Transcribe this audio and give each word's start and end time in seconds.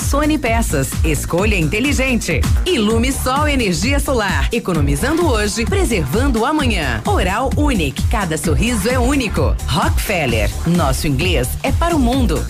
Rossoni 0.00 0.38
Peças, 0.38 0.88
escolha 1.04 1.54
inteligente. 1.56 2.40
Ilume 2.64 3.12
Sol 3.12 3.46
Energia 3.46 4.00
Solar, 4.00 4.48
economizando 4.50 5.26
hoje, 5.28 5.66
preservando 5.66 6.46
amanhã. 6.46 7.02
Oral 7.06 7.50
Unique, 7.54 8.02
cada 8.08 8.38
sorriso 8.38 8.88
é 8.88 8.98
único. 8.98 9.54
Rockefeller, 9.68 10.50
nosso 10.66 11.06
inglês 11.06 11.50
é 11.62 11.70
para 11.70 11.94
o 11.94 11.98
mundo. 11.98 12.44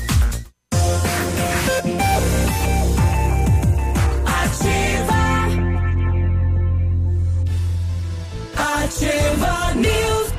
Ativa. 4.25 5.11
Ativa 8.56 9.75
News. 9.75 10.33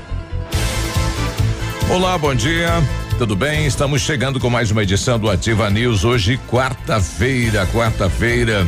Olá, 1.89 2.17
bom 2.17 2.33
dia. 2.33 2.81
Tudo 3.21 3.35
bem? 3.35 3.67
Estamos 3.67 4.01
chegando 4.01 4.39
com 4.39 4.49
mais 4.49 4.71
uma 4.71 4.81
edição 4.81 5.19
do 5.19 5.29
Ativa 5.29 5.69
News. 5.69 6.03
Hoje, 6.03 6.39
quarta-feira, 6.49 7.67
quarta-feira, 7.67 8.67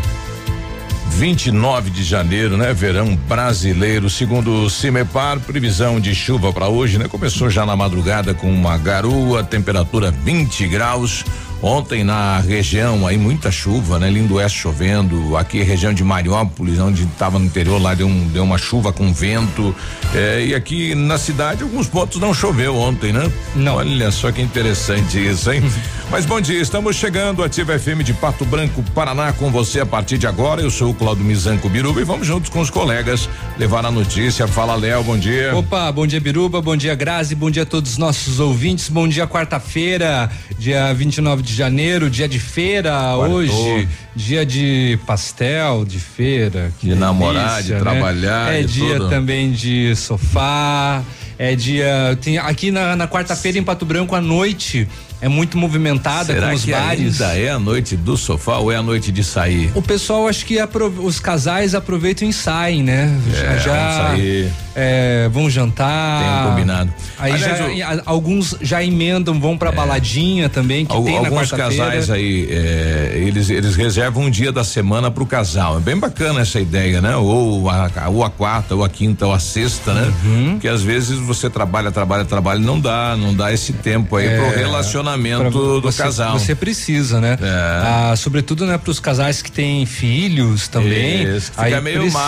29 1.09 1.89
de 1.89 2.03
janeiro, 2.03 2.55
né? 2.55 2.71
Verão 2.71 3.15
brasileiro. 3.15 4.11
Segundo 4.11 4.65
o 4.65 4.69
Cimepar, 4.69 5.39
previsão 5.39 5.99
de 5.99 6.13
chuva 6.13 6.53
para 6.53 6.67
hoje, 6.67 6.99
né? 6.99 7.07
Começou 7.07 7.49
já 7.49 7.65
na 7.65 7.75
madrugada 7.75 8.35
com 8.35 8.47
uma 8.47 8.77
garoa, 8.77 9.43
temperatura 9.43 10.11
20 10.11 10.67
graus. 10.67 11.25
Ontem 11.63 12.03
na 12.03 12.39
região 12.39 13.07
aí 13.07 13.17
muita 13.17 13.49
chuva, 13.49 13.97
né? 13.97 14.09
Lindo 14.09 14.35
Oeste 14.35 14.59
chovendo, 14.59 15.37
aqui 15.37 15.63
região 15.63 15.93
de 15.93 16.03
Mariópolis, 16.03 16.77
onde 16.77 17.03
estava 17.03 17.39
no 17.39 17.45
interior 17.45 17.81
lá 17.81 17.93
deu, 17.93 18.05
um, 18.05 18.27
deu 18.27 18.43
uma 18.43 18.57
chuva 18.57 18.91
com 18.91 19.13
vento, 19.13 19.73
eh, 20.13 20.47
e 20.47 20.55
aqui 20.55 20.93
na 20.93 21.17
cidade 21.17 21.63
alguns 21.63 21.87
pontos 21.87 22.19
não 22.19 22.33
choveu 22.33 22.75
ontem, 22.75 23.13
né? 23.13 23.31
Não. 23.55 23.75
Olha 23.75 24.11
só 24.11 24.29
que 24.29 24.41
interessante 24.41 25.17
isso, 25.25 25.53
hein? 25.53 25.63
Mas 26.11 26.25
bom 26.25 26.41
dia, 26.41 26.61
estamos 26.61 26.97
chegando 26.97 27.41
Ativa 27.41 27.79
FM 27.79 28.03
de 28.03 28.13
Pato 28.13 28.43
Branco, 28.43 28.83
Paraná 28.93 29.31
com 29.31 29.49
você 29.49 29.79
a 29.79 29.85
partir 29.85 30.17
de 30.17 30.27
agora. 30.27 30.61
Eu 30.61 30.69
sou 30.69 30.91
o 30.91 30.93
Claudio 30.93 31.23
Mizanco 31.23 31.69
Biruba 31.69 32.01
e 32.01 32.03
vamos 32.03 32.27
juntos 32.27 32.49
com 32.49 32.59
os 32.59 32.69
colegas 32.69 33.29
levar 33.57 33.85
a 33.85 33.89
notícia. 33.89 34.47
Fala 34.47 34.75
Léo, 34.75 35.01
bom 35.01 35.17
dia. 35.17 35.55
Opa, 35.55 35.89
bom 35.93 36.05
dia 36.05 36.19
Biruba, 36.19 36.61
bom 36.61 36.75
dia 36.75 36.93
Grazi, 36.93 37.33
bom 37.33 37.49
dia 37.49 37.63
a 37.63 37.65
todos 37.65 37.93
os 37.93 37.97
nossos 37.97 38.39
ouvintes, 38.41 38.89
bom 38.89 39.07
dia 39.07 39.25
quarta-feira, 39.25 40.29
dia 40.59 40.93
29 40.93 41.41
de 41.41 41.52
janeiro, 41.55 42.09
dia 42.09 42.27
de 42.27 42.39
feira 42.39 42.91
Quartou. 42.91 43.31
hoje, 43.33 43.87
dia 44.15 44.45
de 44.45 44.97
pastel, 45.05 45.85
de 45.85 45.99
feira. 45.99 46.71
que 46.79 46.87
De 46.89 46.95
namorar, 46.95 47.55
delícia, 47.61 47.63
de 47.63 47.73
né? 47.73 47.79
trabalhar 47.79 48.53
É 48.53 48.63
dia 48.63 48.97
tudo. 48.97 49.09
também 49.09 49.51
de 49.51 49.95
sofá, 49.95 51.01
é 51.37 51.55
dia, 51.55 52.17
tem 52.21 52.37
aqui 52.37 52.71
na, 52.71 52.95
na 52.95 53.07
quarta-feira 53.07 53.57
em 53.57 53.63
Pato 53.63 53.85
Branco 53.85 54.15
à 54.15 54.21
noite 54.21 54.87
é 55.23 55.29
muito 55.29 55.57
movimentada 55.57 56.25
Será 56.33 56.49
com 56.49 56.55
os 56.55 56.65
que 56.65 56.71
bares. 56.71 57.21
ainda 57.21 57.39
é 57.39 57.49
a 57.49 57.57
noite 57.57 57.95
do 57.95 58.17
sofá 58.17 58.57
ou 58.57 58.69
é 58.71 58.75
a 58.75 58.83
noite 58.83 59.09
de 59.11 59.23
sair? 59.23 59.71
O 59.73 59.81
pessoal 59.81 60.27
acho 60.27 60.45
que 60.45 60.57
os 61.01 61.19
casais 61.19 61.73
aproveitam 61.73 62.27
e 62.27 62.33
saem, 62.33 62.83
né? 62.83 63.09
É, 63.33 63.59
já 63.59 63.71
vão 63.73 64.07
sair. 64.09 64.51
é, 64.75 65.29
vão 65.31 65.49
jantar. 65.49 66.21
Tem 66.43 66.49
combinado. 66.51 66.93
Aí 67.17 67.31
Aliás, 67.31 67.77
já, 67.77 68.01
alguns 68.05 68.55
já 68.61 68.83
emendam, 68.83 69.39
vão 69.39 69.57
pra 69.57 69.71
baladinha 69.71 70.49
também, 70.49 70.85
que 70.85 70.93
Al- 70.93 71.03
tem 71.05 71.21
na 71.21 71.27
alguns 71.29 71.51
casais 71.51 72.09
aí, 72.09 72.47
é, 72.51 73.13
eles, 73.25 73.49
eles 73.49 73.75
reservam 73.77 74.23
um 74.25 74.29
dia 74.29 74.51
da 74.51 74.63
semana 74.65 75.09
pro 75.09 75.25
casal. 75.25 75.77
É 75.77 75.79
bem 75.79 75.95
bacana 75.97 76.41
essa 76.41 76.59
ideia, 76.59 76.99
né? 76.99 77.15
Ou 77.15 77.69
a, 77.69 77.89
ou 78.09 78.23
a 78.25 78.29
quarta, 78.29 78.75
ou 78.75 78.83
a 78.83 78.89
quinta, 78.89 79.25
ou 79.25 79.33
a 79.33 79.39
sexta, 79.39 79.93
né? 79.93 80.13
Uhum. 80.25 80.49
Porque 80.53 80.67
às 80.67 80.81
vezes 80.81 81.17
você 81.17 81.49
trabalha, 81.49 81.91
trabalha, 81.91 82.25
trabalha, 82.25 82.59
e 82.59 82.63
não 82.63 82.77
dá, 82.77 83.15
não 83.17 83.33
dá 83.33 83.53
esse 83.53 83.71
tempo 83.71 84.17
aí 84.17 84.27
pro 84.27 84.49
relacionamento 84.49 85.12
É, 85.13 85.37
Pra- 85.37 85.49
do 85.49 85.81
você, 85.81 86.03
casal. 86.03 86.37
Você 86.39 86.55
precisa, 86.55 87.19
né? 87.19 87.37
É. 87.41 87.47
Ah, 87.47 88.13
sobretudo, 88.15 88.65
né, 88.65 88.77
pros 88.77 88.99
casais 88.99 89.41
que 89.41 89.51
têm 89.51 89.85
filhos 89.85 90.67
também. 90.67 91.23
Isso, 91.35 91.51
fica 91.51 91.63
aí 91.63 91.81
meio 91.81 92.01
precisa, 92.01 92.19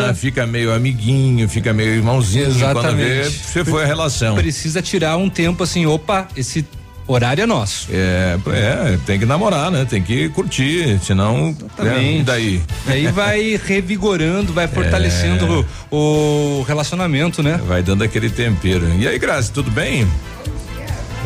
máquina, 0.00 0.14
fica 0.14 0.46
meio 0.46 0.72
amiguinho, 0.72 1.48
fica 1.48 1.72
meio 1.72 1.94
irmãozinho. 1.94 2.46
Quando 2.46 2.96
vê, 2.96 3.20
Exatamente. 3.20 3.30
você 3.30 3.64
foi 3.64 3.82
a 3.84 3.86
relação. 3.86 4.34
Precisa 4.34 4.80
tirar 4.82 5.16
um 5.16 5.28
tempo 5.28 5.62
assim, 5.62 5.86
opa, 5.86 6.28
esse 6.36 6.64
horário 7.06 7.42
é 7.42 7.46
nosso. 7.46 7.88
É, 7.90 8.38
é, 8.48 8.98
tem 9.04 9.18
que 9.18 9.26
namorar, 9.26 9.70
né? 9.70 9.84
Tem 9.84 10.00
que 10.02 10.28
curtir, 10.28 10.98
senão. 11.02 11.54
É, 11.78 11.82
Exatamente. 11.82 12.20
e 12.20 12.22
daí? 12.22 12.62
Aí 12.86 13.06
vai 13.08 13.60
revigorando, 13.66 14.52
vai 14.52 14.68
fortalecendo 14.68 15.66
o, 15.90 16.60
o 16.60 16.62
relacionamento, 16.62 17.42
né? 17.42 17.60
Vai 17.66 17.82
dando 17.82 18.04
aquele 18.04 18.30
tempero. 18.30 18.88
E 18.98 19.08
aí, 19.08 19.18
Grazi, 19.18 19.50
tudo 19.50 19.70
bem? 19.70 20.06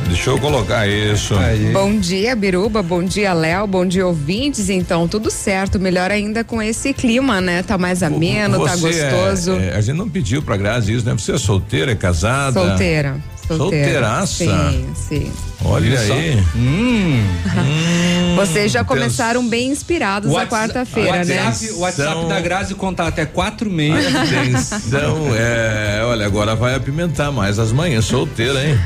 Deixa 0.09 0.31
eu 0.31 0.39
colocar 0.39 0.87
isso. 0.89 1.35
Bom 1.73 1.99
dia, 1.99 2.37
Biruba. 2.37 2.83
Bom 2.83 3.03
dia, 3.03 3.33
Léo. 3.33 3.67
Bom 3.67 3.85
dia, 3.85 4.07
ouvintes. 4.07 4.69
Então, 4.71 5.09
tudo 5.09 5.31
certo. 5.31 5.79
Melhor 5.79 6.11
ainda 6.11 6.45
com 6.45 6.63
esse 6.63 6.93
clima, 6.93 7.41
né? 7.41 7.63
Tá 7.63 7.77
mais 7.77 8.03
ameno, 8.03 8.65
tá 8.65 8.77
Você 8.77 9.01
é- 9.01 9.11
gostoso. 9.11 9.53
é, 9.57 9.75
a 9.77 9.81
gente 9.81 9.97
não 9.97 10.09
pediu 10.09 10.41
pra 10.43 10.57
Grazi 10.57 10.93
isso, 10.95 11.05
né? 11.07 11.13
Você 11.13 11.33
é 11.33 11.39
solteira, 11.39 11.93
é 11.93 11.97
casada? 11.97 12.61
Solteira. 12.61 13.17
Solteira. 13.47 13.65
Solteiraça? 14.09 14.27
Sim, 14.71 14.87
sim. 14.95 15.33
Olha 15.67 15.99
aí. 16.01 16.43
Hum. 16.57 17.23
Vocês 18.37 18.73
já 18.73 18.81
Atenção. 18.81 18.85
começaram 18.85 19.47
bem 19.49 19.69
inspirados 19.71 20.31
na 20.31 20.39
Whats- 20.39 20.51
quarta-feira, 20.51 21.25
né? 21.25 21.53
O 21.75 21.81
WhatsApp 21.81 22.11
Então- 22.17 22.29
da 22.29 22.41
Grazi 22.41 22.75
contato 22.75 23.19
é 23.19 23.27
quatro 23.27 23.71
meia. 23.71 23.95
Atenção, 23.99 25.29
é, 25.37 26.01
olha, 26.05 26.25
agora 26.27 26.55
vai 26.57 26.75
apimentar 26.75 27.31
mais 27.31 27.59
as 27.59 27.71
manhãs, 27.71 28.07
solteira, 28.07 28.67
hein? 28.67 28.79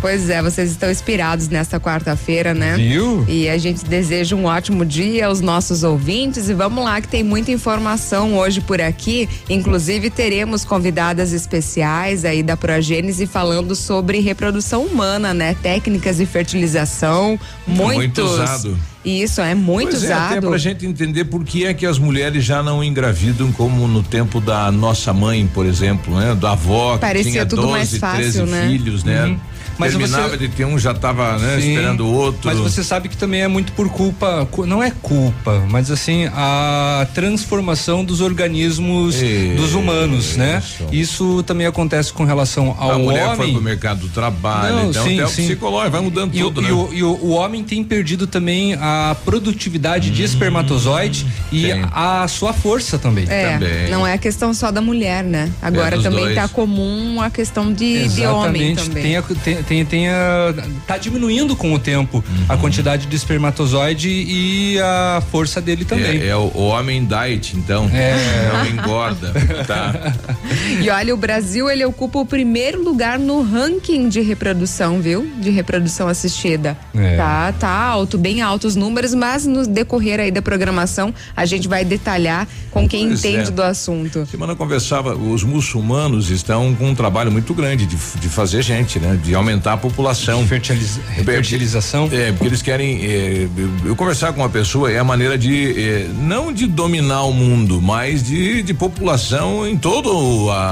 Pois 0.00 0.30
é, 0.30 0.40
vocês 0.40 0.70
estão 0.70 0.90
inspirados 0.90 1.48
nesta 1.48 1.78
quarta-feira, 1.80 2.54
né? 2.54 2.76
Viu? 2.76 3.24
E 3.28 3.48
a 3.48 3.58
gente 3.58 3.84
deseja 3.84 4.36
um 4.36 4.44
ótimo 4.44 4.84
dia 4.84 5.26
aos 5.26 5.40
nossos 5.40 5.82
ouvintes 5.82 6.48
e 6.48 6.54
vamos 6.54 6.82
lá 6.84 7.00
que 7.00 7.08
tem 7.08 7.22
muita 7.22 7.50
informação 7.50 8.36
hoje 8.36 8.60
por 8.60 8.80
aqui. 8.80 9.28
Inclusive 9.48 10.10
teremos 10.10 10.64
convidadas 10.64 11.32
especiais 11.32 12.24
aí 12.24 12.42
da 12.42 12.56
Progênese 12.56 13.26
falando 13.26 13.74
sobre 13.74 14.20
reprodução 14.20 14.84
humana, 14.84 15.34
né? 15.34 15.56
Técnicas 15.62 16.18
de 16.18 16.26
fertilização, 16.26 17.38
muitos. 17.66 17.96
Muito 17.96 18.22
usado. 18.22 18.78
Isso, 19.04 19.42
é 19.42 19.54
muito 19.54 19.90
pois 19.90 20.04
é, 20.04 20.12
até 20.14 20.38
usado. 20.38 20.48
pra 20.48 20.56
gente 20.56 20.86
entender 20.86 21.26
por 21.26 21.44
que 21.44 21.66
é 21.66 21.74
que 21.74 21.84
as 21.84 21.98
mulheres 21.98 22.42
já 22.42 22.62
não 22.62 22.82
engravidam 22.82 23.52
como 23.52 23.86
no 23.86 24.02
tempo 24.02 24.40
da 24.40 24.72
nossa 24.72 25.12
mãe, 25.12 25.46
por 25.52 25.66
exemplo, 25.66 26.18
né? 26.18 26.34
Da 26.34 26.52
avó 26.52 26.94
que 26.94 27.00
Parecia 27.00 27.32
tinha 27.32 27.46
tudo 27.46 27.62
12, 27.62 27.72
mais 27.72 27.96
fácil, 27.98 28.18
13 28.18 28.42
né? 28.44 28.68
filhos, 28.68 29.04
né? 29.04 29.24
Uhum. 29.26 29.38
Mas 29.78 29.92
Terminava 29.92 30.28
você- 30.30 30.36
de 30.38 30.48
ter 30.48 30.64
um, 30.64 30.78
já 30.78 30.94
tava, 30.94 31.36
né, 31.38 31.58
esperando 31.58 32.06
o 32.06 32.12
outro. 32.12 32.40
Mas 32.44 32.58
você 32.58 32.82
sabe 32.84 33.08
que 33.08 33.16
também 33.16 33.42
é 33.42 33.48
muito 33.48 33.72
por 33.72 33.88
culpa, 33.88 34.46
cu- 34.50 34.66
não 34.66 34.82
é 34.82 34.90
culpa, 34.90 35.62
mas 35.68 35.90
assim, 35.90 36.28
a 36.34 37.06
transformação 37.14 38.04
dos 38.04 38.20
organismos 38.20 39.16
dos 39.56 39.74
humanos, 39.74 40.36
né? 40.36 40.62
Isso 40.92 41.42
também 41.44 41.66
acontece 41.66 42.12
com 42.12 42.24
relação 42.24 42.74
ao 42.78 42.92
a 42.92 42.98
mulher 42.98 43.26
foi 43.36 43.46
homem. 43.46 43.52
pro 43.54 43.62
mercado 43.62 44.00
do 44.00 44.08
trabalho, 44.08 44.76
Não, 44.76 44.90
então 44.90 45.04
sim, 45.04 45.14
até 45.14 45.24
o 45.24 45.28
sim. 45.28 45.46
psicológico 45.46 45.90
vai 45.92 46.00
mudando 46.00 46.34
E, 46.34 46.42
o- 46.42 46.50
tudo, 46.50 46.60
e 46.60 46.64
né? 46.64 46.72
o, 46.72 46.88
e 46.94 47.02
o- 47.02 47.18
o 47.24 47.30
homem 47.30 47.62
tem 47.64 47.82
perdido 47.82 48.26
também 48.26 48.74
a, 48.74 49.10
a 49.10 49.14
produtividade 49.14 50.10
de 50.10 50.22
espermatozoide 50.22 51.26
e 51.52 51.72
Hum, 51.72 51.82
a 51.92 52.26
sua 52.28 52.52
força 52.52 52.98
também. 52.98 53.24
É, 53.28 53.54
Também. 53.54 53.90
não 53.90 54.06
é 54.06 54.16
questão 54.18 54.52
só 54.54 54.70
da 54.70 54.80
mulher, 54.80 55.22
né? 55.24 55.50
Agora 55.60 55.96
dos 55.96 56.04
também 56.04 56.24
dois. 56.24 56.34
tá 56.36 56.46
comum 56.48 57.20
a 57.20 57.30
questão 57.30 57.72
de, 57.72 58.08
de 58.08 58.26
homem 58.26 58.72
Exatamente. 58.72 58.88
também. 58.88 59.02
Tem, 59.02 59.16
a- 59.16 59.22
tem, 59.22 59.62
tem, 59.64 59.84
tem 59.84 60.08
a- 60.08 60.54
tá 60.86 60.96
diminuindo 60.98 61.56
com 61.56 61.72
o 61.72 61.78
tempo 61.78 62.24
Uhum. 62.26 62.44
a 62.48 62.56
quantidade 62.56 63.06
de 63.06 63.16
espermatozoide 63.16 64.08
e 64.08 64.78
a 64.80 65.22
força 65.30 65.60
dele 65.60 65.84
também. 65.84 66.20
É, 66.22 66.28
é 66.28 66.36
o, 66.36 66.50
o 66.54 66.66
homem 66.68 67.04
diet, 67.04 67.56
então. 67.56 67.90
É. 67.92 68.14
Não 68.52 68.66
engorda. 68.66 69.32
Tá. 69.66 70.14
E 70.82 70.88
olha, 70.90 71.14
o 71.14 71.16
Brasil 71.16 71.68
ele 71.70 71.84
ocupa 71.84 72.18
o 72.18 72.26
primeiro 72.26 72.82
lugar 72.82 73.18
no 73.18 73.42
ranking 73.42 74.08
de 74.08 74.20
reprodução, 74.20 75.00
viu? 75.00 75.26
De 75.40 75.50
reprodução 75.50 76.08
assistida. 76.08 76.76
É. 76.94 77.16
Tá, 77.16 77.52
tá 77.52 77.68
alto, 77.70 78.18
bem 78.18 78.42
alto 78.42 78.66
os 78.66 78.76
números, 78.76 79.14
mas 79.14 79.46
no 79.46 79.66
decorrer 79.66 80.20
aí 80.20 80.30
da 80.30 80.42
programação 80.42 81.12
a 81.36 81.44
gente 81.46 81.66
vai 81.68 81.84
detalhar 81.84 82.46
com 82.70 82.88
quem 82.88 83.08
Pois 83.08 83.24
entende 83.24 83.48
é. 83.48 83.50
do 83.52 83.62
assunto. 83.62 84.26
Semana 84.30 84.52
eu 84.52 84.56
conversava, 84.56 85.14
os 85.14 85.42
muçulmanos 85.42 86.30
estão 86.30 86.74
com 86.74 86.90
um 86.90 86.94
trabalho 86.94 87.30
muito 87.32 87.54
grande 87.54 87.86
de, 87.86 87.96
de 87.96 88.28
fazer 88.28 88.62
gente, 88.62 88.98
né? 88.98 89.18
De 89.22 89.34
aumentar 89.34 89.53
a 89.72 89.76
população. 89.76 90.46
Fertiliz- 90.46 90.98
fertilização. 91.24 92.08
É, 92.12 92.32
porque 92.32 92.46
eles 92.46 92.62
querem. 92.62 93.04
é, 93.04 93.48
eu, 93.84 93.96
conversar 93.96 94.32
com 94.32 94.40
uma 94.40 94.48
pessoa 94.48 94.90
é 94.90 94.98
a 94.98 95.04
maneira 95.04 95.36
de. 95.38 95.80
é, 95.80 96.08
não 96.20 96.52
de 96.52 96.66
dominar 96.66 97.22
o 97.24 97.32
mundo, 97.32 97.80
mas 97.82 98.22
de, 98.22 98.62
de 98.62 98.74
população 98.74 99.66
em 99.66 99.76
toda 99.76 100.08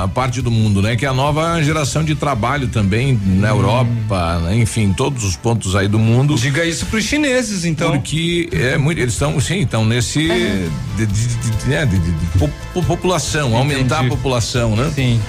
a 0.03 0.09
parte 0.09 0.41
do 0.41 0.51
mundo, 0.51 0.81
né? 0.83 0.97
Que 0.97 1.05
é 1.05 1.09
a 1.09 1.15
nova 1.15 1.63
geração 1.63 2.05
de 2.05 2.15
trabalho 2.15 2.69
também 2.69 3.19
na 3.25 3.49
Europa, 3.49 4.41
né? 4.45 4.57
enfim, 4.57 4.93
todos 4.93 5.25
os 5.25 5.37
pontos 5.37 5.75
aí 5.77 5.89
do 5.89 5.99
mundo. 5.99 6.35
Diga 6.35 6.65
isso 6.65 6.87
pros 6.87 7.05
chineses, 7.05 7.65
então. 7.65 7.93
Porque 7.93 8.49
é 8.53 8.77
muito, 8.79 8.99
eles 9.01 9.13
estão, 9.15 9.39
sim, 9.41 9.61
estão 9.61 9.85
nesse 9.85 10.21
de, 10.97 11.07
de, 11.07 11.07
de, 11.07 11.51
de, 11.51 11.69
né, 11.69 11.87
de- 11.87 11.99
de- 11.99 12.11
de 12.13 12.27
po- 12.39 12.51
po- 12.75 12.83
população, 12.83 13.57
aumentar 13.57 13.97
a 13.97 13.99
Entendi. 14.01 14.17
população, 14.17 14.77
né? 14.77 14.91
Sim. 14.95 15.21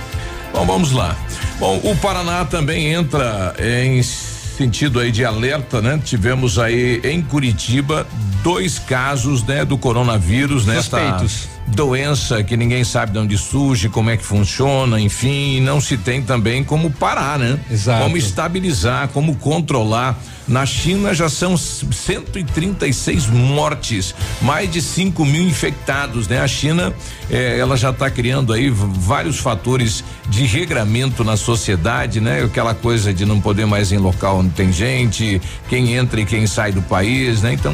Bom, 0.53 0.65
vamos 0.65 0.91
lá. 0.91 1.17
Bom, 1.59 1.81
o 1.83 1.95
Paraná 1.97 2.45
também 2.45 2.93
entra 2.93 3.55
em 3.59 4.01
sentido 4.03 4.99
aí 4.99 5.11
de 5.11 5.25
alerta, 5.25 5.81
né? 5.81 5.99
Tivemos 6.03 6.59
aí 6.59 7.01
em 7.03 7.21
Curitiba 7.21 8.07
dois 8.43 8.77
casos, 8.77 9.43
né, 9.43 9.65
do 9.65 9.77
coronavírus, 9.77 10.65
né? 10.65 10.77
esta 10.77 10.99
Suspeitos. 10.99 11.52
Doença 11.67 12.43
que 12.43 12.57
ninguém 12.57 12.83
sabe 12.83 13.13
de 13.13 13.17
onde 13.17 13.37
surge, 13.37 13.89
como 13.89 14.09
é 14.09 14.17
que 14.17 14.23
funciona, 14.23 14.99
enfim, 14.99 15.61
não 15.61 15.79
se 15.79 15.97
tem 15.97 16.21
também 16.21 16.63
como 16.63 16.91
parar, 16.91 17.39
né? 17.39 17.57
Exato. 17.71 18.03
Como 18.03 18.17
estabilizar, 18.17 19.07
como 19.09 19.35
controlar. 19.35 20.19
Na 20.45 20.65
China 20.65 21.13
já 21.13 21.29
são 21.29 21.55
136 21.55 23.27
mortes, 23.27 24.13
mais 24.41 24.69
de 24.69 24.81
5 24.81 25.25
mil 25.25 25.43
infectados, 25.43 26.27
né? 26.27 26.41
A 26.41 26.47
China, 26.47 26.93
eh, 27.31 27.57
ela 27.57 27.77
já 27.77 27.91
está 27.91 28.09
criando 28.09 28.51
aí 28.51 28.69
vários 28.69 29.39
fatores 29.39 30.03
de 30.29 30.45
regramento 30.45 31.23
na 31.23 31.37
sociedade, 31.37 32.19
né? 32.19 32.43
Aquela 32.43 32.75
coisa 32.75 33.13
de 33.13 33.25
não 33.25 33.39
poder 33.39 33.65
mais 33.65 33.93
ir 33.93 33.95
em 33.95 33.99
local 33.99 34.39
onde 34.39 34.49
tem 34.49 34.71
gente, 34.71 35.41
quem 35.69 35.93
entra 35.93 36.19
e 36.19 36.25
quem 36.25 36.45
sai 36.45 36.73
do 36.73 36.81
país, 36.81 37.41
né? 37.41 37.53
Então 37.53 37.73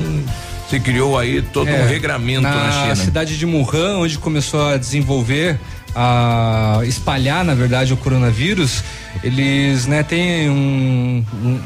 se 0.70 0.80
criou 0.80 1.18
aí 1.18 1.42
todo 1.42 1.68
É, 1.68 1.84
um 1.84 1.88
regramento 1.88 2.42
na, 2.42 2.52
na 2.66 2.72
China. 2.72 2.96
cidade 2.96 3.38
de 3.38 3.46
Wuhan, 3.46 3.98
onde 3.98 4.18
começou 4.18 4.68
a 4.68 4.78
desenvolver, 4.78 5.60
a 5.96 6.82
espalhar, 6.84 7.44
na 7.44 7.56
verdade, 7.56 7.92
o 7.94 7.98
coronavírus, 7.98 8.84
eles, 9.24 9.86
né, 9.88 10.04
têm 10.04 10.50
um, 10.50 11.24
um, 11.44 11.60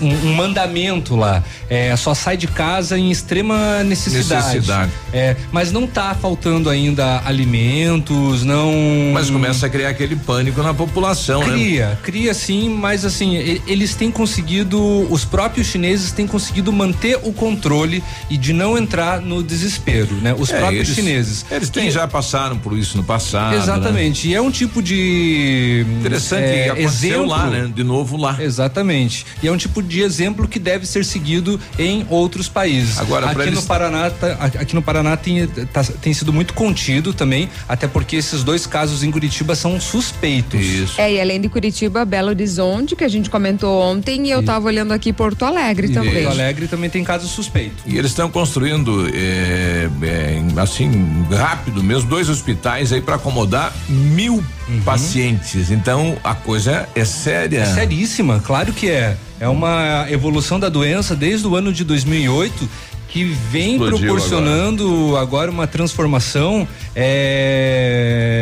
um- 0.00 0.34
mandamento 0.34 1.16
lá. 1.16 1.42
É, 1.68 1.94
só 1.96 2.14
sai 2.14 2.36
de 2.36 2.46
casa 2.46 2.98
em 2.98 3.10
extrema 3.10 3.82
necessidade. 3.84 4.46
Necessidade. 4.56 4.92
É, 5.12 5.36
mas 5.50 5.72
não 5.72 5.86
tá 5.86 6.14
faltando 6.14 6.68
ainda 6.68 7.22
alimentos, 7.24 8.42
não. 8.44 8.72
Mas 9.12 9.30
começa 9.30 9.66
a 9.66 9.68
criar 9.70 9.88
aquele 9.90 10.16
pânico 10.16 10.62
na 10.62 10.74
população, 10.74 11.40
né? 11.40 11.52
Cria, 11.52 11.98
cria 12.02 12.34
sim, 12.34 12.68
mas 12.68 13.04
assim, 13.04 13.36
eles 13.66 13.94
têm 13.94 14.10
conseguido, 14.10 14.78
os 15.12 15.24
próprios 15.24 15.66
chineses 15.68 16.12
têm 16.12 16.26
conseguido 16.26 16.72
manter 16.72 17.18
o 17.22 17.32
controle 17.32 18.02
e 18.28 18.36
de 18.36 18.52
não 18.52 18.76
entrar 18.76 19.20
no 19.20 19.42
desespero, 19.42 20.14
né? 20.16 20.34
Os 20.38 20.50
É, 20.50 20.58
próprios 20.58 20.88
eles- 20.88 20.94
chineses. 20.94 21.46
Eles 21.50 21.70
têm, 21.70 21.90
já 21.90 22.06
passaram 22.06 22.58
por 22.58 22.76
isso 22.76 22.96
no 22.96 23.04
passado. 23.04 23.52
né? 23.52 23.62
Exatamente. 23.62 24.28
E 24.28 24.34
é 24.34 24.40
um 24.40 24.50
tipo 24.50 24.82
de. 24.82 25.86
Interessante, 26.00 26.44
é, 26.44 26.81
exemplo. 26.84 27.26
lá, 27.26 27.46
né? 27.46 27.70
De 27.74 27.82
novo 27.84 28.16
lá. 28.16 28.36
Exatamente. 28.42 29.26
E 29.42 29.48
é 29.48 29.52
um 29.52 29.56
tipo 29.56 29.82
de 29.82 30.00
exemplo 30.00 30.46
que 30.48 30.58
deve 30.58 30.86
ser 30.86 31.04
seguido 31.04 31.58
em 31.78 32.06
outros 32.08 32.48
países. 32.48 32.98
Agora, 32.98 33.28
pra 33.28 33.32
aqui 33.42 33.50
eles- 33.50 33.60
no 33.60 33.66
Paraná, 33.66 34.10
tá- 34.10 34.32
aqui 34.60 34.74
no 34.74 34.82
Paraná 34.82 35.16
tem, 35.16 35.46
tá- 35.46 35.84
tem 36.00 36.12
sido 36.14 36.32
muito 36.32 36.54
contido 36.54 37.12
também, 37.12 37.48
até 37.68 37.86
porque 37.86 38.16
esses 38.16 38.42
dois 38.42 38.66
casos 38.66 39.02
em 39.02 39.10
Curitiba 39.10 39.54
são 39.54 39.80
suspeitos. 39.80 40.60
Isso. 40.60 41.00
É, 41.00 41.12
e 41.12 41.20
além 41.20 41.40
de 41.40 41.48
Curitiba, 41.48 42.04
Belo 42.04 42.28
Horizonte, 42.28 42.94
que 42.96 43.04
a 43.04 43.08
gente 43.08 43.28
comentou 43.30 43.80
ontem, 43.82 44.26
e 44.26 44.30
eu 44.30 44.42
tava 44.42 44.66
olhando 44.66 44.92
aqui 44.92 45.12
Porto 45.12 45.44
Alegre 45.44 45.88
E 45.88 45.92
também. 45.92 46.12
Porto 46.24 46.28
Alegre 46.32 46.66
também 46.68 46.88
tem 46.90 47.02
casos 47.04 47.30
suspeitos. 47.30 47.82
E 47.86 47.96
eles 47.98 48.10
estão 48.10 48.30
construindo, 48.30 49.08
é, 49.14 49.88
é, 50.02 50.42
assim, 50.60 50.90
rápido 51.30 51.82
mesmo, 51.82 52.08
dois 52.08 52.28
hospitais 52.28 52.92
aí 52.92 53.00
para 53.00 53.16
acomodar 53.16 53.72
mil 53.88 54.42
pacientes. 54.84 55.70
Então 55.70 56.16
a 56.22 56.34
coisa 56.34 56.88
é 56.94 57.04
séria. 57.04 57.60
É 57.60 57.74
seríssima, 57.74 58.40
claro 58.40 58.72
que 58.72 58.88
é. 58.90 59.16
É 59.40 59.48
uma 59.48 60.06
evolução 60.08 60.60
da 60.60 60.68
doença 60.68 61.16
desde 61.16 61.46
o 61.46 61.56
ano 61.56 61.72
de 61.72 61.84
2008 61.84 62.68
que 63.08 63.24
vem 63.24 63.72
Explodiu 63.72 63.98
proporcionando 63.98 65.16
agora. 65.18 65.50
uma 65.50 65.66
transformação 65.66 66.66
é, 66.96 68.32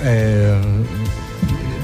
é, 0.00 0.60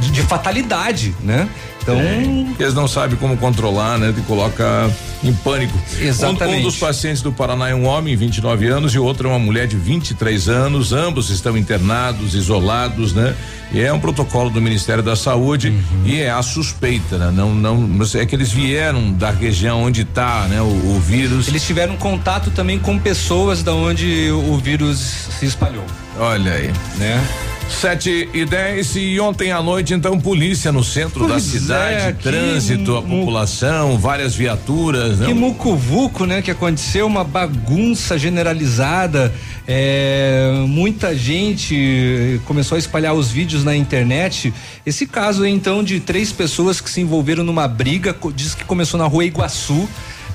de 0.00 0.22
fatalidade, 0.22 1.14
né? 1.20 1.46
Então, 1.92 2.54
Eles 2.58 2.74
não 2.74 2.86
sabem 2.88 3.16
como 3.16 3.36
controlar, 3.36 3.98
né? 3.98 4.12
E 4.16 4.20
coloca 4.22 4.90
em 5.22 5.32
pânico. 5.32 5.76
Exatamente. 6.00 6.56
Um, 6.56 6.60
um 6.60 6.62
dos 6.62 6.76
pacientes 6.76 7.22
do 7.22 7.32
Paraná 7.32 7.68
é 7.68 7.74
um 7.74 7.86
homem, 7.86 8.14
29 8.16 8.66
anos, 8.68 8.94
e 8.94 8.98
o 8.98 9.04
outro 9.04 9.28
é 9.28 9.30
uma 9.32 9.38
mulher 9.38 9.66
de 9.66 9.76
23 9.76 10.48
anos. 10.48 10.92
Ambos 10.92 11.30
estão 11.30 11.56
internados, 11.56 12.34
isolados, 12.34 13.12
né? 13.12 13.34
E 13.72 13.80
é 13.80 13.92
um 13.92 14.00
protocolo 14.00 14.48
do 14.50 14.60
Ministério 14.60 15.02
da 15.02 15.14
Saúde 15.16 15.68
Uhum. 15.68 16.02
e 16.06 16.20
é 16.20 16.30
a 16.30 16.42
suspeita, 16.42 17.18
né? 17.18 17.30
Não, 17.34 17.54
não, 17.54 17.88
é 18.14 18.24
que 18.26 18.34
eles 18.34 18.50
vieram 18.50 19.12
da 19.12 19.30
região 19.30 19.82
onde 19.82 20.02
está, 20.02 20.46
né? 20.48 20.60
O, 20.62 20.64
o 20.64 21.00
vírus. 21.00 21.48
eles 21.48 21.64
tiveram 21.66 21.96
contato 21.96 22.50
também 22.50 22.78
com 22.78 22.98
pessoas 22.98 23.62
da 23.62 23.74
onde 23.74 24.30
o 24.30 24.56
vírus 24.58 24.98
se 25.38 25.46
espalhou, 25.46 25.84
Olha 26.18 26.52
aí. 26.52 26.70
né? 26.96 27.22
Sete 27.68 28.28
e 28.32 28.44
dez 28.44 28.96
e 28.96 29.20
ontem 29.20 29.52
à 29.52 29.62
noite, 29.62 29.94
então, 29.94 30.18
polícia 30.18 30.72
no 30.72 30.82
centro 30.82 31.22
da 31.22 31.34
Pois 31.34 31.44
cidade, 31.44 32.08
é, 32.08 32.12
trânsito, 32.12 32.96
a 32.96 33.02
população, 33.02 33.96
várias 33.96 34.34
viaturas, 34.34 35.18
né? 35.18 35.26
Que 35.26 35.34
mucuvuco, 35.34 36.24
né? 36.24 36.42
Que 36.42 36.50
aconteceu 36.50 37.06
uma 37.06 37.22
bagunça 37.22 38.18
generalizada. 38.18 39.32
É, 39.66 40.50
muita 40.66 41.14
gente 41.16 42.40
começou 42.46 42.76
a 42.76 42.78
espalhar 42.78 43.14
os 43.14 43.30
vídeos 43.30 43.62
na 43.62 43.76
internet. 43.76 44.52
Esse 44.84 45.06
caso 45.06 45.46
então, 45.46 45.84
de 45.84 46.00
três 46.00 46.32
pessoas 46.32 46.80
que 46.80 46.90
se 46.90 47.00
envolveram 47.00 47.44
numa 47.44 47.68
briga, 47.68 48.16
diz 48.34 48.54
que 48.54 48.64
começou 48.64 48.98
na 48.98 49.06
rua 49.06 49.24
Iguaçu, 49.24 49.88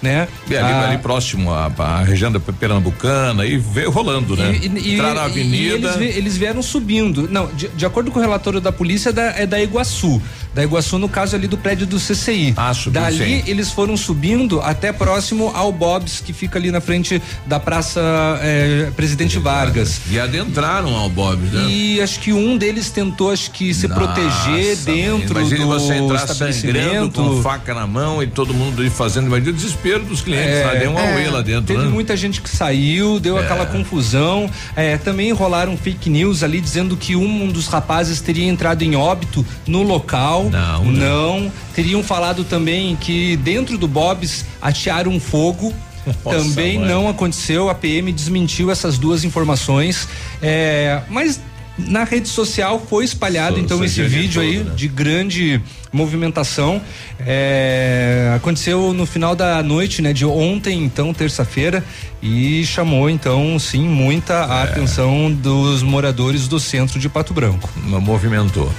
né? 0.03 0.27
E 0.50 0.55
ali, 0.55 0.72
Ah, 0.72 0.89
ali 0.89 0.98
próximo 1.00 1.51
à, 1.51 1.72
à 1.77 2.03
região 2.03 2.31
da 2.31 2.39
Pernambucana 2.39 3.45
e 3.45 3.57
veio 3.57 3.89
rolando, 3.89 4.36
né? 4.36 4.60
E, 4.62 4.93
Entrar 4.95 5.15
na 5.15 5.24
avenida. 5.24 5.95
eles, 6.00 6.15
eles 6.17 6.38
vieram 6.38 6.62
subindo. 6.62 7.27
Não, 7.31 7.48
de, 7.48 7.69
de 7.69 7.86
acordo 7.86 8.12
com 8.12 8.19
o 8.19 8.22
relatório 8.22 8.60
da 8.60 8.72
polícia, 8.72 9.10
é 9.10 9.13
da, 9.13 9.24
é 9.39 9.45
da 9.48 9.62
Iguaçu. 9.62 10.22
Da 10.53 10.63
Iguaçu, 10.63 11.00
no 11.00 11.10
caso 11.10 11.36
ali 11.36 11.48
do 11.48 11.57
prédio 11.57 11.88
do 11.88 11.98
CCI. 11.98 12.53
Ah, 12.55 12.74
subiu, 12.74 13.01
Dali 13.01 13.17
sim. 13.17 13.43
eles 13.48 13.72
foram 13.72 13.98
subindo 13.98 14.62
até 14.62 14.91
próximo 14.91 15.51
ao 15.55 15.72
Bob's, 15.72 16.19
que 16.19 16.33
fica 16.33 16.60
ali 16.60 16.69
na 16.69 16.81
frente 16.81 17.22
da 17.48 17.60
Praça 17.60 18.01
eh, 18.41 18.91
Presidente 18.95 19.39
Vargas. 19.39 20.01
E 20.12 20.19
adentraram 20.19 20.95
ao 20.95 21.10
Bob, 21.10 21.39
né? 21.51 21.65
E 21.69 22.01
acho 22.01 22.19
que 22.19 22.33
um 22.33 22.57
deles 22.57 22.89
tentou, 22.91 23.31
acho 23.31 23.50
que 23.51 23.74
se 23.74 23.88
Nossa, 23.88 24.01
proteger 24.01 24.75
dentro 24.77 25.39
imagine 25.39 25.60
do 25.62 25.67
você 25.67 25.93
entrar 25.95 26.27
sangrando 26.27 27.12
com 27.12 27.41
faca 27.41 27.74
na 27.74 27.88
mão 27.88 28.22
e 28.22 28.27
todo 28.27 28.53
mundo 28.53 28.83
fazendo, 28.91 29.27
imagina 29.27 29.51
o 29.51 29.53
desespero 29.53 29.92
dos 30.00 30.21
clientes, 30.21 30.50
É, 30.50 30.65
lá, 30.65 30.73
deu 30.75 30.91
uma 30.91 31.01
é, 31.01 31.29
lá 31.29 31.41
dentro, 31.41 31.63
Teve 31.65 31.83
né? 31.83 31.89
muita 31.89 32.15
gente 32.15 32.41
que 32.41 32.50
saiu, 32.50 33.19
deu 33.19 33.38
aquela 33.38 33.65
confusão. 33.65 34.50
É, 34.75 34.97
também 34.97 35.31
rolaram 35.31 35.77
fake 35.77 36.09
news 36.09 36.43
ali 36.43 36.59
dizendo 36.62 36.95
que 36.97 37.15
um 37.15 37.47
dos 37.47 37.67
rapazes 37.67 38.21
teria 38.21 38.47
entrado 38.47 38.81
em 38.83 38.95
óbito 38.95 39.45
no 39.67 39.83
local. 39.83 40.50
Não, 40.50 40.85
né? 40.85 41.00
Não. 41.07 41.51
Teriam 41.73 42.03
falado 42.03 42.43
também 42.43 42.95
que 42.95 43.38
dentro 43.38 43.77
do 43.77 43.88
Bob's 43.88 44.45
atearam 44.62 45.19
fogo. 45.19 45.73
Nossa, 46.25 46.38
também 46.38 46.79
mãe. 46.79 46.88
não 46.88 47.07
aconteceu. 47.07 47.69
A 47.69 47.75
PM 47.75 48.12
desmentiu 48.12 48.69
essas 48.69 48.97
duas 48.97 49.23
informações. 49.23 50.07
É, 50.41 51.01
mas 51.09 51.39
na 51.77 52.03
rede 52.03 52.27
social 52.27 52.85
foi 52.89 53.03
espalhado 53.05 53.55
So- 53.55 53.61
então 53.61 53.83
esse 53.83 54.01
vídeo 54.03 54.41
aí 54.41 54.59
né? 54.63 54.71
de 54.75 54.87
grande 54.87 55.61
movimentação. 55.91 56.81
É, 57.25 58.33
aconteceu 58.35 58.93
no 58.93 59.05
final 59.05 59.35
da 59.35 59.61
noite, 59.63 60.01
né, 60.01 60.11
de 60.13 60.25
ontem, 60.25 60.83
então, 60.83 61.13
terça-feira, 61.13 61.83
e 62.21 62.65
chamou 62.65 63.09
então, 63.09 63.57
sim, 63.59 63.87
muita 63.87 64.33
É. 64.33 64.37
a 64.37 64.63
atenção 64.63 65.31
dos 65.31 65.81
moradores 65.83 66.47
do 66.47 66.59
centro 66.59 66.99
de 66.99 67.07
Pato 67.09 67.33
Branco. 67.33 67.69
movimentou. 67.85 68.71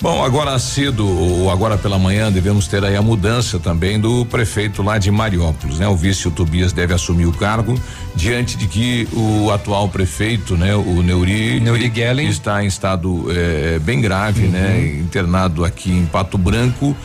Bom, 0.00 0.22
agora 0.24 0.56
cedo 0.60 1.04
ou 1.08 1.50
agora 1.50 1.76
pela 1.76 1.98
manhã 1.98 2.30
devemos 2.30 2.68
ter 2.68 2.84
aí 2.84 2.94
a 2.94 3.02
mudança 3.02 3.58
também 3.58 3.98
do 3.98 4.24
prefeito 4.26 4.80
lá 4.80 4.96
de 4.96 5.10
Mariópolis, 5.10 5.80
né? 5.80 5.88
O 5.88 5.96
vice 5.96 6.28
o 6.28 6.30
Tobias 6.30 6.72
deve 6.72 6.94
assumir 6.94 7.26
o 7.26 7.32
cargo 7.32 7.74
diante 8.18 8.56
de 8.56 8.66
que 8.66 9.08
o 9.12 9.50
atual 9.52 9.88
prefeito, 9.88 10.56
né? 10.56 10.74
O 10.74 11.02
Neuri, 11.02 11.60
Neuri 11.60 11.90
Gellen. 11.94 12.28
está 12.28 12.62
em 12.62 12.66
estado 12.66 13.26
eh, 13.30 13.78
bem 13.80 14.00
grave, 14.00 14.48
né? 14.48 14.98
Internado 15.00 15.64
aqui 15.64 15.92
em 15.92 16.04
Pato 16.04 16.36
Branco. 16.36 16.96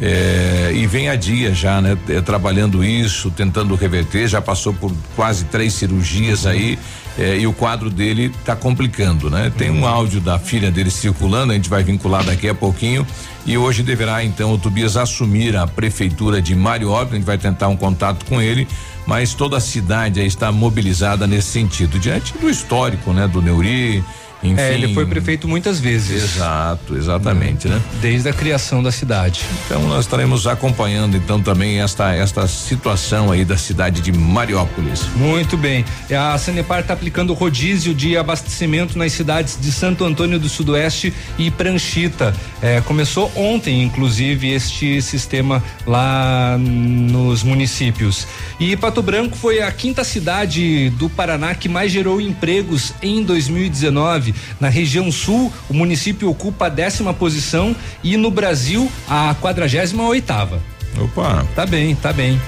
eh, 0.00 0.72
e 0.74 0.86
vem 0.86 1.10
a 1.10 1.14
dia 1.14 1.52
já, 1.54 1.80
né? 1.82 1.96
eh, 2.08 2.22
trabalhando 2.22 2.82
isso, 2.82 3.30
tentando 3.30 3.74
reverter, 3.74 4.26
já 4.26 4.40
passou 4.40 4.72
por 4.72 4.90
quase 5.14 5.44
três 5.44 5.74
cirurgias 5.74 6.46
aí 6.46 6.78
eh, 7.18 7.38
e 7.38 7.46
o 7.46 7.52
quadro 7.52 7.90
dele 7.90 8.32
está 8.38 8.56
complicando, 8.56 9.30
né? 9.30 9.52
Tem 9.56 9.70
um 9.70 9.86
áudio 9.86 10.20
da 10.20 10.38
filha 10.38 10.70
dele 10.70 10.90
circulando, 10.90 11.52
a 11.52 11.54
gente 11.54 11.68
vai 11.68 11.82
vincular 11.82 12.24
daqui 12.24 12.48
a 12.48 12.54
pouquinho 12.54 13.06
e 13.44 13.58
hoje 13.58 13.82
deverá 13.82 14.24
então 14.24 14.52
o 14.52 14.58
Tobias 14.58 14.96
assumir 14.96 15.56
a 15.56 15.66
prefeitura 15.66 16.40
de 16.40 16.54
Mariópolis, 16.54 17.12
a 17.12 17.16
gente 17.16 17.26
vai 17.26 17.38
tentar 17.38 17.68
um 17.68 17.76
contato 17.76 18.24
com 18.26 18.40
ele, 18.40 18.68
mas 19.06 19.34
toda 19.34 19.56
a 19.56 19.60
cidade 19.60 20.24
está 20.24 20.52
mobilizada 20.52 21.26
nesse 21.26 21.48
sentido, 21.48 21.98
diante 21.98 22.36
do 22.38 22.48
histórico, 22.48 23.12
né? 23.12 23.26
Do 23.26 23.42
Neuri, 23.42 24.02
enfim. 24.42 24.60
É, 24.60 24.74
ele 24.74 24.92
foi 24.92 25.06
prefeito 25.06 25.46
muitas 25.46 25.78
vezes. 25.78 26.36
Exato, 26.36 26.96
exatamente, 26.96 27.68
né? 27.68 27.80
Desde 28.00 28.28
a 28.28 28.32
criação 28.32 28.82
da 28.82 28.90
cidade. 28.90 29.42
Então 29.66 29.82
nós 29.86 30.04
estaremos 30.04 30.46
acompanhando 30.46 31.16
então 31.16 31.40
também 31.40 31.80
esta 31.80 32.12
esta 32.14 32.46
situação 32.46 33.30
aí 33.30 33.44
da 33.44 33.56
cidade 33.56 34.00
de 34.00 34.12
Mariópolis. 34.12 35.06
Muito 35.16 35.56
bem. 35.56 35.84
A 36.10 36.36
Sanepar 36.38 36.80
está 36.80 36.94
aplicando 36.94 37.32
rodízio 37.34 37.94
de 37.94 38.16
abastecimento 38.16 38.98
nas 38.98 39.12
cidades 39.12 39.58
de 39.60 39.70
Santo 39.70 40.04
Antônio 40.04 40.38
do 40.38 40.48
Sudoeste 40.48 41.12
e 41.38 41.50
Pranchita. 41.50 42.34
É, 42.60 42.80
começou 42.80 43.30
ontem, 43.34 43.82
inclusive, 43.82 44.50
este 44.50 45.00
sistema 45.02 45.62
lá 45.86 46.56
nos 46.58 47.42
municípios. 47.42 48.26
E 48.58 48.76
Pato 48.76 49.02
Branco 49.02 49.36
foi 49.36 49.62
a 49.62 49.70
quinta 49.70 50.04
cidade 50.04 50.90
do 50.90 51.08
Paraná 51.08 51.54
que 51.54 51.68
mais 51.68 51.90
gerou 51.90 52.20
empregos 52.20 52.92
em 53.02 53.22
2019. 53.22 54.31
Na 54.60 54.68
região 54.68 55.10
sul, 55.12 55.52
o 55.68 55.74
município 55.74 56.28
ocupa 56.30 56.66
a 56.66 56.68
décima 56.68 57.12
posição 57.14 57.74
e 58.02 58.16
no 58.16 58.30
Brasil 58.30 58.90
a 59.08 59.34
quadragésima 59.40 60.04
oitava. 60.04 60.60
Opa, 60.98 61.46
Tá 61.54 61.64
bem, 61.66 61.94
tá 61.94 62.12
bem. 62.12 62.40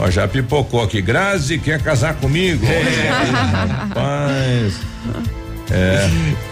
ó, 0.00 0.10
já 0.10 0.26
pipocou 0.26 0.82
aqui. 0.82 1.00
Grazi 1.00 1.58
quer 1.58 1.80
casar 1.82 2.14
comigo? 2.14 2.66
Rapaz. 3.88 4.74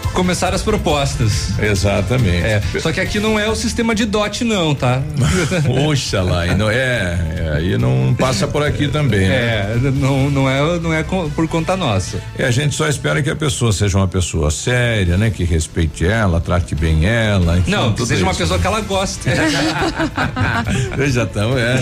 Começaram 0.13 0.55
as 0.55 0.61
propostas. 0.61 1.57
Exatamente. 1.59 2.45
É, 2.45 2.61
só 2.81 2.91
que 2.91 2.99
aqui 2.99 3.19
não 3.19 3.39
é 3.39 3.47
o 3.49 3.55
sistema 3.55 3.95
de 3.95 4.05
DOT 4.05 4.43
não, 4.43 4.75
tá? 4.75 5.01
Poxa 5.65 6.21
lá, 6.21 6.45
e 6.47 6.55
não 6.55 6.69
é, 6.69 6.75
é, 6.75 7.53
aí 7.55 7.77
não 7.77 8.13
passa 8.17 8.47
por 8.47 8.63
aqui 8.63 8.87
também, 8.87 9.27
né? 9.27 9.35
É, 9.35 9.77
não, 9.93 10.29
não 10.29 10.49
é, 10.49 10.79
não 10.79 10.93
é 10.93 11.03
por 11.03 11.47
conta 11.47 11.75
nossa. 11.77 12.21
E 12.37 12.43
a 12.43 12.51
gente 12.51 12.75
só 12.75 12.87
espera 12.87 13.21
que 13.23 13.29
a 13.29 13.35
pessoa 13.35 13.71
seja 13.71 13.97
uma 13.97 14.07
pessoa 14.07 14.51
séria, 14.51 15.17
né? 15.17 15.29
Que 15.29 15.43
respeite 15.43 16.05
ela, 16.05 16.39
trate 16.41 16.75
bem 16.75 17.05
ela. 17.05 17.57
enfim, 17.57 17.71
Não, 17.71 17.93
que 17.93 18.05
seja 18.05 18.23
uma 18.23 18.31
isso. 18.31 18.41
pessoa 18.41 18.59
que 18.59 18.67
ela 18.67 18.81
goste. 18.81 19.29
Já 21.11 21.23
estamos, 21.23 21.57
é. 21.57 21.81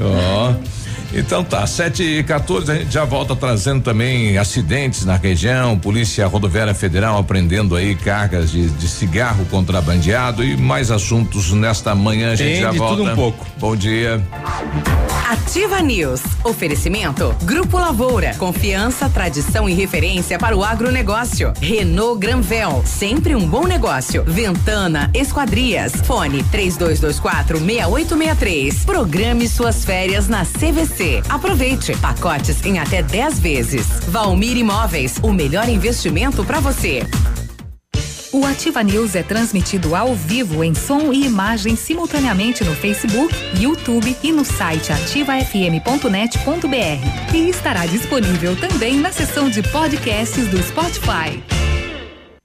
Ó. 0.00 0.81
Então 1.14 1.44
tá, 1.44 1.66
7 1.66 2.02
e 2.02 2.22
14 2.22 2.70
a 2.70 2.74
gente 2.74 2.92
já 2.92 3.04
volta 3.04 3.36
trazendo 3.36 3.82
também 3.82 4.38
acidentes 4.38 5.04
na 5.04 5.16
região, 5.16 5.78
Polícia 5.78 6.26
Rodoviária 6.26 6.74
Federal 6.74 7.18
apreendendo 7.18 7.76
aí 7.76 7.94
cargas 7.94 8.50
de, 8.50 8.68
de 8.70 8.88
cigarro 8.88 9.44
contrabandeado 9.46 10.42
e 10.42 10.56
mais 10.56 10.90
assuntos 10.90 11.52
nesta 11.52 11.94
manhã 11.94 12.32
a 12.32 12.36
gente 12.36 12.52
Tem 12.52 12.62
já 12.62 12.70
de 12.70 12.78
volta. 12.78 12.96
tudo 12.96 13.10
um 13.10 13.14
pouco. 13.14 13.46
Bom 13.58 13.76
dia. 13.76 14.22
Ativa 15.28 15.80
News. 15.80 16.20
Oferecimento. 16.44 17.34
Grupo 17.42 17.78
Lavoura. 17.78 18.34
Confiança, 18.38 19.08
tradição 19.08 19.68
e 19.68 19.74
referência 19.74 20.38
para 20.38 20.56
o 20.56 20.64
agronegócio. 20.64 21.52
Renault 21.60 22.18
Granvel. 22.18 22.82
Sempre 22.84 23.34
um 23.34 23.46
bom 23.46 23.66
negócio. 23.66 24.24
Ventana 24.26 25.10
Esquadrias. 25.14 25.92
Fone 26.06 26.42
3224 26.44 27.58
6863. 27.58 28.84
Programe 28.84 29.48
suas 29.48 29.84
férias 29.84 30.28
na 30.28 30.44
CVC. 30.44 31.01
Aproveite. 31.28 31.96
Pacotes 31.98 32.64
em 32.64 32.78
até 32.78 33.02
10 33.02 33.40
vezes. 33.40 33.86
Valmir 34.08 34.56
Imóveis. 34.56 35.18
O 35.22 35.32
melhor 35.32 35.68
investimento 35.68 36.44
para 36.44 36.60
você. 36.60 37.02
O 38.32 38.46
Ativa 38.46 38.82
News 38.82 39.14
é 39.14 39.22
transmitido 39.22 39.94
ao 39.94 40.14
vivo 40.14 40.64
em 40.64 40.74
som 40.74 41.12
e 41.12 41.26
imagem 41.26 41.76
simultaneamente 41.76 42.64
no 42.64 42.74
Facebook, 42.74 43.34
YouTube 43.60 44.16
e 44.22 44.32
no 44.32 44.42
site 44.42 44.90
ativafm.net.br. 44.90 47.34
E 47.34 47.50
estará 47.50 47.84
disponível 47.84 48.56
também 48.56 48.96
na 48.96 49.12
seção 49.12 49.50
de 49.50 49.62
podcasts 49.62 50.48
do 50.48 50.62
Spotify. 50.62 51.42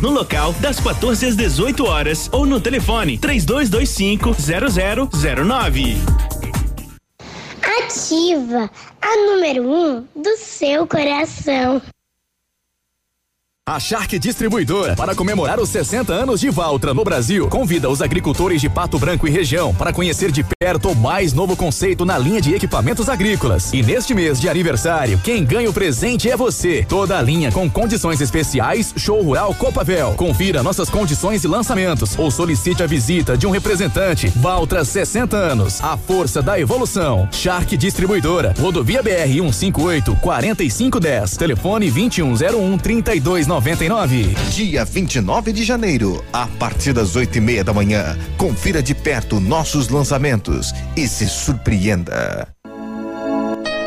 no 0.00 0.10
local 0.10 0.52
das 0.54 0.80
14 0.80 1.26
às 1.26 1.36
18 1.36 1.84
horas 1.84 2.28
ou 2.32 2.46
no 2.46 2.60
telefone 2.60 3.18
3225 3.18 4.36
0009. 5.10 5.96
Ativa 7.78 8.70
a 9.00 9.16
número 9.26 9.62
1 9.62 9.96
um 9.96 10.08
do 10.14 10.36
seu 10.36 10.86
coração. 10.86 11.80
A 13.68 13.80
Shark 13.80 14.16
Distribuidora, 14.20 14.94
para 14.94 15.12
comemorar 15.12 15.58
os 15.58 15.70
60 15.70 16.12
anos 16.12 16.38
de 16.38 16.48
Valtra 16.50 16.94
no 16.94 17.02
Brasil, 17.02 17.48
convida 17.48 17.90
os 17.90 18.00
agricultores 18.00 18.60
de 18.60 18.68
Pato 18.68 18.96
Branco 18.96 19.26
e 19.26 19.30
região 19.32 19.74
para 19.74 19.92
conhecer 19.92 20.30
de 20.30 20.46
perto 20.60 20.90
o 20.90 20.94
mais 20.94 21.32
novo 21.32 21.56
conceito 21.56 22.04
na 22.04 22.16
linha 22.16 22.40
de 22.40 22.54
equipamentos 22.54 23.08
agrícolas. 23.08 23.72
E 23.72 23.82
neste 23.82 24.14
mês 24.14 24.40
de 24.40 24.48
aniversário, 24.48 25.18
quem 25.18 25.44
ganha 25.44 25.68
o 25.68 25.72
presente 25.72 26.30
é 26.30 26.36
você. 26.36 26.86
Toda 26.88 27.18
a 27.18 27.22
linha 27.22 27.50
com 27.50 27.68
condições 27.68 28.20
especiais, 28.20 28.94
Show 28.96 29.20
Rural 29.20 29.52
Copavel. 29.52 30.14
Confira 30.14 30.62
nossas 30.62 30.88
condições 30.88 31.42
e 31.42 31.48
lançamentos 31.48 32.16
ou 32.16 32.30
solicite 32.30 32.84
a 32.84 32.86
visita 32.86 33.36
de 33.36 33.48
um 33.48 33.50
representante. 33.50 34.28
Valtra 34.36 34.84
60 34.84 35.36
anos, 35.36 35.82
a 35.82 35.96
força 35.96 36.40
da 36.40 36.56
evolução. 36.60 37.28
Shark 37.32 37.76
Distribuidora, 37.76 38.54
Rodovia 38.60 39.02
BR 39.02 39.26
158 39.26 40.14
4510, 40.22 41.36
telefone 41.36 41.90
2101 41.90 42.78
3299. 43.60 44.34
Dia 44.50 44.84
29 44.84 45.52
de 45.52 45.64
janeiro, 45.64 46.24
a 46.32 46.46
partir 46.46 46.92
das 46.92 47.16
oito 47.16 47.38
e 47.38 47.40
meia 47.40 47.64
da 47.64 47.72
manhã, 47.72 48.16
confira 48.36 48.82
de 48.82 48.94
perto 48.94 49.40
nossos 49.40 49.88
lançamentos 49.88 50.72
e 50.96 51.08
se 51.08 51.28
surpreenda. 51.28 52.48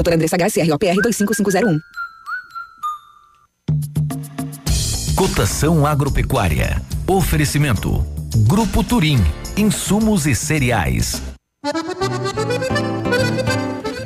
Doutora 0.00 0.16
Andressa 0.16 0.36
HSR, 0.38 0.72
OPR 0.72 1.02
25501. 1.02 1.78
Cotação 5.14 5.86
agropecuária. 5.86 6.80
Oferecimento. 7.06 8.02
Grupo 8.48 8.82
Turim. 8.82 9.18
Insumos 9.58 10.24
e 10.24 10.34
cereais. 10.34 11.20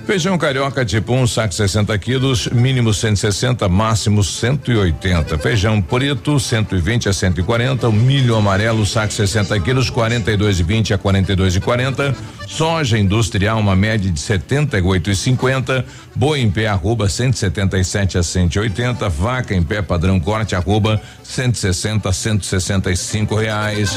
Feijão 0.06 0.36
carioca 0.36 0.84
tipo 0.84 1.14
1, 1.14 1.22
um, 1.22 1.26
saco 1.26 1.54
60 1.54 1.96
quilos, 1.98 2.46
mínimo 2.48 2.92
160, 2.92 3.66
máximo 3.70 4.22
180. 4.22 5.38
Feijão 5.38 5.80
preto, 5.80 6.38
120 6.38 7.08
a 7.08 7.12
140. 7.12 7.88
O 7.88 7.92
milho 7.92 8.36
amarelo, 8.36 8.84
saco 8.84 9.14
60 9.14 9.58
quilos, 9.60 9.90
42,20 9.90 10.94
a 10.94 10.98
42,40. 10.98 12.14
Soja 12.46 12.98
industrial, 12.98 13.58
uma 13.58 13.74
média 13.74 14.10
de 14.10 14.20
78,50. 14.20 15.82
Boi 16.14 16.40
em 16.40 16.50
pé, 16.50 16.66
arroba 16.66 17.08
177 17.08 18.18
a 18.18 18.22
180. 18.22 19.08
Vaca 19.08 19.54
em 19.54 19.62
pé, 19.62 19.80
padrão 19.80 20.20
corte, 20.20 20.54
arroba 20.54 21.00
160 21.22 22.10
a 22.10 22.12
165 22.12 23.34
reais. 23.34 23.96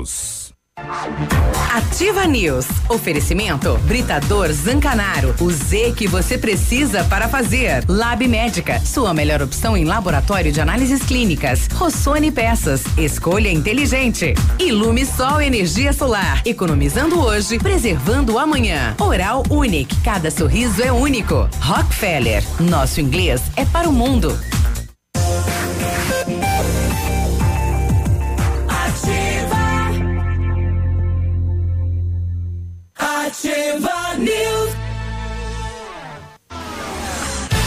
Ativa 1.73 2.25
News. 2.25 2.65
Oferecimento 2.89 3.77
Britador 3.85 4.51
Zancanaro. 4.51 5.35
O 5.39 5.51
Z 5.51 5.93
que 5.95 6.07
você 6.07 6.37
precisa 6.37 7.03
para 7.05 7.27
fazer. 7.27 7.83
Lab 7.87 8.27
Médica. 8.27 8.79
Sua 8.79 9.13
melhor 9.13 9.41
opção 9.41 9.77
em 9.77 9.85
laboratório 9.85 10.51
de 10.51 10.59
análises 10.59 11.03
clínicas. 11.03 11.67
Rossoni 11.73 12.31
Peças. 12.31 12.83
Escolha 12.97 13.49
inteligente. 13.49 14.33
Ilume 14.59 15.05
Sol 15.05 15.41
Energia 15.41 15.93
Solar. 15.93 16.41
Economizando 16.45 17.19
hoje, 17.21 17.59
preservando 17.59 18.39
amanhã. 18.39 18.95
Oral 18.99 19.43
Unique. 19.49 19.95
Cada 20.01 20.31
sorriso 20.31 20.81
é 20.81 20.91
único. 20.91 21.49
Rockefeller. 21.61 22.43
Nosso 22.59 22.99
inglês 22.99 23.41
é 23.55 23.65
para 23.65 23.87
o 23.87 23.93
mundo. 23.93 24.37
Ativa 33.31 34.17
News. 34.17 34.80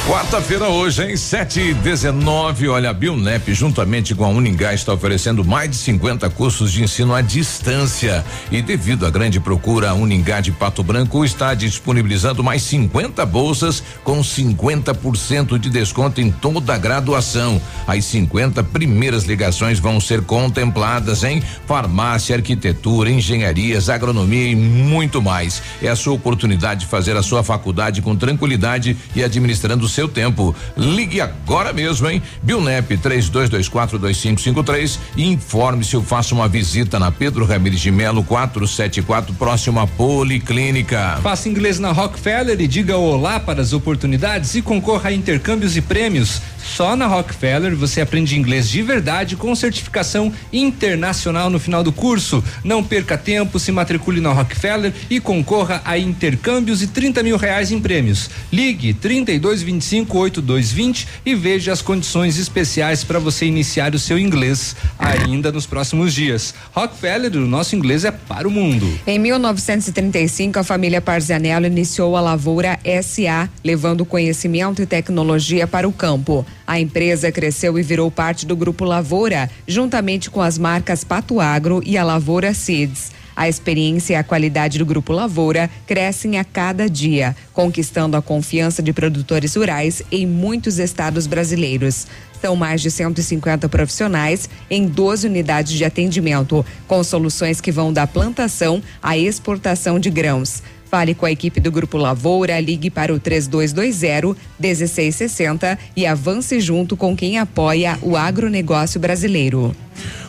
Quarta-feira 0.07 0.69
hoje, 0.69 1.03
em 1.03 1.17
7 1.17 1.61
e 1.61 1.73
19 1.73 2.69
olha, 2.69 2.91
a 2.91 2.93
Bionep, 2.93 3.55
juntamente 3.55 4.15
com 4.15 4.23
a 4.27 4.29
Uningá, 4.29 4.75
está 4.75 4.93
oferecendo 4.93 5.43
mais 5.43 5.71
de 5.71 5.77
50 5.79 6.29
cursos 6.29 6.71
de 6.71 6.83
ensino 6.83 7.15
à 7.15 7.23
distância. 7.23 8.23
E 8.53 8.61
devido 8.61 9.07
à 9.07 9.11
grande 9.11 9.41
procura, 9.41 9.89
a 9.89 9.95
Uningá 9.95 10.43
de 10.43 10.53
Pato 10.53 10.83
Branco 10.83 11.25
está 11.25 11.55
disponibilizando 11.55 12.45
mais 12.45 12.63
50 12.65 13.25
bolsas 13.25 13.83
com 14.05 14.21
50% 14.21 15.59
de 15.59 15.71
desconto 15.71 16.21
em 16.21 16.31
toda 16.31 16.75
a 16.75 16.79
graduação. 16.79 17.59
As 17.87 18.05
50 18.05 18.63
primeiras 18.63 19.25
ligações 19.25 19.79
vão 19.79 19.99
ser 20.01 20.21
contempladas 20.21 21.25
em 21.25 21.43
farmácia, 21.67 22.37
arquitetura, 22.37 23.11
engenharias, 23.11 23.89
agronomia 23.89 24.49
e 24.49 24.55
muito 24.55 25.23
mais. 25.23 25.63
É 25.83 25.89
a 25.89 25.97
sua 25.97 26.13
oportunidade 26.13 26.81
de 26.81 26.87
fazer 26.89 27.17
a 27.17 27.23
sua 27.23 27.43
faculdade 27.43 28.03
com 28.03 28.15
tranquilidade 28.15 28.95
e 29.17 29.25
administrando 29.25 29.94
seu 29.95 30.09
tempo. 30.09 30.55
Ligue 30.77 31.21
agora 31.21 31.73
mesmo, 31.73 32.11
hein? 32.11 32.21
Bionep 32.43 32.97
32242553 32.97 34.99
e 35.17 35.25
informe-se 35.25 35.97
ou 35.97 36.03
faça 36.03 36.35
uma 36.35 36.49
visita 36.49 36.99
na 36.99 37.13
Pedro 37.13 37.45
Ramires 37.45 37.81
de 37.81 37.91
Melo 37.91 38.25
474, 38.25 39.35
próximo 39.35 39.79
à 39.79 39.87
Policlínica. 39.87 41.19
Faça 41.23 41.49
inglês 41.49 41.79
na 41.79 41.93
Rockefeller 41.93 42.61
e 42.61 42.67
diga 42.67 42.97
olá 42.97 43.39
para 43.39 43.63
as 43.63 43.73
oportunidades 43.73 44.55
e 44.55 44.63
concorra 44.63 45.11
a 45.11 45.13
intercâmbios 45.13 45.77
e 45.77 45.81
prêmios. 45.81 46.43
Só 46.65 46.97
na 46.97 47.07
Rockefeller 47.07 47.77
você 47.77 48.01
aprende 48.01 48.39
inglês 48.39 48.69
de 48.69 48.83
verdade 48.83 49.37
com 49.37 49.55
certificação 49.55 50.33
internacional 50.53 51.51
no 51.51 51.61
final 51.61 51.85
do 51.85 51.93
curso. 51.93 52.43
Não 52.65 52.83
perca 52.83 53.19
tempo, 53.19 53.61
se 53.61 53.71
matricule 53.71 54.21
na 54.21 54.33
Rockefeller 54.33 54.93
e 55.09 55.21
concorra 55.21 55.83
a 55.85 55.99
intercâmbios 55.99 56.83
e 56.83 56.89
30 56.89 57.23
mil 57.23 57.37
reais 57.37 57.71
em 57.71 57.79
prêmios. 57.79 58.31
Ligue 58.51 58.95
3225 58.95 59.84
8220 59.93 61.09
e 61.27 61.35
veja 61.35 61.73
as 61.73 61.83
condições 61.83 62.39
especiais 62.39 63.05
para 63.05 63.19
você 63.19 63.47
iniciar 63.47 63.95
o 63.95 63.99
seu 63.99 64.19
inglês 64.19 64.77
ainda 64.99 65.51
nos 65.53 65.67
próximos 65.67 66.15
dias. 66.15 66.55
Rockefeller, 66.73 67.37
o 67.37 67.47
nosso 67.47 67.77
inglês 67.77 68.05
é 68.05 68.11
para 68.11 68.47
o 68.49 68.51
mundo. 68.51 68.87
Em 69.07 69.19
1935, 69.19 70.59
a 70.59 70.65
família 70.65 71.01
Parzianello 71.01 71.67
iniciou 71.67 72.17
a 72.17 72.21
Lavoura 72.21 72.79
SA, 73.03 73.49
levando 73.63 74.05
conhecimento 74.05 74.81
e 74.81 74.87
tecnologia 74.87 75.67
para 75.67 75.89
o 75.89 75.93
campo. 75.93 76.47
A 76.67 76.81
empresa 76.81 77.31
cresceu 77.31 77.79
e 77.79 77.83
virou 77.83 78.11
parte 78.11 78.47
do 78.47 78.57
Grupo 78.57 78.85
Lavoura, 78.85 79.51
juntamente 79.67 80.31
com 80.31 80.41
as 80.41 80.59
marcas 80.59 81.05
Pato 81.05 81.41
Agro 81.41 81.83
e 81.85 81.99
a 81.99 82.05
Lavoura 82.05 82.55
Seeds. 82.55 83.13
A 83.37 83.49
experiência 83.49 84.15
e 84.15 84.17
a 84.17 84.25
qualidade 84.25 84.79
do 84.79 84.87
Grupo 84.87 85.13
Lavoura 85.13 85.69
crescem 85.87 86.39
a 86.39 86.45
cada 86.45 86.89
dia, 86.89 87.35
conquistando 87.53 88.17
a 88.17 88.23
confiança 88.23 88.83
de 88.83 88.93
produtores 88.93 89.55
rurais 89.57 90.03
em 90.11 90.27
muitos 90.27 90.79
estados 90.79 91.27
brasileiros. 91.27 92.07
São 92.41 92.55
mais 92.55 92.81
de 92.81 92.91
150 92.91 93.69
profissionais 93.69 94.49
em 94.71 94.87
12 94.87 95.27
unidades 95.27 95.73
de 95.73 95.85
atendimento, 95.85 96.65
com 96.87 97.03
soluções 97.03 97.61
que 97.61 97.73
vão 97.73 97.93
da 97.93 98.07
plantação 98.07 98.83
à 99.03 99.17
exportação 99.17 99.99
de 99.99 100.11
grãos. 100.11 100.63
Fale 100.95 101.13
com 101.13 101.27
a 101.27 101.33
equipe 101.33 101.59
do 101.59 101.73
Grupo 101.73 101.99
Lavoura, 101.99 102.61
ligue 102.61 102.89
para 102.89 103.13
o 103.13 103.19
3220 103.19 104.39
1660 104.61 105.77
e 105.97 106.07
avance 106.07 106.61
junto 106.61 106.97
com 106.97 107.17
quem 107.17 107.37
apoia 107.37 107.99
o 108.01 108.17
agronegócio 108.17 109.01
brasileiro. 109.01 109.75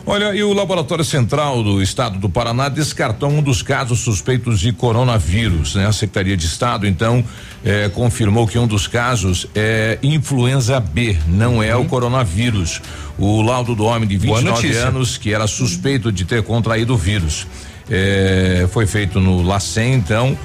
Olha, 0.04 0.34
e 0.34 0.42
o 0.42 0.52
Laboratório 0.52 1.04
Central 1.04 1.62
do 1.62 1.80
Estado 1.80 2.18
do 2.18 2.28
Paraná 2.28 2.68
descartou 2.68 3.30
um 3.30 3.40
dos 3.40 3.62
casos 3.62 4.00
suspeitos 4.00 4.58
de 4.58 4.72
coronavírus, 4.72 5.76
né? 5.76 5.86
A 5.86 5.92
Secretaria 5.92 6.36
de 6.36 6.46
Estado, 6.46 6.84
então, 6.84 7.24
eh, 7.64 7.88
confirmou 7.94 8.44
que 8.44 8.58
um 8.58 8.66
dos 8.66 8.88
casos 8.88 9.46
é 9.54 10.00
influenza 10.02 10.80
B, 10.80 11.16
não 11.28 11.62
é 11.62 11.76
o 11.76 11.84
coronavírus. 11.84 12.82
O 13.16 13.40
laudo 13.40 13.76
do 13.76 13.84
homem 13.84 14.08
de 14.08 14.18
29 14.18 14.76
anos, 14.78 15.16
que 15.16 15.32
era 15.32 15.46
suspeito 15.46 16.10
de 16.10 16.24
ter 16.24 16.42
contraído 16.42 16.94
o 16.94 16.96
vírus. 16.96 17.46
Eh, 17.88 18.66
foi 18.72 18.84
feito 18.84 19.20
no 19.20 19.42
LACEN, 19.42 19.94
então, 19.94 20.36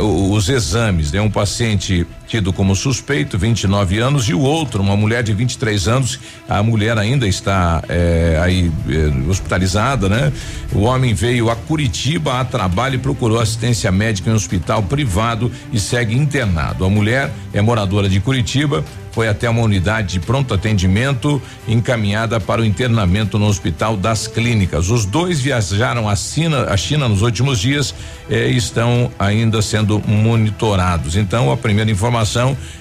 o- 0.00 0.32
os 0.32 0.48
exames. 0.48 1.12
Né? 1.12 1.20
Um 1.20 1.30
paciente 1.30 2.06
tido 2.30 2.52
como 2.52 2.76
suspeito, 2.76 3.36
29 3.36 3.98
anos, 3.98 4.28
e 4.28 4.34
o 4.34 4.38
outro, 4.38 4.80
uma 4.80 4.96
mulher 4.96 5.24
de 5.24 5.34
23 5.34 5.88
anos. 5.88 6.20
A 6.48 6.62
mulher 6.62 6.96
ainda 6.96 7.26
está 7.26 7.82
eh, 7.88 8.38
aí 8.40 8.70
eh, 8.88 9.28
hospitalizada, 9.28 10.08
né? 10.08 10.32
O 10.72 10.82
homem 10.82 11.12
veio 11.12 11.50
a 11.50 11.56
Curitiba 11.56 12.38
a 12.38 12.44
trabalho 12.44 12.94
e 12.94 12.98
procurou 12.98 13.40
assistência 13.40 13.90
médica 13.90 14.30
em 14.30 14.32
um 14.32 14.36
hospital 14.36 14.80
privado 14.84 15.50
e 15.72 15.80
segue 15.80 16.16
internado. 16.16 16.84
A 16.84 16.88
mulher 16.88 17.32
é 17.52 17.60
moradora 17.60 18.08
de 18.08 18.20
Curitiba. 18.20 18.84
Foi 19.12 19.26
até 19.26 19.50
uma 19.50 19.62
unidade 19.62 20.12
de 20.12 20.20
pronto 20.20 20.54
atendimento 20.54 21.42
encaminhada 21.66 22.38
para 22.38 22.60
o 22.60 22.64
internamento 22.64 23.40
no 23.40 23.46
Hospital 23.46 23.96
das 23.96 24.28
Clínicas. 24.28 24.88
Os 24.88 25.04
dois 25.04 25.40
viajaram 25.40 26.08
à 26.08 26.14
China, 26.14 26.66
à 26.70 26.76
China 26.76 27.08
nos 27.08 27.20
últimos 27.20 27.58
dias 27.58 27.92
eh, 28.30 28.50
e 28.50 28.56
estão 28.56 29.10
ainda 29.18 29.60
sendo 29.62 30.00
monitorados. 30.06 31.16
Então, 31.16 31.50
a 31.50 31.56
primeira 31.56 31.90
informação 31.90 32.19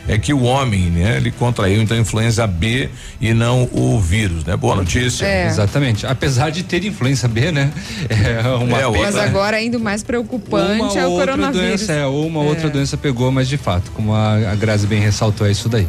é 0.07 0.17
que 0.17 0.33
o 0.33 0.43
homem, 0.43 0.89
né, 0.89 1.17
ele 1.17 1.31
contraiu 1.31 1.81
então 1.81 1.97
influenza 1.97 2.45
B 2.47 2.89
e 3.19 3.33
não 3.33 3.69
o 3.71 3.99
vírus, 3.99 4.43
né? 4.45 4.55
Boa 4.57 4.75
notícia. 4.75 5.25
É. 5.25 5.47
Exatamente. 5.47 6.05
Apesar 6.05 6.49
de 6.49 6.63
ter 6.63 6.83
influenza 6.85 7.27
B, 7.27 7.51
né? 7.51 7.71
É 8.09 8.47
uma 8.55 8.77
É, 8.79 8.91
pena. 8.91 9.03
Mas 9.05 9.15
agora 9.15 9.57
ainda 9.57 9.77
o 9.77 9.81
mais 9.81 10.03
preocupante 10.03 10.81
uma 10.81 10.99
é 10.99 11.05
o 11.05 11.11
outra 11.11 11.31
coronavírus. 11.33 11.67
doença, 11.67 11.93
é, 11.93 12.05
ou 12.05 12.27
uma 12.27 12.43
É. 12.43 12.47
outra 12.47 12.69
doença 12.69 12.97
pegou, 12.97 13.31
mas 13.31 13.47
de 13.47 13.57
fato, 13.57 13.91
como 13.91 14.13
a, 14.13 14.51
a 14.51 14.55
Grazi 14.55 14.87
bem 14.87 14.99
ressaltou, 14.99 15.45
é 15.47 15.51
isso 15.51 15.67
daí. 15.69 15.87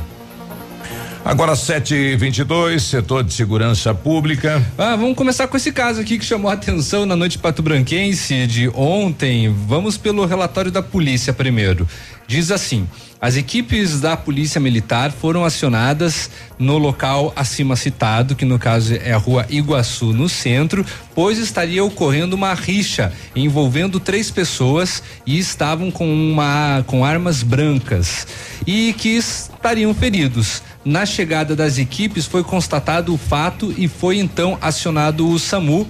Agora 1.24 1.54
7:22, 1.54 2.80
setor 2.82 3.22
de 3.22 3.34
segurança 3.34 3.94
pública. 3.94 4.64
Ah, 4.78 4.96
vamos 4.96 5.14
começar 5.14 5.46
com 5.46 5.56
esse 5.56 5.70
caso 5.70 6.00
aqui 6.00 6.18
que 6.18 6.24
chamou 6.24 6.50
a 6.50 6.54
atenção 6.54 7.04
na 7.04 7.14
noite 7.14 7.38
pato-branquense 7.38 8.46
de 8.46 8.68
ontem. 8.70 9.54
Vamos 9.68 9.98
pelo 9.98 10.24
relatório 10.24 10.70
da 10.70 10.82
polícia 10.82 11.32
primeiro. 11.32 11.86
Diz 12.26 12.50
assim: 12.50 12.88
as 13.20 13.36
equipes 13.36 14.00
da 14.00 14.16
Polícia 14.16 14.58
Militar 14.58 15.12
foram 15.12 15.44
acionadas 15.44 16.30
no 16.58 16.78
local 16.78 17.34
acima 17.36 17.76
citado, 17.76 18.34
que 18.34 18.46
no 18.46 18.58
caso 18.58 18.94
é 18.94 19.12
a 19.12 19.18
rua 19.18 19.44
Iguaçu, 19.50 20.14
no 20.14 20.26
centro, 20.26 20.86
pois 21.14 21.36
estaria 21.36 21.84
ocorrendo 21.84 22.34
uma 22.34 22.54
rixa 22.54 23.12
envolvendo 23.36 24.00
três 24.00 24.30
pessoas 24.30 25.02
e 25.26 25.38
estavam 25.38 25.90
com 25.90 26.10
uma 26.10 26.82
com 26.86 27.04
armas 27.04 27.42
brancas 27.42 28.26
e 28.66 28.94
que 28.94 29.10
estariam 29.10 29.92
feridos. 29.92 30.62
Na 30.84 31.04
chegada 31.04 31.54
das 31.54 31.76
equipes 31.76 32.24
foi 32.24 32.42
constatado 32.42 33.12
o 33.12 33.18
fato 33.18 33.74
e 33.76 33.86
foi 33.86 34.18
então 34.18 34.56
acionado 34.60 35.28
o 35.28 35.38
SAMU 35.38 35.86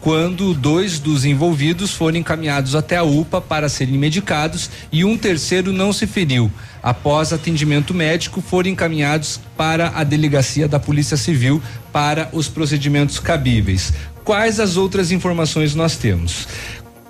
quando 0.00 0.52
dois 0.52 0.98
dos 0.98 1.24
envolvidos 1.24 1.92
foram 1.92 2.18
encaminhados 2.18 2.74
até 2.74 2.96
a 2.96 3.04
UPA 3.04 3.40
para 3.40 3.68
serem 3.68 3.96
medicados 3.96 4.68
e 4.90 5.04
um 5.04 5.16
terceiro 5.16 5.72
não 5.72 5.92
se 5.92 6.08
feriu. 6.08 6.50
Após 6.82 7.32
atendimento 7.32 7.94
médico, 7.94 8.40
foram 8.40 8.70
encaminhados 8.70 9.40
para 9.56 9.92
a 9.94 10.02
delegacia 10.02 10.66
da 10.66 10.80
Polícia 10.80 11.16
Civil 11.16 11.62
para 11.92 12.28
os 12.32 12.48
procedimentos 12.48 13.20
cabíveis. 13.20 13.92
Quais 14.24 14.58
as 14.58 14.76
outras 14.76 15.12
informações 15.12 15.72
nós 15.76 15.96
temos? 15.96 16.48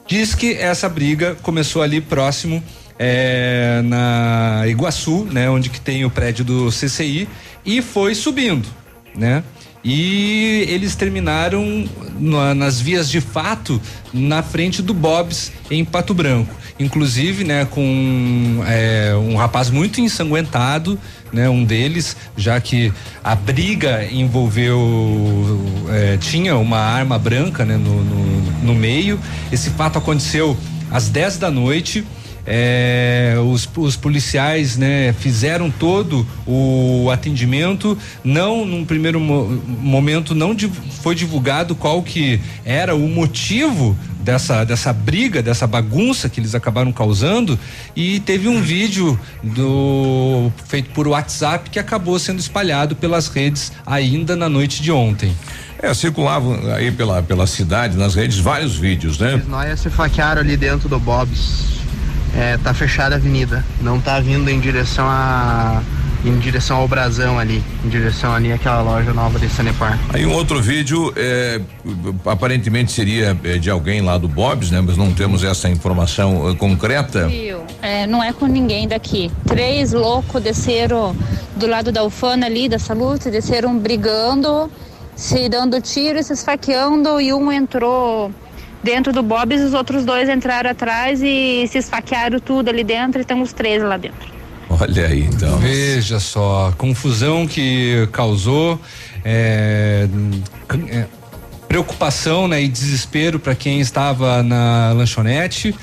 Diz 0.07 0.35
que 0.35 0.53
essa 0.53 0.87
briga 0.87 1.35
começou 1.43 1.81
ali 1.81 1.99
próximo 1.99 2.63
é, 2.99 3.81
na 3.85 4.65
Iguaçu, 4.69 5.25
né, 5.31 5.49
onde 5.51 5.69
que 5.71 5.81
tem 5.81 6.05
o 6.05 6.11
prédio 6.11 6.45
do 6.45 6.71
CCI 6.71 7.29
e 7.65 7.81
foi 7.83 8.15
subindo, 8.15 8.69
né? 9.17 9.43
E 9.85 10.65
eles 10.69 10.95
terminaram 10.95 11.85
na- 12.19 12.55
nas 12.55 12.81
vias 12.81 13.11
de 13.11 13.21
fato 13.21 13.81
na 14.15 14.41
frente 14.41 14.81
do 14.81 14.95
Bob's 14.95 15.51
em 15.69 15.85
Pato 15.85 16.15
Branco, 16.15 16.55
inclusive, 16.79 17.43
né, 17.43 17.65
com 17.65 18.63
é, 18.65 19.13
um 19.17 19.35
rapaz 19.35 19.71
muito 19.71 20.01
ensanguentado, 20.01 20.97
né, 21.33 21.49
um 21.49 21.65
deles, 21.65 22.17
já 22.37 22.61
que 22.61 22.93
a 23.25 23.35
briga 23.35 24.05
envolveu 24.09 25.61
é, 25.91 26.17
tinha 26.19 26.57
uma 26.57 26.79
arma 26.79 27.19
branca, 27.19 27.65
né, 27.65 27.77
no, 27.77 28.05
no, 28.05 28.43
no 28.63 28.75
meio. 28.75 29.19
Esse 29.51 29.71
fato 29.71 29.99
aconteceu 29.99 30.57
às 30.93 31.09
10 31.09 31.39
da 31.39 31.51
noite. 31.51 32.05
É, 32.45 33.35
os, 33.51 33.69
os 33.77 33.97
policiais 33.97 34.77
né, 34.77 35.13
fizeram 35.19 35.71
todo 35.71 36.27
o 36.47 37.09
atendimento 37.13 37.97
não 38.25 38.65
num 38.67 38.85
primeiro 38.85 39.21
mo- 39.21 39.63
momento 39.67 40.35
não 40.35 40.53
div- 40.55 40.73
foi 41.03 41.15
divulgado 41.15 41.75
qual 41.77 42.03
que 42.03 42.41
era 42.65 42.97
o 42.97 43.09
motivo 43.09 43.97
dessa 44.21 44.65
dessa 44.65 44.93
briga 44.93 45.41
dessa 45.43 45.67
bagunça 45.69 46.29
que 46.29 46.41
eles 46.41 46.55
acabaram 46.55 46.93
causando 46.93 47.59
e 47.95 48.19
teve 48.21 48.49
um 48.49 48.61
vídeo 48.61 49.19
do 49.43 50.51
feito 50.67 50.91
por 50.91 51.07
WhatsApp 51.09 51.71
que 51.71 51.79
acabou 51.79 52.19
sendo 52.19 52.41
espalhado 52.41 52.97
pelas 52.97 53.29
redes 53.29 53.73
ainda 53.87 54.35
na 54.35 54.49
noite 54.49 54.83
de 54.83 54.91
ontem 54.91 55.33
É, 55.81 55.93
circulavam 55.95 56.59
aí 56.75 56.93
pela, 56.93 57.23
pela 57.23 57.45
cidade, 57.47 57.97
nas 57.97 58.15
redes, 58.15 58.39
vários 58.39 58.77
vídeos, 58.77 59.19
né? 59.19 59.43
Nós 59.49 59.81
se 59.81 59.91
faquearam 59.91 60.41
ali 60.41 60.57
dentro 60.57 60.89
do 60.89 60.97
Bob's. 61.01 61.73
É, 62.37 62.57
tá 62.57 62.73
fechada 62.73 63.15
a 63.15 63.19
avenida. 63.19 63.65
Não 63.81 64.01
tá 64.01 64.19
vindo 64.21 64.49
em 64.49 64.59
direção 64.59 65.07
a. 65.07 65.83
em 66.25 66.39
direção 66.39 66.79
ao 66.79 66.89
Brasão 66.89 67.39
ali. 67.39 67.63
Em 67.85 67.89
direção 67.89 68.33
ali 68.33 68.53
àquela 68.53 68.81
loja 68.81 69.13
nova 69.13 69.39
de 69.39 69.49
Sanepar. 69.49 69.99
Aí 70.09 70.25
um 70.25 70.33
outro 70.33 70.61
vídeo, 70.61 71.13
é, 71.17 71.61
aparentemente 72.25 72.93
seria 72.93 73.37
é, 73.45 73.59
de 73.59 73.69
alguém 73.69 74.01
lá 74.01 74.17
do 74.17 74.29
Bob's, 74.29 74.71
né? 74.71 74.81
Mas 74.81 74.97
não 74.97 75.13
temos 75.13 75.45
essa 75.45 75.69
informação 75.69 76.51
eh, 76.51 76.55
concreta. 76.55 77.29
Viu? 77.29 77.65
É, 77.83 78.07
não 78.07 78.23
é 78.23 78.33
com 78.33 78.47
ninguém 78.47 78.89
daqui. 78.89 79.31
Três 79.47 79.93
loucos 79.93 80.43
desceram 80.43 81.15
do 81.57 81.67
lado 81.67 81.93
da 81.93 82.03
Ufana 82.03 82.47
ali, 82.47 82.69
da 82.69 82.79
Salute, 82.79 83.31
desceram 83.31 83.77
brigando, 83.79 84.71
se 85.15 85.49
dando 85.49 85.81
tiro 85.81 86.19
e 86.19 86.25
se 86.25 86.33
esfaqueando, 86.33 87.21
e 87.21 87.33
um 87.33 87.53
entrou 87.53 88.33
dentro 88.83 89.13
do 89.13 89.23
Bob's, 89.23 89.61
os 89.61 89.75
outros 89.75 90.05
dois 90.05 90.29
entraram 90.29 90.71
atrás 90.71 91.21
e 91.23 91.67
se 91.69 91.79
esfaquearam 91.79 92.39
tudo 92.39 92.69
ali 92.69 92.85
dentro, 92.85 93.21
e 93.21 93.25
tem 93.25 93.41
os 93.41 93.53
três 93.53 93.83
lá 93.83 93.97
dentro. 93.97 94.33
Olha 94.69 95.07
aí, 95.07 95.25
então. 95.25 95.59
Veja 95.59 96.19
só, 96.19 96.69
a 96.69 96.73
confusão 96.73 97.47
que 97.47 98.09
causou, 98.13 98.81
é, 99.25 100.09
é, 100.89 101.07
preocupação 101.69 102.49
né, 102.49 102.63
e 102.63 102.69
desespero 102.69 103.39
para 103.39 103.55
quem 103.55 103.81
estava 103.81 104.43
na 104.43 104.93
lanchonete. 104.93 105.75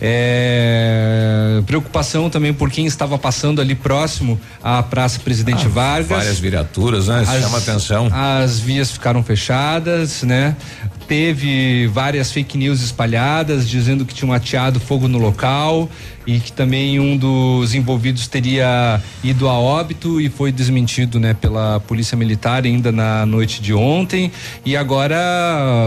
É, 0.00 1.62
preocupação 1.66 2.28
também 2.28 2.52
por 2.52 2.70
quem 2.70 2.86
estava 2.86 3.18
passando 3.18 3.60
ali 3.60 3.74
próximo 3.74 4.40
à 4.62 4.82
Praça 4.82 5.20
Presidente 5.20 5.66
Vargas. 5.68 6.10
Ah, 6.10 6.16
Várias 6.16 6.38
viaturas, 6.38 7.08
né? 7.08 7.22
Isso 7.22 7.40
chama 7.40 7.58
atenção. 7.58 8.08
As 8.12 8.58
vias 8.58 8.90
ficaram 8.90 9.22
fechadas, 9.22 10.22
né? 10.22 10.56
Teve 11.08 11.88
várias 11.88 12.30
fake 12.30 12.56
news 12.56 12.82
espalhadas 12.82 13.68
dizendo 13.68 14.04
que 14.04 14.14
tinham 14.14 14.32
ateado 14.32 14.78
fogo 14.78 15.08
no 15.08 15.18
local 15.18 15.90
e 16.24 16.38
que 16.38 16.52
também 16.52 17.00
um 17.00 17.16
dos 17.16 17.74
envolvidos 17.74 18.28
teria 18.28 19.02
ido 19.24 19.48
a 19.48 19.58
óbito 19.58 20.20
e 20.20 20.28
foi 20.28 20.52
desmentido, 20.52 21.18
né, 21.18 21.34
pela 21.34 21.80
Polícia 21.80 22.16
Militar 22.16 22.64
ainda 22.64 22.92
na 22.92 23.26
noite 23.26 23.60
de 23.60 23.74
ontem. 23.74 24.30
E 24.64 24.76
agora 24.76 25.18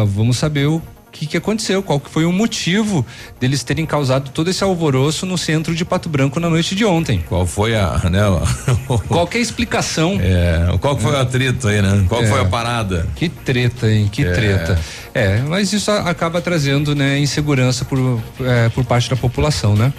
vamos 0.08 0.38
saber 0.38 0.68
o 0.68 0.82
que, 1.14 1.28
que 1.28 1.38
aconteceu, 1.38 1.84
qual 1.84 2.00
que 2.00 2.10
foi 2.10 2.26
o 2.26 2.32
motivo 2.32 3.06
deles 3.40 3.64
terem 3.64 3.86
causado 3.86 4.32
todo 4.32 4.50
esse 4.50 4.64
alvoroço 4.64 5.26
no 5.28 5.38
centro 5.38 5.76
de 5.76 5.86
Pato 5.86 6.10
Branco 6.10 6.40
na 6.40 6.50
noite 6.50 6.74
de 6.76 6.84
ontem. 6.84 7.24
Qual 7.30 7.46
foi 7.46 7.76
a, 7.76 8.02
né? 8.10 8.20
qual 9.08 9.28
que 9.28 9.38
é 9.38 9.40
a 9.40 9.44
explicação? 9.44 10.18
É, 10.20 10.76
qual 10.82 10.96
que 10.98 11.04
foi 11.04 11.14
o 11.14 11.18
atrito 11.18 11.68
aí, 11.68 11.82
né? 11.84 12.04
Qual 12.10 12.24
É. 12.24 12.28
foi 12.28 12.42
a 12.42 12.46
parada? 12.46 13.08
Que 13.16 13.30
treta, 13.30 13.90
hein? 13.92 14.10
Que 14.12 14.26
É. 14.26 14.32
treta. 14.32 14.80
É, 15.14 15.38
mas 15.48 15.72
isso 15.72 15.92
a- 15.92 16.10
acaba 16.10 16.42
trazendo, 16.42 16.96
né, 16.96 17.20
insegurança 17.20 17.86
por, 17.86 18.20
é, 18.42 18.70
por 18.70 18.84
parte 18.84 19.08
da 19.10 19.16
população, 19.16 19.76
né? 19.76 19.94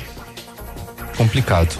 Complicado. 1.16 1.78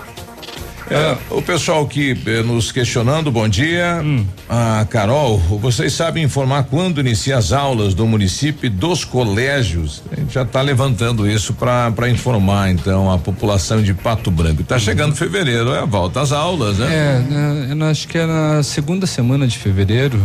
É, 0.90 1.16
o 1.30 1.40
pessoal 1.40 1.86
que 1.86 2.16
eh, 2.26 2.42
nos 2.42 2.70
questionando, 2.70 3.30
bom 3.30 3.48
dia. 3.48 4.02
Hum. 4.04 4.26
A 4.48 4.86
Carol, 4.90 5.38
vocês 5.38 5.94
sabem 5.94 6.24
informar 6.24 6.64
quando 6.64 7.00
inicia 7.00 7.38
as 7.38 7.52
aulas 7.52 7.94
do 7.94 8.06
município 8.06 8.66
e 8.66 8.68
dos 8.68 9.04
colégios? 9.04 10.02
A 10.12 10.20
gente 10.20 10.34
já 10.34 10.42
está 10.42 10.60
levantando 10.60 11.28
isso 11.28 11.54
para 11.54 12.08
informar, 12.10 12.70
então, 12.70 13.10
a 13.10 13.18
população 13.18 13.82
de 13.82 13.94
Pato 13.94 14.30
Branco. 14.30 14.60
Está 14.60 14.78
chegando 14.78 15.14
fevereiro, 15.14 15.72
é 15.72 15.80
a 15.80 15.86
volta 15.86 16.20
às 16.20 16.32
aulas, 16.32 16.78
né? 16.78 16.86
É, 16.86 17.18
né, 17.20 17.68
eu 17.70 17.86
acho 17.86 18.06
que 18.06 18.18
é 18.18 18.26
na 18.26 18.62
segunda 18.62 19.06
semana 19.06 19.46
de 19.46 19.56
fevereiro. 19.56 20.20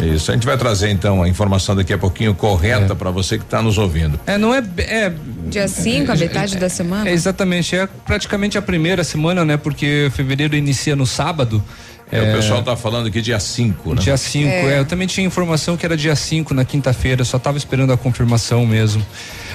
Isso, 0.00 0.30
a 0.30 0.34
gente 0.34 0.46
vai 0.46 0.56
trazer 0.56 0.90
então 0.90 1.22
a 1.22 1.28
informação 1.28 1.76
daqui 1.76 1.92
a 1.92 1.98
pouquinho 1.98 2.34
correta 2.34 2.94
para 2.94 3.10
você 3.10 3.36
que 3.36 3.44
está 3.44 3.60
nos 3.60 3.78
ouvindo. 3.78 4.18
É, 4.26 4.38
não 4.38 4.54
é. 4.54 4.62
é 4.78 5.12
Dia 5.48 5.68
5, 5.68 6.10
a 6.10 6.16
metade 6.16 6.56
da 6.56 6.68
semana? 6.68 7.08
É 7.08 7.12
exatamente, 7.12 7.76
é 7.76 7.86
praticamente 8.06 8.56
a 8.56 8.62
primeira 8.62 9.04
semana, 9.04 9.44
né? 9.44 9.56
Porque 9.56 10.10
fevereiro 10.14 10.56
inicia 10.56 10.96
no 10.96 11.06
sábado. 11.06 11.62
É, 12.10 12.20
o 12.20 12.36
pessoal 12.36 12.62
tá 12.62 12.76
falando 12.76 13.06
aqui 13.06 13.22
dia 13.22 13.40
5, 13.40 13.94
né? 13.94 14.02
Dia 14.02 14.16
5, 14.18 14.46
é. 14.46 14.78
Eu 14.78 14.84
também 14.84 15.06
tinha 15.06 15.26
informação 15.26 15.78
que 15.78 15.86
era 15.86 15.96
dia 15.96 16.14
5 16.14 16.52
na 16.52 16.62
quinta-feira, 16.62 17.24
só 17.24 17.38
tava 17.38 17.56
esperando 17.56 17.90
a 17.90 17.96
confirmação 17.96 18.66
mesmo. 18.66 19.04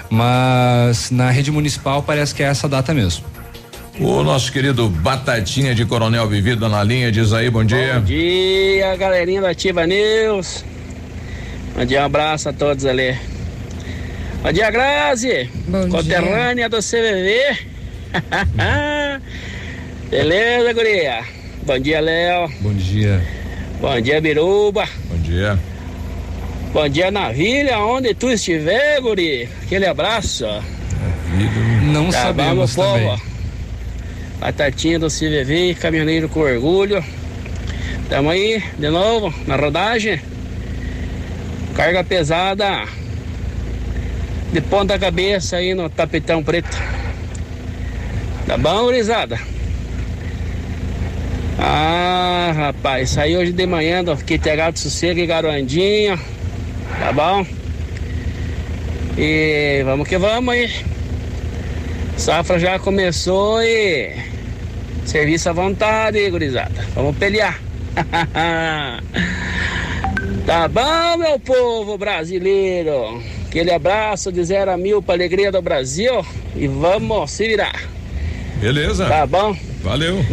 Mas 0.10 1.12
na 1.12 1.30
rede 1.30 1.52
municipal 1.52 2.02
parece 2.02 2.34
que 2.34 2.41
é 2.41 2.47
essa 2.47 2.67
data 2.67 2.93
mesmo. 2.95 3.26
O 3.99 4.21
nosso 4.21 4.51
querido 4.51 4.88
Batatinha 4.89 5.73
de 5.73 5.83
Coronel 5.83 6.27
Vivido 6.27 6.69
na 6.69 6.83
linha, 6.83 7.12
diz 7.12 7.33
aí, 7.33 7.49
bom 7.49 7.63
dia. 7.63 7.95
Bom 7.95 8.05
dia, 8.05 8.95
galerinha 8.95 9.41
da 9.41 9.49
Ativa 9.49 9.88
News. 9.88 10.63
Bom 11.75 11.83
dia, 11.83 12.01
um 12.01 12.05
abraço 12.05 12.49
a 12.49 12.53
todos 12.53 12.86
ali. 12.86 13.17
Bom 14.43 14.51
dia, 14.51 14.69
Grazi. 14.69 15.49
Bom 15.67 15.89
conterrânea 15.89 16.69
do 16.69 16.77
CVV. 16.77 17.57
Beleza, 20.12 20.73
guria? 20.73 21.23
Bom 21.63 21.79
dia, 21.79 21.99
Léo. 21.99 22.51
Bom 22.62 22.73
dia. 22.73 23.21
Bom 23.81 23.99
dia, 23.99 24.21
Biruba. 24.21 24.88
Bom 25.10 25.17
dia. 25.17 25.57
Bom 26.71 26.88
dia, 26.88 27.10
Navilha, 27.10 27.79
onde 27.79 28.13
tu 28.13 28.29
estiver, 28.29 29.01
guri. 29.01 29.49
Aquele 29.63 29.88
abraço. 29.88 30.45
Não 31.81 32.12
tá 32.12 32.21
sabemos 32.21 32.75
bom, 32.75 32.93
também. 32.93 33.37
Batatinha 34.39 35.00
do 35.00 35.08
CVV, 35.08 35.76
caminhoneiro 35.80 36.30
com 36.30 36.41
orgulho. 36.41 37.04
Tamo 38.10 38.30
aí, 38.30 38.63
de 38.78 38.89
novo, 38.89 39.34
na 39.47 39.56
rodagem. 39.56 40.21
Carga 41.76 42.04
pesada. 42.04 42.86
De 44.52 44.62
ponta 44.62 44.97
cabeça 44.97 45.58
aí 45.58 45.73
no 45.73 45.89
tapetão 45.89 46.43
preto. 46.43 46.78
Tá 48.45 48.58
bom, 48.58 48.84
gurizada? 48.84 49.38
Ah, 51.60 52.54
rapaz, 52.56 53.10
saí 53.10 53.36
hoje 53.36 53.52
de 53.52 53.65
manhã 53.65 54.04
do 54.04 54.15
QTH 54.15 54.71
do 54.71 54.80
Sossego 54.80 55.19
e 55.19 55.26
Garuandinho. 55.26 56.17
Tá 57.00 57.12
bom? 57.12 57.45
E 59.17 59.82
vamos 59.84 60.08
que 60.08 60.17
vamos 60.17 60.54
aí. 60.54 60.96
Safra 62.17 62.60
já 62.60 62.80
começou 62.80 63.62
e 63.62 64.12
serviço 65.06 65.49
à 65.49 65.53
vontade, 65.53 66.30
gurizada. 66.30 66.86
Vamos 66.95 67.15
pelear. 67.17 67.60
tá 70.45 70.67
bom, 70.67 71.17
meu 71.17 71.39
povo 71.39 71.97
brasileiro. 71.97 73.21
Aquele 73.47 73.71
abraço 73.71 74.32
de 74.32 74.43
zero 74.43 74.71
a 74.71 74.77
mil 74.77 75.01
para 75.01 75.15
alegria 75.15 75.51
do 75.51 75.62
Brasil 75.62 76.25
e 76.56 76.67
vamos 76.67 77.32
se 77.32 77.47
virar. 77.47 77.80
Beleza. 78.60 79.06
Tá 79.06 79.25
bom? 79.25 79.56
Valeu. 79.84 80.23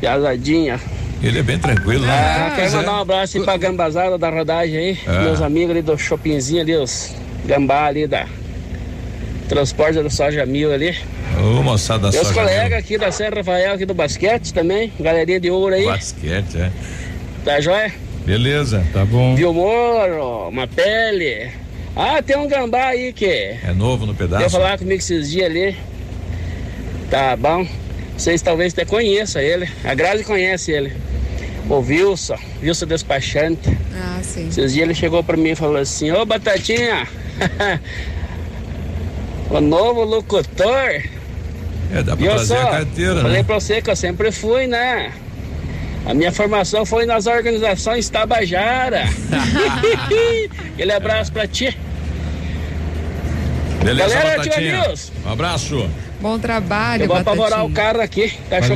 Piazadinha. 0.00 0.80
Ele 1.22 1.38
é 1.40 1.42
bem 1.42 1.58
tranquilo, 1.58 2.06
né? 2.06 2.12
Ah, 2.12 2.52
quero 2.56 2.60
Pois 2.60 2.74
é. 2.74 2.76
mandar 2.76 2.92
um 2.92 3.00
abraço 3.00 3.38
aí 3.38 3.44
pra 3.44 3.56
gambazada 3.56 4.16
da 4.16 4.30
rodagem 4.30 4.76
aí. 4.76 4.98
É. 5.06 5.24
Meus 5.24 5.42
amigos 5.42 5.70
ali 5.72 5.82
do 5.82 5.98
shoppingzinho 5.98 6.62
ali, 6.62 6.76
os 6.76 7.14
gambá 7.44 7.86
ali 7.86 8.06
da 8.06 8.26
transporte 9.48 10.00
do 10.00 10.10
Soja 10.10 10.46
Mil 10.46 10.72
ali. 10.72 10.96
Ô, 11.36 11.62
moçada 11.62 12.10
Meus 12.10 12.30
colegas 12.32 12.78
aqui 12.78 12.98
da 12.98 13.12
Serra 13.12 13.36
Rafael, 13.36 13.74
aqui 13.74 13.84
do 13.86 13.94
basquete 13.94 14.52
também, 14.52 14.92
galerinha 14.98 15.38
de 15.38 15.50
ouro 15.50 15.74
aí. 15.74 15.84
Basquete, 15.84 16.56
é. 16.56 16.70
Tá 17.44 17.60
joia? 17.60 17.92
Beleza. 18.24 18.84
Tá 18.92 19.04
bom. 19.04 19.34
Vilmoro, 19.34 20.48
uma 20.48 20.66
pele. 20.66 21.50
Ah, 21.96 22.22
tem 22.22 22.36
um 22.36 22.46
gambá 22.46 22.88
aí 22.88 23.12
que 23.12 23.24
É 23.26 23.72
novo 23.74 24.06
no 24.06 24.14
pedaço. 24.14 24.50
falar 24.50 24.78
comigo 24.78 24.98
esses 24.98 25.30
dias 25.30 25.46
ali. 25.46 25.76
Tá 27.10 27.36
bom. 27.36 27.66
Vocês 28.16 28.42
talvez 28.42 28.72
até 28.72 28.84
conheçam 28.84 29.40
ele. 29.40 29.68
A 29.84 29.94
Grazi 29.94 30.24
conhece 30.24 30.72
ele. 30.72 30.92
O 31.68 31.76
Wilson, 31.80 32.36
Wilson 32.62 32.86
Despachante. 32.86 33.76
Ah, 33.94 34.18
sim. 34.22 34.48
Esses 34.48 34.72
dias 34.72 34.84
ele 34.84 34.94
chegou 34.94 35.22
pra 35.22 35.36
mim 35.36 35.50
e 35.50 35.54
falou 35.54 35.76
assim, 35.76 36.10
ô 36.10 36.24
Batatinha, 36.26 37.06
o 39.50 39.60
novo 39.60 40.02
locutor. 40.04 41.02
É, 41.92 42.02
dá 42.02 42.16
pra 42.16 42.16
Viu 42.16 42.30
trazer 42.34 42.54
só? 42.56 42.68
a 42.68 42.70
carteira, 42.70 43.20
Falei 43.22 43.38
né? 43.38 43.42
pra 43.42 43.54
você 43.54 43.80
que 43.80 43.90
eu 43.90 43.96
sempre 43.96 44.30
fui, 44.30 44.66
né? 44.66 45.12
A 46.06 46.14
minha 46.14 46.32
formação 46.32 46.84
foi 46.86 47.04
nas 47.06 47.26
organizações 47.26 48.08
Tabajara. 48.08 49.04
Aquele 50.74 50.92
abraço 50.92 51.32
pra 51.32 51.46
ti. 51.46 51.76
Beleza, 53.84 54.08
Galera, 54.14 54.40
Ativa 54.40 54.54
Batatinha. 54.54 54.94
Um 55.26 55.32
abraço. 55.32 55.90
Bom 56.20 56.36
trabalho, 56.38 57.04
Eu 57.04 57.08
vou 57.08 57.16
apavorar 57.16 57.64
o 57.64 57.68
Batatinha. 57.68 57.74
carro 57.92 58.00
aqui, 58.00 58.32
tá 58.50 58.56
Aquele 58.58 58.72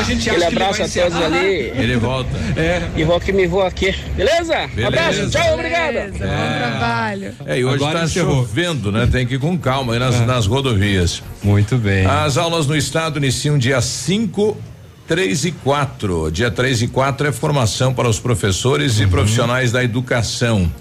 acha 0.00 0.16
que 0.16 0.30
ele 0.30 0.44
abraço 0.44 0.78
vai 0.78 0.86
a 0.86 1.10
todos 1.10 1.22
ali. 1.22 1.46
Ele 1.76 1.96
volta. 1.96 2.30
É. 2.56 2.82
E 2.96 3.04
vou 3.04 3.20
que 3.20 3.32
me 3.32 3.46
vou 3.46 3.62
aqui. 3.62 3.94
Beleza? 4.16 4.66
Beleza. 4.74 4.88
abraço, 4.88 5.30
tchau, 5.30 5.54
obrigado. 5.54 5.92
Beleza, 5.92 6.18
Bom 6.26 6.58
trabalho. 6.58 7.34
É, 7.46 7.58
e 7.58 7.64
hoje 7.66 7.76
Agora 7.76 7.98
tá 7.98 8.04
encerrou. 8.06 8.36
chovendo, 8.46 8.90
né? 8.90 9.06
Tem 9.12 9.26
que 9.26 9.34
ir 9.34 9.38
com 9.38 9.58
calma 9.58 9.92
aí 9.92 9.98
nas, 9.98 10.14
É. 10.14 10.24
nas 10.24 10.46
rodovias. 10.46 11.22
Muito 11.42 11.76
bem. 11.76 12.06
As 12.06 12.38
aulas 12.38 12.66
no 12.66 12.74
estado 12.76 13.18
iniciam 13.18 13.58
dia 13.58 13.82
5, 13.82 14.56
3 15.06 15.44
e 15.44 15.52
4. 15.52 16.30
Dia 16.30 16.50
3 16.50 16.80
e 16.80 16.88
4 16.88 17.26
é 17.28 17.32
formação 17.32 17.92
para 17.92 18.08
os 18.08 18.18
professores 18.18 18.96
Uhum. 18.98 19.04
e 19.04 19.06
profissionais 19.08 19.70
da 19.70 19.84
educação. 19.84 20.72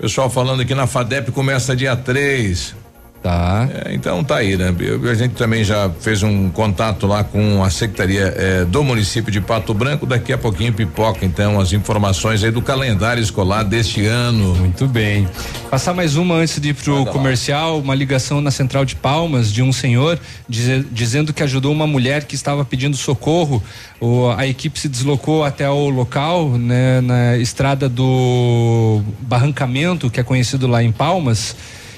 Pessoal 0.00 0.30
falando 0.30 0.60
aqui 0.62 0.74
na 0.76 0.86
FADEP 0.86 1.32
começa 1.32 1.74
dia 1.74 1.96
3. 1.96 2.74
Tá. 3.24 3.66
É, 3.86 3.94
então 3.94 4.22
tá 4.22 4.36
aí, 4.36 4.54
né? 4.54 4.66
A 5.10 5.14
gente 5.14 5.32
também 5.34 5.64
já 5.64 5.88
fez 5.98 6.22
um 6.22 6.50
contato 6.50 7.06
lá 7.06 7.24
com 7.24 7.64
a 7.64 7.70
Secretaria 7.70 8.34
eh, 8.36 8.64
do 8.66 8.84
município 8.84 9.32
de 9.32 9.40
Pato 9.40 9.72
Branco. 9.72 10.04
Daqui 10.04 10.30
a 10.30 10.36
pouquinho 10.36 10.74
pipoca, 10.74 11.24
então, 11.24 11.58
as 11.58 11.72
informações 11.72 12.44
aí 12.44 12.50
do 12.50 12.60
calendário 12.60 13.22
escolar 13.22 13.62
deste 13.62 14.04
ano. 14.04 14.54
Muito 14.56 14.86
bem. 14.86 15.26
Passar 15.70 15.94
mais 15.94 16.16
uma 16.16 16.34
antes 16.34 16.60
de 16.60 16.68
ir 16.68 16.74
pro 16.74 16.96
Manda 16.98 17.06
lá. 17.06 17.12
comercial, 17.12 17.78
uma 17.80 17.94
ligação 17.94 18.42
na 18.42 18.50
central 18.50 18.84
de 18.84 18.94
Palmas 18.94 19.50
de 19.50 19.62
um 19.62 19.72
senhor 19.72 20.20
dize- 20.46 20.84
dizendo 20.92 21.32
que 21.32 21.42
ajudou 21.42 21.72
uma 21.72 21.86
mulher 21.86 22.24
que 22.24 22.34
estava 22.34 22.62
pedindo 22.62 22.94
socorro. 22.94 23.62
O- 23.98 24.28
a 24.36 24.46
equipe 24.46 24.78
se 24.78 24.86
deslocou 24.86 25.44
até 25.44 25.66
o 25.70 25.88
local, 25.88 26.50
né, 26.58 27.00
na 27.00 27.38
estrada 27.38 27.88
do 27.88 29.00
Barrancamento, 29.22 30.10
que 30.10 30.20
é 30.20 30.22
conhecido 30.22 30.66
lá 30.66 30.82
em 30.82 30.92
Palmas. 30.92 31.56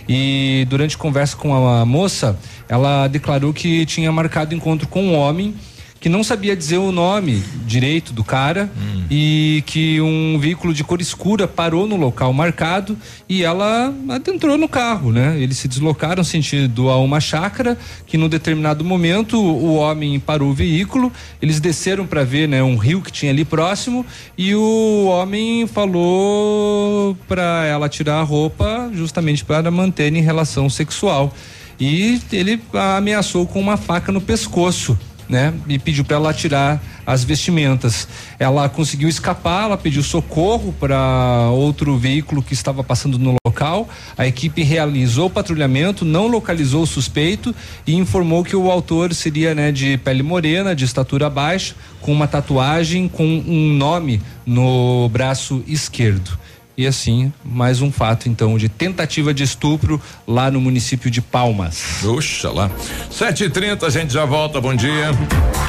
E 0.08 0.66
durante 0.68 0.96
conversa 0.96 1.36
com 1.36 1.54
a 1.54 1.84
moça, 1.84 2.38
ela 2.68 3.08
declarou 3.08 3.52
que 3.52 3.84
tinha 3.86 4.10
marcado 4.12 4.54
encontro 4.54 4.86
com 4.88 5.02
um 5.02 5.14
homem 5.14 5.54
que 6.00 6.08
não 6.08 6.22
sabia 6.22 6.54
dizer 6.54 6.78
o 6.78 6.92
nome 6.92 7.42
direito 7.66 8.12
do 8.12 8.22
cara 8.22 8.70
e 9.10 9.62
que 9.66 10.00
um 10.00 10.38
veículo 10.38 10.74
de 10.74 10.84
cor 10.84 11.00
escura 11.00 11.48
parou 11.48 11.86
no 11.86 11.96
local 11.96 12.32
marcado 12.32 12.96
e 13.28 13.42
ela 13.42 13.94
adentrou 14.08 14.58
no 14.58 14.68
carro, 14.68 15.12
né? 15.12 15.40
Eles 15.40 15.58
se 15.58 15.68
deslocaram 15.68 16.22
sentido 16.22 16.90
a 16.90 16.98
uma 16.98 17.20
chácara 17.20 17.78
que 18.06 18.16
num 18.16 18.28
determinado 18.28 18.84
momento 18.84 19.40
o 19.40 19.76
homem 19.76 20.18
parou 20.20 20.50
o 20.50 20.54
veículo, 20.54 21.12
eles 21.40 21.60
desceram 21.60 22.06
para 22.06 22.24
ver, 22.24 22.48
né, 22.48 22.62
um 22.62 22.76
rio 22.76 23.00
que 23.00 23.10
tinha 23.10 23.32
ali 23.32 23.44
próximo 23.44 24.04
e 24.36 24.54
o 24.54 25.06
homem 25.06 25.66
falou 25.66 27.16
para 27.26 27.64
ela 27.64 27.88
tirar 27.88 28.20
a 28.20 28.22
roupa 28.22 28.90
justamente 28.92 29.44
para 29.44 29.70
manter 29.70 30.12
em 30.12 30.20
relação 30.20 30.68
sexual. 30.68 31.32
E 31.78 32.20
ele 32.32 32.60
a 32.72 32.96
ameaçou 32.96 33.46
com 33.46 33.60
uma 33.60 33.76
faca 33.76 34.10
no 34.10 34.20
pescoço 34.20 34.98
né? 35.28 35.52
E 35.68 35.78
pediu 35.78 36.04
para 36.04 36.16
ela 36.16 36.32
tirar 36.32 36.82
as 37.04 37.24
vestimentas. 37.24 38.08
Ela 38.38 38.68
conseguiu 38.68 39.08
escapar, 39.08 39.64
ela 39.64 39.76
pediu 39.76 40.02
socorro 40.02 40.74
para 40.78 41.48
outro 41.52 41.96
veículo 41.96 42.42
que 42.42 42.54
estava 42.54 42.82
passando 42.82 43.18
no 43.18 43.36
local. 43.46 43.88
A 44.16 44.26
equipe 44.26 44.62
realizou 44.62 45.26
o 45.26 45.30
patrulhamento, 45.30 46.04
não 46.04 46.26
localizou 46.26 46.82
o 46.82 46.86
suspeito 46.86 47.54
e 47.86 47.94
informou 47.94 48.44
que 48.44 48.56
o 48.56 48.70
autor 48.70 49.14
seria, 49.14 49.54
né, 49.54 49.72
de 49.72 49.96
pele 49.98 50.22
morena, 50.22 50.74
de 50.74 50.84
estatura 50.84 51.30
baixa, 51.30 51.74
com 52.00 52.12
uma 52.12 52.26
tatuagem 52.26 53.08
com 53.08 53.24
um 53.24 53.72
nome 53.72 54.20
no 54.44 55.08
braço 55.08 55.62
esquerdo. 55.66 56.38
E 56.78 56.86
assim, 56.86 57.32
mais 57.42 57.80
um 57.80 57.90
fato 57.90 58.28
então 58.28 58.58
de 58.58 58.68
tentativa 58.68 59.32
de 59.32 59.42
estupro 59.42 59.98
lá 60.28 60.50
no 60.50 60.60
município 60.60 61.10
de 61.10 61.22
Palmas. 61.22 62.04
Oxa 62.04 62.50
lá. 62.50 62.70
7h30, 63.10 63.82
a 63.82 63.88
gente 63.88 64.12
já 64.12 64.26
volta. 64.26 64.60
Bom 64.60 64.74
dia. 64.74 65.10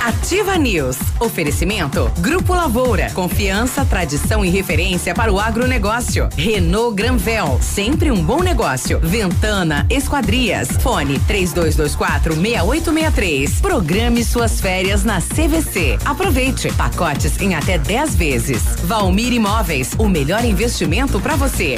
Ativa 0.03 0.57
News. 0.57 0.97
Oferecimento 1.19 2.11
Grupo 2.19 2.53
Lavoura. 2.53 3.09
Confiança, 3.11 3.85
tradição 3.85 4.43
e 4.43 4.49
referência 4.49 5.13
para 5.13 5.31
o 5.31 5.39
agronegócio. 5.39 6.27
Renault 6.35 6.93
Granvel. 6.93 7.57
Sempre 7.61 8.11
um 8.11 8.21
bom 8.21 8.43
negócio. 8.43 8.99
Ventana 8.99 9.85
Esquadrias. 9.89 10.67
Fone 10.81 11.19
3224 11.19 12.35
6863. 12.35 13.61
Programe 13.61 14.25
suas 14.25 14.59
férias 14.59 15.05
na 15.05 15.21
CVC. 15.21 15.99
Aproveite. 16.03 16.69
Pacotes 16.73 17.39
em 17.39 17.55
até 17.55 17.77
10 17.77 18.15
vezes. 18.15 18.63
Valmir 18.83 19.31
Imóveis. 19.31 19.91
O 19.97 20.09
melhor 20.09 20.43
investimento 20.43 20.96
para 21.19 21.35
você. 21.35 21.77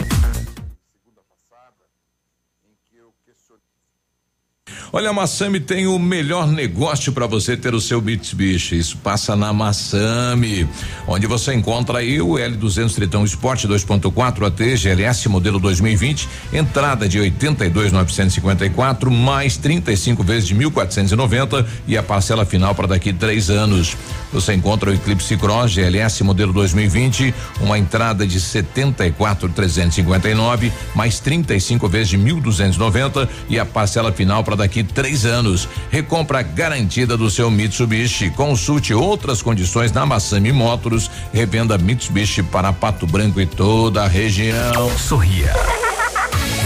Olha, 4.91 5.12
a 5.12 5.13
Massami 5.13 5.60
tem 5.60 5.86
o 5.86 5.99
melhor 5.99 6.47
negócio 6.47 7.13
para 7.13 7.28
você 7.28 7.56
ter 7.56 7.75
o 7.75 7.82
seu 7.82 8.02
Mitsubishi. 8.02 8.75
Isso 8.75 8.97
passa 8.97 9.36
na 9.36 9.54
Massami, 9.54 10.67
onde 11.08 11.28
você 11.28 11.54
encontra 11.54 11.99
aí 11.99 12.19
o 12.19 12.34
L200 12.34 12.95
Tritão 12.95 13.23
Sport 13.23 13.65
2.4 13.65 14.47
AT 14.47 14.78
GLS 14.78 15.30
modelo 15.30 15.60
2020, 15.60 16.28
entrada 16.52 17.08
de 17.08 17.19
82.954 17.19 19.12
mais 19.12 19.58
35 19.58 20.23
vezes 20.23 20.47
de 20.47 20.56
1.490 20.56 21.67
e 21.88 21.95
a 21.95 22.02
parcela 22.02 22.43
final 22.43 22.73
para 22.73 22.88
daqui 22.88 23.13
três 23.13 23.52
anos. 23.52 23.95
Você 24.34 24.56
encontra 24.56 24.89
o 24.89 24.93
Eclipse 24.93 25.38
Cross 25.38 25.71
GLS 25.71 26.23
modelo 26.23 26.52
2020, 26.52 27.32
uma 27.62 27.78
entrada 27.78 28.25
de 28.25 28.39
74.359 28.39 30.71
mais 30.95 31.19
35 31.19 31.88
vezes 31.88 32.10
de 32.10 32.17
1.290 32.17 33.30
e 33.47 33.60
a 33.60 33.65
parcela 33.67 34.12
final 34.12 34.43
para 34.43 34.56
daqui 34.56 34.78
três 34.83 35.25
anos. 35.25 35.67
Recompra 35.89 36.41
garantida 36.41 37.17
do 37.17 37.29
seu 37.29 37.49
Mitsubishi. 37.49 38.29
Consulte 38.31 38.93
outras 38.93 39.41
condições 39.41 39.91
na 39.91 40.05
Massami 40.05 40.51
Motors, 40.51 41.09
revenda 41.33 41.77
Mitsubishi 41.77 42.43
para 42.43 42.73
Pato 42.73 43.05
Branco 43.07 43.39
e 43.39 43.45
toda 43.45 44.03
a 44.03 44.07
região. 44.07 44.89
Sorria. 44.97 45.53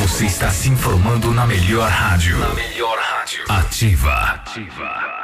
Você 0.02 0.26
está 0.26 0.49
se 0.52 0.69
informando 0.69 1.32
na 1.32 1.45
melhor 1.45 1.89
rádio. 1.89 2.38
Na 2.38 2.54
melhor 2.54 2.97
rádio. 2.97 3.43
Ativa. 3.47 4.13
Ativa. 4.13 5.23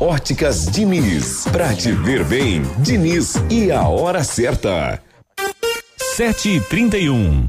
Óticas 0.00 0.66
Diniz. 0.66 1.44
Pra 1.50 1.74
te 1.74 1.92
ver 1.92 2.24
bem, 2.24 2.62
Diniz 2.78 3.34
e 3.50 3.70
a 3.70 3.82
hora 3.82 4.24
certa. 4.24 5.00
Sete 6.16 6.56
e 6.56 6.60
trinta 6.60 6.98
e 6.98 7.08
um. 7.08 7.48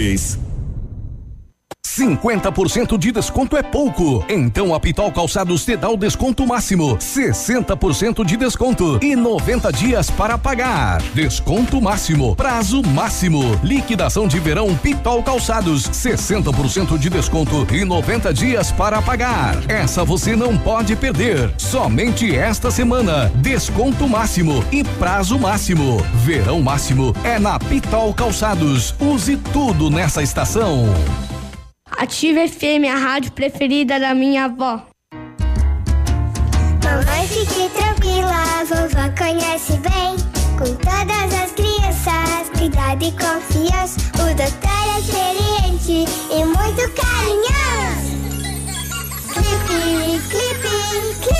Cheers. 0.00 0.49
50% 2.00 2.96
de 2.96 3.12
desconto 3.12 3.58
é 3.58 3.62
pouco. 3.62 4.24
Então 4.26 4.74
a 4.74 4.80
Pitol 4.80 5.12
Calçados 5.12 5.66
te 5.66 5.76
dá 5.76 5.90
o 5.90 5.98
desconto 5.98 6.46
máximo, 6.46 6.96
60% 6.96 8.24
de 8.24 8.38
desconto 8.38 8.98
e 9.02 9.14
90 9.14 9.70
dias 9.70 10.08
para 10.08 10.38
pagar. 10.38 11.02
Desconto 11.14 11.78
máximo, 11.80 12.34
prazo 12.34 12.82
máximo. 12.82 13.60
Liquidação 13.62 14.26
de 14.26 14.40
verão 14.40 14.74
Pitol 14.76 15.22
Calçados, 15.22 15.90
60% 15.90 16.96
de 16.96 17.10
desconto 17.10 17.66
e 17.70 17.84
90 17.84 18.32
dias 18.32 18.72
para 18.72 19.02
pagar. 19.02 19.58
Essa 19.68 20.02
você 20.02 20.34
não 20.34 20.56
pode 20.56 20.96
perder. 20.96 21.52
Somente 21.58 22.34
esta 22.34 22.70
semana. 22.70 23.30
Desconto 23.34 24.08
máximo 24.08 24.64
e 24.72 24.82
prazo 24.82 25.38
máximo. 25.38 25.98
Verão 26.24 26.62
máximo 26.62 27.14
é 27.22 27.38
na 27.38 27.58
Pitol 27.58 28.14
Calçados. 28.14 28.94
Use 28.98 29.36
tudo 29.52 29.90
nessa 29.90 30.22
estação. 30.22 30.88
Ativa 31.96 32.46
FM, 32.48 32.86
a 32.90 32.96
rádio 32.96 33.32
preferida 33.32 33.98
da 33.98 34.14
minha 34.14 34.44
avó. 34.46 34.86
Mamãe, 36.82 37.26
fique 37.28 37.68
tranquila, 37.70 38.64
vovó 38.64 39.10
conhece 39.16 39.72
bem. 39.78 40.16
Com 40.58 40.74
todas 40.76 41.34
as 41.34 41.52
crianças, 41.52 42.50
cuidado 42.56 43.04
e 43.04 43.12
confiança. 43.12 44.00
O 44.14 44.34
doutor 44.34 44.80
é 44.86 45.00
experiente 45.00 46.04
e 46.30 46.44
muito 46.44 46.90
carinhoso. 46.94 48.10
Clipe, 49.34 50.20
clipe, 50.28 51.20
clipe. 51.20 51.39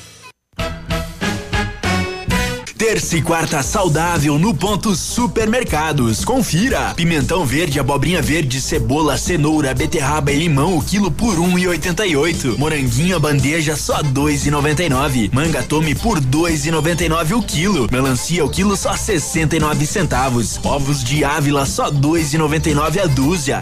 Terça 2.81 3.15
e 3.15 3.21
quarta 3.21 3.61
saudável 3.61 4.39
no 4.39 4.55
ponto 4.55 4.95
supermercados. 4.95 6.25
Confira. 6.25 6.95
Pimentão 6.95 7.45
verde, 7.45 7.79
abobrinha 7.79 8.23
verde, 8.23 8.59
cebola, 8.59 9.19
cenoura, 9.19 9.71
beterraba 9.71 10.31
e 10.31 10.39
limão, 10.39 10.75
o 10.75 10.81
quilo 10.81 11.11
por 11.11 11.37
um 11.37 11.59
e 11.59 11.67
oitenta 11.67 12.07
e 12.07 12.15
oito. 12.15 12.57
Moranguinho 12.57 13.15
a 13.15 13.19
bandeja 13.19 13.75
só 13.75 14.01
dois 14.01 14.47
e 14.47 14.49
noventa 14.49 14.81
e 14.81 14.89
nove. 14.89 15.29
Manga 15.31 15.61
tome 15.61 15.93
por 15.93 16.19
dois 16.19 16.65
e 16.65 16.71
noventa 16.71 17.05
e 17.05 17.09
nove 17.09 17.35
o 17.35 17.43
quilo. 17.43 17.87
Melancia 17.91 18.43
o 18.43 18.49
quilo 18.49 18.75
só 18.75 18.97
sessenta 18.97 19.55
e 19.55 19.59
nove 19.59 19.85
centavos. 19.85 20.59
Ovos 20.63 21.03
de 21.03 21.23
Ávila 21.23 21.67
só 21.67 21.91
dois 21.91 22.33
e 22.33 22.37
noventa 22.39 22.67
e 22.67 22.73
nove 22.73 22.99
a 22.99 23.05
dúzia. 23.05 23.61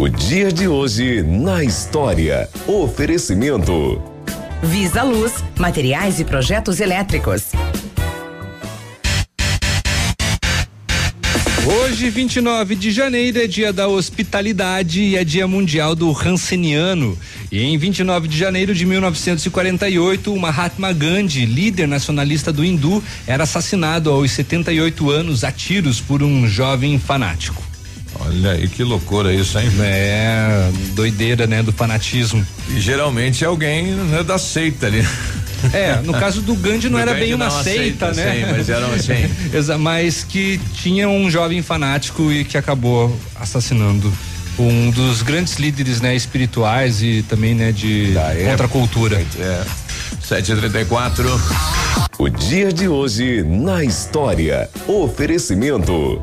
O 0.00 0.08
dia 0.08 0.50
de 0.50 0.66
hoje 0.66 1.22
na 1.22 1.62
história. 1.62 2.48
Oferecimento. 2.66 4.00
Visa 4.62 5.02
Luz, 5.02 5.44
materiais 5.58 6.18
e 6.18 6.24
projetos 6.24 6.80
elétricos. 6.80 7.52
Hoje, 11.66 12.08
29 12.08 12.76
de 12.76 12.90
janeiro, 12.90 13.40
é 13.40 13.46
dia 13.46 13.74
da 13.74 13.88
hospitalidade 13.88 15.02
e 15.02 15.16
é 15.18 15.22
dia 15.22 15.46
mundial 15.46 15.94
do 15.94 16.10
Hanseniano. 16.18 17.14
E 17.52 17.62
em 17.62 17.76
29 17.76 18.26
de 18.26 18.38
janeiro 18.38 18.74
de 18.74 18.86
1948, 18.86 20.32
o 20.32 20.40
Mahatma 20.40 20.94
Gandhi, 20.94 21.44
líder 21.44 21.86
nacionalista 21.86 22.50
do 22.50 22.64
hindu, 22.64 23.04
era 23.26 23.42
assassinado 23.42 24.08
aos 24.08 24.30
78 24.30 25.10
anos 25.10 25.44
a 25.44 25.52
tiros 25.52 26.00
por 26.00 26.22
um 26.22 26.48
jovem 26.48 26.98
fanático. 26.98 27.69
Olha 28.18 28.52
aí 28.52 28.68
que 28.68 28.82
loucura 28.82 29.32
isso, 29.32 29.58
hein? 29.58 29.70
É, 29.80 30.70
doideira, 30.94 31.46
né, 31.46 31.62
do 31.62 31.72
fanatismo. 31.72 32.44
E 32.68 32.80
geralmente 32.80 33.44
é 33.44 33.46
alguém 33.46 33.86
né, 33.86 34.22
da 34.22 34.38
seita 34.38 34.86
ali. 34.86 35.06
É, 35.74 36.00
no 36.02 36.14
caso 36.14 36.40
do 36.40 36.54
Gandhi 36.54 36.88
não 36.88 36.96
Do 36.96 37.02
era 37.02 37.12
Gandhi 37.12 37.26
bem 37.26 37.34
uma 37.34 37.50
seita, 37.50 38.14
seita, 38.14 38.14
né? 38.14 38.32
sim, 38.32 38.50
mas 38.50 38.68
era 38.70 38.86
assim. 38.86 39.76
Mas 39.78 40.24
que 40.24 40.58
tinha 40.72 41.06
um 41.06 41.30
jovem 41.30 41.60
fanático 41.60 42.32
e 42.32 42.46
que 42.46 42.56
acabou 42.56 43.14
assassinando 43.38 44.10
um 44.58 44.90
dos 44.90 45.20
grandes 45.20 45.56
líderes, 45.58 46.00
né, 46.00 46.16
espirituais 46.16 47.02
e 47.02 47.22
também, 47.28 47.54
né, 47.54 47.72
de 47.72 48.14
contracultura. 48.48 49.22
É. 49.38 49.64
734. 50.22 51.28
O 52.18 52.28
dia 52.28 52.72
de 52.72 52.88
hoje 52.88 53.42
na 53.42 53.82
história. 53.82 54.68
Oferecimento. 54.86 56.22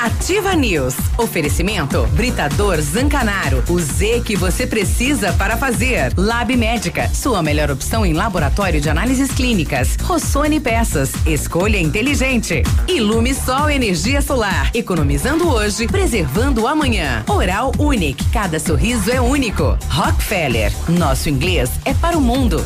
Ativa 0.00 0.54
News. 0.54 0.94
Oferecimento 1.18 2.06
Britador 2.12 2.80
Zancanaro. 2.80 3.64
O 3.68 3.80
Z 3.80 4.22
que 4.24 4.36
você 4.36 4.68
precisa 4.68 5.32
para 5.32 5.56
fazer. 5.56 6.12
Lab 6.16 6.56
Médica. 6.56 7.08
Sua 7.12 7.42
melhor 7.42 7.72
opção 7.72 8.06
em 8.06 8.12
laboratório 8.12 8.80
de 8.80 8.88
análises 8.88 9.32
clínicas. 9.32 9.96
Rossoni 10.00 10.60
Peças. 10.60 11.10
Escolha 11.26 11.76
inteligente. 11.76 12.62
Ilume 12.86 13.34
Sol 13.34 13.68
Energia 13.68 14.22
Solar. 14.22 14.70
Economizando 14.72 15.48
hoje, 15.48 15.88
preservando 15.88 16.68
amanhã. 16.68 17.24
Oral 17.28 17.72
Unique. 17.80 18.24
Cada 18.30 18.60
sorriso 18.60 19.10
é 19.10 19.20
único. 19.20 19.76
Rockefeller. 19.88 20.72
Nosso 20.88 21.28
inglês 21.28 21.68
é 21.84 21.92
para 21.92 22.16
o 22.16 22.20
mundo. 22.20 22.64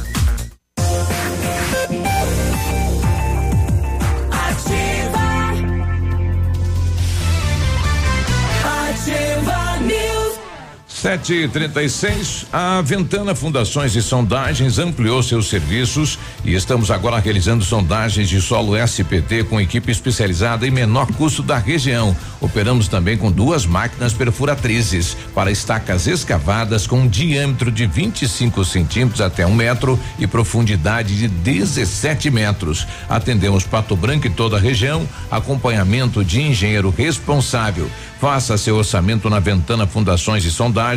Sete 11.01 11.33
e 11.33 11.49
trinta 11.49 11.81
e 11.81 11.89
seis, 11.89 12.45
a 12.53 12.83
Ventana 12.83 13.33
Fundações 13.33 13.95
e 13.95 14.03
Sondagens 14.03 14.81
ampliou 14.81 15.23
seus 15.23 15.49
serviços 15.49 16.19
e 16.45 16.55
estamos 16.55 16.91
agora 16.91 17.21
realizando 17.21 17.63
sondagens 17.63 18.29
de 18.29 18.41
solo 18.41 18.77
SPT 18.77 19.45
com 19.45 19.61
equipe 19.61 19.93
especializada 19.93 20.67
em 20.67 20.73
menor 20.73 21.07
custo 21.13 21.41
da 21.41 21.57
região. 21.57 22.17
Operamos 22.41 22.89
também 22.89 23.17
com 23.17 23.31
duas 23.31 23.65
máquinas 23.65 24.13
perfuratrizes 24.13 25.17
para 25.33 25.53
estacas 25.53 26.09
escavadas 26.09 26.85
com 26.85 27.03
um 27.03 27.09
diâmetro 27.09 27.71
de 27.71 27.87
25 27.87 28.65
centímetros 28.65 29.21
até 29.21 29.47
um 29.47 29.55
metro 29.55 29.97
e 30.19 30.27
profundidade 30.27 31.17
de 31.17 31.29
17 31.29 32.29
metros. 32.29 32.89
Atendemos 33.09 33.63
Pato 33.63 33.95
Branco 33.95 34.27
e 34.27 34.31
toda 34.31 34.57
a 34.57 34.61
região, 34.61 35.09
acompanhamento 35.31 36.25
de 36.25 36.41
engenheiro 36.41 36.93
responsável. 36.97 37.89
Faça 38.21 38.59
seu 38.59 38.75
orçamento 38.77 39.31
na 39.31 39.39
Ventana 39.39 39.87
Fundações 39.87 40.45
e 40.45 40.51
Sondagens, 40.51 40.88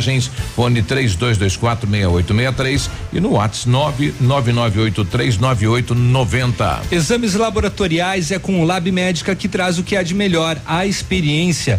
fone 0.54 0.82
32246863 0.82 2.88
e 3.12 3.20
no 3.20 3.32
WhatsApp 3.32 4.14
999839890. 4.22 6.80
Exames 6.90 7.34
laboratoriais 7.34 8.30
é 8.30 8.38
com 8.38 8.62
o 8.62 8.64
Lab 8.64 8.90
Médica 8.90 9.34
que 9.34 9.48
traz 9.48 9.78
o 9.78 9.82
que 9.82 9.94
há 9.96 10.02
de 10.02 10.14
melhor, 10.14 10.56
a 10.66 10.86
experiência. 10.86 11.78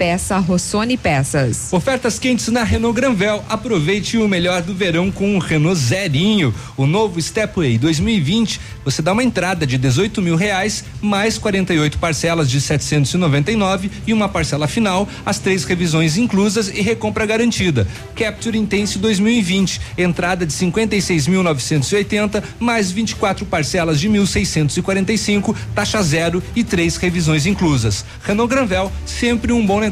Peça 0.00 0.38
Rossoni 0.38 0.96
Peças. 0.96 1.70
Ofertas 1.70 2.18
quentes 2.18 2.48
na 2.48 2.64
Renault 2.64 2.98
Granvel. 2.98 3.44
Aproveite 3.50 4.16
o 4.16 4.26
melhor 4.26 4.62
do 4.62 4.74
verão 4.74 5.10
com 5.10 5.36
o 5.36 5.38
Renault 5.38 5.78
Zerinho. 5.78 6.54
O 6.74 6.86
novo 6.86 7.20
Stepway 7.20 7.76
2020. 7.76 8.58
Você 8.82 9.02
dá 9.02 9.12
uma 9.12 9.22
entrada 9.22 9.66
de 9.66 9.76
18 9.76 10.22
mil 10.22 10.36
reais, 10.36 10.84
mais 11.02 11.36
48 11.36 11.98
parcelas 11.98 12.48
de 12.48 12.62
799 12.62 13.90
e 14.06 14.14
uma 14.14 14.26
parcela 14.26 14.66
final, 14.66 15.06
as 15.26 15.38
três 15.38 15.64
revisões 15.64 16.16
inclusas 16.16 16.68
e 16.68 16.80
recompra 16.80 17.26
garantida. 17.26 17.86
Capture 18.16 18.56
Intense 18.56 18.98
2020. 18.98 19.82
Entrada 19.98 20.46
de 20.46 20.52
56.980, 20.54 22.42
mais 22.58 22.90
24 22.90 23.44
parcelas 23.44 24.00
de 24.00 24.08
1.645, 24.08 25.54
taxa 25.74 26.02
zero 26.02 26.42
e 26.56 26.64
três 26.64 26.96
revisões 26.96 27.44
inclusas. 27.44 28.02
Renault 28.22 28.48
Granvel, 28.48 28.90
sempre 29.04 29.52
um 29.52 29.66
bom 29.66 29.78
negócio 29.78 29.89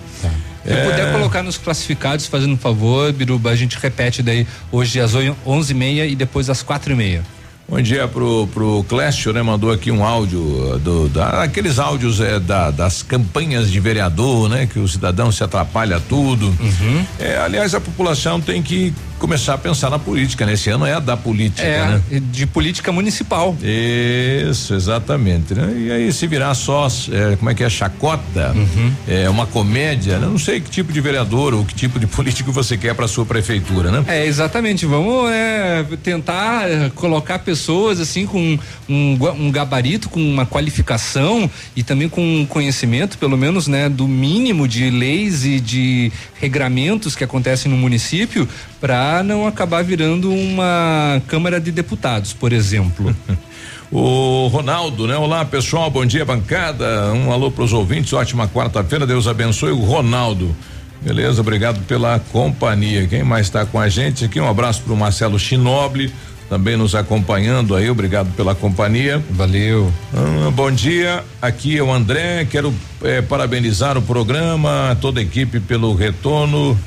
Se 0.63 0.73
é... 0.73 0.83
puder 0.83 1.13
colocar 1.13 1.43
nos 1.43 1.57
classificados, 1.57 2.25
fazendo 2.27 2.53
um 2.53 2.57
favor, 2.57 3.11
Biruba, 3.11 3.49
a 3.49 3.55
gente 3.55 3.77
repete 3.81 4.21
daí 4.21 4.45
hoje 4.71 4.99
às 4.99 5.13
11h30 5.13 6.09
e 6.09 6.15
depois 6.15 6.49
às 6.49 6.61
quatro 6.61 6.91
e 6.93 6.95
meia. 6.95 7.23
Bom 7.69 7.81
dia 7.81 8.07
pro, 8.07 8.47
pro 8.53 8.85
Clécio, 8.87 9.33
né? 9.33 9.41
Mandou 9.41 9.69
aqui 9.69 9.91
um 9.91 10.01
áudio 10.01 10.79
do, 10.79 11.09
da, 11.09 11.43
aqueles 11.43 11.79
áudios 11.79 12.21
é, 12.21 12.39
da, 12.39 12.71
das 12.71 13.03
campanhas 13.03 13.69
de 13.69 13.77
vereador, 13.77 14.47
né? 14.47 14.65
Que 14.65 14.79
o 14.79 14.87
cidadão 14.87 15.33
se 15.33 15.43
atrapalha 15.43 15.99
tudo. 15.99 16.45
Uhum. 16.47 17.05
É, 17.19 17.37
aliás, 17.37 17.75
a 17.75 17.81
população 17.81 18.39
tem 18.39 18.63
que 18.63 18.93
começar 19.18 19.55
a 19.55 19.57
pensar 19.57 19.89
na 19.89 19.99
política, 19.99 20.45
né? 20.45 20.53
Esse 20.53 20.70
ano 20.70 20.86
é 20.86 20.93
a 20.93 20.99
da 20.99 21.18
política, 21.18 21.68
é, 21.68 21.86
né? 21.86 22.01
De 22.32 22.45
política 22.45 22.91
municipal. 22.91 23.55
Isso, 23.61 24.74
exatamente, 24.74 25.53
né? 25.53 25.74
E 25.78 25.91
aí 25.91 26.13
se 26.13 26.28
virar 26.28 26.53
só, 26.53 26.88
é, 27.11 27.36
como 27.36 27.49
é 27.49 27.55
que 27.55 27.63
é, 27.63 27.70
chacota, 27.70 28.53
uhum. 28.55 28.93
é 29.07 29.30
uma 29.30 29.45
comédia, 29.45 30.20
né? 30.20 30.28
Não 30.28 30.38
sei 30.38 30.61
que 30.61 30.70
tipo 30.70 30.91
de 30.91 31.01
vereador 31.01 31.53
ou 31.53 31.65
que 31.65 31.74
tipo 31.74 31.99
de 31.99 32.05
político 32.07 32.51
você 32.51 32.78
quer 32.78 32.93
para 32.93 33.07
sua 33.07 33.26
prefeitura, 33.26 33.91
né? 33.91 34.03
É, 34.07 34.26
exatamente, 34.26 34.86
vamos 34.86 35.30
é, 35.32 35.86
tentar 36.03 36.70
é, 36.70 36.89
colocar 36.93 37.39
pessoas 37.39 37.99
assim 37.99 38.26
com 38.26 38.57
um, 38.88 39.18
um 39.39 39.51
gabarito, 39.51 40.09
com 40.09 40.22
uma 40.22 40.45
qualificação 40.45 41.49
e 41.76 41.84
também 41.84 42.07
com 42.07 42.45
conhecimento, 42.47 43.18
pelo 43.18 43.38
menos, 43.38 43.68
né? 43.68 43.89
Do 43.89 44.07
mínimo 44.07 44.68
de 44.68 44.89
leis 44.89 45.43
e 45.43 45.59
de 45.59 46.11
regramentos 46.39 47.15
que 47.15 47.24
acontecem 47.24 47.72
no 47.72 47.78
município 47.78 48.47
para 48.80 49.23
não 49.23 49.47
acabar 49.47 49.84
virando 49.84 50.32
uma 50.32 51.21
Câmara 51.28 51.59
de 51.59 51.71
Deputados, 51.71 52.34
por 52.34 52.53
exemplo. 52.53 53.15
O 53.89 54.47
Ronaldo, 54.47 55.07
né? 55.07 55.15
Olá, 55.15 55.45
pessoal, 55.45 55.89
bom 55.89 56.05
dia, 56.05 56.25
bancada. 56.25 57.13
Um 57.13 57.32
alô 57.32 57.49
para 57.49 57.63
os 57.63 57.71
ouvintes, 57.71 58.11
ótima 58.11 58.45
quarta-feira, 58.45 59.07
Deus 59.07 59.28
abençoe 59.28 59.71
o 59.71 59.80
Ronaldo. 59.80 60.53
Beleza, 61.01 61.39
obrigado 61.39 61.80
pela 61.86 62.19
companhia. 62.19 63.07
Quem 63.07 63.23
mais 63.23 63.47
está 63.47 63.65
com 63.65 63.80
a 63.80 63.88
gente 63.88 64.25
aqui? 64.25 64.41
Um 64.41 64.49
abraço 64.49 64.82
para 64.82 64.93
o 64.93 64.97
Marcelo 64.97 65.39
Chinoble, 65.39 66.11
também 66.49 66.75
nos 66.75 66.95
acompanhando 66.95 67.75
aí, 67.75 67.89
obrigado 67.89 68.30
pela 68.36 68.53
companhia. 68.53 69.23
Valeu. 69.30 69.89
Ah, 70.13 70.51
bom 70.51 70.69
dia, 70.69 71.23
aqui 71.41 71.78
é 71.78 71.82
o 71.82 71.89
André, 71.89 72.45
quero 72.51 72.73
eh, 73.01 73.21
parabenizar 73.21 73.97
o 73.97 74.01
programa, 74.01 74.97
toda 74.99 75.21
a 75.21 75.23
equipe 75.23 75.61
pelo 75.61 75.95
retorno 75.95 76.78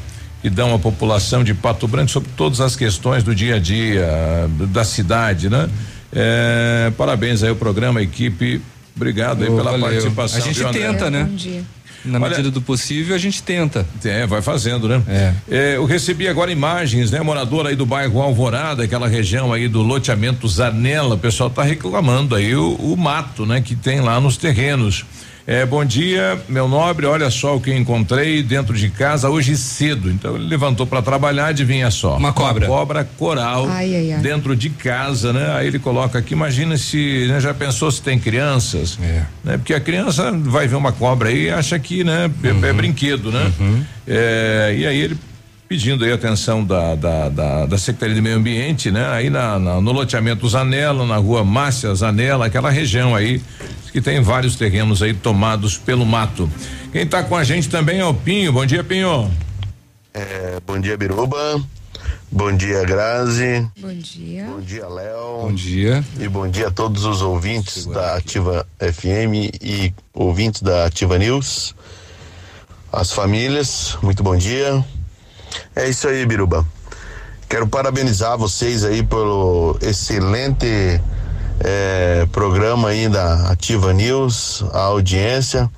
que 0.42 0.48
dão 0.48 0.74
à 0.74 0.78
população 0.78 1.44
de 1.44 1.54
Pato 1.54 1.86
Branco 1.86 2.10
sobre 2.10 2.30
todas 2.36 2.60
as 2.60 2.74
questões 2.76 3.22
do 3.22 3.34
dia 3.34 3.56
a 3.56 3.58
dia 3.58 4.08
da 4.68 4.84
cidade, 4.84 5.48
né? 5.48 5.68
É, 6.12 6.92
parabéns 6.96 7.42
aí 7.42 7.50
ao 7.50 7.56
programa, 7.56 8.02
equipe. 8.02 8.60
Obrigado 8.96 9.40
oh, 9.40 9.44
aí 9.44 9.50
pela 9.50 9.70
valeu. 9.72 9.80
participação. 9.80 10.38
A 10.38 10.40
gente 10.40 10.64
tenta, 10.72 11.10
né? 11.10 11.24
Bom 11.24 11.34
dia. 11.34 11.62
Na 12.04 12.18
Olha, 12.18 12.30
medida 12.30 12.50
do 12.50 12.62
possível, 12.62 13.14
a 13.14 13.18
gente 13.18 13.42
tenta. 13.42 13.86
É, 14.02 14.26
vai 14.26 14.40
fazendo, 14.40 14.88
né? 14.88 15.02
É. 15.06 15.34
é. 15.50 15.76
Eu 15.76 15.84
recebi 15.84 16.26
agora 16.28 16.50
imagens, 16.50 17.10
né? 17.10 17.20
Morador 17.20 17.66
aí 17.66 17.76
do 17.76 17.84
bairro 17.84 18.22
Alvorada, 18.22 18.84
aquela 18.84 19.06
região 19.06 19.52
aí 19.52 19.68
do 19.68 19.82
loteamento 19.82 20.48
Zanella, 20.48 21.14
o 21.14 21.18
pessoal 21.18 21.50
tá 21.50 21.62
reclamando 21.62 22.34
aí 22.34 22.56
o, 22.56 22.72
o 22.76 22.96
mato, 22.96 23.44
né? 23.44 23.60
Que 23.60 23.76
tem 23.76 24.00
lá 24.00 24.18
nos 24.18 24.38
terrenos. 24.38 25.04
É, 25.50 25.66
bom 25.66 25.84
dia, 25.84 26.40
meu 26.48 26.68
nobre. 26.68 27.06
Olha 27.06 27.28
só 27.28 27.56
o 27.56 27.60
que 27.60 27.70
eu 27.70 27.76
encontrei 27.76 28.40
dentro 28.40 28.72
de 28.72 28.88
casa 28.88 29.28
hoje 29.28 29.56
cedo. 29.56 30.08
Então 30.08 30.36
ele 30.36 30.46
levantou 30.46 30.86
para 30.86 31.02
trabalhar, 31.02 31.46
adivinha 31.46 31.90
só. 31.90 32.16
Uma 32.16 32.32
cobra. 32.32 32.68
Uma 32.68 32.76
cobra 32.76 33.04
coral 33.18 33.66
ai, 33.68 33.96
ai, 33.96 34.12
ai. 34.12 34.20
dentro 34.20 34.54
de 34.54 34.70
casa, 34.70 35.32
né? 35.32 35.52
Aí 35.56 35.66
ele 35.66 35.80
coloca 35.80 36.20
aqui, 36.20 36.34
imagina 36.34 36.76
se, 36.76 37.26
né, 37.28 37.40
já 37.40 37.52
pensou 37.52 37.90
se 37.90 38.00
tem 38.00 38.16
crianças? 38.16 38.96
É. 39.02 39.24
Né? 39.42 39.56
Porque 39.56 39.74
a 39.74 39.80
criança 39.80 40.30
vai 40.30 40.68
ver 40.68 40.76
uma 40.76 40.92
cobra 40.92 41.30
aí 41.30 41.46
e 41.46 41.50
acha 41.50 41.76
que, 41.80 42.04
né, 42.04 42.30
uhum. 42.44 42.64
é, 42.64 42.72
brinquedo, 42.72 43.32
né? 43.32 43.52
Uhum. 43.58 43.84
É, 44.06 44.76
e 44.78 44.86
aí 44.86 45.00
ele 45.00 45.18
pedindo 45.70 46.04
aí 46.04 46.10
a 46.10 46.16
atenção 46.16 46.64
da, 46.64 46.96
da, 46.96 47.28
da, 47.28 47.66
da, 47.66 47.78
Secretaria 47.78 48.16
de 48.16 48.20
Meio 48.20 48.38
Ambiente, 48.38 48.90
né? 48.90 49.06
Aí 49.06 49.30
na, 49.30 49.56
na, 49.56 49.80
no 49.80 49.92
loteamento 49.92 50.48
Zanella, 50.48 51.06
na 51.06 51.16
rua 51.16 51.44
Márcia 51.44 51.94
Zanella, 51.94 52.46
aquela 52.46 52.70
região 52.70 53.14
aí 53.14 53.40
que 53.92 54.00
tem 54.00 54.20
vários 54.20 54.56
terrenos 54.56 55.00
aí 55.00 55.14
tomados 55.14 55.78
pelo 55.78 56.04
mato. 56.04 56.50
Quem 56.90 57.02
está 57.02 57.22
com 57.22 57.36
a 57.36 57.44
gente 57.44 57.68
também 57.68 58.00
é 58.00 58.04
o 58.04 58.12
Pinho. 58.12 58.52
Bom 58.52 58.66
dia, 58.66 58.82
Pinho. 58.82 59.30
É, 60.12 60.58
bom 60.66 60.80
dia, 60.80 60.96
Biruba. 60.96 61.62
Bom 62.32 62.50
dia, 62.50 62.84
Grazi. 62.84 63.64
Bom 63.80 63.94
dia. 63.94 64.46
Bom 64.46 64.60
dia, 64.60 64.88
Léo. 64.88 65.42
Bom 65.42 65.54
dia. 65.54 66.04
E 66.18 66.26
bom 66.26 66.48
dia 66.48 66.66
a 66.66 66.70
todos 66.72 67.04
os 67.04 67.22
ouvintes 67.22 67.86
da 67.86 68.16
Ativa 68.16 68.66
FM 68.80 69.54
e 69.62 69.94
ouvintes 70.12 70.62
da 70.62 70.86
Ativa 70.86 71.16
News. 71.16 71.76
as 72.92 73.12
famílias, 73.12 73.96
muito 74.02 74.20
bom 74.20 74.36
dia. 74.36 74.84
É 75.74 75.88
isso 75.88 76.08
aí, 76.08 76.24
Biruba. 76.26 76.66
Quero 77.48 77.66
parabenizar 77.66 78.38
vocês 78.38 78.84
aí 78.84 79.02
pelo 79.02 79.76
excelente 79.80 81.00
eh, 81.60 82.26
programa 82.30 82.90
aí 82.90 83.08
da 83.08 83.50
Ativa 83.50 83.92
News, 83.92 84.64
a 84.72 84.82
audiência. 84.82 85.68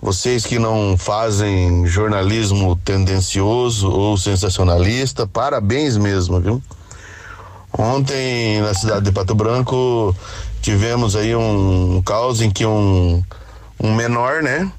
Vocês 0.00 0.44
que 0.46 0.58
não 0.58 0.96
fazem 0.98 1.86
jornalismo 1.86 2.76
tendencioso 2.76 3.90
ou 3.90 4.16
sensacionalista, 4.16 5.26
parabéns 5.26 5.96
mesmo, 5.96 6.40
viu? 6.40 6.62
Ontem 7.76 8.60
na 8.60 8.72
cidade 8.72 9.04
de 9.04 9.10
Pato 9.12 9.34
Branco 9.34 10.14
tivemos 10.62 11.16
aí 11.16 11.34
um, 11.34 12.00
caos 12.02 12.40
em 12.40 12.50
que 12.50 12.64
um, 12.64 13.22
um 13.80 13.94
menor, 13.94 14.42
né, 14.42 14.70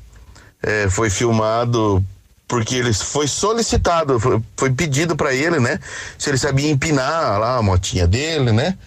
eh, 0.64 0.88
foi 0.90 1.10
filmado 1.10 2.02
porque 2.48 2.76
ele 2.76 2.94
foi 2.94 3.28
solicitado, 3.28 4.20
foi, 4.20 4.40
foi 4.56 4.70
pedido 4.72 5.16
para 5.16 5.34
ele, 5.34 5.60
né, 5.60 5.80
se 6.18 6.30
ele 6.30 6.38
sabia 6.38 6.70
empinar 6.70 7.40
lá 7.40 7.58
a 7.58 7.62
motinha 7.62 8.06
dele, 8.08 8.52
né, 8.52 8.78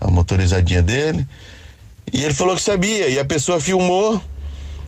a 0.00 0.10
motorizadinha 0.10 0.82
dele. 0.82 1.26
E 2.12 2.22
ele 2.24 2.34
falou 2.34 2.54
que 2.56 2.62
sabia, 2.62 3.08
e 3.08 3.18
a 3.18 3.24
pessoa 3.24 3.60
filmou 3.60 4.20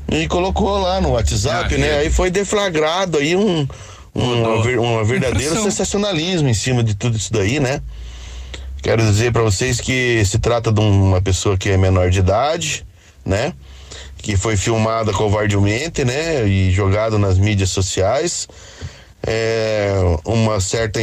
e 0.09 0.29
colocou 0.29 0.79
lá 0.79 1.01
no 1.01 1.11
WhatsApp, 1.11 1.75
Ah, 1.75 1.79
né? 1.79 1.89
é. 1.89 1.99
Aí 2.01 2.11
foi 2.11 2.31
deflagrado 2.31 3.19
aí 3.19 3.35
um, 3.35 3.67
um, 4.15 5.01
um 5.01 5.05
verdadeiro 5.05 5.47
Infração. 5.53 5.65
sensacionalismo 5.65 6.49
em 6.49 6.55
cima 6.55 6.85
de 6.85 6.95
tudo 6.95 7.17
isso 7.17 7.33
daí, 7.33 7.59
né? 7.59 7.81
Quero 8.83 9.03
dizer 9.03 9.33
para 9.33 9.43
vocês 9.43 9.81
que 9.81 10.25
se 10.25 10.39
trata 10.39 10.71
de 10.71 10.81
uma 10.81 11.21
pessoa 11.21 11.57
que 11.57 11.71
é 11.71 11.77
menor 11.77 12.11
de 12.11 12.21
idade, 12.21 12.87
né? 13.25 13.53
Que 14.27 14.37
foi 14.37 14.57
filmada 14.57 15.13
covardemente, 15.13 16.05
né? 16.05 16.45
E 16.49 16.73
jogado 16.73 17.17
nas 17.17 17.39
mídias 17.39 17.71
sociais. 17.71 18.49
É, 19.25 19.93
uma 20.25 20.59
certa, 20.61 20.99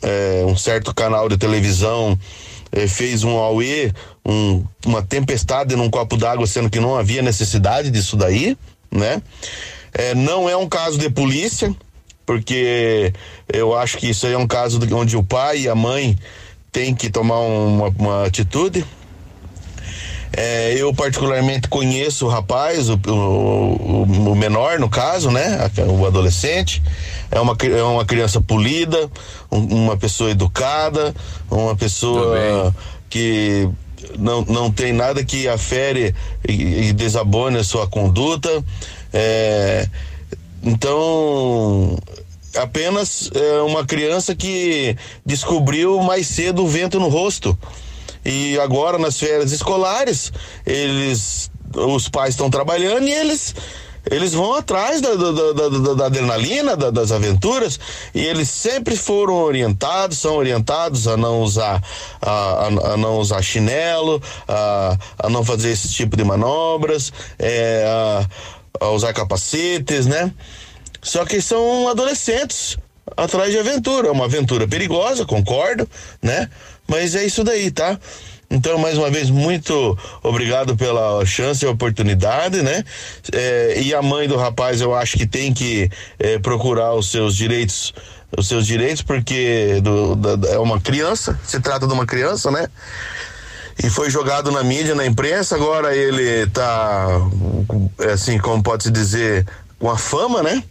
é, 0.00 0.44
um 0.46 0.56
certo 0.56 0.94
canal 0.94 1.28
de 1.28 1.36
televisão 1.36 2.16
eh, 2.70 2.86
fez 2.86 3.24
um 3.24 3.36
auê, 3.36 3.92
um, 4.24 4.64
uma 4.86 5.02
tempestade 5.02 5.74
num 5.74 5.90
copo 5.90 6.16
d'água, 6.16 6.46
sendo 6.46 6.70
que 6.70 6.78
não 6.78 6.96
havia 6.96 7.20
necessidade 7.20 7.90
disso 7.90 8.16
daí, 8.16 8.56
né? 8.92 9.20
É, 9.92 10.14
não 10.14 10.48
é 10.48 10.56
um 10.56 10.68
caso 10.68 10.98
de 10.98 11.10
polícia, 11.10 11.74
porque 12.24 13.12
eu 13.52 13.76
acho 13.76 13.98
que 13.98 14.10
isso 14.10 14.24
aí 14.24 14.34
é 14.34 14.38
um 14.38 14.46
caso 14.46 14.78
de- 14.78 14.94
onde 14.94 15.16
o 15.16 15.22
pai 15.24 15.62
e 15.62 15.68
a 15.68 15.74
mãe 15.74 16.16
têm 16.70 16.94
que 16.94 17.10
tomar 17.10 17.40
uma, 17.40 17.88
uma 17.88 18.24
atitude. 18.26 18.84
É, 20.32 20.74
eu 20.76 20.92
particularmente 20.94 21.68
conheço 21.68 22.26
o 22.26 22.28
rapaz, 22.28 22.88
o, 22.90 22.98
o- 23.06 24.02
o 24.32 24.36
menor 24.36 24.78
no 24.78 24.88
caso, 24.88 25.30
né? 25.30 25.70
O 25.98 26.06
adolescente. 26.06 26.82
É 27.30 27.40
uma, 27.40 27.56
é 27.62 27.82
uma 27.82 28.04
criança 28.04 28.40
polida, 28.40 29.10
um- 29.50 29.84
uma 29.84 29.96
pessoa 29.96 30.30
educada, 30.30 31.14
uma 31.50 31.74
pessoa 31.76 32.74
que 33.10 33.68
não, 34.18 34.42
não 34.42 34.70
tem 34.70 34.92
nada 34.92 35.24
que 35.24 35.48
afere 35.48 36.14
e, 36.48 36.88
e 36.88 36.92
desabone 36.92 37.58
a 37.58 37.64
sua 37.64 37.86
conduta. 37.86 38.62
É, 39.12 39.88
então, 40.62 41.98
apenas 42.56 43.30
é 43.34 43.60
uma 43.62 43.84
criança 43.84 44.34
que 44.34 44.96
descobriu 45.24 46.00
mais 46.02 46.26
cedo 46.26 46.64
o 46.64 46.68
vento 46.68 46.98
no 47.00 47.08
rosto. 47.08 47.56
E 48.24 48.58
agora 48.60 48.98
nas 48.98 49.18
férias 49.18 49.52
escolares, 49.52 50.32
eles 50.66 51.50
os 51.74 52.08
pais 52.08 52.30
estão 52.30 52.48
trabalhando 52.50 53.06
e 53.06 53.12
eles 53.12 53.54
eles 54.10 54.32
vão 54.32 54.54
atrás 54.54 55.02
da, 55.02 55.14
da, 55.14 55.32
da- 55.52 55.94
da- 55.94 56.06
adrenalina, 56.06 56.74
da- 56.74 56.90
das 56.90 57.12
aventuras, 57.12 57.78
e 58.14 58.24
eles 58.24 58.48
sempre 58.48 58.96
foram 58.96 59.34
orientados, 59.34 60.16
são 60.16 60.34
orientados 60.36 61.06
a 61.06 61.14
não 61.14 61.42
usar, 61.42 61.82
a, 62.22 62.30
a- 62.30 62.92
a 62.94 62.96
não 62.96 63.18
usar 63.18 63.42
chinelo, 63.42 64.22
a, 64.46 64.96
a 65.18 65.28
não 65.28 65.44
fazer 65.44 65.70
esse 65.72 65.90
tipo 65.90 66.16
de 66.16 66.24
manobras, 66.24 67.12
é, 67.38 67.84
a 68.80 68.88
usar 68.90 69.12
capacetes, 69.12 70.06
né? 70.06 70.32
Só 71.02 71.26
que 71.26 71.42
são 71.42 71.88
adolescentes 71.88 72.78
atrás 73.16 73.52
de 73.52 73.58
aventura. 73.58 74.08
É 74.08 74.10
uma 74.10 74.24
aventura 74.24 74.66
perigosa, 74.66 75.26
concordo, 75.26 75.86
né? 76.22 76.48
Mas 76.88 77.14
é 77.14 77.24
isso 77.24 77.44
daí, 77.44 77.70
tá? 77.70 77.98
Então, 78.50 78.78
mais 78.78 78.96
uma 78.96 79.10
vez, 79.10 79.28
muito 79.28 79.96
obrigado 80.22 80.74
pela 80.74 81.24
chance 81.26 81.62
e 81.64 81.68
oportunidade, 81.68 82.62
né? 82.62 82.82
É, 83.32 83.78
e 83.82 83.94
a 83.94 84.00
mãe 84.00 84.26
do 84.26 84.36
rapaz, 84.36 84.80
eu 84.80 84.94
acho 84.94 85.18
que 85.18 85.26
tem 85.26 85.52
que 85.52 85.90
é, 86.18 86.38
procurar 86.38 86.94
os 86.94 87.10
seus 87.10 87.36
direitos, 87.36 87.92
os 88.36 88.48
seus 88.48 88.66
direitos, 88.66 89.02
porque 89.02 89.80
do- 89.82 90.16
da- 90.16 90.48
é 90.48 90.58
uma 90.58 90.80
criança, 90.80 91.38
se 91.46 91.60
trata 91.60 91.86
de 91.86 91.92
uma 91.92 92.06
criança, 92.06 92.50
né? 92.50 92.66
e 93.80 93.88
foi 93.88 94.10
jogado 94.10 94.50
na 94.50 94.64
mídia, 94.64 94.92
na 94.94 95.06
imprensa. 95.06 95.54
Agora 95.54 95.94
ele 95.94 96.48
tá, 96.48 97.06
assim, 98.12 98.36
como 98.36 98.60
pode-se 98.60 98.90
dizer, 98.90 99.46
com 99.78 99.88
a 99.88 99.96
fama, 99.96 100.42
né? 100.42 100.64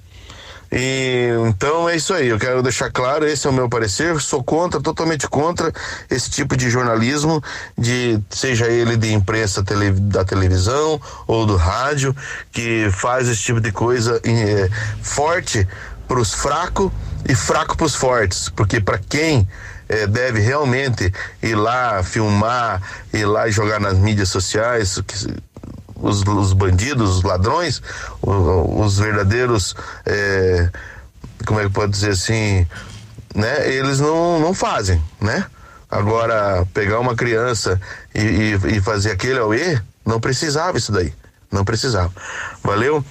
E 0.72 1.30
então 1.48 1.88
é 1.88 1.96
isso 1.96 2.14
aí. 2.14 2.28
Eu 2.28 2.38
quero 2.40 2.62
deixar 2.62 2.92
claro, 2.92 3.26
esse 3.26 3.48
é 3.48 3.50
o 3.50 3.54
meu 3.54 3.70
parecer. 3.70 4.20
Sou 4.20 4.44
contra, 4.44 4.82
totalmente 4.82 5.28
contra 5.28 5.72
esse 6.10 6.30
tipo 6.30 6.56
de 6.58 6.70
jornalismo, 6.70 7.42
de 7.78 8.20
seja 8.30 8.68
ele 8.68 8.98
de 8.98 9.14
imprensa 9.14 9.64
tele- 9.64 9.92
da 9.92 10.26
televisão 10.26 11.00
ou 11.26 11.46
do 11.46 11.56
rádio, 11.56 12.16
que 12.52 12.90
faz 12.92 13.28
esse 13.28 13.42
tipo 13.42 13.62
de 13.62 13.72
coisa 13.72 14.20
eh, 14.24 14.70
forte 15.02 15.68
para 16.08 16.20
os 16.20 16.34
fracos 16.34 16.92
e 17.28 17.36
fraco 17.36 17.76
para 17.76 17.86
os 17.86 17.96
fortes, 17.96 18.48
porque 18.50 18.80
para 18.80 18.98
quem 18.98 19.48
eh, 19.90 20.08
deve 20.08 20.40
realmente 20.40 21.12
ir 21.42 21.56
lá 21.56 22.02
filmar, 22.04 22.82
ir 23.14 23.26
lá 23.26 23.50
jogar 23.50 23.80
nas 23.80 23.98
mídias 23.98 24.30
sociais, 24.30 25.02
os, 26.00 26.22
os 26.24 26.54
bandidos, 26.54 27.18
os 27.18 27.24
ladrões, 27.24 27.82
o- 28.22 28.82
os 28.82 28.98
verdadeiros, 29.00 29.76
eh, 30.06 30.70
como 31.46 31.60
é 31.60 31.64
que 31.64 31.70
pode 31.70 31.92
dizer 31.92 32.12
assim, 32.12 32.66
né? 33.36 33.70
Eles 33.72 34.00
não, 34.00 34.40
não 34.40 34.54
fazem, 34.54 35.02
né? 35.22 35.46
Agora, 35.90 36.66
pegar 36.74 37.00
uma 37.00 37.16
criança 37.16 37.80
e, 38.14 38.20
e, 38.22 38.78
e 38.78 38.82
fazer 38.82 39.12
aquele 39.12 39.40
auê, 39.40 39.80
não 40.06 40.20
precisava 40.20 40.78
isso 40.78 40.92
daí. 40.92 41.14
Não 41.50 41.64
precisava. 41.64 42.12
Valeu? 42.62 43.04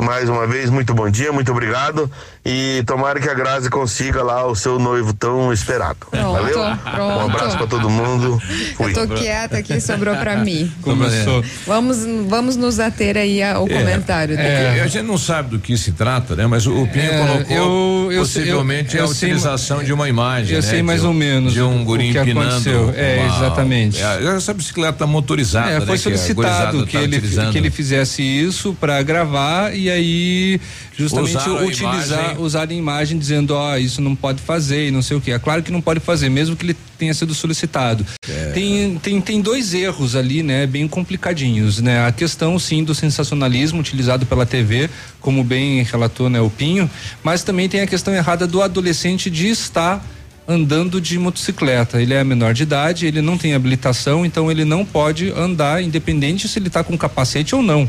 Mais 0.00 0.28
uma 0.28 0.46
vez, 0.48 0.68
muito 0.68 0.92
bom 0.92 1.08
dia, 1.08 1.32
muito 1.32 1.52
obrigado. 1.52 2.10
E 2.46 2.82
tomara 2.86 3.18
que 3.18 3.28
a 3.28 3.32
Grazi 3.32 3.70
consiga 3.70 4.22
lá 4.22 4.46
o 4.46 4.54
seu 4.54 4.78
noivo 4.78 5.14
tão 5.14 5.50
esperado. 5.50 5.96
Pronto, 6.10 6.32
Valeu? 6.42 6.58
pronto. 6.92 7.16
Um 7.16 7.20
abraço 7.30 7.56
pra 7.56 7.66
todo 7.66 7.88
mundo. 7.88 8.38
Fui. 8.76 8.90
Eu 8.90 8.94
tô 9.08 9.14
quieta 9.14 9.56
aqui, 9.56 9.80
sobrou 9.80 10.14
pra 10.16 10.36
mim. 10.36 10.70
Começou. 10.82 11.42
Vamos, 11.66 11.98
vamos 12.28 12.56
nos 12.56 12.78
ater 12.78 13.16
aí 13.16 13.42
ao 13.42 13.66
comentário 13.66 14.36
dele. 14.36 14.46
É, 14.78 14.82
a 14.82 14.86
gente 14.86 15.06
não 15.06 15.16
sabe 15.16 15.50
do 15.50 15.58
que 15.58 15.74
se 15.78 15.92
trata, 15.92 16.36
né? 16.36 16.46
Mas 16.46 16.66
o, 16.66 16.82
o 16.82 16.86
Pinho 16.86 17.04
É, 17.10 17.26
colocou 17.26 17.56
eu- 17.56 18.12
eu 18.12 18.20
possivelmente 18.22 18.94
eu- 18.94 19.04
eu 19.04 19.10
a 19.10 19.14
sei 19.14 19.30
utilização 19.30 19.82
de 19.82 19.92
uma 19.94 20.06
imagem. 20.06 20.50
eu 20.54 20.62
né? 20.62 20.68
sei 20.68 20.82
mais 20.82 21.00
De 21.00 21.06
um- 21.06 21.08
ou 21.10 21.14
menos 21.14 21.52
De 21.54 21.62
um 21.62 21.82
guri 21.82 22.12
que 22.12 22.18
empinando. 22.18 22.46
aconteceu. 22.50 22.92
É, 22.94 23.26
exatamente. 23.26 24.02
É, 24.02 24.36
essa 24.36 24.52
bicicleta 24.52 25.06
motorizada. 25.06 25.70
É, 25.70 25.80
né, 25.80 25.86
foi 25.86 25.86
que 25.86 25.92
a 25.94 25.98
solicitado 26.02 26.86
que, 26.86 26.92
tá 26.92 27.02
ele, 27.02 27.16
utilizando. 27.16 27.52
que 27.52 27.56
ele 27.58 27.70
fizesse 27.70 28.22
isso 28.22 28.76
para 28.78 29.02
gravar 29.02 29.74
e 29.74 29.88
aí 29.90 30.60
justamente 30.96 31.36
Usaram 31.36 31.66
utilizar, 31.66 32.33
usar 32.38 32.68
a 32.68 32.74
imagem 32.74 33.18
dizendo, 33.18 33.54
ó, 33.54 33.76
isso 33.76 34.00
não 34.00 34.14
pode 34.14 34.40
fazer 34.40 34.88
e 34.88 34.90
não 34.90 35.02
sei 35.02 35.16
o 35.16 35.20
que. 35.20 35.30
É 35.30 35.38
claro 35.38 35.62
que 35.62 35.72
não 35.72 35.80
pode 35.80 36.00
fazer, 36.00 36.28
mesmo 36.28 36.56
que 36.56 36.64
ele 36.64 36.76
tenha 36.98 37.12
sido 37.14 37.34
solicitado. 37.34 38.06
É. 38.28 38.50
Tem, 38.52 38.98
tem, 38.98 39.20
tem 39.20 39.40
dois 39.40 39.74
erros 39.74 40.16
ali, 40.16 40.42
né, 40.42 40.66
bem 40.66 40.86
complicadinhos, 40.86 41.80
né? 41.80 42.06
A 42.06 42.12
questão, 42.12 42.58
sim, 42.58 42.84
do 42.84 42.94
sensacionalismo 42.94 43.80
utilizado 43.80 44.26
pela 44.26 44.46
TV, 44.46 44.88
como 45.20 45.42
bem 45.42 45.82
relatou, 45.82 46.28
né, 46.28 46.40
o 46.40 46.50
Pinho, 46.50 46.90
mas 47.22 47.42
também 47.42 47.68
tem 47.68 47.80
a 47.80 47.86
questão 47.86 48.14
errada 48.14 48.46
do 48.46 48.62
adolescente 48.62 49.30
de 49.30 49.48
estar 49.48 50.04
andando 50.46 51.00
de 51.00 51.18
motocicleta. 51.18 52.00
Ele 52.00 52.14
é 52.14 52.22
menor 52.22 52.54
de 52.54 52.62
idade, 52.62 53.06
ele 53.06 53.22
não 53.22 53.38
tem 53.38 53.54
habilitação, 53.54 54.24
então 54.24 54.50
ele 54.50 54.64
não 54.64 54.84
pode 54.84 55.30
andar, 55.30 55.82
independente 55.82 56.48
se 56.48 56.58
ele 56.58 56.68
está 56.68 56.84
com 56.84 56.96
capacete 56.96 57.54
ou 57.54 57.62
não. 57.62 57.88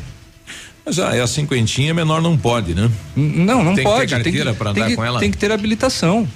Mas 0.86 1.00
ah, 1.00 1.16
é 1.16 1.22
a 1.22 1.28
cinquentinha 1.28 1.94
menor 1.94 2.22
não 2.22 2.38
pode, 2.38 2.76
né? 2.76 2.90
Não, 3.16 3.64
não 3.64 3.74
tem 3.76 3.84
pode. 3.84 4.02
Que 4.08 4.16
ter 4.18 4.24
tem 4.24 4.24
carteira 4.34 4.52
que, 4.52 4.58
para 4.58 4.74
tem 4.74 4.84
andar 4.84 4.90
que- 4.92 4.96
com 4.96 5.04
ela? 5.06 5.20
Tem 5.20 5.32
que 5.32 5.38
ter 5.38 5.52
habilitação. 5.52 6.28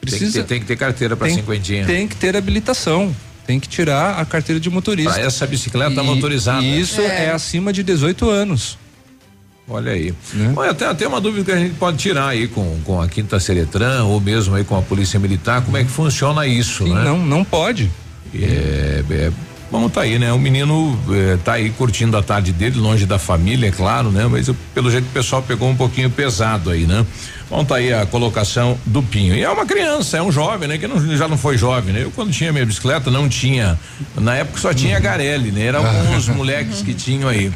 Precisa. 0.00 0.20
Tem 0.20 0.30
que 0.30 0.38
ter, 0.38 0.44
tem 0.48 0.60
que 0.60 0.66
ter 0.66 0.76
carteira 0.76 1.16
para 1.16 1.26
tem- 1.26 1.36
cinquentinha. 1.36 1.84
Tem 1.86 2.06
que 2.06 2.14
ter 2.16 2.36
habilitação. 2.36 3.14
Tem 3.46 3.58
que 3.58 3.68
tirar 3.68 4.18
a 4.20 4.24
carteira 4.24 4.60
de 4.60 4.70
motorista. 4.70 5.12
Pra 5.14 5.22
essa 5.22 5.46
bicicleta 5.46 6.00
E- 6.00 6.04
motorizada. 6.04 6.62
E 6.62 6.80
isso 6.80 7.00
é. 7.00 7.30
acima 7.30 7.72
de 7.72 7.82
18 7.82 8.28
anos. 8.30 8.78
Olha 9.68 9.90
aí. 9.92 10.14
Né? 10.34 10.52
Olha, 10.54 10.72
tem 10.72 10.86
até 10.86 11.08
uma 11.08 11.20
dúvida 11.20 11.44
que 11.44 11.50
a 11.50 11.58
gente 11.58 11.74
pode 11.74 11.96
tirar 11.98 12.28
aí 12.28 12.46
com, 12.46 12.78
com 12.84 13.00
a 13.02 13.08
Quinta 13.08 13.40
Seretran 13.40 14.04
ou 14.04 14.20
mesmo 14.20 14.54
aí 14.54 14.62
com 14.62 14.76
a 14.78 14.82
Polícia 14.82 15.18
Militar, 15.18 15.62
como 15.62 15.76
é 15.76 15.82
que 15.82 15.90
funciona 15.90 16.46
isso, 16.46 16.84
Sim, 16.84 16.94
né? 16.94 17.02
não, 17.02 17.18
não 17.18 17.44
pode. 17.44 17.90
É, 18.32 19.02
é, 19.10 19.32
Bom, 19.70 19.88
tá 19.88 20.02
aí, 20.02 20.18
né? 20.18 20.32
O 20.32 20.38
menino 20.38 20.96
eh, 21.10 21.38
tá 21.44 21.54
aí 21.54 21.70
curtindo 21.70 22.16
a 22.16 22.22
tarde 22.22 22.52
dele, 22.52 22.78
longe 22.78 23.04
da 23.04 23.18
família, 23.18 23.68
é 23.68 23.72
claro, 23.72 24.10
né? 24.10 24.26
Mas 24.30 24.46
eu, 24.46 24.56
pelo 24.72 24.90
jeito 24.90 25.06
o 25.06 25.12
pessoal 25.12 25.42
pegou 25.42 25.68
um 25.68 25.76
pouquinho 25.76 26.08
pesado 26.08 26.70
aí, 26.70 26.86
né? 26.86 27.04
Bom, 27.48 27.64
tá 27.64 27.76
aí 27.76 27.92
a 27.92 28.04
colocação 28.04 28.76
do 28.84 29.00
Pinho. 29.02 29.34
E 29.34 29.42
é 29.44 29.48
uma 29.48 29.64
criança, 29.64 30.16
é 30.16 30.22
um 30.22 30.32
jovem, 30.32 30.68
né? 30.68 30.78
Que 30.78 30.88
não, 30.88 31.16
já 31.16 31.28
não 31.28 31.38
foi 31.38 31.56
jovem, 31.56 31.94
né? 31.94 32.02
Eu 32.02 32.10
quando 32.10 32.32
tinha 32.32 32.52
minha 32.52 32.66
bicicleta 32.66 33.08
não 33.08 33.28
tinha, 33.28 33.78
na 34.16 34.34
época 34.36 34.58
só 34.60 34.74
tinha 34.74 34.98
Garelli, 34.98 35.52
né? 35.52 35.66
Eram 35.66 35.86
alguns 35.86 36.28
moleques 36.28 36.82
que 36.82 36.92
tinham 36.92 37.28
aí. 37.28 37.52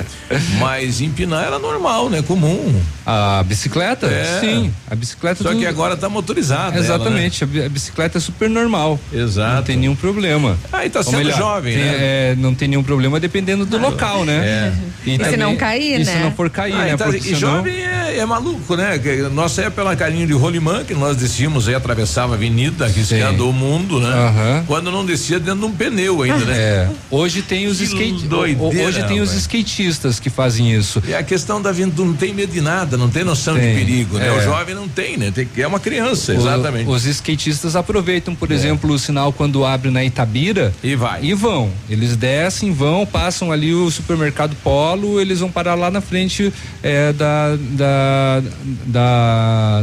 Mas 0.61 1.01
empinar 1.01 1.45
era 1.45 1.59
normal, 1.59 2.09
né? 2.09 2.22
Comum. 2.22 2.80
A 3.05 3.43
bicicleta? 3.43 4.07
É. 4.07 4.38
Sim, 4.41 4.72
a 4.88 4.95
bicicleta. 4.95 5.43
Só 5.43 5.51
do- 5.53 5.59
que 5.59 5.66
agora 5.66 5.97
tá 5.97 6.09
motorizada. 6.09 6.66
ela, 6.68 6.72
né? 6.74 6.80
Exatamente, 6.80 7.43
a 7.43 7.47
bi- 7.49 7.64
a 7.64 7.68
bicicleta 7.68 8.18
é 8.18 8.20
super 8.20 8.49
normal. 8.49 8.99
Exato. 9.12 9.57
Não 9.57 9.62
tem 9.64 9.76
nenhum 9.76 9.97
problema. 9.97 10.57
Ah, 10.72 10.86
e 10.86 10.91
tá 10.91 11.01
Ou 11.01 11.05
sendo 11.05 11.32
jovem, 11.32 11.74
tem- 11.74 11.84
né? 11.84 11.97
é, 11.99 12.34
não 12.38 12.55
tem 12.55 12.68
nenhum 12.68 12.82
problema 12.84 13.18
dependendo 13.18 13.66
do 13.66 13.76
local, 13.76 14.24
né? 14.24 14.72
É. 15.07 15.11
E 15.11 15.24
se 15.30 15.36
não 15.36 15.57
cair, 15.57 15.97
e 16.01 16.05
né? 16.05 16.12
se 16.12 16.18
não 16.20 16.30
for 16.30 16.49
cair, 16.49 16.74
Ah, 16.74 16.78
né? 16.84 16.93
então, 16.93 17.07
Porque 17.11 17.18
e 17.18 17.34
senão- 17.34 17.57
jovem 17.57 17.74
é, 17.74 18.18
é 18.18 18.24
maluco, 18.26 18.76
né? 18.76 19.01
Nossa 19.32 19.62
época 19.62 19.80
era 19.81 19.97
carinho 19.97 20.26
de 20.26 20.33
rolimã, 20.33 20.85
que 20.85 20.95
nós 20.95 21.16
descíamos 21.16 21.68
aí, 21.68 21.74
atravessava 21.74 22.35
a 22.35 22.37
avenida, 22.37 22.85
arriscando 22.85 23.49
o 23.49 23.53
mundo, 23.53 24.01
né? 24.01 24.09
Aham. 24.09 24.64
Quando 24.66 24.91
não 24.91 25.05
descia 25.05 25.39
dentro 25.39 25.61
de 25.61 25.66
um 25.66 25.72
pneu 25.72 26.22
ainda, 26.22 26.45
né? 26.45 26.57
É. 26.57 26.89
Hoje 27.11 27.43
tem 27.43 27.66
os 27.66 27.81
skate, 27.81 28.26
doideira, 28.26 28.87
hoje 28.89 29.03
tem 29.05 29.20
os 29.20 29.28
rapaz. 29.31 29.43
skatistas 29.43 30.20
que 30.20 30.31
fazem 30.31 30.72
isso. 30.72 31.03
E 31.07 31.14
a 31.14 31.22
questão 31.22 31.61
da 31.61 31.72
vida 31.72 31.91
não 31.97 32.12
tem 32.14 32.33
medo 32.35 32.53
de 32.53 32.61
nada, 32.61 32.97
não 32.97 33.09
tem 33.09 33.24
noção 33.24 33.55
Tem, 33.57 33.74
de 33.74 33.78
perigo, 33.85 34.18
né? 34.18 34.28
é. 34.28 34.33
O 34.33 34.43
jovem 34.43 34.74
não 34.74 34.89
tem, 34.89 35.16
né? 35.16 35.31
Tem, 35.31 35.49
é 35.57 35.66
uma 35.66 35.81
criança, 35.81 36.33
O- 36.33 36.37
exatamente. 36.37 36.89
Os 36.89 37.05
skatistas 37.07 37.74
aproveitam, 37.76 38.35
por 38.35 38.51
exemplo, 38.51 38.93
o 38.93 38.99
sinal 38.99 39.33
quando 39.33 39.64
abre 39.64 39.91
na 39.91 40.05
Itabira. 40.05 40.72
E 40.83 40.95
vai. 40.95 41.24
E 41.24 41.35
vão. 41.35 41.70
Eles 41.89 42.16
descem, 42.16 42.72
vão, 42.72 43.07
passam 43.07 43.51
ali 43.53 43.74
o 43.74 43.91
supermercado 43.91 44.55
Polo, 44.62 45.20
eles 45.20 45.41
vão 45.41 45.51
parar 45.51 45.74
lá 45.74 45.91
na 45.91 46.01
frente 46.01 46.53
é, 46.83 47.12
da, 47.12 47.57
da, 47.72 48.43
da, 48.87 49.01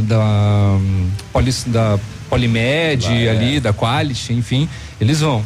da, 0.02 0.18
hum, 0.78 1.08
Polis- 1.32 1.64
da 1.66 1.98
Polimed 2.28 3.06
Lá, 3.06 3.12
é. 3.14 3.28
ali, 3.30 3.60
da 3.60 3.72
Quality, 3.72 4.32
enfim, 4.34 4.68
eles 5.00 5.20
vão. 5.20 5.44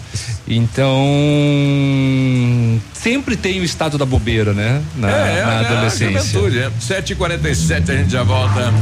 Então, 0.49 0.99
sempre 2.93 3.37
tem 3.37 3.61
o 3.61 3.65
estado 3.65 3.97
da 3.97 4.05
bobeira, 4.05 4.53
né? 4.53 4.83
Na, 4.97 5.11
é, 5.11 5.45
na 5.45 5.53
é, 5.53 5.67
adolescência. 5.67 6.39
É. 6.39 6.71
7h47, 6.81 7.91
a 7.91 7.97
gente 7.97 8.11
já 8.11 8.23
volta. 8.23 8.73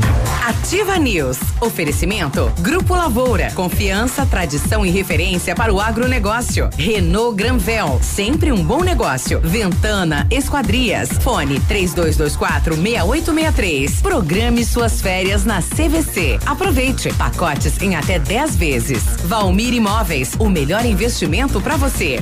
Ativa 0.46 0.96
News. 0.98 1.38
Oferecimento. 1.60 2.50
Grupo 2.60 2.94
Lavoura. 2.94 3.50
Confiança, 3.54 4.24
tradição 4.24 4.84
e 4.86 4.90
referência 4.90 5.54
para 5.54 5.72
o 5.72 5.80
agronegócio. 5.80 6.70
Renault 6.76 7.36
Granvel. 7.36 8.00
Sempre 8.02 8.50
um 8.50 8.64
bom 8.64 8.82
negócio. 8.82 9.40
Ventana 9.40 10.26
Esquadrias. 10.30 11.10
Fone 11.20 11.60
3224 11.60 12.74
6863. 12.74 14.00
Programe 14.00 14.64
suas 14.64 15.00
férias 15.00 15.44
na 15.44 15.60
CVC. 15.60 16.38
Aproveite. 16.46 17.12
Pacotes 17.14 17.80
em 17.80 17.96
até 17.96 18.18
10 18.18 18.56
vezes. 18.56 19.02
Valmir 19.24 19.74
Imóveis. 19.74 20.32
O 20.38 20.48
melhor 20.48 20.59
investimento 20.84 21.58
para 21.58 21.76
você. 21.76 22.20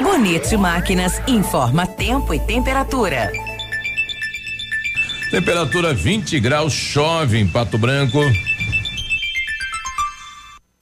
Bonito 0.00 0.56
Máquinas 0.56 1.20
informa 1.26 1.84
tempo 1.84 2.32
e 2.32 2.38
temperatura. 2.38 3.32
Temperatura 5.32 5.92
20 5.92 6.38
graus, 6.38 6.72
chove 6.72 7.38
em 7.38 7.48
Pato 7.48 7.76
Branco. 7.76 8.20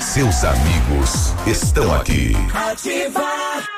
Seus 0.00 0.44
amigos 0.44 1.34
estão 1.46 1.94
aqui. 1.94 2.32
Ativa. 2.52 3.77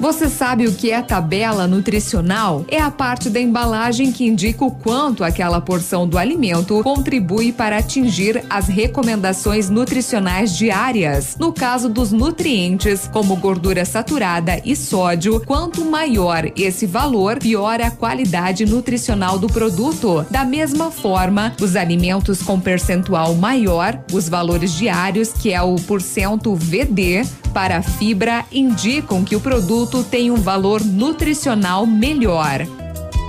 Você 0.00 0.28
sabe 0.28 0.64
o 0.64 0.72
que 0.72 0.92
é 0.92 1.02
tabela 1.02 1.66
nutricional? 1.66 2.64
É 2.68 2.80
a 2.80 2.88
parte 2.88 3.28
da 3.28 3.40
embalagem 3.40 4.12
que 4.12 4.24
indica 4.24 4.64
o 4.64 4.70
quanto 4.70 5.24
aquela 5.24 5.60
porção 5.60 6.06
do 6.06 6.16
alimento 6.16 6.84
contribui 6.84 7.50
para 7.50 7.78
atingir 7.78 8.44
as 8.48 8.68
recomendações 8.68 9.68
nutricionais 9.68 10.56
diárias. 10.56 11.36
No 11.36 11.52
caso 11.52 11.88
dos 11.88 12.12
nutrientes, 12.12 13.10
como 13.12 13.34
gordura 13.34 13.84
saturada 13.84 14.62
e 14.64 14.76
sódio, 14.76 15.42
quanto 15.44 15.84
maior 15.84 16.48
esse 16.56 16.86
valor, 16.86 17.38
pior 17.40 17.80
a 17.80 17.90
qualidade 17.90 18.64
nutricional 18.64 19.36
do 19.36 19.48
produto. 19.48 20.24
Da 20.30 20.44
mesma 20.44 20.92
forma, 20.92 21.52
os 21.60 21.74
alimentos 21.74 22.40
com 22.40 22.60
percentual 22.60 23.34
maior, 23.34 23.98
os 24.12 24.28
valores 24.28 24.72
diários, 24.74 25.32
que 25.32 25.52
é 25.52 25.60
o 25.60 25.74
porcento 25.74 26.54
VD, 26.54 27.26
para 27.48 27.78
a 27.78 27.82
fibra 27.82 28.44
indicam 28.52 29.24
que 29.24 29.34
o 29.34 29.40
produto 29.40 29.87
tem 30.04 30.30
um 30.30 30.36
valor 30.36 30.84
nutricional 30.84 31.86
melhor. 31.86 32.66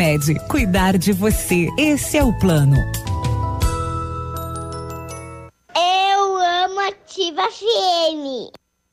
Unimed, 0.00 0.34
cuidar 0.48 0.96
de 0.96 1.12
você. 1.12 1.68
Esse 1.76 2.16
é 2.16 2.24
o 2.24 2.32
plano. 2.38 2.74
Eu 5.76 6.38
amo 6.38 6.80
Ativa 6.88 7.42
FM. 7.42 8.59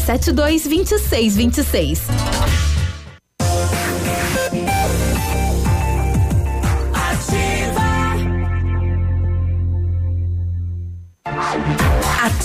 3272 0.00 1.36
2626. 1.36 2.79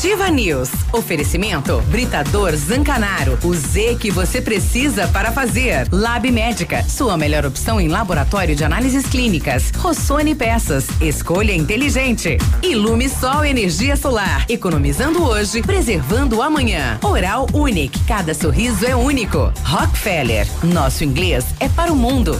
Ativa 0.05 0.29
News. 0.29 0.69
Oferecimento 0.93 1.81
Britador 1.87 2.55
Zancanaro. 2.55 3.39
O 3.43 3.55
Z 3.55 3.97
que 3.99 4.11
você 4.11 4.39
precisa 4.39 5.07
para 5.07 5.31
fazer. 5.31 5.87
Lab 5.91 6.29
Médica. 6.29 6.87
Sua 6.87 7.17
melhor 7.17 7.43
opção 7.43 7.81
em 7.81 7.87
laboratório 7.87 8.55
de 8.55 8.63
análises 8.63 9.07
clínicas. 9.07 9.71
Rossoni 9.75 10.35
Peças. 10.35 10.85
Escolha 11.01 11.53
inteligente. 11.53 12.37
Ilume 12.61 13.09
Sol 13.09 13.43
Energia 13.43 13.95
Solar. 13.95 14.45
Economizando 14.47 15.23
hoje, 15.23 15.63
preservando 15.63 16.39
amanhã. 16.39 16.99
Oral 17.01 17.47
Unique. 17.51 17.99
Cada 18.07 18.35
sorriso 18.35 18.85
é 18.85 18.95
único. 18.95 19.51
Rockefeller. 19.63 20.47
Nosso 20.63 21.03
inglês 21.03 21.47
é 21.59 21.67
para 21.67 21.91
o 21.91 21.95
mundo. 21.95 22.39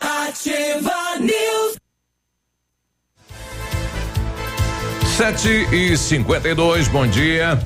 Ativa 0.00 1.16
News. 1.20 1.77
Sete 5.18 5.66
e 5.74 5.96
cinquenta 5.96 6.48
e 6.48 6.54
dois, 6.54 6.86
bom 6.86 7.04
dia. 7.04 7.58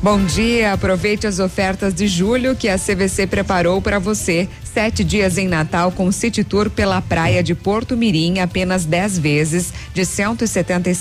Bom 0.00 0.24
dia, 0.24 0.72
aproveite 0.72 1.26
as 1.26 1.40
ofertas 1.40 1.92
de 1.92 2.06
julho 2.06 2.54
que 2.54 2.68
a 2.68 2.78
CVC 2.78 3.26
preparou 3.26 3.82
para 3.82 3.98
você. 3.98 4.48
Sete 4.62 5.02
dias 5.02 5.36
em 5.36 5.48
Natal 5.48 5.90
com 5.90 6.12
City 6.12 6.44
Tour 6.44 6.70
pela 6.70 7.02
praia 7.02 7.42
de 7.42 7.56
Porto 7.56 7.96
Mirim, 7.96 8.38
apenas 8.38 8.84
10 8.84 9.18
vezes, 9.18 9.72
de 9.92 10.06
setenta 10.46 10.90
e 10.90 10.94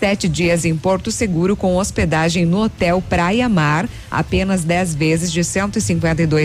sete 0.00 0.30
dias 0.30 0.64
em 0.64 0.74
Porto 0.74 1.12
Seguro 1.12 1.54
com 1.54 1.76
hospedagem 1.76 2.46
no 2.46 2.62
Hotel 2.62 3.02
Praia 3.06 3.50
Mar, 3.50 3.86
apenas 4.10 4.64
10 4.64 4.94
vezes 4.94 5.30
de 5.30 5.44
cento 5.44 5.76
e 5.76 5.82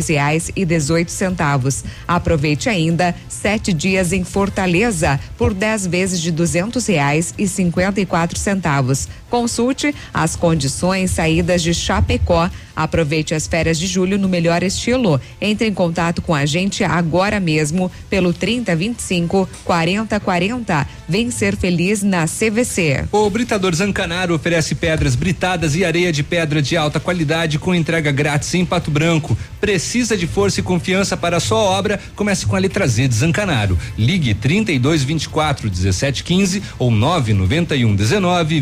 reais 0.10 0.51
e 0.53 0.66
dezoito 0.66 1.10
centavos. 1.10 1.82
Aproveite 2.06 2.68
ainda 2.68 3.16
sete 3.30 3.72
dias 3.72 4.12
em 4.12 4.26
Fortaleza 4.26 5.18
por 5.38 5.53
10 5.53 5.88
vezes 5.88 6.20
de 6.20 6.34
duzentos 6.34 6.86
reais 6.88 7.34
e 7.38 7.47
cinquenta 7.47 8.01
e 8.01 8.06
quatro 8.06 8.38
centavos. 8.38 9.08
Consulte 9.36 9.93
as 10.13 10.33
condições 10.38 11.11
saídas 11.11 11.61
de 11.61 11.73
Chapecó. 11.73 12.49
Aproveite 12.73 13.33
as 13.33 13.47
férias 13.47 13.77
de 13.77 13.86
julho 13.86 14.17
no 14.17 14.29
melhor 14.29 14.63
estilo. 14.63 15.19
Entre 15.41 15.67
em 15.67 15.73
contato 15.73 16.21
com 16.21 16.33
a 16.33 16.45
gente 16.45 16.83
agora 16.83 17.39
mesmo 17.39 17.91
pelo 18.09 18.33
3025 18.33 19.47
4040. 19.63 20.88
Vem 21.07 21.29
ser 21.31 21.55
feliz 21.55 22.01
na 22.01 22.25
CVC. 22.25 23.05
O 23.11 23.29
Britador 23.29 23.75
Zancanaro 23.75 24.33
oferece 24.36 24.73
pedras 24.73 25.15
britadas 25.15 25.75
e 25.75 25.86
areia 25.86 26.11
de 26.11 26.23
pedra 26.23 26.61
de 26.61 26.75
alta 26.75 26.99
qualidade 26.99 27.59
com 27.59 27.75
entrega 27.75 28.11
grátis 28.11 28.53
em 28.55 28.65
Pato 28.65 28.89
Branco. 28.89 29.38
Precisa 29.61 30.17
de 30.17 30.27
força 30.27 30.59
e 30.59 30.63
confiança 30.63 31.15
para 31.15 31.38
a 31.38 31.39
sua 31.39 31.59
obra? 31.59 31.99
Comece 32.15 32.45
com 32.45 32.55
a 32.55 32.59
letra 32.59 32.88
Z 32.88 33.07
de 33.07 33.15
Zancanaro. 33.15 33.77
Ligue 33.97 34.33
3224 34.33 35.69
1715 35.69 36.63
ou 36.79 36.89
991 36.89 37.95
19 37.95 38.59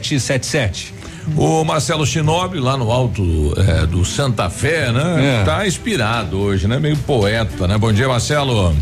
2777. 0.00 0.94
O 1.36 1.62
Marcelo 1.64 2.06
Chinobre, 2.06 2.58
lá 2.58 2.76
no 2.76 2.90
alto 2.90 3.22
é, 3.56 3.86
do 3.86 4.04
Santa 4.04 4.50
Fé, 4.50 4.90
né? 4.90 5.42
É. 5.42 5.44
Tá 5.44 5.66
inspirado 5.66 6.38
hoje, 6.38 6.66
né? 6.66 6.78
Meio 6.78 6.96
poeta, 6.96 7.68
né? 7.68 7.78
Bom 7.78 7.92
dia, 7.92 8.08
Marcelo. 8.08 8.74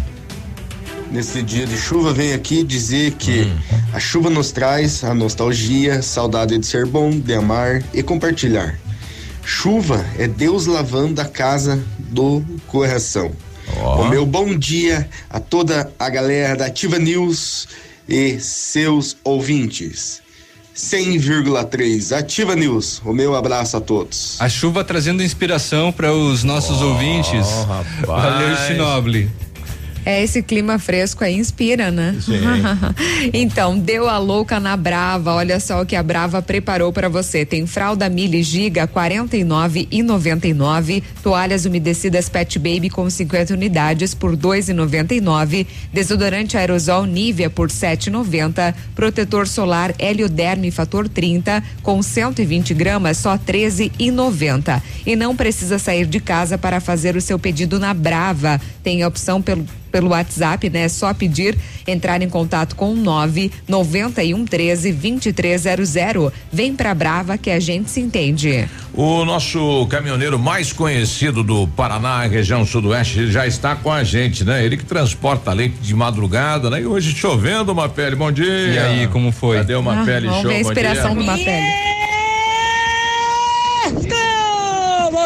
Nesse 1.11 1.43
dia 1.43 1.67
de 1.67 1.77
chuva, 1.77 2.13
venho 2.13 2.35
aqui 2.35 2.63
dizer 2.63 3.13
que 3.13 3.51
a 3.93 3.99
chuva 3.99 4.31
nos 4.31 4.53
traz 4.53 5.03
a 5.03 5.15
nostalgia, 5.15 6.03
saudade 6.03 6.57
de 6.59 6.67
ser 6.67 6.87
bom, 6.87 7.11
de 7.11 7.35
amar 7.35 7.83
e 7.93 8.03
compartilhar. 8.03 8.79
Chuva 9.45 10.05
é 10.19 10.29
Deus 10.29 10.67
lavando 10.67 11.21
a 11.21 11.25
casa 11.25 11.83
do 11.99 12.45
coração. 12.67 13.33
O 13.99 14.09
meu 14.09 14.27
bom 14.27 14.57
dia 14.57 15.09
a 15.31 15.41
toda 15.41 15.91
a 15.99 16.11
galera 16.11 16.57
da 16.57 16.67
Ativa 16.67 16.99
News 16.99 17.69
e 18.09 18.39
seus 18.41 19.17
ouvintes. 19.25 20.23
100,3 20.79 22.17
Ativa 22.17 22.55
News. 22.55 23.03
O 23.05 23.13
meu 23.13 23.35
abraço 23.35 23.77
a 23.77 23.81
todos. 23.81 24.41
A 24.41 24.49
chuva 24.49 24.85
trazendo 24.85 25.25
inspiração 25.25 25.91
para 25.91 26.13
os 26.13 26.45
nossos 26.45 26.81
ouvintes. 26.81 27.49
Valeu, 28.07 28.57
Chinoble. 28.69 29.29
É, 30.05 30.23
esse 30.23 30.43
clima 30.43 30.79
fresco 30.79 31.25
aí 31.25 31.35
inspira, 31.35 31.91
né? 31.91 32.17
Sim. 32.21 32.41
então, 33.33 33.79
deu 33.79 34.09
a 34.09 34.19
louca 34.19 34.59
na 34.59 34.77
Brava. 34.77 35.35
Olha 35.35 35.61
só 35.61 35.83
o 35.83 35.87
que 35.87 35.97
a 35.97 36.03
Brava 36.03 36.41
preparou 36.41 36.93
para 36.93 37.09
você. 37.09 37.45
Tem 37.45 37.67
fralda 37.67 38.09
Mili 38.09 38.43
Giga 38.43 38.87
49 38.87 39.89
e 39.91 40.03
99, 40.03 41.03
toalhas 41.23 41.65
umedecidas 41.65 42.29
Pet 42.29 42.59
Baby 42.59 42.91
com 42.91 43.09
50 43.09 43.55
unidades 43.55 44.15
por 44.15 44.37
2,99, 44.37 45.67
desodorante 45.93 46.57
aerosol 46.57 47.05
Nivea 47.05 47.51
por 47.51 47.69
7,90, 47.69 48.75
protetor 48.95 49.47
solar 49.47 49.95
Helioderme 49.99 50.71
fator 50.71 51.09
30 51.09 51.63
com 51.83 52.03
120 52.03 52.75
gramas 52.75 53.19
só 53.19 53.37
13,90. 53.37 54.83
E 55.07 55.17
não 55.17 55.35
precisa 55.35 55.79
sair 55.79 56.07
de 56.07 56.21
casa 56.21 56.57
para 56.57 56.81
fazer 56.81 57.17
o 57.17 57.21
seu 57.21 57.39
pedido 57.39 57.79
na 57.79 57.93
Brava. 57.93 58.61
Tem 58.83 59.03
a 59.03 59.09
opção 59.09 59.43
pelo 59.43 59.67
pelo 59.99 60.11
WhatsApp, 60.11 60.71
né? 60.71 60.83
É 60.83 60.89
só 60.89 61.13
pedir, 61.13 61.59
entrar 61.87 62.23
em 62.23 62.29
contato 62.29 62.77
com 62.77 62.93
o 62.93 62.95
9 62.97 63.51
91 63.67 64.45
13 64.45 64.93
2300. 64.93 66.33
Vem 66.53 66.75
pra 66.75 66.95
Brava 66.95 67.37
que 67.37 67.51
a 67.51 67.59
gente 67.59 67.91
se 67.91 67.99
entende. 68.01 68.69
O 68.95 69.25
nosso 69.25 69.87
caminhoneiro 69.91 70.39
mais 70.39 70.73
conhecido 70.73 71.43
do 71.43 71.67
Paraná, 71.69 72.23
região 72.27 72.65
sudoeste, 72.65 73.31
já 73.31 73.45
está 73.47 73.75
com 73.75 73.91
a 73.93 74.05
gente, 74.05 74.45
né? 74.45 74.65
Ele 74.65 74.77
que 74.77 74.85
transporta 74.85 75.53
leite 75.53 75.77
de 75.83 75.95
madrugada, 75.95 76.71
né? 76.71 76.81
E 76.81 76.87
hoje 76.87 77.13
chovendo, 77.15 77.73
uma 77.73 77.89
pele. 77.89 78.15
Bom 78.15 78.31
dia. 78.31 78.47
E 78.47 78.79
aí, 78.79 79.07
como 79.09 79.33
foi? 79.33 79.57
Cadê 79.59 79.75
uma 79.75 80.03
Ah, 80.03 80.05
pele 80.05 80.27
vamos 80.29 80.43
show? 80.43 80.51
ver 80.51 80.57
a 80.57 80.61
inspiração 80.61 81.15
do 81.15 81.25
Mapelli. 81.25 81.98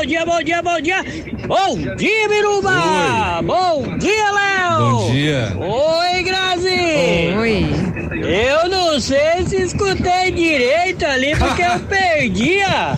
Bom 0.03 0.07
dia, 0.07 0.27
bom 0.27 0.43
dia, 0.43 0.63
bom 0.63 0.81
dia. 0.81 1.05
Bom 1.47 1.95
dia, 1.95 2.29
Biruba. 2.29 3.41
Bom 3.45 3.99
dia, 3.99 4.33
Léo. 4.33 4.79
Bom 4.81 5.13
dia. 5.13 5.57
Oi, 5.57 6.23
Grazi. 6.25 7.37
Oi. 7.39 7.92
Eu 8.11 8.69
não 8.69 9.01
sei 9.01 9.45
se 9.47 9.57
escutei 9.63 10.31
direito 10.33 11.05
ali 11.07 11.35
porque 11.37 11.63
eu 11.63 11.79
perdi 11.89 12.61
a, 12.63 12.97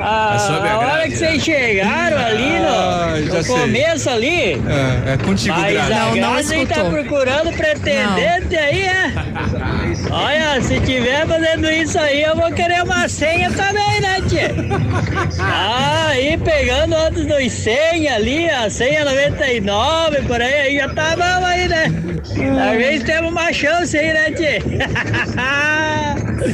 a, 0.00 0.34
é 0.34 0.38
sobre 0.38 0.68
a 0.68 0.72
a 0.74 0.78
hora 0.78 1.08
que 1.08 1.16
vocês 1.16 1.42
chegaram 1.42 2.18
ali 2.18 2.56
Ah, 2.56 3.14
no, 3.16 3.26
já 3.26 3.34
no 3.34 3.42
sei. 3.42 3.56
começo 3.56 4.10
ali. 4.10 4.52
É, 4.52 5.12
é 5.14 5.16
contigo, 5.24 5.56
Mas 5.58 5.72
Grazi. 5.74 5.92
a 5.92 6.10
Grazi 6.14 6.66
tá 6.66 6.84
procurando 6.84 7.52
pretendente 7.56 8.56
aí, 8.56 8.82
é? 8.82 9.12
Olha, 10.10 10.60
se 10.60 10.80
tiver 10.80 11.26
fazendo 11.26 11.70
isso 11.70 11.98
aí, 11.98 12.22
eu 12.22 12.36
vou 12.36 12.50
querer 12.52 12.82
uma 12.82 13.08
senha 13.08 13.50
também, 13.50 14.00
né, 14.00 14.20
tia? 14.28 14.54
Ah, 15.40 16.08
aí 16.10 16.36
pegando 16.36 16.94
outros 16.96 17.24
dos 17.26 17.52
senha 17.52 18.16
ali, 18.16 18.48
a 18.50 18.68
senha 18.68 19.04
99, 19.04 20.22
por 20.22 20.40
aí, 20.40 20.52
aí 20.54 20.76
já 20.76 20.88
tá 20.88 21.16
bom 21.16 21.46
aí, 21.46 21.68
né? 21.68 21.86
Talvez 22.58 23.02
temos 23.04 23.30
uma 23.30 23.52
chance 23.52 23.96
aí, 23.96 24.12
né, 24.12 24.31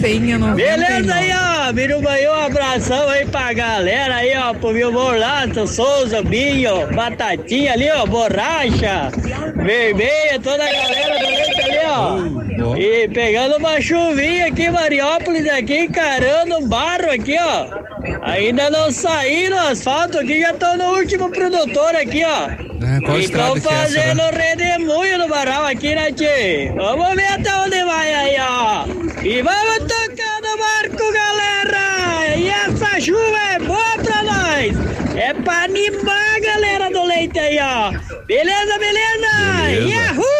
Senha 0.00 0.38
99. 0.38 0.62
Beleza 0.62 1.14
aí, 1.14 1.30
ó. 1.32 1.72
Birubanho, 1.72 2.30
um 2.30 2.34
abração 2.34 3.08
aí 3.08 3.24
pra 3.26 3.52
galera 3.52 4.16
aí, 4.16 4.36
ó. 4.36 4.54
Pro 4.54 4.72
meu 4.72 4.92
Morlato, 4.92 5.66
Souza, 5.66 6.22
Binho, 6.22 6.86
Batatinha 6.94 7.72
ali, 7.72 7.90
ó. 7.90 8.06
Borracha, 8.06 9.10
Vermelha, 9.56 10.40
toda 10.42 10.62
a 10.64 10.72
galera 10.72 11.18
do 11.18 11.26
ali, 11.62 11.78
ó. 11.86 12.76
E 12.76 13.08
pegando 13.08 13.56
uma 13.56 13.80
chuvinha 13.80 14.46
aqui, 14.46 14.70
Mariópolis, 14.70 15.48
aqui, 15.48 15.78
encarando 15.80 16.56
o 16.56 16.66
barro 16.66 17.10
aqui, 17.10 17.36
ó. 17.40 17.78
Ainda 18.22 18.70
não 18.70 18.90
saíram 18.90 19.56
o 19.56 19.68
asfalto 19.68 20.18
aqui, 20.18 20.40
já 20.40 20.50
estão 20.50 20.76
no 20.76 20.96
último 20.96 21.30
produtor 21.30 21.94
aqui, 21.94 22.22
ó. 22.24 22.68
É, 22.80 23.00
qual 23.00 23.18
e 23.18 23.24
estão 23.24 23.54
que 23.54 23.58
é 23.58 23.58
essa, 23.58 23.70
fazendo 23.70 24.22
né? 24.22 24.30
redemoinho 24.30 25.18
no 25.18 25.28
varal 25.28 25.66
aqui, 25.66 25.94
né, 25.94 26.12
tchê? 26.12 26.72
Vamos 26.76 27.14
ver 27.16 27.26
até 27.26 27.56
onde 27.56 27.67
vai 27.70 28.14
aí, 28.14 28.36
ó. 28.40 28.84
E 29.22 29.42
vamos 29.42 29.78
tocando 29.78 30.46
o 30.54 30.58
barco, 30.58 31.12
galera! 31.12 32.36
E 32.36 32.48
essa 32.48 33.00
chuva 33.00 33.38
é 33.54 33.58
boa 33.58 33.98
pra 34.02 34.22
nós! 34.22 34.76
É 35.16 35.34
pra 35.34 35.64
animar 35.64 36.36
a 36.36 36.40
galera 36.40 36.90
do 36.90 37.04
leite 37.04 37.38
aí, 37.38 37.58
ó. 37.60 37.90
Beleza, 38.26 38.78
beleza? 38.78 39.66
Beleza. 39.66 39.88
Yahoo! 39.88 40.37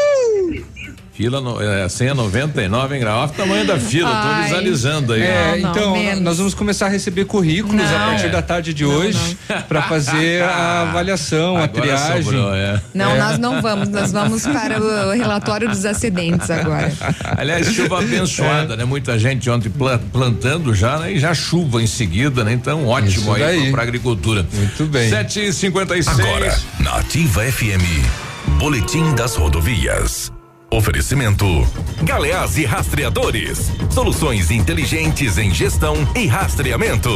Fila 1.18 1.40
no, 1.40 1.60
é, 1.60 1.88
senha 1.88 2.14
99 2.14 2.96
em 2.96 3.00
grau. 3.00 3.18
Olha 3.22 3.26
o 3.26 3.32
tamanho 3.32 3.66
da 3.66 3.76
fila, 3.76 4.08
tô 4.08 4.16
Ai. 4.16 4.44
visualizando 4.44 5.12
aí. 5.14 5.22
É, 5.22 5.58
então, 5.58 5.96
nós 6.20 6.38
vamos 6.38 6.54
começar 6.54 6.86
a 6.86 6.88
receber 6.88 7.24
currículos 7.24 7.82
a 7.82 7.98
Não. 7.98 8.06
partir 8.10 8.28
da 8.30 8.40
tarde 8.40 8.72
de 8.72 8.84
hoje 8.84 9.36
para 9.68 9.82
fazer 9.82 10.44
a 10.44 10.82
avaliação, 10.82 11.56
a 11.56 11.64
Agora 11.64 11.82
triagem. 11.82 12.22
sobrou, 12.22 12.54
é. 12.54 12.80
Não, 12.94 13.16
É. 13.16 13.18
nós 13.18 13.36
não 13.36 13.60
vamos, 13.60 13.88
nós 13.88 14.12
vamos 14.12 14.46
para 14.46 14.80
o 14.80 15.10
relatório 15.10 15.68
dos 15.68 15.84
acidentes 15.84 16.48
agora. 16.52 16.92
Aliás, 17.36 17.66
chuva 17.66 17.98
abençoada, 17.98 18.76
né? 18.76 18.84
Muita 18.84 19.18
gente 19.18 19.50
ontem 19.50 19.70
pla- 19.70 19.98
plantando 20.12 20.72
já, 20.72 21.00
né? 21.00 21.14
E 21.14 21.18
já 21.18 21.34
chuva 21.34 21.82
em 21.82 21.88
seguida, 21.88 22.44
né? 22.44 22.52
Então, 22.52 22.86
ótimo 22.86 23.10
Isso 23.36 23.44
aí 23.44 23.72
para 23.72 23.82
agricultura. 23.82 24.46
Muito 24.52 24.84
bem. 24.86 25.10
7h56. 25.10 26.06
Agora, 26.06 26.56
na 26.78 26.92
Ativa 26.98 27.42
FM, 27.42 27.82
Boletim 28.60 29.16
das 29.16 29.34
Rodovias. 29.34 30.30
Oferecimento: 30.70 31.46
Galeás 32.02 32.58
e 32.58 32.64
Rastreadores. 32.66 33.70
Soluções 33.90 34.50
inteligentes 34.50 35.38
em 35.38 35.50
gestão 35.52 35.96
e 36.14 36.26
rastreamento. 36.26 37.08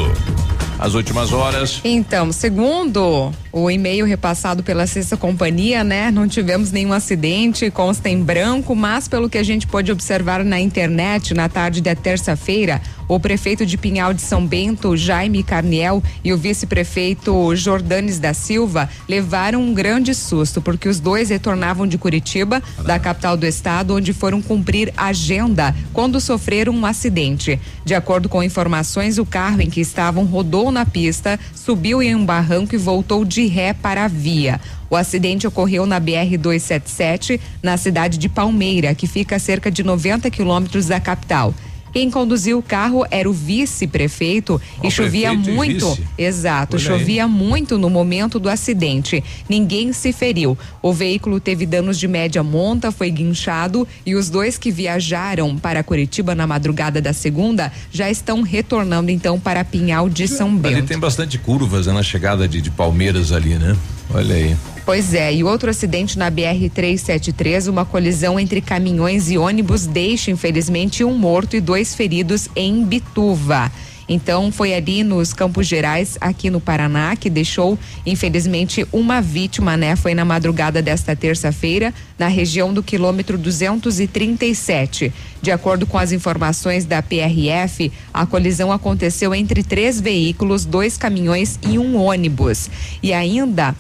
As 0.78 0.94
últimas 0.94 1.32
horas. 1.32 1.80
Então, 1.84 2.32
segundo 2.32 3.30
o 3.53 3.70
e-mail 3.70 4.07
repassado 4.07 4.62
pela 4.64 4.86
sexta 4.86 5.16
companhia, 5.16 5.84
né? 5.84 6.11
Não 6.11 6.26
tivemos 6.26 6.72
nenhum 6.72 6.92
acidente, 6.92 7.70
consta 7.70 8.09
em 8.09 8.20
branco, 8.20 8.74
mas 8.74 9.07
pelo 9.07 9.28
que 9.28 9.38
a 9.38 9.44
gente 9.44 9.66
pôde 9.66 9.92
observar 9.92 10.42
na 10.42 10.59
internet 10.59 11.34
na 11.34 11.48
tarde 11.48 11.80
da 11.82 11.94
terça-feira, 11.94 12.80
o 13.14 13.20
prefeito 13.20 13.66
de 13.66 13.76
Pinhal 13.76 14.14
de 14.14 14.22
São 14.22 14.46
Bento, 14.46 14.96
Jaime 14.96 15.42
Carniel, 15.42 16.02
e 16.24 16.32
o 16.32 16.38
vice-prefeito 16.38 17.54
Jordanes 17.54 18.18
da 18.18 18.32
Silva 18.32 18.88
levaram 19.08 19.60
um 19.60 19.74
grande 19.74 20.14
susto, 20.14 20.62
porque 20.62 20.88
os 20.88 20.98
dois 20.98 21.28
retornavam 21.28 21.86
de 21.86 21.98
Curitiba, 21.98 22.62
da 22.84 22.98
capital 22.98 23.36
do 23.36 23.46
estado, 23.46 23.94
onde 23.94 24.12
foram 24.12 24.40
cumprir 24.40 24.92
agenda 24.96 25.74
quando 25.92 26.20
sofreram 26.20 26.72
um 26.72 26.86
acidente. 26.86 27.60
De 27.84 27.94
acordo 27.94 28.28
com 28.28 28.42
informações, 28.42 29.18
o 29.18 29.26
carro 29.26 29.60
em 29.60 29.68
que 29.68 29.80
estavam 29.80 30.24
rodou 30.24 30.70
na 30.70 30.86
pista, 30.86 31.38
subiu 31.54 32.02
em 32.02 32.14
um 32.14 32.24
barranco 32.24 32.74
e 32.74 32.78
voltou 32.78 33.24
de 33.24 33.46
ré 33.46 33.72
para 33.72 34.04
a 34.04 34.08
via. 34.08 34.60
O 34.88 34.96
acidente 34.96 35.46
ocorreu 35.46 35.86
na 35.86 35.98
BR-277, 36.00 37.40
na 37.62 37.76
cidade 37.76 38.18
de 38.18 38.28
Palmeira, 38.28 38.94
que 38.94 39.06
fica 39.06 39.36
a 39.36 39.38
cerca 39.38 39.70
de 39.70 39.82
90 39.82 40.30
quilômetros 40.30 40.86
da 40.86 41.00
capital. 41.00 41.54
Quem 41.93 42.11
conduziu 42.11 42.59
o 42.59 42.62
carro 42.62 43.05
era 43.11 43.28
o 43.28 43.32
vice-prefeito 43.32 44.61
e 44.82 44.90
chovia 44.90 45.34
muito. 45.34 45.90
vice. 45.90 46.09
Exato, 46.16 46.76
Olha 46.76 46.82
aí. 46.93 46.99
chovia 46.99 47.28
muito 47.28 47.78
no 47.78 47.90
momento 47.90 48.38
do 48.38 48.49
acidente. 48.49 49.22
Ninguém 49.49 49.93
se 49.93 50.12
feriu. 50.12 50.57
O 50.80 50.93
veículo 50.93 51.38
teve 51.38 51.66
danos 51.66 51.99
de 51.99 52.09
média 52.09 52.43
monta, 52.43 52.90
foi 52.90 53.11
guinchado 53.11 53.86
e 54.07 54.14
os 54.14 54.30
dois 54.30 54.57
que 54.57 54.70
viajaram 54.70 55.57
para 55.57 55.82
Curitiba 55.82 56.34
na 56.34 56.47
madrugada 56.47 57.01
da 57.01 57.12
segunda 57.12 57.72
já 57.90 58.11
estão 58.11 58.43
retornando 58.43 59.11
então 59.11 59.38
para 59.38 59.64
Pinhal 59.64 60.09
de 60.09 60.26
São 60.26 60.49
Ali 60.49 60.59
Bento. 60.59 60.86
tem 60.86 60.99
bastante 60.99 61.38
curvas 61.38 61.86
né, 61.86 61.93
na 61.93 62.03
chegada 62.03 62.49
de, 62.49 62.61
de 62.61 62.70
Palmeiras 62.70 63.32
ali, 63.32 63.55
né? 63.55 63.76
Olha 64.14 64.34
aí. 64.34 64.57
Pois 64.84 65.14
é, 65.14 65.32
e 65.32 65.44
outro 65.44 65.70
acidente 65.70 66.18
na 66.18 66.28
BR-373, 66.28 67.68
uma 67.68 67.84
colisão 67.84 68.38
entre 68.38 68.60
caminhões 68.60 69.30
e 69.30 69.38
ônibus 69.38 69.86
deixa, 69.86 70.32
infelizmente, 70.32 71.04
um 71.04 71.14
morto 71.14 71.54
e 71.54 71.60
dois 71.60 71.94
feridos 71.94 72.48
em 72.56 72.84
Bituva. 72.84 73.70
Então, 74.08 74.50
foi 74.50 74.74
ali 74.74 75.04
nos 75.04 75.32
Campos 75.32 75.68
Gerais, 75.68 76.18
aqui 76.20 76.50
no 76.50 76.60
Paraná, 76.60 77.14
que 77.14 77.30
deixou, 77.30 77.78
infelizmente, 78.04 78.84
uma 78.92 79.22
vítima, 79.22 79.76
né? 79.76 79.94
Foi 79.94 80.14
na 80.14 80.24
madrugada 80.24 80.82
desta 80.82 81.14
terça-feira, 81.14 81.94
na 82.18 82.26
região 82.26 82.74
do 82.74 82.82
quilômetro 82.82 83.38
237. 83.38 85.12
De 85.40 85.52
acordo 85.52 85.86
com 85.86 85.96
as 85.96 86.10
informações 86.10 86.84
da 86.84 87.00
PRF, 87.00 87.92
a 88.12 88.26
colisão 88.26 88.72
aconteceu 88.72 89.32
entre 89.32 89.62
três 89.62 90.00
veículos, 90.00 90.64
dois 90.64 90.96
caminhões 90.96 91.58
e 91.66 91.78
um 91.78 91.96
ônibus. 91.96 92.68
E 93.00 93.12
ainda 93.12 93.74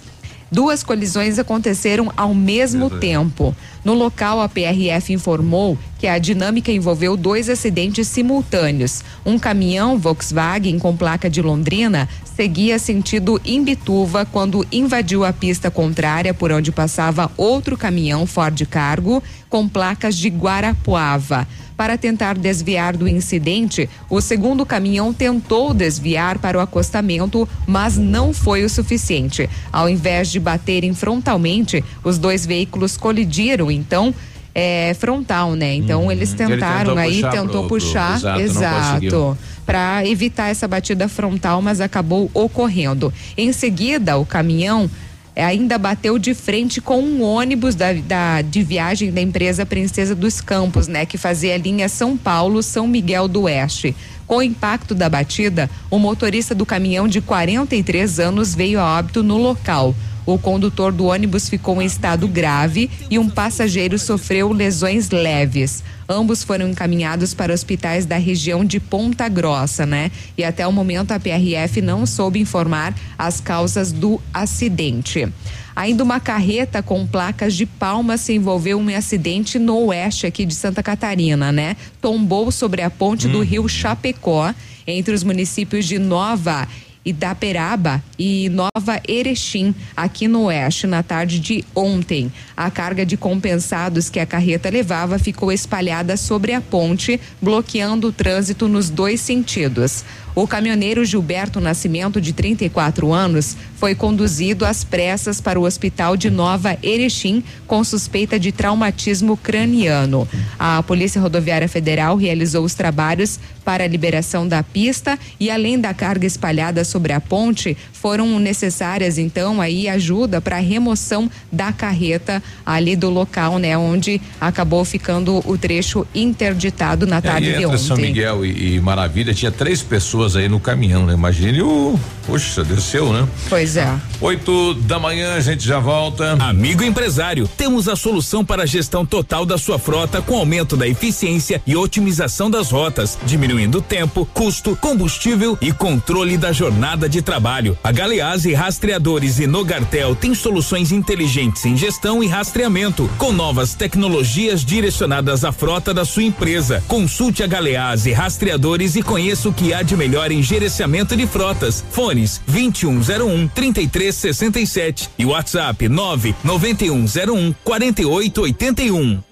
Duas 0.52 0.82
colisões 0.82 1.38
aconteceram 1.38 2.12
ao 2.14 2.34
mesmo 2.34 2.90
tempo. 2.90 3.56
No 3.82 3.94
local, 3.94 4.38
a 4.38 4.48
PRF 4.50 5.10
informou 5.10 5.78
que 5.98 6.06
a 6.06 6.18
dinâmica 6.18 6.70
envolveu 6.70 7.16
dois 7.16 7.48
acidentes 7.48 8.06
simultâneos. 8.06 9.02
Um 9.24 9.38
caminhão 9.38 9.98
Volkswagen 9.98 10.78
com 10.78 10.94
placa 10.94 11.30
de 11.30 11.40
Londrina 11.40 12.06
seguia 12.36 12.78
sentido 12.78 13.40
Imbituva 13.46 14.26
quando 14.26 14.66
invadiu 14.70 15.24
a 15.24 15.32
pista 15.32 15.70
contrária 15.70 16.34
por 16.34 16.52
onde 16.52 16.70
passava 16.70 17.32
outro 17.38 17.74
caminhão 17.74 18.26
Ford 18.26 18.66
Cargo 18.66 19.22
com 19.48 19.66
placas 19.66 20.16
de 20.16 20.28
Guarapuava. 20.28 21.48
Para 21.82 21.98
tentar 21.98 22.38
desviar 22.38 22.96
do 22.96 23.08
incidente, 23.08 23.90
o 24.08 24.20
segundo 24.20 24.64
caminhão 24.64 25.12
tentou 25.12 25.74
desviar 25.74 26.38
para 26.38 26.56
o 26.56 26.60
acostamento, 26.60 27.48
mas 27.66 27.98
não 27.98 28.32
foi 28.32 28.62
o 28.62 28.68
suficiente. 28.70 29.50
Ao 29.72 29.88
invés 29.88 30.30
de 30.30 30.38
baterem 30.38 30.94
frontalmente, 30.94 31.82
os 32.04 32.18
dois 32.18 32.46
veículos 32.46 32.96
colidiram, 32.96 33.68
então. 33.68 34.14
É 34.54 34.94
frontal, 35.00 35.54
né? 35.54 35.74
Então 35.74 36.12
eles 36.12 36.28
Uhum. 36.34 36.36
Ele 36.40 36.46
tentaram 36.52 36.84
tentou 36.94 36.98
aí, 36.98 37.14
puxar 37.14 37.30
tentou 37.32 37.48
pro- 37.48 37.58
pro- 37.60 37.68
puxar, 37.68 38.14
exato, 38.16 38.38
não 38.38 38.44
exato, 38.44 39.38
para 39.66 40.06
evitar 40.06 40.50
essa 40.50 40.68
batida 40.68 41.08
frontal, 41.08 41.62
mas 41.62 41.80
acabou 41.80 42.30
ocorrendo. 42.34 43.10
Em 43.36 43.50
seguida, 43.52 44.18
o 44.18 44.26
caminhão 44.26 44.90
ainda 45.36 45.78
bateu 45.78 46.18
de 46.18 46.34
frente 46.34 46.80
com 46.80 47.00
um 47.00 47.22
ônibus 47.22 47.74
da, 47.74 47.92
da- 47.92 48.42
de 48.42 48.62
viagem 48.62 49.10
da 49.10 49.20
empresa 49.20 49.64
Princesa 49.64 50.14
dos 50.14 50.40
Campos, 50.40 50.88
né, 50.88 51.06
que 51.06 51.16
fazia 51.16 51.54
a 51.54 51.58
linha 51.58 51.88
São 51.88 52.16
Paulo 52.16 52.62
São 52.62 52.86
Miguel 52.86 53.26
do 53.28 53.42
Oeste. 53.42 53.94
Com 54.26 54.36
o 54.38 54.42
impacto 54.42 54.94
da 54.94 55.08
batida, 55.08 55.68
o 55.90 55.98
motorista 55.98 56.54
do 56.54 56.64
caminhão 56.66 57.06
de 57.08 57.20
43 57.20 58.20
anos 58.20 58.54
veio 58.54 58.80
a 58.80 58.98
óbito 58.98 59.22
no 59.22 59.36
local. 59.36 59.94
O 60.24 60.38
condutor 60.38 60.92
do 60.92 61.06
ônibus 61.06 61.48
ficou 61.48 61.82
em 61.82 61.86
estado 61.86 62.28
grave 62.28 62.88
e 63.10 63.18
um 63.18 63.28
passageiro 63.28 63.98
sofreu 63.98 64.52
lesões 64.52 65.10
leves. 65.10 65.82
Ambos 66.08 66.44
foram 66.44 66.68
encaminhados 66.68 67.34
para 67.34 67.52
hospitais 67.52 68.06
da 68.06 68.16
região 68.16 68.64
de 68.64 68.78
Ponta 68.78 69.28
Grossa, 69.28 69.84
né? 69.84 70.10
E 70.36 70.44
até 70.44 70.66
o 70.66 70.72
momento 70.72 71.12
a 71.12 71.18
PRF 71.18 71.80
não 71.80 72.06
soube 72.06 72.38
informar 72.38 72.94
as 73.18 73.40
causas 73.40 73.90
do 73.90 74.20
acidente. 74.32 75.28
Ainda 75.74 76.04
uma 76.04 76.20
carreta 76.20 76.82
com 76.82 77.06
placas 77.06 77.54
de 77.54 77.64
palmas 77.64 78.20
se 78.20 78.34
envolveu 78.34 78.78
em 78.78 78.94
um 78.94 78.96
acidente 78.96 79.58
no 79.58 79.86
oeste 79.86 80.26
aqui 80.26 80.44
de 80.44 80.54
Santa 80.54 80.82
Catarina, 80.82 81.50
né? 81.50 81.76
Tombou 82.00 82.52
sobre 82.52 82.82
a 82.82 82.90
ponte 82.90 83.26
do 83.26 83.40
rio 83.40 83.66
Chapecó, 83.68 84.54
entre 84.86 85.14
os 85.14 85.22
municípios 85.22 85.86
de 85.86 85.98
Nova 85.98 86.68
Idaperaba 87.04 88.02
e 88.18 88.48
Nova 88.48 89.00
Erechim, 89.08 89.74
aqui 89.96 90.28
no 90.28 90.44
oeste, 90.44 90.86
na 90.86 91.02
tarde 91.02 91.40
de 91.40 91.64
ontem. 91.74 92.32
A 92.56 92.70
carga 92.70 93.04
de 93.04 93.16
compensados 93.16 94.08
que 94.08 94.20
a 94.20 94.26
carreta 94.26 94.70
levava 94.70 95.18
ficou 95.18 95.50
espalhada 95.50 96.16
sobre 96.16 96.52
a 96.52 96.60
ponte, 96.60 97.20
bloqueando 97.40 98.08
o 98.08 98.12
trânsito 98.12 98.68
nos 98.68 98.88
dois 98.88 99.20
sentidos. 99.20 100.04
O 100.34 100.46
caminhoneiro 100.46 101.04
Gilberto 101.04 101.60
Nascimento, 101.60 102.18
de 102.18 102.32
34 102.32 103.12
anos, 103.12 103.54
foi 103.76 103.94
conduzido 103.94 104.64
às 104.64 104.82
pressas 104.82 105.42
para 105.42 105.60
o 105.60 105.64
hospital 105.64 106.16
de 106.16 106.30
Nova 106.30 106.78
Erechim 106.82 107.44
com 107.66 107.84
suspeita 107.84 108.38
de 108.38 108.50
traumatismo 108.50 109.36
craniano. 109.36 110.26
A 110.58 110.82
Polícia 110.84 111.20
Rodoviária 111.20 111.68
Federal 111.68 112.16
realizou 112.16 112.64
os 112.64 112.74
trabalhos 112.74 113.38
para 113.64 113.84
a 113.84 113.86
liberação 113.86 114.46
da 114.46 114.62
pista 114.62 115.18
e 115.38 115.50
além 115.50 115.80
da 115.80 115.94
carga 115.94 116.26
espalhada 116.26 116.84
sobre 116.84 117.12
a 117.12 117.20
ponte, 117.20 117.76
foram 117.92 118.38
necessárias 118.38 119.18
então 119.18 119.60
aí 119.60 119.88
ajuda 119.88 120.40
para 120.40 120.56
a 120.56 120.60
remoção 120.60 121.30
da 121.50 121.72
carreta 121.72 122.42
ali 122.64 122.96
do 122.96 123.08
local, 123.08 123.58
né, 123.58 123.76
onde 123.76 124.20
acabou 124.40 124.84
ficando 124.84 125.42
o 125.46 125.56
trecho 125.56 126.06
interditado 126.14 127.06
na 127.06 127.20
tarde 127.20 127.50
é, 127.50 127.58
de 127.58 127.64
entre 127.64 127.66
ontem. 127.66 127.78
São 127.78 127.96
Miguel 127.96 128.44
e, 128.44 128.74
e 128.74 128.80
Maravilha 128.80 129.34
tinha 129.34 129.50
três 129.50 129.82
pessoas 129.82 130.36
aí 130.36 130.48
no 130.48 130.60
caminhão, 130.60 131.06
né? 131.06 131.14
Imagine 131.14 131.62
o, 131.62 131.98
poxa, 132.26 132.64
desceu, 132.64 133.12
né? 133.12 133.28
Pois 133.48 133.76
é. 133.76 133.88
Oito 134.20 134.74
da 134.74 134.98
manhã 134.98 135.34
a 135.34 135.40
gente 135.40 135.66
já 135.66 135.78
volta. 135.78 136.32
Amigo 136.40 136.82
empresário, 136.82 137.48
temos 137.56 137.88
a 137.88 137.96
solução 137.96 138.44
para 138.44 138.62
a 138.62 138.66
gestão 138.66 139.04
total 139.04 139.44
da 139.44 139.58
sua 139.58 139.78
frota 139.78 140.20
com 140.22 140.36
aumento 140.36 140.76
da 140.76 140.86
eficiência 140.86 141.62
e 141.66 141.76
otimização 141.76 142.50
das 142.50 142.70
rotas, 142.70 143.18
diminuindo 143.52 143.82
tempo, 143.82 144.26
custo, 144.32 144.74
combustível 144.74 145.58
e 145.60 145.72
controle 145.72 146.38
da 146.38 146.52
jornada 146.52 147.06
de 147.06 147.20
trabalho. 147.20 147.76
A 147.84 147.92
Galeazzi 147.92 148.54
Rastreadores 148.54 149.38
e 149.38 149.46
Nogartel 149.46 150.16
tem 150.16 150.34
soluções 150.34 150.90
inteligentes 150.90 151.64
em 151.66 151.76
gestão 151.76 152.22
e 152.22 152.26
rastreamento, 152.26 153.10
com 153.18 153.30
novas 153.30 153.74
tecnologias 153.74 154.64
direcionadas 154.64 155.44
à 155.44 155.52
frota 155.52 155.92
da 155.92 156.04
sua 156.04 156.22
empresa. 156.22 156.82
Consulte 156.88 157.42
a 157.42 157.46
Galeazzi 157.46 158.12
Rastreadores 158.12 158.96
e 158.96 159.02
conheça 159.02 159.50
o 159.50 159.52
que 159.52 159.74
há 159.74 159.82
de 159.82 159.96
melhor 159.96 160.32
em 160.32 160.42
gerenciamento 160.42 161.14
de 161.14 161.26
frotas. 161.26 161.84
Fones 161.90 162.40
2101 162.46 163.48
3367 163.48 165.10
e 165.18 165.26
WhatsApp 165.26 165.88
99101 165.88 167.54
4881. 167.62 169.31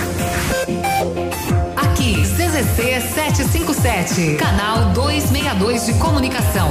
CZC 2.61 3.01
757, 3.15 4.35
canal 4.35 4.91
262 4.93 5.85
de 5.87 5.93
comunicação. 5.95 6.69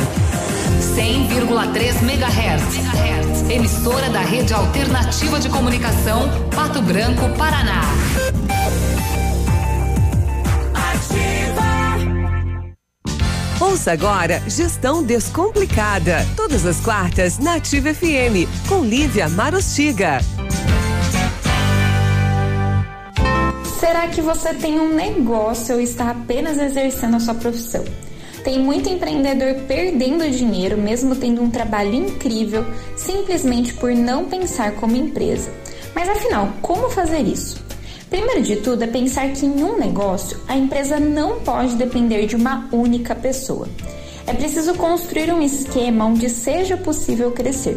100,3 0.95 2.03
MHz. 2.03 3.51
Emissora 3.51 4.09
da 4.09 4.20
Rede 4.20 4.55
Alternativa 4.55 5.41
de 5.41 5.49
Comunicação, 5.49 6.28
Pato 6.55 6.80
Branco, 6.80 7.28
Paraná. 7.36 7.82
Ouça 13.59 13.91
agora 13.93 14.41
Gestão 14.47 15.03
Descomplicada. 15.03 16.24
Todas 16.36 16.64
as 16.66 16.78
quartas 16.78 17.38
na 17.38 17.55
Ativa 17.55 17.93
FM, 17.93 18.47
com 18.68 18.84
Lívia 18.84 19.28
Marostiga. 19.28 20.20
Será 23.91 24.07
que 24.07 24.22
você 24.22 24.55
tem 24.55 24.78
um 24.78 24.95
negócio 24.95 25.74
ou 25.74 25.80
está 25.80 26.11
apenas 26.11 26.59
exercendo 26.59 27.16
a 27.16 27.18
sua 27.18 27.34
profissão? 27.34 27.82
Tem 28.45 28.57
muito 28.57 28.88
empreendedor 28.88 29.62
perdendo 29.66 30.30
dinheiro, 30.30 30.78
mesmo 30.78 31.16
tendo 31.16 31.43
um 31.43 31.51
trabalho 31.51 31.93
incrível, 31.93 32.64
simplesmente 32.95 33.74
por 33.74 33.93
não 33.93 34.26
pensar 34.26 34.76
como 34.76 34.95
empresa. 34.95 35.51
Mas 35.93 36.09
afinal, 36.09 36.51
como 36.62 36.88
fazer 36.88 37.22
isso? 37.22 37.61
Primeiro 38.09 38.43
de 38.43 38.57
tudo 38.59 38.84
é 38.84 38.86
pensar 38.86 39.28
que 39.32 39.45
em 39.45 39.61
um 39.61 39.76
negócio 39.76 40.38
a 40.47 40.57
empresa 40.57 41.01
não 41.01 41.41
pode 41.41 41.74
depender 41.74 42.26
de 42.26 42.36
uma 42.36 42.68
única 42.70 43.12
pessoa. 43.16 43.68
É 44.24 44.32
preciso 44.32 44.72
construir 44.74 45.32
um 45.32 45.43
esquema 45.43 46.05
onde 46.05 46.30
seja 46.30 46.76
possível 46.76 47.32
crescer. 47.32 47.76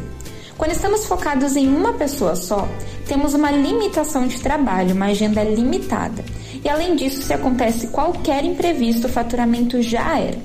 Quando 0.58 0.72
estamos 0.72 1.06
focados 1.06 1.56
em 1.56 1.68
uma 1.68 1.94
pessoa 1.94 2.36
só, 2.36 2.68
temos 3.08 3.34
uma 3.34 3.52
limitação 3.52 4.28
de 4.28 4.40
trabalho, 4.40 4.96
uma 4.96 5.08
agenda 5.08 5.44
limitada. 5.44 6.24
E 6.64 6.70
além 6.70 6.96
disso, 6.96 7.22
se 7.22 7.34
acontece 7.34 7.88
qualquer 7.88 8.46
imprevisto, 8.46 9.08
o 9.08 9.12
faturamento 9.12 9.82
já 9.82 10.20
era. 10.20 10.38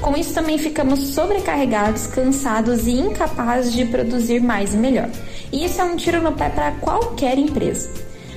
Com 0.00 0.14
isso, 0.14 0.34
também 0.34 0.58
ficamos 0.58 1.00
sobrecarregados, 1.14 2.06
cansados 2.06 2.86
e 2.86 2.92
incapazes 2.92 3.72
de 3.72 3.86
produzir 3.86 4.40
mais 4.40 4.74
e 4.74 4.76
melhor. 4.76 5.08
E 5.50 5.64
isso 5.64 5.80
é 5.80 5.84
um 5.84 5.96
tiro 5.96 6.20
no 6.20 6.32
pé 6.32 6.50
para 6.50 6.72
qualquer 6.72 7.38
empresa. 7.38 7.88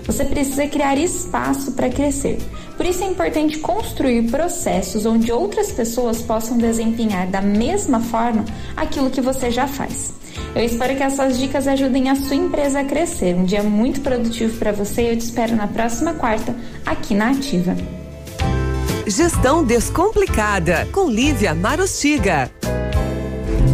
Você 0.06 0.24
precisa 0.26 0.66
criar 0.68 0.98
espaço 0.98 1.74
para 1.74 1.90
crescer. 1.90 2.40
Por 2.78 2.86
isso 2.86 3.04
é 3.04 3.08
importante 3.08 3.60
construir 3.60 4.32
processos 4.32 5.06
onde 5.06 5.32
outras 5.32 5.70
pessoas 5.72 6.22
possam 6.22 6.58
desempenhar 6.58 7.28
da 7.28 7.42
mesma 7.42 8.00
forma 8.00 8.46
aquilo 8.76 9.10
que 9.12 9.22
você 9.22 9.52
já 9.52 9.68
faz. 9.68 10.19
Eu 10.56 10.64
espero 10.64 10.96
que 10.96 11.04
essas 11.04 11.38
dicas 11.38 11.68
ajudem 11.68 12.10
a 12.10 12.16
sua 12.16 12.36
empresa 12.36 12.82
a 12.82 12.84
crescer. 12.84 13.36
Um 13.36 13.46
dia 13.46 13.64
muito 13.64 14.02
produtivo 14.02 14.58
para 14.58 14.72
você 14.72 15.04
e 15.04 15.10
eu 15.10 15.18
te 15.18 15.22
espero 15.22 15.56
na 15.56 15.68
próxima 15.68 16.14
quarta 16.14 16.56
aqui 16.86 17.14
na 17.14 17.32
Ativa. 17.32 17.76
Gestão 19.08 19.64
Descomplicada, 19.64 20.88
com 20.92 21.10
Lívia 21.10 21.56
Marostiga. 21.56 22.52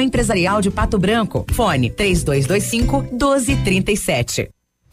Empresarial 0.00 0.60
de 0.60 0.70
Pato 0.70 0.98
Branco. 0.98 1.46
Fone 1.52 1.90
3225 1.90 3.02
1237. 3.12 4.48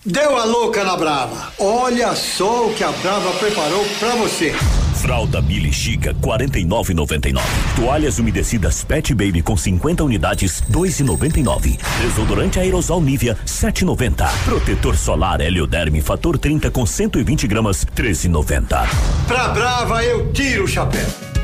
Deu 0.05 0.37
a 0.37 0.45
louca 0.45 0.83
na 0.83 0.95
Brava. 0.95 1.51
Olha 1.57 2.13
só 2.13 2.67
o 2.67 2.73
que 2.75 2.83
a 2.83 2.91
Brava 2.91 3.31
preparou 3.39 3.83
pra 3.99 4.15
você. 4.15 4.53
Fralda 5.01 5.41
Billy 5.41 5.73
Chica 5.73 6.13
49,99. 6.13 7.41
Toalhas 7.75 8.19
umedecidas 8.19 8.83
Pet 8.83 9.15
Baby 9.15 9.41
com 9.41 9.57
50 9.57 10.03
unidades 10.03 10.61
2,99. 10.71 11.79
Desodorante 12.01 12.59
aerosol 12.59 13.01
Nivea 13.01 13.35
7,90. 13.45 14.27
Protetor 14.45 14.95
solar 14.95 15.41
Helioderme 15.41 16.01
fator 16.01 16.37
30 16.37 16.69
com 16.69 16.85
120 16.85 17.47
gramas 17.47 17.83
13,90. 17.83 18.87
Pra 19.27 19.47
Brava 19.49 20.03
eu 20.03 20.31
tiro 20.31 20.65
o 20.65 20.67
chapéu. 20.67 21.34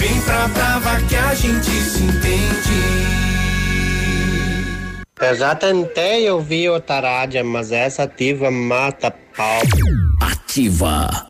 Vem 0.00 0.18
pra 0.22 0.48
Brava 0.48 0.98
que 1.06 1.14
a 1.14 1.34
gente 1.34 1.70
se 1.70 2.02
entende. 2.02 3.20
Eu 5.20 5.34
já 5.36 5.54
tentei 5.54 6.30
ouvir 6.30 6.70
outra 6.70 7.00
rádio, 7.00 7.44
mas 7.44 7.70
essa 7.70 8.04
ativa 8.04 8.50
mata 8.50 9.10
pau. 9.36 9.60
Ativa. 10.22 11.29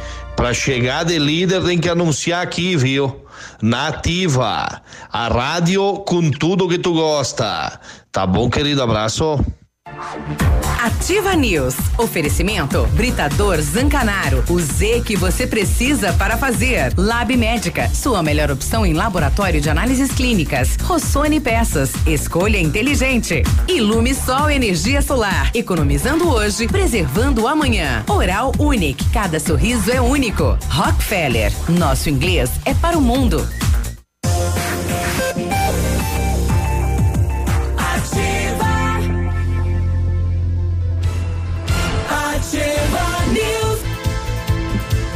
Pra 0.41 0.55
chegar 0.55 1.05
de 1.05 1.19
líder 1.19 1.61
tem 1.63 1.77
que 1.77 1.87
anunciar 1.87 2.41
aqui, 2.41 2.75
viu? 2.75 3.27
Nativa, 3.61 4.81
a 5.13 5.27
rádio 5.27 5.99
com 5.99 6.31
tudo 6.31 6.67
que 6.67 6.79
tu 6.79 6.95
gosta. 6.95 7.79
Tá 8.11 8.25
bom, 8.25 8.49
querido? 8.49 8.81
Abraço. 8.81 9.39
Ativa 10.81 11.35
News. 11.35 11.75
Oferecimento 11.97 12.87
Britador 12.93 13.61
Zancanaro. 13.61 14.43
O 14.49 14.59
Z 14.59 15.01
que 15.05 15.15
você 15.15 15.45
precisa 15.45 16.13
para 16.13 16.37
fazer. 16.37 16.93
Lab 16.97 17.35
Médica. 17.35 17.89
Sua 17.93 18.23
melhor 18.23 18.49
opção 18.51 18.85
em 18.85 18.93
laboratório 18.93 19.61
de 19.61 19.69
análises 19.69 20.11
clínicas. 20.11 20.77
Rossoni 20.83 21.39
Peças. 21.39 21.91
Escolha 22.07 22.59
inteligente. 22.59 23.43
Ilume 23.67 24.15
Sol 24.15 24.49
Energia 24.49 25.01
Solar. 25.01 25.51
Economizando 25.53 26.29
hoje, 26.29 26.67
preservando 26.67 27.47
amanhã. 27.47 28.03
Oral 28.07 28.51
Unique. 28.57 29.09
Cada 29.11 29.39
sorriso 29.39 29.91
é 29.91 30.01
único. 30.01 30.57
Rockefeller. 30.69 31.51
Nosso 31.69 32.09
inglês 32.09 32.49
é 32.65 32.73
para 32.73 32.97
o 32.97 33.01
mundo. 33.01 33.47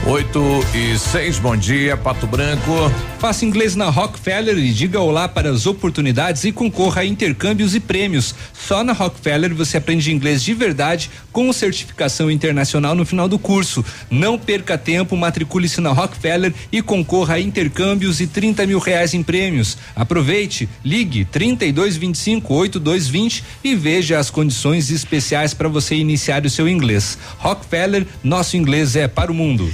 8 0.08 0.40
e 0.76 1.00
6, 1.00 1.40
bom 1.40 1.58
dia, 1.58 1.98
Pato 1.98 2.28
Branco. 2.28 2.72
Faça 3.18 3.44
inglês 3.44 3.76
na 3.76 3.90
Rockefeller 3.90 4.56
e 4.56 4.72
diga 4.72 5.00
olá 5.00 5.28
para 5.28 5.50
as 5.50 5.66
oportunidades 5.66 6.44
e 6.44 6.52
concorra 6.52 7.02
a 7.02 7.06
intercâmbios 7.06 7.74
e 7.74 7.80
prêmios. 7.80 8.36
Só 8.54 8.84
na 8.84 8.94
Rockefeller 8.94 9.56
você 9.56 9.78
aprende 9.78 10.14
inglês 10.14 10.44
de 10.44 10.54
verdade 10.54 11.10
com 11.32 11.52
certificação 11.52 12.30
internacional 12.30 12.94
no 12.94 13.04
final 13.04 13.28
do 13.28 13.40
curso. 13.40 13.84
Não 14.08 14.38
perca 14.38 14.78
tempo, 14.78 15.18
matricule-se 15.18 15.82
na 15.82 15.92
Rockefeller 15.92 16.54
e 16.72 16.84
concorra 16.84 17.36
a 17.36 17.40
intercâmbios 17.42 18.22
e 18.22 18.28
30 18.28 18.68
mil 18.68 18.78
reais 18.78 19.16
em 19.16 19.24
prêmios. 19.24 19.76
Aproveite, 19.96 20.70
ligue 20.84 21.26
3225 21.26 22.54
8220 22.54 23.44
e 23.64 23.74
veja 23.74 24.20
as 24.20 24.30
condições 24.30 24.92
especiais 24.92 25.56
para 25.56 25.68
você 25.68 25.96
iniciar 25.96 26.46
o 26.46 26.50
seu 26.50 26.70
inglês. 26.70 27.18
Rockefeller, 27.40 28.06
nosso 28.24 28.56
inglês 28.56 28.96
é 28.96 29.08
para 29.08 29.32
o 29.32 29.36
mundo. 29.36 29.74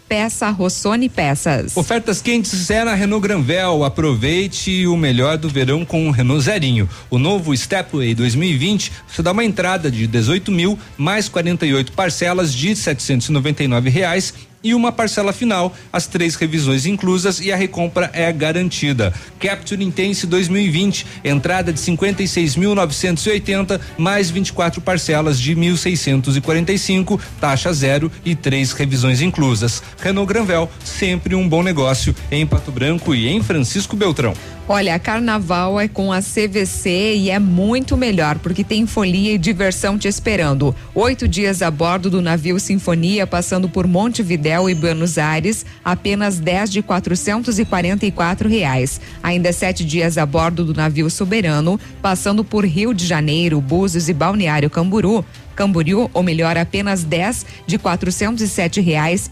Peça 0.11 0.49
Rossoni 0.49 1.07
Peças. 1.07 1.77
Ofertas 1.77 2.21
quentes 2.21 2.69
é 2.69 2.83
na 2.83 2.93
Renault 2.93 3.25
Granvel. 3.25 3.85
Aproveite 3.85 4.85
o 4.85 4.97
melhor 4.97 5.37
do 5.37 5.47
verão 5.47 5.85
com 5.85 6.09
o 6.09 6.11
Renault 6.11 6.43
Zerinho. 6.43 6.89
O 7.09 7.17
novo 7.17 7.55
Stepway 7.55 8.13
2020 8.13 8.91
você 9.07 9.23
dá 9.23 9.31
uma 9.31 9.45
entrada 9.45 9.89
de 9.89 10.05
18 10.07 10.51
mil 10.51 10.77
mais 10.97 11.29
48 11.29 11.93
parcelas 11.93 12.53
de 12.53 12.75
799 12.75 13.89
reais 13.89 14.33
e 14.63 14.73
uma 14.73 14.91
parcela 14.91 15.33
final, 15.33 15.75
as 15.91 16.07
três 16.07 16.35
revisões 16.35 16.85
inclusas 16.85 17.39
e 17.39 17.51
a 17.51 17.55
recompra 17.55 18.09
é 18.13 18.31
garantida. 18.31 19.13
Capture 19.39 19.83
Intense 19.83 20.27
2020, 20.27 21.05
entrada 21.23 21.73
de 21.73 21.79
56.980 21.79 23.79
mais 23.97 24.29
24 24.29 24.81
parcelas 24.81 25.39
de 25.39 25.55
1.645, 25.55 27.19
taxa 27.39 27.73
zero 27.73 28.11
e 28.23 28.35
três 28.35 28.71
revisões 28.71 29.21
inclusas. 29.21 29.81
Renault 29.99 30.27
Granvel, 30.27 30.69
sempre 30.83 31.35
um 31.35 31.47
bom 31.47 31.63
negócio 31.63 32.15
em 32.31 32.45
Pato 32.45 32.71
Branco 32.71 33.15
e 33.15 33.27
em 33.27 33.41
Francisco 33.41 33.95
Beltrão. 33.95 34.33
Olha, 34.69 34.97
carnaval 34.99 35.79
é 35.79 35.87
com 35.87 36.13
a 36.13 36.21
CVC 36.21 37.15
e 37.17 37.29
é 37.29 37.39
muito 37.39 37.97
melhor 37.97 38.37
porque 38.39 38.63
tem 38.63 38.85
folia 38.85 39.33
e 39.33 39.37
diversão 39.37 39.97
te 39.97 40.07
esperando. 40.07 40.73
Oito 40.93 41.27
dias 41.27 41.61
a 41.61 41.69
bordo 41.69 42.09
do 42.09 42.21
navio 42.21 42.59
Sinfonia, 42.59 43.25
passando 43.25 43.67
por 43.67 43.87
Montevidéu 43.87 44.69
e 44.69 44.75
Buenos 44.75 45.17
Aires, 45.17 45.65
apenas 45.83 46.39
10 46.39 46.71
de 46.71 46.81
444 46.83 48.47
reais. 48.47 49.01
Ainda 49.21 49.51
sete 49.51 49.83
dias 49.83 50.17
a 50.17 50.25
bordo 50.25 50.63
do 50.63 50.73
navio 50.73 51.09
Soberano, 51.09 51.79
passando 52.01 52.43
por 52.43 52.63
Rio 52.63 52.93
de 52.93 53.05
Janeiro, 53.05 53.59
Búzios 53.59 54.09
e 54.09 54.13
Balneário 54.13 54.69
Camburu. 54.69 55.25
Camboriú, 55.55 56.09
ou 56.13 56.23
melhor, 56.23 56.57
apenas 56.57 57.03
10 57.03 57.45
de 57.67 57.77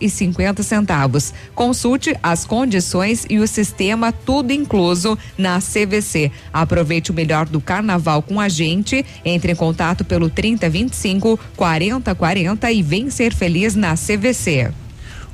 cinquenta 0.09 0.63
centavos. 0.63 1.33
Consulte 1.55 2.15
as 2.21 2.45
condições 2.45 3.25
e 3.29 3.39
o 3.39 3.47
sistema 3.47 4.11
tudo 4.11 4.51
incluso 4.51 5.17
na 5.37 5.59
CVC. 5.59 6.31
Aproveite 6.51 7.11
o 7.11 7.13
melhor 7.13 7.45
do 7.45 7.61
carnaval 7.61 8.21
com 8.21 8.39
a 8.39 8.49
gente. 8.49 9.05
Entre 9.23 9.51
em 9.51 9.55
contato 9.55 10.03
pelo 10.03 10.29
3025 10.29 11.39
4040 11.55 12.71
e 12.71 12.81
vem 12.81 13.09
ser 13.09 13.33
feliz 13.33 13.75
na 13.75 13.95
CVC. 13.95 14.71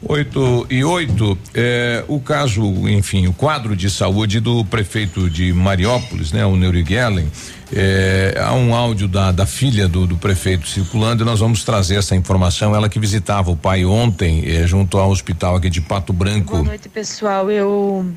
8 0.07 0.67
e 0.69 0.83
8, 0.83 1.38
é, 1.55 2.03
o 2.07 2.19
caso, 2.19 2.61
enfim, 2.88 3.25
o 3.27 3.33
quadro 3.33 3.75
de 3.75 3.89
saúde 3.89 4.39
do 4.39 4.63
prefeito 4.63 5.29
de 5.29 5.51
Mariópolis, 5.51 6.31
né, 6.31 6.45
o 6.45 6.55
Neuri 6.55 6.86
Gellen, 6.88 7.27
é, 7.76 8.36
há 8.39 8.53
um 8.53 8.73
áudio 8.73 9.07
da, 9.07 9.32
da 9.32 9.45
filha 9.45 9.88
do, 9.88 10.07
do, 10.07 10.17
prefeito 10.17 10.67
circulando 10.67 11.23
e 11.23 11.26
nós 11.26 11.39
vamos 11.39 11.63
trazer 11.63 11.95
essa 11.97 12.15
informação. 12.15 12.76
Ela 12.76 12.89
que 12.89 12.99
visitava 12.99 13.51
o 13.51 13.55
pai 13.55 13.86
ontem, 13.86 14.43
é, 14.47 14.65
junto 14.65 14.97
ao 14.97 15.09
hospital 15.09 15.57
aqui 15.57 15.69
de 15.69 15.82
Pato 15.82 16.13
Branco. 16.13 16.53
Boa 16.53 16.63
noite, 16.63 16.89
pessoal. 16.89 17.51
Eu, 17.51 18.11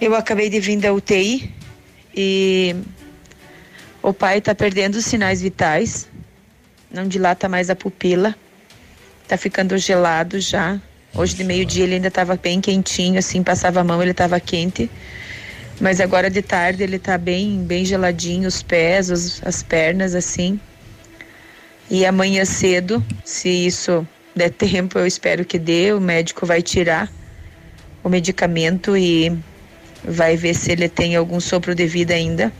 eu 0.00 0.14
acabei 0.14 0.48
de 0.48 0.60
vir 0.60 0.78
da 0.78 0.92
UTI 0.92 1.52
e 2.14 2.76
o 4.02 4.14
pai 4.14 4.38
está 4.38 4.54
perdendo 4.54 4.94
os 4.94 5.04
sinais 5.04 5.42
vitais, 5.42 6.08
não 6.90 7.06
dilata 7.06 7.48
mais 7.48 7.68
a 7.68 7.76
pupila 7.76 8.34
tá 9.28 9.36
ficando 9.36 9.76
gelado 9.76 10.40
já. 10.40 10.80
Hoje 11.14 11.34
de 11.34 11.44
meio-dia 11.44 11.84
ele 11.84 11.96
ainda 11.96 12.08
estava 12.08 12.36
bem 12.36 12.60
quentinho, 12.60 13.18
assim, 13.18 13.42
passava 13.42 13.80
a 13.80 13.84
mão, 13.84 14.00
ele 14.00 14.12
estava 14.12 14.40
quente. 14.40 14.90
Mas 15.80 16.00
agora 16.00 16.28
de 16.28 16.42
tarde 16.42 16.82
ele 16.82 16.98
tá 16.98 17.16
bem, 17.16 17.62
bem 17.62 17.84
geladinho, 17.84 18.48
os 18.48 18.62
pés, 18.62 19.10
os, 19.10 19.40
as 19.44 19.62
pernas, 19.62 20.14
assim. 20.14 20.60
E 21.90 22.04
amanhã 22.04 22.44
cedo, 22.44 23.04
se 23.24 23.48
isso 23.48 24.06
der 24.34 24.50
tempo, 24.52 24.98
eu 24.98 25.06
espero 25.06 25.44
que 25.44 25.58
dê, 25.58 25.92
o 25.92 26.00
médico 26.00 26.44
vai 26.44 26.62
tirar 26.62 27.10
o 28.02 28.08
medicamento 28.08 28.96
e 28.96 29.36
vai 30.04 30.36
ver 30.36 30.54
se 30.54 30.72
ele 30.72 30.88
tem 30.88 31.16
algum 31.16 31.40
sopro 31.40 31.74
de 31.74 31.86
vida 31.86 32.14
ainda. 32.14 32.52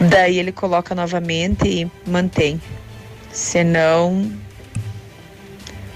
Daí 0.00 0.38
ele 0.38 0.52
coloca 0.52 0.94
novamente 0.94 1.68
e 1.68 1.90
mantém. 2.10 2.60
Senão. 3.32 4.30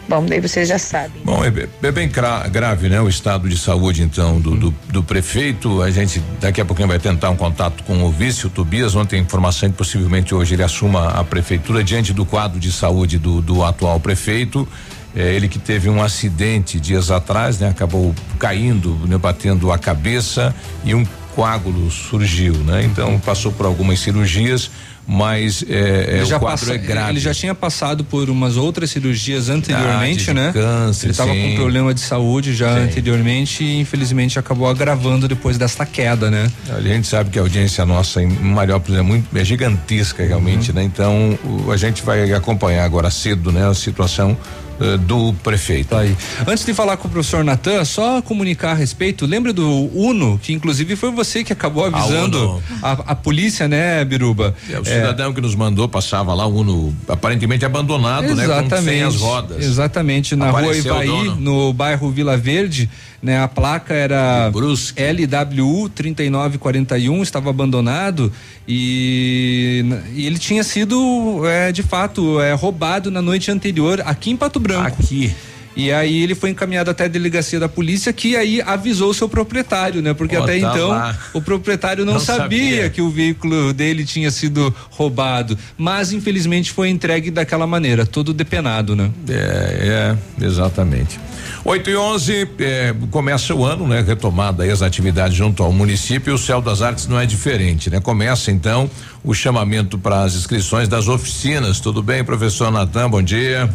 Bom, 0.08 0.24
daí 0.24 0.40
vocês 0.40 0.68
já 0.68 0.78
sabem. 0.78 1.20
Bom, 1.24 1.44
é, 1.44 1.48
é 1.82 1.92
bem 1.92 2.08
grave, 2.08 2.88
né? 2.88 3.00
O 3.00 3.08
estado 3.08 3.48
de 3.48 3.58
saúde, 3.58 4.02
então, 4.02 4.40
do, 4.40 4.56
do, 4.56 4.74
do, 4.88 5.02
prefeito. 5.02 5.82
A 5.82 5.90
gente 5.90 6.22
daqui 6.40 6.60
a 6.60 6.64
pouquinho 6.64 6.88
vai 6.88 6.98
tentar 6.98 7.30
um 7.30 7.36
contato 7.36 7.82
com 7.82 8.04
o 8.04 8.10
vice, 8.10 8.46
o 8.46 8.50
Tobias. 8.50 8.94
Ontem 8.94 9.20
informação 9.20 9.68
que 9.68 9.76
possivelmente 9.76 10.34
hoje 10.34 10.54
ele 10.54 10.62
assuma 10.62 11.08
a 11.08 11.24
prefeitura 11.24 11.82
diante 11.82 12.12
do 12.12 12.24
quadro 12.24 12.60
de 12.60 12.70
saúde 12.70 13.18
do, 13.18 13.42
do 13.42 13.64
atual 13.64 13.98
prefeito. 13.98 14.66
É, 15.14 15.34
ele 15.34 15.48
que 15.48 15.58
teve 15.58 15.88
um 15.88 16.02
acidente 16.02 16.78
dias 16.78 17.10
atrás, 17.10 17.58
né? 17.58 17.70
Acabou 17.70 18.14
caindo, 18.38 18.94
né? 19.06 19.18
batendo 19.18 19.72
a 19.72 19.78
cabeça 19.78 20.54
e 20.84 20.94
um 20.94 21.04
coágulo 21.36 21.90
surgiu, 21.90 22.54
né? 22.54 22.82
Então 22.84 23.20
passou 23.20 23.52
por 23.52 23.66
algumas 23.66 24.00
cirurgias 24.00 24.70
mas 25.08 25.64
é, 25.68 26.18
é, 26.18 26.22
o 26.22 26.26
já 26.26 26.36
quadro 26.40 26.58
passa- 26.66 26.74
é 26.74 26.78
grave. 26.78 27.10
Ele 27.12 27.20
já 27.20 27.32
tinha 27.32 27.54
passado 27.54 28.02
por 28.02 28.28
umas 28.28 28.56
outras 28.56 28.90
cirurgias 28.90 29.48
anteriormente, 29.48 30.32
né? 30.34 30.50
câncer, 30.52 31.06
ele 31.06 31.10
estava 31.12 31.30
com 31.32 31.54
problema 31.54 31.94
de 31.94 32.00
saúde 32.00 32.52
já 32.56 32.74
Sim. 32.74 32.80
anteriormente 32.86 33.62
e 33.62 33.78
infelizmente 33.78 34.36
acabou 34.36 34.66
agravando 34.68 35.28
depois 35.28 35.56
dessa 35.56 35.86
queda, 35.86 36.28
né? 36.28 36.50
A 36.70 36.80
gente 36.80 37.06
sabe 37.06 37.30
que 37.30 37.38
a 37.38 37.42
audiência 37.42 37.86
nossa 37.86 38.20
em 38.20 38.26
Mariópolis 38.26 38.98
é 38.98 39.02
muito 39.02 39.28
é 39.38 39.44
gigantesca 39.44 40.24
realmente, 40.26 40.72
né? 40.72 40.82
Então 40.82 41.38
o- 41.44 41.70
a 41.70 41.76
gente 41.76 42.02
vai 42.02 42.32
acompanhar 42.32 42.84
agora 42.84 43.08
cedo, 43.08 43.52
né, 43.52 43.64
a 43.68 43.74
situação 43.74 44.36
eh, 44.80 44.96
do 44.98 45.32
prefeito. 45.42 45.88
Tá 45.88 46.00
aí. 46.00 46.16
Antes 46.46 46.64
de 46.64 46.74
falar 46.74 46.96
com 46.96 47.08
o 47.08 47.10
professor 47.10 47.44
Natan, 47.44 47.84
só 47.84 48.20
comunicar 48.22 48.72
a 48.72 48.74
respeito, 48.74 49.26
lembra 49.26 49.52
do 49.52 49.90
Uno, 49.94 50.38
que 50.42 50.52
inclusive 50.52 50.96
foi 50.96 51.10
você 51.10 51.42
que 51.42 51.52
acabou 51.52 51.84
avisando 51.84 52.52
Uno. 52.52 52.62
a, 52.82 52.92
a 52.92 53.14
polícia, 53.14 53.68
né, 53.68 54.04
Biruba? 54.04 54.54
É, 54.70 54.78
o 54.78 54.84
cidadão 54.84 55.32
que 55.32 55.40
nos 55.40 55.54
mandou 55.54 55.88
passava 55.88 56.34
lá, 56.34 56.46
o 56.46 56.60
Uno 56.60 56.94
aparentemente 57.08 57.64
abandonado, 57.64 58.34
né? 58.34 58.46
Com 58.46 58.52
Exatamente. 58.52 58.84
sem 58.84 59.02
as 59.02 59.16
rodas. 59.16 59.64
Exatamente, 59.64 60.36
na 60.36 60.50
Apareceu 60.50 60.94
rua 60.94 61.04
Ivaí, 61.04 61.28
no 61.38 61.72
bairro 61.72 62.10
Vila 62.10 62.36
Verde, 62.36 62.88
né? 63.26 63.42
A 63.42 63.48
placa 63.48 63.92
era 63.92 64.50
LWU 64.96 65.88
3941, 65.88 67.22
estava 67.24 67.50
abandonado 67.50 68.32
e, 68.68 69.84
e 70.14 70.26
ele 70.26 70.38
tinha 70.38 70.62
sido, 70.62 71.42
é, 71.44 71.72
de 71.72 71.82
fato, 71.82 72.40
é, 72.40 72.52
roubado 72.52 73.10
na 73.10 73.20
noite 73.20 73.50
anterior 73.50 74.00
aqui 74.06 74.30
em 74.30 74.36
Pato 74.36 74.60
Branco. 74.60 74.86
Aqui. 74.86 75.34
E 75.76 75.92
aí 75.92 76.22
ele 76.22 76.34
foi 76.34 76.50
encaminhado 76.50 76.90
até 76.90 77.04
a 77.04 77.08
delegacia 77.08 77.60
da 77.60 77.68
polícia 77.68 78.10
que 78.12 78.34
aí 78.34 78.62
avisou 78.62 79.10
o 79.10 79.14
seu 79.14 79.28
proprietário, 79.28 80.00
né? 80.00 80.14
Porque 80.14 80.34
Ó, 80.34 80.42
até 80.42 80.58
tá 80.58 80.70
então 80.72 80.88
lá. 80.88 81.18
o 81.34 81.42
proprietário 81.42 82.04
não, 82.06 82.14
Não 82.14 82.20
sabia, 82.20 82.76
sabia. 82.76 82.90
que 82.90 83.02
o 83.02 83.10
veículo 83.10 83.74
dele 83.74 84.04
tinha 84.04 84.30
sido 84.30 84.74
roubado, 84.90 85.56
mas 85.76 86.12
infelizmente 86.12 86.72
foi 86.72 86.88
entregue 86.88 87.30
daquela 87.30 87.66
maneira, 87.66 88.06
todo 88.06 88.32
depenado, 88.32 88.96
né? 88.96 89.10
É, 89.28 90.16
é, 90.40 90.44
exatamente. 90.46 91.20
8 91.62 91.90
e 91.90 91.96
11 91.96 92.48
é, 92.60 92.94
começa 93.10 93.54
o 93.54 93.64
ano, 93.64 93.86
né? 93.86 94.00
Retomada 94.00 94.62
aí 94.62 94.70
as 94.70 94.82
atividades 94.82 95.36
junto 95.36 95.62
ao 95.62 95.72
município. 95.72 96.32
O 96.34 96.38
Céu 96.38 96.62
das 96.62 96.80
Artes 96.80 97.06
não 97.06 97.20
é 97.20 97.26
diferente, 97.26 97.90
né? 97.90 98.00
Começa 98.00 98.50
então 98.50 98.88
o 99.22 99.34
chamamento 99.34 99.98
para 99.98 100.22
as 100.22 100.34
inscrições 100.36 100.88
das 100.88 101.08
oficinas. 101.08 101.80
Tudo 101.80 102.02
bem, 102.02 102.24
professor 102.24 102.70
Natan? 102.70 103.10
Bom 103.10 103.22
dia. 103.22 103.68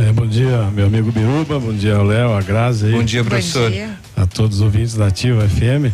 É, 0.00 0.12
bom 0.12 0.28
dia, 0.28 0.70
meu 0.72 0.86
amigo 0.86 1.10
Biruba, 1.10 1.58
bom 1.58 1.72
dia 1.72 2.00
Léo, 2.00 2.32
a 2.32 2.40
Grazi. 2.40 2.92
Bom 2.92 3.02
dia, 3.02 3.24
Bom 3.24 3.30
professor. 3.30 3.68
dia. 3.68 3.90
A 4.16 4.26
todos 4.26 4.58
os 4.58 4.62
ouvintes 4.62 4.94
da 4.94 5.08
Ativa 5.08 5.48
FM. 5.48 5.92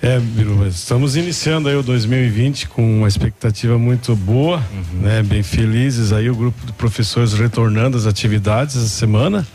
É, 0.00 0.18
Biruba, 0.18 0.66
estamos 0.66 1.14
iniciando 1.14 1.68
aí 1.68 1.76
o 1.76 1.82
2020 1.82 2.68
com 2.68 3.00
uma 3.00 3.06
expectativa 3.06 3.78
muito 3.78 4.16
boa, 4.16 4.64
né? 4.94 5.22
Bem 5.22 5.42
felizes 5.42 6.10
aí, 6.10 6.30
o 6.30 6.34
grupo 6.34 6.64
de 6.64 6.72
professores 6.72 7.34
retornando 7.34 7.98
às 7.98 8.06
atividades 8.06 8.78
essa 8.78 8.88
semana. 8.88 9.46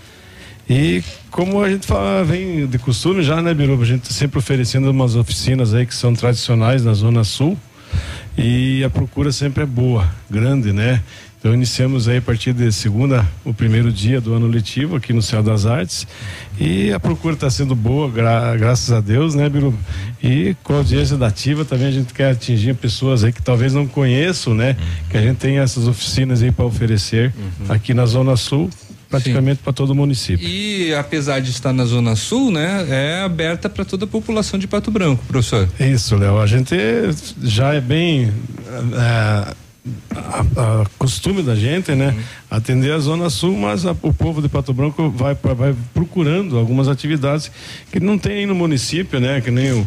E 0.69 1.03
como 1.31 1.59
a 1.63 1.67
gente 1.67 1.87
fala, 1.87 2.23
vem 2.23 2.67
de 2.67 2.77
costume 2.77 3.23
já, 3.23 3.41
né, 3.41 3.55
Biruba? 3.55 3.81
A 3.81 3.87
gente 3.87 4.01
tá 4.01 4.13
sempre 4.13 4.37
oferecendo 4.37 4.91
umas 4.91 5.15
oficinas 5.15 5.73
aí 5.73 5.87
que 5.87 5.95
são 5.95 6.13
tradicionais 6.13 6.85
na 6.85 6.93
Zona 6.93 7.23
Sul. 7.23 7.57
E 8.37 8.83
a 8.83 8.89
procura 8.89 9.31
sempre 9.31 9.63
é 9.63 9.65
boa, 9.65 10.07
grande, 10.29 10.71
né? 10.71 11.01
Então 11.43 11.53
iniciamos 11.53 12.07
aí 12.07 12.19
a 12.19 12.21
partir 12.21 12.53
de 12.53 12.71
segunda, 12.71 13.27
o 13.43 13.53
primeiro 13.53 13.91
dia 13.91 14.21
do 14.21 14.33
ano 14.33 14.47
letivo 14.47 14.95
aqui 14.95 15.11
no 15.11 15.21
Céu 15.21 15.43
das 15.43 15.65
Artes. 15.65 16.07
E 16.57 16.89
a 16.93 16.97
procura 17.01 17.33
está 17.33 17.49
sendo 17.49 17.75
boa, 17.75 18.09
gra- 18.09 18.55
graças 18.55 18.93
a 18.93 19.01
Deus, 19.01 19.35
né, 19.35 19.49
Biru? 19.49 19.77
E 20.23 20.55
com 20.63 20.71
a 20.73 20.77
audiência 20.77 21.17
da 21.17 21.27
Ativa 21.27 21.65
também 21.65 21.87
a 21.87 21.91
gente 21.91 22.13
quer 22.13 22.31
atingir 22.31 22.73
pessoas 22.75 23.25
aí 23.25 23.33
que 23.33 23.41
talvez 23.41 23.73
não 23.73 23.85
conheçam, 23.85 24.53
né? 24.55 24.77
Que 25.09 25.17
a 25.17 25.21
gente 25.21 25.35
tem 25.35 25.57
essas 25.59 25.85
oficinas 25.85 26.41
aí 26.41 26.49
para 26.49 26.63
oferecer 26.63 27.33
aqui 27.67 27.93
na 27.93 28.05
Zona 28.05 28.37
Sul, 28.37 28.69
praticamente 29.09 29.59
para 29.61 29.73
todo 29.73 29.89
o 29.89 29.95
município. 29.95 30.47
E 30.47 30.95
apesar 30.95 31.41
de 31.41 31.49
estar 31.51 31.73
na 31.73 31.83
Zona 31.83 32.15
Sul, 32.15 32.51
né, 32.51 32.87
é 32.89 33.21
aberta 33.21 33.69
para 33.69 33.83
toda 33.83 34.05
a 34.05 34.07
população 34.07 34.57
de 34.57 34.65
Pato 34.65 34.89
Branco, 34.89 35.21
professor. 35.27 35.67
Isso, 35.77 36.15
Léo. 36.15 36.39
A 36.39 36.47
gente 36.47 36.73
já 37.43 37.73
é 37.73 37.81
bem. 37.81 38.31
é, 38.93 39.53
a, 40.15 40.81
a 40.81 40.85
costume 40.97 41.41
da 41.43 41.55
gente, 41.55 41.91
né? 41.93 42.15
Atender 42.49 42.91
a 42.93 42.99
Zona 42.99 43.29
Sul, 43.29 43.57
mas 43.57 43.85
a- 43.85 43.95
o 44.01 44.13
povo 44.13 44.41
de 44.41 44.47
Pato 44.49 44.73
Branco 44.73 45.09
vai, 45.09 45.35
vai 45.35 45.75
procurando 45.93 46.57
algumas 46.57 46.87
atividades 46.87 47.51
que 47.91 47.99
não 47.99 48.17
tem 48.17 48.33
aí 48.39 48.45
no 48.45 48.55
município, 48.55 49.19
né? 49.19 49.41
Que 49.41 49.51
nem 49.51 49.71
o, 49.73 49.85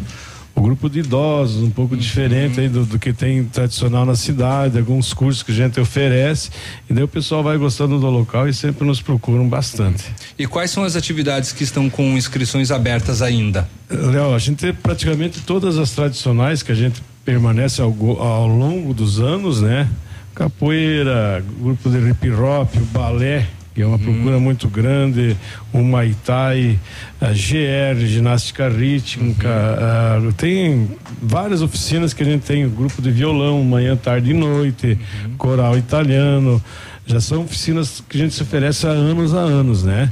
o 0.53 0.61
grupo 0.61 0.89
de 0.89 0.99
idosos, 0.99 1.63
um 1.63 1.69
pouco 1.69 1.95
diferente 1.97 2.59
aí 2.59 2.69
do, 2.69 2.83
do 2.85 2.99
que 2.99 3.11
tem 3.13 3.43
tradicional 3.45 4.05
na 4.05 4.15
cidade, 4.15 4.77
alguns 4.77 5.13
cursos 5.13 5.41
que 5.43 5.51
a 5.51 5.55
gente 5.55 5.79
oferece. 5.79 6.49
E 6.89 6.93
daí 6.93 7.03
o 7.03 7.07
pessoal 7.07 7.41
vai 7.43 7.57
gostando 7.57 7.99
do 7.99 8.09
local 8.09 8.47
e 8.47 8.53
sempre 8.53 8.85
nos 8.85 9.01
procuram 9.01 9.47
bastante. 9.47 10.03
E 10.37 10.45
quais 10.45 10.69
são 10.71 10.83
as 10.83 10.95
atividades 10.95 11.51
que 11.51 11.63
estão 11.63 11.89
com 11.89 12.15
inscrições 12.17 12.69
abertas 12.71 13.21
ainda? 13.21 13.67
Léo, 13.89 14.33
a 14.35 14.39
gente 14.39 14.57
tem 14.59 14.73
praticamente 14.73 15.41
todas 15.41 15.77
as 15.77 15.91
tradicionais 15.91 16.61
que 16.61 16.71
a 16.71 16.75
gente 16.75 17.01
permanece 17.27 17.81
ao, 17.81 17.93
ao 18.21 18.47
longo 18.47 18.93
dos 18.93 19.19
anos, 19.19 19.61
né? 19.61 19.85
Capoeira, 20.33 21.43
grupo 21.59 21.89
de 21.89 21.97
hip 21.97 22.31
hop, 22.31 22.73
o 22.77 22.85
balé, 22.85 23.45
que 23.75 23.81
é 23.81 23.85
uma 23.85 23.99
procura 23.99 24.39
muito 24.39 24.69
grande, 24.69 25.35
o 25.73 25.79
Muay 25.79 26.15
Thai, 26.25 26.79
a 27.19 27.27
GR, 27.27 27.99
ginástica 28.05 28.69
rítmica, 28.69 29.49
ah, 29.49 30.19
tem 30.37 30.89
várias 31.21 31.61
oficinas 31.61 32.13
que 32.13 32.23
a 32.23 32.25
gente 32.25 32.43
tem, 32.43 32.69
grupo 32.69 33.01
de 33.01 33.11
violão, 33.11 33.61
manhã, 33.61 33.97
tarde 33.97 34.31
e 34.31 34.33
noite, 34.33 34.97
coral 35.37 35.77
italiano, 35.77 36.63
já 37.05 37.19
são 37.19 37.43
oficinas 37.43 38.01
que 38.07 38.17
a 38.17 38.21
gente 38.21 38.35
se 38.35 38.41
oferece 38.41 38.87
há 38.87 38.91
anos 38.91 39.33
a 39.33 39.39
anos, 39.39 39.83
né? 39.83 40.09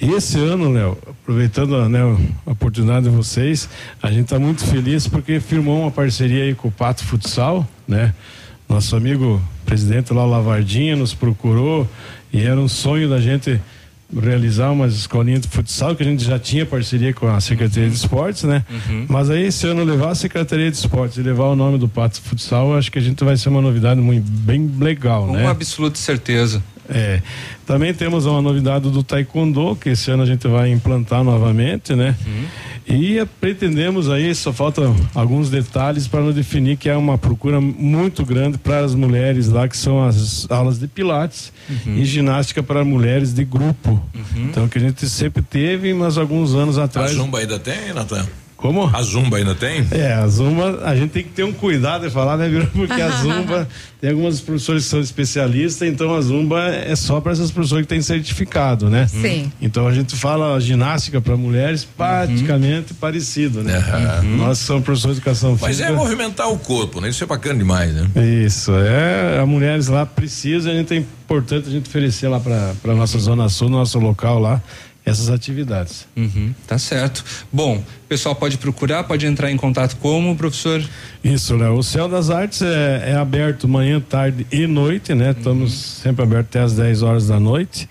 E 0.00 0.12
esse 0.12 0.38
ano, 0.38 0.70
Léo, 0.70 0.98
aproveitando 1.08 1.88
né, 1.88 2.00
a 2.46 2.50
oportunidade 2.50 3.08
de 3.08 3.16
vocês, 3.16 3.68
a 4.02 4.10
gente 4.10 4.24
está 4.24 4.38
muito 4.38 4.64
feliz 4.64 5.08
porque 5.08 5.40
firmou 5.40 5.82
uma 5.82 5.90
parceria 5.90 6.44
aí 6.44 6.54
com 6.54 6.68
o 6.68 6.70
Pato 6.72 7.02
Futsal, 7.04 7.66
né? 7.88 8.12
Nosso 8.68 8.94
amigo 8.96 9.40
presidente 9.64 10.12
lá, 10.12 10.24
o 10.24 10.30
Lavardinha, 10.30 10.96
nos 10.96 11.14
procurou 11.14 11.88
e 12.32 12.42
era 12.42 12.60
um 12.60 12.68
sonho 12.68 13.08
da 13.08 13.20
gente 13.20 13.60
realizar 14.14 14.70
umas 14.70 14.94
escolinhas 14.94 15.40
de 15.40 15.48
futsal 15.48 15.96
que 15.96 16.02
a 16.02 16.06
gente 16.06 16.22
já 16.22 16.38
tinha 16.38 16.64
parceria 16.64 17.12
com 17.12 17.26
a 17.26 17.40
Secretaria 17.40 17.88
de 17.88 17.96
Esportes, 17.96 18.44
né? 18.44 18.64
Mas 19.08 19.30
aí 19.30 19.46
esse 19.46 19.66
ano 19.66 19.82
levar 19.82 20.10
a 20.10 20.14
Secretaria 20.14 20.70
de 20.70 20.76
Esportes 20.76 21.16
e 21.16 21.22
levar 21.22 21.44
o 21.44 21.56
nome 21.56 21.78
do 21.78 21.88
Pato 21.88 22.20
Futsal, 22.20 22.76
acho 22.76 22.90
que 22.92 22.98
a 22.98 23.02
gente 23.02 23.24
vai 23.24 23.36
ser 23.36 23.48
uma 23.48 23.60
novidade 23.60 24.00
muito 24.00 24.28
bem 24.30 24.70
legal, 24.78 25.26
Com 25.26 25.32
né? 25.32 25.46
absoluta 25.46 25.98
certeza. 25.98 26.62
É. 26.88 27.20
Também 27.66 27.92
temos 27.92 28.26
uma 28.26 28.40
novidade 28.40 28.90
do 28.90 29.02
Taekwondo, 29.02 29.76
que 29.76 29.90
esse 29.90 30.10
ano 30.10 30.22
a 30.22 30.26
gente 30.26 30.46
vai 30.46 30.70
implantar 30.70 31.24
novamente, 31.24 31.94
né? 31.94 32.14
E 32.86 33.18
eh, 33.18 33.26
pretendemos 33.40 34.08
aí, 34.08 34.32
só 34.34 34.52
faltam 34.52 34.94
alguns 35.14 35.50
detalhes 35.50 36.06
para 36.06 36.20
nos 36.20 36.34
definir 36.34 36.76
que 36.76 36.88
é 36.88 36.96
uma 36.96 37.18
procura 37.18 37.60
muito 37.60 38.24
grande 38.24 38.56
para 38.58 38.84
as 38.84 38.94
mulheres 38.94 39.48
lá, 39.48 39.66
que 39.66 39.76
são 39.76 40.04
as 40.04 40.48
aulas 40.48 40.78
de 40.78 40.86
pilates 40.86 41.52
e 41.86 42.04
ginástica 42.04 42.62
para 42.62 42.84
mulheres 42.84 43.34
de 43.34 43.44
grupo. 43.44 44.00
Então, 44.36 44.68
que 44.68 44.78
a 44.78 44.80
gente 44.80 45.08
sempre 45.08 45.42
teve, 45.42 45.92
mas 45.92 46.16
alguns 46.16 46.54
anos 46.54 46.78
A 46.78 46.84
atrás. 46.84 47.12
Zumba 47.12 47.40
ainda 47.40 47.58
tem, 47.58 47.92
Natan? 47.92 48.26
Como? 48.56 48.86
A 48.86 49.02
Zumba 49.02 49.36
ainda 49.36 49.54
tem? 49.54 49.86
É, 49.90 50.14
a 50.14 50.26
Zumba, 50.26 50.80
a 50.84 50.96
gente 50.96 51.10
tem 51.10 51.22
que 51.22 51.30
ter 51.30 51.44
um 51.44 51.52
cuidado 51.52 52.06
de 52.06 52.12
falar, 52.12 52.38
né? 52.38 52.50
Porque 52.72 53.00
a 53.00 53.10
Zumba, 53.10 53.68
tem 54.00 54.10
algumas 54.10 54.40
professores 54.40 54.84
que 54.84 54.90
são 54.90 55.00
especialistas, 55.00 55.86
então 55.86 56.14
a 56.14 56.20
Zumba 56.22 56.60
é 56.68 56.96
só 56.96 57.20
para 57.20 57.32
essas 57.32 57.50
professoras 57.50 57.84
que 57.84 57.88
têm 57.88 58.00
certificado, 58.00 58.88
né? 58.88 59.06
Sim. 59.08 59.52
Então 59.60 59.86
a 59.86 59.92
gente 59.92 60.16
fala 60.16 60.58
ginástica 60.58 61.20
para 61.20 61.36
mulheres 61.36 61.84
praticamente 61.84 62.94
parecido, 62.94 63.62
né? 63.62 63.82
Nós 64.36 64.58
somos 64.58 64.84
professores 64.84 65.16
de 65.16 65.20
educação 65.20 65.56
Mas 65.60 65.76
física. 65.76 65.88
é 65.88 65.92
movimentar 65.92 66.50
o 66.50 66.58
corpo, 66.58 67.00
né? 67.00 67.10
Isso 67.10 67.22
é 67.22 67.26
bacana 67.26 67.58
demais, 67.58 67.92
né? 67.92 68.08
Isso, 68.46 68.72
é, 68.74 69.38
as 69.38 69.46
mulheres 69.46 69.88
lá 69.88 70.06
precisam, 70.06 70.72
a 70.72 70.74
gente 70.74 70.94
é 70.94 70.96
importante 70.96 71.68
a 71.68 71.72
gente 71.72 71.88
oferecer 71.88 72.28
lá 72.28 72.40
para 72.40 72.94
nossa 72.94 73.18
zona 73.18 73.48
sul, 73.48 73.68
no 73.68 73.78
nosso 73.78 73.98
local 73.98 74.38
lá, 74.38 74.62
essas 75.06 75.30
atividades. 75.30 76.06
Uhum, 76.16 76.52
tá 76.66 76.76
certo. 76.78 77.24
Bom, 77.52 77.76
o 77.76 78.08
pessoal 78.08 78.34
pode 78.34 78.58
procurar, 78.58 79.04
pode 79.04 79.24
entrar 79.24 79.52
em 79.52 79.56
contato 79.56 79.96
como, 79.98 80.34
professor? 80.36 80.82
Isso, 81.22 81.54
Léo. 81.56 81.74
O 81.74 81.82
Céu 81.82 82.08
das 82.08 82.28
Artes 82.28 82.60
é, 82.60 83.10
é 83.12 83.14
aberto 83.14 83.68
manhã, 83.68 84.00
tarde 84.00 84.44
e 84.50 84.66
noite, 84.66 85.14
né? 85.14 85.30
Estamos 85.30 85.72
sempre 86.02 86.24
abertos 86.24 86.48
até 86.50 86.60
às 86.60 86.74
10 86.74 87.02
horas 87.02 87.28
da 87.28 87.38
noite. 87.38 87.88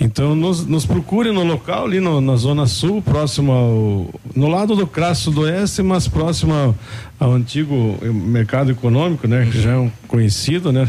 Então, 0.00 0.36
nos, 0.36 0.64
nos 0.64 0.86
procure 0.86 1.32
no 1.32 1.42
local, 1.42 1.84
ali 1.86 1.98
no- 2.00 2.20
na 2.20 2.36
Zona 2.36 2.66
Sul, 2.66 3.02
próximo 3.02 3.50
ao. 3.52 4.20
no 4.34 4.46
lado 4.48 4.76
do 4.76 4.86
Crasso 4.86 5.30
do 5.32 5.40
Oeste, 5.42 5.82
mas 5.82 6.06
próximo 6.06 6.54
ao, 6.54 6.76
ao 7.18 7.32
antigo 7.32 7.98
mercado 8.12 8.70
econômico, 8.70 9.26
né? 9.26 9.48
Que 9.50 9.60
já 9.60 9.72
é 9.72 9.76
um 9.76 9.90
conhecido, 10.06 10.70
né? 10.72 10.88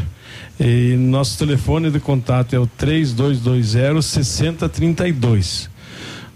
E 0.59 0.95
nosso 0.95 1.37
telefone 1.37 1.91
de 1.91 1.99
contato 1.99 2.55
é 2.55 2.59
o 2.59 2.65
3220 2.65 4.01
6032. 4.01 5.69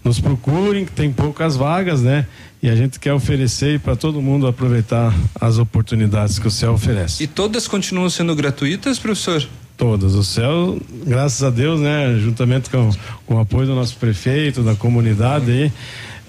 nos 0.04 0.20
procurem, 0.20 0.86
que 0.86 0.92
tem 0.92 1.12
poucas 1.12 1.56
vagas, 1.56 2.02
né? 2.02 2.26
E 2.62 2.70
a 2.70 2.76
gente 2.76 3.00
quer 3.00 3.14
oferecer 3.14 3.80
para 3.80 3.96
todo 3.96 4.22
mundo 4.22 4.46
aproveitar 4.46 5.14
as 5.40 5.58
oportunidades 5.58 6.38
que 6.38 6.48
o 6.48 6.52
céu 6.52 6.74
oferece. 6.74 7.24
E 7.24 7.28
todas 7.28 7.68
continuam 7.68 8.10
sendo 8.10 8.36
gratuitas, 8.36 9.00
professor? 9.00 9.48
Todas. 9.76 10.14
O 10.14 10.24
céu, 10.24 10.80
graças 11.06 11.42
a 11.44 11.50
Deus, 11.50 11.80
né? 11.80 12.20
Juntamente 12.20 12.70
com, 12.70 12.92
com 13.26 13.36
o 13.36 13.40
apoio 13.40 13.66
do 13.66 13.74
nosso 13.74 13.96
prefeito, 13.98 14.62
da 14.62 14.76
comunidade 14.76 15.52
aí, 15.52 15.72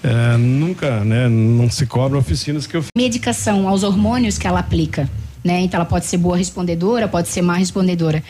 é, 0.03 0.37
nunca, 0.37 1.03
né? 1.03 1.29
Não 1.29 1.69
se 1.69 1.85
cobra 1.85 2.17
oficinas 2.17 2.65
que 2.65 2.75
eu 2.75 2.83
Medicação 2.97 3.67
aos 3.67 3.83
hormônios 3.83 4.39
que 4.39 4.47
ela 4.47 4.59
aplica, 4.59 5.07
né? 5.43 5.61
Então 5.61 5.77
ela 5.79 5.85
pode 5.85 6.05
ser 6.05 6.17
boa 6.17 6.37
respondedora, 6.37 7.07
pode 7.07 7.27
ser 7.29 7.41
má 7.41 7.55
respondedora. 7.57 8.23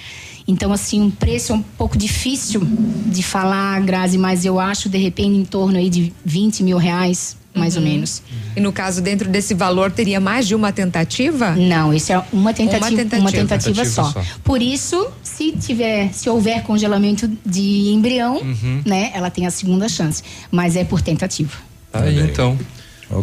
Então, 0.48 0.74
assim, 0.74 1.02
um 1.02 1.10
preço 1.10 1.54
é 1.54 1.56
um 1.56 1.62
pouco 1.62 1.98
difícil 1.98 2.62
de 3.06 3.24
falar, 3.24 3.80
Grazi, 3.82 4.18
mas 4.18 4.44
eu 4.44 4.60
acho, 4.60 4.90
de 4.90 4.98
repente, 4.98 5.38
em 5.38 5.46
torno 5.46 5.78
aí 5.78 5.90
de 5.90 6.12
20 6.26 6.64
mil 6.64 6.78
reais, 6.78 7.38
mais 7.56 7.78
Uhum. 7.78 7.82
ou 7.84 7.88
menos. 7.88 8.22
E 8.54 8.60
no 8.60 8.74
caso, 8.74 9.02
dentro 9.02 9.30
desse 9.30 9.54
valor, 9.54 9.90
teria 9.90 10.20
mais 10.20 10.46
de 10.46 10.54
uma 10.54 10.74
tentativa? 10.74 11.52
Não, 11.56 11.94
isso 11.94 12.12
é 12.12 12.22
uma 12.34 12.54
tentativa, 12.54 12.88
Uma 12.90 12.98
tentativa. 12.98 13.22
uma 13.22 13.32
tentativa 13.32 13.76
Tentativa 13.84 13.86
só. 13.86 14.12
só. 14.12 14.22
Por 14.44 14.62
isso, 14.62 15.08
se 15.24 15.54
tiver, 15.54 16.12
se 16.12 16.30
houver 16.30 16.62
congelamento 16.64 17.26
de 17.46 17.92
embrião, 17.94 18.36
Uhum. 18.42 18.82
né, 18.86 19.12
ela 19.14 19.30
tem 19.30 19.46
a 19.46 19.52
segunda 19.52 19.88
chance. 19.88 20.22
Mas 20.52 20.76
é 20.76 20.84
por 20.84 21.02
tentativa. 21.02 21.54
Tá 21.90 22.02
aí, 22.02 22.20
então. 22.20 22.60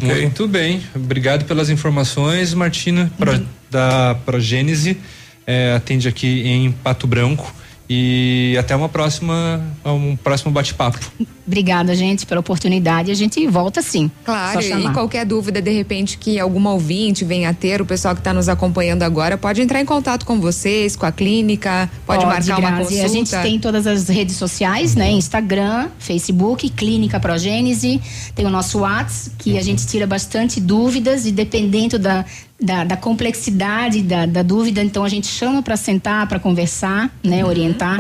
Muito 0.01 0.49
bem. 0.49 0.81
Obrigado 0.95 1.45
pelas 1.45 1.69
informações, 1.69 2.55
Martina, 2.55 3.11
pro, 3.19 3.43
da 3.71 4.17
Progênese. 4.25 4.99
É, 5.47 5.75
atende 5.75 6.09
aqui 6.09 6.43
em 6.47 6.73
Pato 6.73 7.07
Branco. 7.07 7.53
E 7.93 8.57
até 8.57 8.77
uma 8.77 8.89
próxima, 8.89 9.61
um 9.85 10.15
próximo 10.15 10.53
bate-papo. 10.53 11.01
Obrigada, 11.45 11.93
gente, 11.97 12.25
pela 12.25 12.39
oportunidade. 12.41 13.11
A 13.11 13.15
gente 13.15 13.45
volta 13.49 13.83
sim. 13.83 14.09
Claro, 14.25 14.61
e 14.63 14.93
qualquer 14.93 15.27
dúvida, 15.27 15.61
de 15.61 15.73
repente, 15.73 16.17
que 16.17 16.39
alguma 16.39 16.73
ouvinte 16.73 17.25
venha 17.25 17.51
a 17.51 17.53
ter, 17.53 17.83
o 17.83 17.85
pessoal 17.85 18.15
que 18.15 18.21
está 18.21 18.33
nos 18.33 18.49
acompanhando 18.49 19.03
agora, 19.03 19.37
pode 19.37 19.61
entrar 19.61 19.81
em 19.81 19.85
contato 19.85 20.25
com 20.25 20.41
vocês, 20.41 20.95
com 20.95 21.05
a 21.05 21.11
clínica, 21.11 21.91
pode, 22.07 22.25
marcar 22.25 22.61
uma 22.61 22.71
Grazi. 22.71 22.85
consulta. 22.85 23.05
A 23.05 23.09
gente 23.09 23.31
tem 23.43 23.59
todas 23.59 23.85
as 23.89 24.09
redes 24.09 24.37
sociais, 24.37 24.95
né? 24.95 25.11
Instagram, 25.11 25.89
Facebook, 25.99 26.71
Clínica 26.71 27.19
Progênese. 27.19 28.01
Tem 28.37 28.47
o 28.47 28.51
nosso 28.51 28.79
WhatsApp, 28.79 29.35
que 29.37 29.59
a 29.59 29.63
gente 29.63 29.85
tira 29.89 30.07
bastante 30.07 30.61
dúvidas 30.61 31.27
e 31.27 31.33
dependendo 31.33 31.99
da, 31.99 32.25
da, 32.61 32.85
da 32.85 32.97
complexidade 32.97 34.03
da, 34.03 34.27
da 34.27 34.43
dúvida, 34.43 34.83
então 34.83 35.03
a 35.05 35.09
gente 35.09 35.27
chama 35.27 35.63
para 35.63 35.77
sentar, 35.77 36.27
para 36.27 36.39
conversar, 36.39 37.11
né? 37.25 37.45
Orientar. 37.45 37.99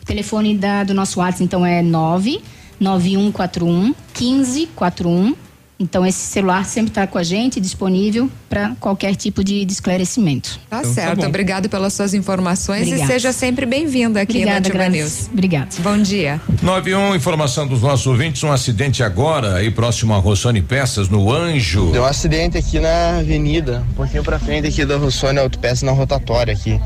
O 0.00 0.04
telefone 0.04 0.56
da, 0.56 0.84
do 0.84 0.94
nosso 0.94 1.20
WhatsApp, 1.20 1.44
então, 1.44 1.66
é 1.66 1.82
9 1.82 2.40
9141 2.80 3.94
1541. 4.18 5.47
Então, 5.80 6.04
esse 6.04 6.18
celular 6.18 6.64
sempre 6.64 6.90
está 6.90 7.06
com 7.06 7.18
a 7.18 7.22
gente, 7.22 7.60
disponível 7.60 8.28
para 8.48 8.74
qualquer 8.80 9.14
tipo 9.14 9.44
de, 9.44 9.64
de 9.64 9.72
esclarecimento. 9.72 10.58
Tá 10.68 10.82
certo, 10.82 11.24
obrigado 11.24 11.68
pelas 11.68 11.92
suas 11.92 12.14
informações 12.14 12.88
Obrigada. 12.88 13.04
e 13.04 13.06
seja 13.06 13.32
sempre 13.32 13.64
bem-vinda 13.64 14.20
aqui 14.20 14.38
Obrigada, 14.38 14.52
na 14.54 14.58
Ativa 14.58 14.74
Grazi. 14.74 14.96
News. 14.96 15.30
Obrigada. 15.32 15.68
Bom 15.78 15.98
dia. 15.98 16.40
91, 16.62 17.14
informação 17.14 17.68
dos 17.68 17.82
nossos 17.82 18.06
ouvintes, 18.08 18.42
um 18.42 18.50
acidente 18.50 19.04
agora 19.04 19.54
aí 19.54 19.70
próximo 19.70 20.14
a 20.14 20.18
Rossoni 20.18 20.62
Peças, 20.62 21.08
no 21.08 21.32
Anjo. 21.32 21.92
Deu 21.92 22.02
um 22.02 22.06
acidente 22.06 22.58
aqui 22.58 22.80
na 22.80 23.18
avenida, 23.18 23.84
um 23.92 23.94
pouquinho 23.94 24.24
pra 24.24 24.40
frente 24.40 24.66
aqui 24.66 24.84
da 24.84 24.96
Rossônia 24.96 25.42
Autopeça 25.42 25.86
na 25.86 25.92
rotatória 25.92 26.54
aqui. 26.54 26.80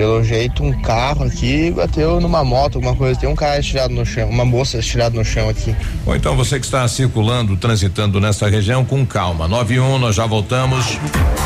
Pelo 0.00 0.24
jeito, 0.24 0.64
um 0.64 0.72
carro 0.80 1.24
aqui 1.24 1.70
bateu 1.70 2.22
numa 2.22 2.42
moto, 2.42 2.76
alguma 2.76 2.96
coisa. 2.96 3.20
Tem 3.20 3.28
um 3.28 3.34
cara 3.34 3.60
estirado 3.60 3.92
no 3.92 4.06
chão, 4.06 4.30
uma 4.30 4.46
moça 4.46 4.78
estirada 4.78 5.14
no 5.14 5.22
chão 5.22 5.46
aqui. 5.46 5.76
Ou 6.06 6.16
então 6.16 6.34
você 6.34 6.58
que 6.58 6.64
está 6.64 6.88
circulando, 6.88 7.54
transitando 7.54 8.18
nesta 8.18 8.48
região, 8.48 8.82
com 8.82 9.04
calma. 9.04 9.46
91, 9.46 9.98
nós 9.98 10.16
já 10.16 10.24
voltamos. 10.24 10.98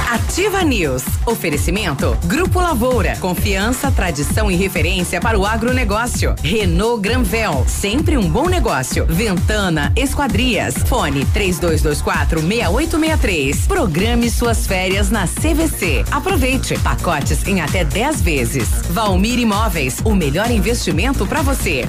Ativa 0.09 0.63
News. 0.63 1.03
Oferecimento 1.27 2.17
Grupo 2.27 2.61
Lavoura. 2.61 3.17
Confiança, 3.17 3.91
tradição 3.91 4.49
e 4.49 4.55
referência 4.55 5.21
para 5.21 5.37
o 5.37 5.45
agronegócio. 5.45 6.37
Renault 6.41 7.03
Granvel. 7.03 7.65
Sempre 7.67 8.17
um 8.17 8.31
bom 8.31 8.49
negócio. 8.49 9.05
Ventana 9.07 9.93
Esquadrias. 9.97 10.77
Fone 10.87 11.25
3224 11.27 12.41
6863. 12.41 13.67
Programe 13.67 14.31
suas 14.31 14.65
férias 14.65 15.11
na 15.11 15.27
CVC. 15.27 16.05
Aproveite. 16.13 16.79
Pacotes 16.79 17.45
em 17.49 17.61
até 17.61 17.83
10 17.85 18.23
vezes. 18.23 18.44
Valmir 18.91 19.39
Imóveis. 19.39 20.01
O 20.05 20.15
melhor 20.15 20.51
investimento 20.51 21.27
para 21.27 21.41
você. 21.41 21.89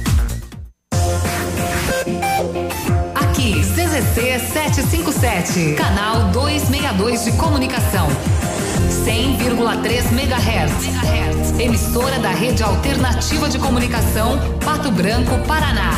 Aqui, 3.14 3.60
CZC 3.60 4.40
757, 4.54 5.76
canal 5.76 6.32
262 6.32 7.26
de 7.26 7.32
comunicação. 7.34 8.08
100,3 9.06 10.12
MHz. 10.14 11.60
Emissora 11.60 12.20
da 12.20 12.30
Rede 12.30 12.64
Alternativa 12.64 13.50
de 13.50 13.60
Comunicação, 13.60 14.40
Pato 14.64 14.92
Branco, 14.92 15.38
Paraná. 15.46 15.92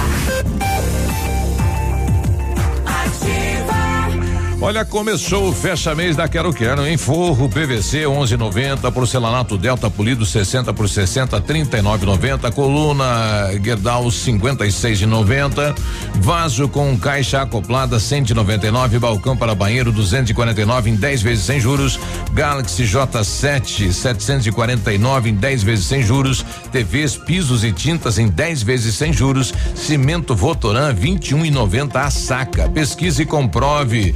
Olha, 4.60 4.84
começou 4.84 5.50
o 5.50 5.54
fecha 5.54 5.94
mês 5.94 6.16
da 6.16 6.28
Quero 6.28 6.52
Quero, 6.52 6.86
em 6.88 6.98
forro 6.98 7.48
PVC 7.48 8.06
11,90, 8.06 8.92
porcelanato 8.92 9.56
Delta 9.56 9.88
polido 9.88 10.26
60 10.26 10.74
por 10.74 10.90
60 10.90 11.40
39,90, 11.40 12.52
coluna 12.52 13.52
Gerdau 13.64 14.06
56,90, 14.06 15.76
vaso 16.16 16.68
com 16.68 16.98
caixa 16.98 17.44
acoplada 17.44 18.00
199, 18.00 18.98
balcão 18.98 19.38
para 19.38 19.54
banheiro 19.54 19.92
249 19.92 20.90
em 20.90 20.96
10 20.96 21.22
vezes 21.22 21.46
sem 21.46 21.60
juros, 21.60 22.00
Galaxy 22.34 22.84
J7 22.84 23.92
749 23.92 25.30
em 25.30 25.36
10 25.36 25.64
vezes 25.64 25.86
sem 25.86 26.02
juros, 26.02 26.44
TVs, 26.72 27.16
pisos 27.16 27.64
e 27.64 27.72
tintas 27.72 28.18
em 28.18 28.28
10 28.28 28.64
vezes 28.64 28.96
sem 28.96 29.14
juros, 29.14 29.54
cimento 29.76 30.36
Votoran 30.36 30.96
21,90 30.96 31.96
a 31.96 32.10
saca. 32.10 32.68
Pesquise 32.70 33.22
e 33.22 33.26
comprove. 33.26 34.16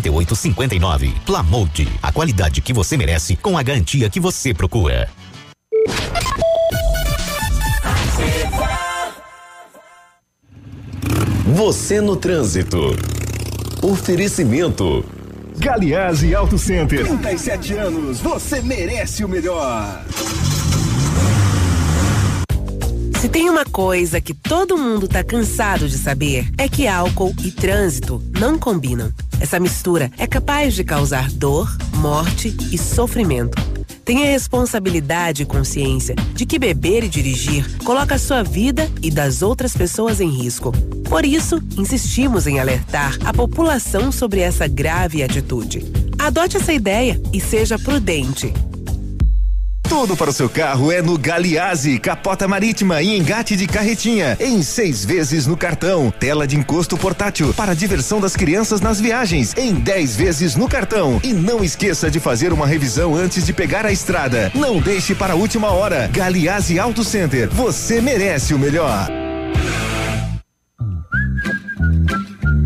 5859. 0.00 1.14
Plamold, 1.24 1.88
a 2.02 2.12
qualidade 2.12 2.60
que 2.60 2.72
você 2.72 2.96
merece 2.96 3.36
com 3.36 3.56
a 3.56 3.62
garantia 3.62 4.10
que 4.10 4.20
você 4.20 4.52
procura. 4.52 5.08
Você 11.46 12.00
no 12.00 12.16
trânsito. 12.16 12.96
Oferecimento. 13.82 15.04
Galiase 15.56 16.34
Auto 16.34 16.58
Center. 16.58 17.06
37 17.06 17.74
anos, 17.74 18.20
você 18.20 18.60
merece 18.60 19.24
o 19.24 19.28
melhor. 19.28 20.04
Se 23.24 23.28
tem 23.30 23.48
uma 23.48 23.64
coisa 23.64 24.20
que 24.20 24.34
todo 24.34 24.76
mundo 24.76 25.08
tá 25.08 25.24
cansado 25.24 25.88
de 25.88 25.96
saber, 25.96 26.46
é 26.58 26.68
que 26.68 26.86
álcool 26.86 27.34
e 27.42 27.50
trânsito 27.50 28.22
não 28.38 28.58
combinam. 28.58 29.10
Essa 29.40 29.58
mistura 29.58 30.12
é 30.18 30.26
capaz 30.26 30.74
de 30.74 30.84
causar 30.84 31.30
dor, 31.30 31.74
morte 31.94 32.54
e 32.70 32.76
sofrimento. 32.76 33.56
Tenha 34.04 34.30
responsabilidade 34.30 35.42
e 35.42 35.46
consciência 35.46 36.14
de 36.34 36.44
que 36.44 36.58
beber 36.58 37.02
e 37.02 37.08
dirigir 37.08 37.78
coloca 37.78 38.16
a 38.16 38.18
sua 38.18 38.42
vida 38.42 38.92
e 39.00 39.10
das 39.10 39.40
outras 39.40 39.74
pessoas 39.74 40.20
em 40.20 40.28
risco. 40.28 40.70
Por 41.08 41.24
isso, 41.24 41.62
insistimos 41.78 42.46
em 42.46 42.60
alertar 42.60 43.16
a 43.24 43.32
população 43.32 44.12
sobre 44.12 44.40
essa 44.40 44.68
grave 44.68 45.22
atitude. 45.22 45.82
Adote 46.18 46.58
essa 46.58 46.74
ideia 46.74 47.18
e 47.32 47.40
seja 47.40 47.78
prudente. 47.78 48.52
Tudo 49.94 50.16
para 50.16 50.30
o 50.30 50.32
seu 50.32 50.50
carro 50.50 50.90
é 50.90 51.00
no 51.00 51.16
Galiase, 51.16 52.00
capota 52.00 52.48
marítima 52.48 53.00
e 53.00 53.16
engate 53.16 53.54
de 53.54 53.64
carretinha, 53.64 54.36
em 54.40 54.60
seis 54.60 55.04
vezes 55.04 55.46
no 55.46 55.56
cartão. 55.56 56.12
Tela 56.18 56.48
de 56.48 56.56
encosto 56.56 56.98
portátil 56.98 57.54
para 57.54 57.70
a 57.70 57.74
diversão 57.76 58.20
das 58.20 58.34
crianças 58.34 58.80
nas 58.80 59.00
viagens, 59.00 59.54
em 59.56 59.72
10 59.72 60.16
vezes 60.16 60.56
no 60.56 60.68
cartão. 60.68 61.20
E 61.22 61.32
não 61.32 61.62
esqueça 61.62 62.10
de 62.10 62.18
fazer 62.18 62.52
uma 62.52 62.66
revisão 62.66 63.14
antes 63.14 63.46
de 63.46 63.52
pegar 63.52 63.86
a 63.86 63.92
estrada. 63.92 64.50
Não 64.52 64.80
deixe 64.80 65.14
para 65.14 65.34
a 65.34 65.36
última 65.36 65.70
hora. 65.70 66.10
Galiase 66.12 66.76
Auto 66.76 67.04
Center, 67.04 67.48
você 67.48 68.00
merece 68.00 68.52
o 68.52 68.58
melhor. 68.58 69.23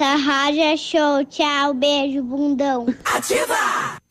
É 0.00 0.76
show. 0.76 1.24
Tchau, 1.24 1.72
beijo, 1.72 2.22
bundão. 2.22 2.86
Ativa! 3.04 4.03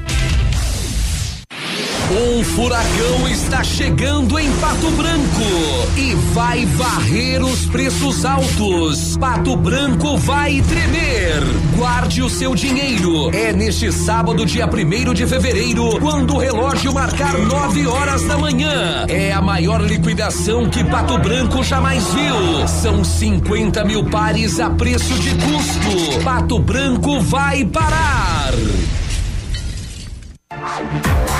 um 2.11 2.45
furacão 2.45 3.29
está 3.29 3.65
chegando 3.65 4.39
em 4.39 4.51
Pato 4.57 4.91
Branco 4.93 5.89
e 5.97 6.15
vai 6.33 6.65
varrer 6.65 7.45
os 7.45 7.67
preços 7.67 8.25
altos. 8.25 9.17
Pato 9.17 9.57
Branco 9.57 10.17
vai 10.17 10.63
tremer. 10.63 11.43
Guarde 11.77 12.23
o 12.23 12.31
seu 12.31 12.55
dinheiro. 12.55 13.35
É 13.35 13.53
neste 13.53 13.91
sábado, 13.91 14.47
dia 14.47 14.67
1 14.67 15.15
de 15.15 15.27
fevereiro, 15.27 15.99
quando 15.99 16.37
o 16.37 16.39
relógio 16.39 16.95
marcar 16.95 17.37
9 17.37 17.87
horas 17.89 18.23
da 18.23 18.39
manhã. 18.39 19.05
É 19.09 19.33
a 19.33 19.43
maior 19.43 19.81
liquidação 19.81 20.71
que 20.71 20.85
Pato 20.85 21.19
Branco 21.19 21.65
jamais 21.65 22.05
viu. 22.15 22.69
São 22.69 23.03
50 23.03 23.85
mil 23.85 24.05
pares 24.05 24.61
a 24.61 24.71
preço 24.71 25.15
de 25.15 25.31
custo. 25.31 26.23
Pato 26.23 26.59
Branco 26.61 27.21
vai 27.21 27.65
parar. 27.65 28.53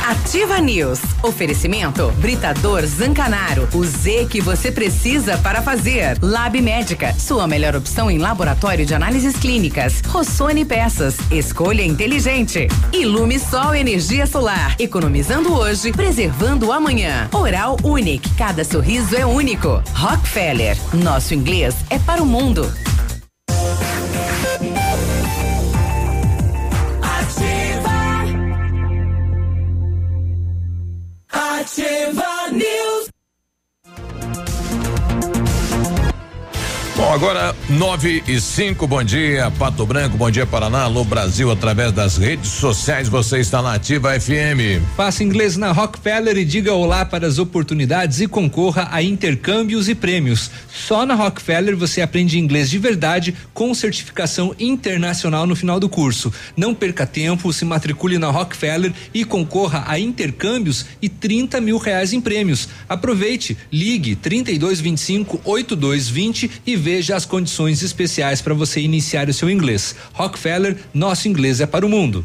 Ativa 0.07 0.61
News. 0.61 1.01
Oferecimento 1.21 2.13
Britador 2.19 2.87
Zancanaro. 2.87 3.69
O 3.75 3.85
Z 3.85 4.29
que 4.31 4.41
você 4.41 4.71
precisa 4.71 5.37
para 5.39 5.61
fazer. 5.61 6.17
Lab 6.23 6.63
Médica. 6.63 7.13
Sua 7.19 7.49
melhor 7.49 7.75
opção 7.75 8.09
em 8.09 8.17
laboratório 8.17 8.87
de 8.87 8.95
análises 8.95 9.35
clínicas. 9.37 10.01
Rossoni 10.07 10.65
Peças. 10.65 11.17
Escolha 11.29 11.83
inteligente. 11.83 12.69
Ilume 12.93 13.41
Sol 13.41 13.75
Energia 13.75 14.29
Solar. 14.29 14.77
Economizando 14.79 15.53
hoje, 15.53 15.91
preservando 15.91 16.71
amanhã. 16.71 17.29
Oral 17.33 17.77
Unique. 17.83 18.33
Cada 18.35 18.63
sorriso 18.63 19.17
é 19.17 19.27
único. 19.27 19.83
Rockefeller. 19.93 20.79
Nosso 20.95 21.35
inglês 21.35 21.75
é 21.91 21.99
para 21.99 22.23
o 22.23 22.27
mundo. 22.27 22.73
Agora 37.17 37.57
nove 37.71 38.23
e 38.29 38.39
cinco, 38.39 38.87
bom 38.87 39.03
dia 39.03 39.51
Pato 39.59 39.87
Branco, 39.87 40.19
bom 40.19 40.31
dia 40.31 40.45
Paraná, 40.45 40.83
alô 40.83 41.03
Brasil, 41.03 41.51
através 41.51 41.91
das 41.91 42.19
redes 42.19 42.51
sociais, 42.51 43.09
você 43.09 43.39
está 43.39 43.63
na 43.63 43.73
Ativa 43.73 44.21
FM. 44.21 44.85
Faça 44.95 45.25
inglês 45.25 45.57
na 45.57 45.73
Rockefeller 45.73 46.37
e 46.37 46.45
diga 46.45 46.75
olá 46.75 47.07
para 47.07 47.27
as 47.27 47.39
oportunidades 47.39 48.21
e 48.21 48.29
concorra 48.29 48.89
a 48.93 49.03
intercâmbios 49.03 49.89
e 49.89 49.95
prêmios. 49.95 50.51
Só 50.71 51.07
na 51.07 51.15
Rockefeller 51.15 51.75
você 51.75 52.03
aprende 52.03 52.39
inglês 52.39 52.69
de 52.69 52.79
verdade 52.79 53.35
com 53.55 53.73
certificação 53.73 54.55
internacional 54.59 55.47
no 55.47 55.57
final 55.57 55.81
do 55.81 55.89
curso. 55.89 56.31
Não 56.55 56.75
perca 56.75 57.07
tempo, 57.07 57.51
se 57.51 57.65
matricule 57.65 58.19
na 58.19 58.31
Rockefeller 58.31 58.93
e 59.15 59.25
concorra 59.25 59.85
a 59.87 59.99
intercâmbios 59.99 60.85
e 61.01 61.09
30 61.09 61.63
mil 61.63 61.79
reais 61.79 62.13
em 62.13 62.21
prêmios. 62.21 62.69
Aproveite, 62.87 63.57
ligue 63.73 64.15
3225 64.17 65.41
8220 65.47 66.51
e 66.67 66.77
veja 66.77 67.06
as 67.13 67.25
condições 67.25 67.83
especiais 67.83 68.41
para 68.41 68.55
você 68.55 68.81
iniciar 68.81 69.29
o 69.29 69.33
seu 69.33 69.51
inglês. 69.51 69.95
Rockefeller, 70.13 70.77
nosso 70.93 71.29
inglês 71.29 71.61
é 71.61 71.67
para 71.67 71.85
o 71.85 71.89
mundo. 71.89 72.25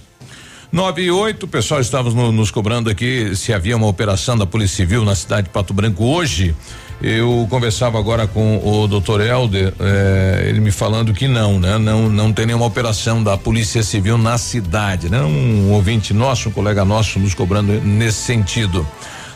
9 0.71 1.01
e 1.01 1.11
8, 1.11 1.43
o 1.43 1.47
pessoal 1.49 1.81
estava 1.81 2.09
no, 2.11 2.31
nos 2.31 2.49
cobrando 2.49 2.89
aqui 2.89 3.35
se 3.35 3.51
havia 3.51 3.75
uma 3.75 3.87
operação 3.87 4.37
da 4.37 4.45
Polícia 4.45 4.77
Civil 4.77 5.03
na 5.03 5.13
cidade 5.13 5.47
de 5.47 5.49
Pato 5.49 5.73
Branco 5.73 6.05
hoje. 6.05 6.55
Eu 7.01 7.45
conversava 7.49 7.99
agora 7.99 8.25
com 8.25 8.57
o 8.63 8.87
doutor 8.87 9.19
Helder, 9.19 9.73
eh, 9.77 10.45
ele 10.47 10.61
me 10.61 10.71
falando 10.71 11.13
que 11.13 11.27
não, 11.27 11.59
né? 11.59 11.77
Não, 11.77 12.07
não 12.07 12.31
tem 12.31 12.45
nenhuma 12.45 12.65
operação 12.65 13.21
da 13.21 13.37
Polícia 13.37 13.83
Civil 13.83 14.17
na 14.17 14.37
cidade, 14.37 15.09
né? 15.09 15.21
Um 15.21 15.71
ouvinte 15.71 16.13
nosso, 16.13 16.47
um 16.47 16.51
colega 16.53 16.85
nosso 16.85 17.19
nos 17.19 17.33
cobrando 17.33 17.73
nesse 17.81 18.19
sentido. 18.19 18.87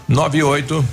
9 0.08 0.38
e 0.38 0.44
8. 0.44 0.86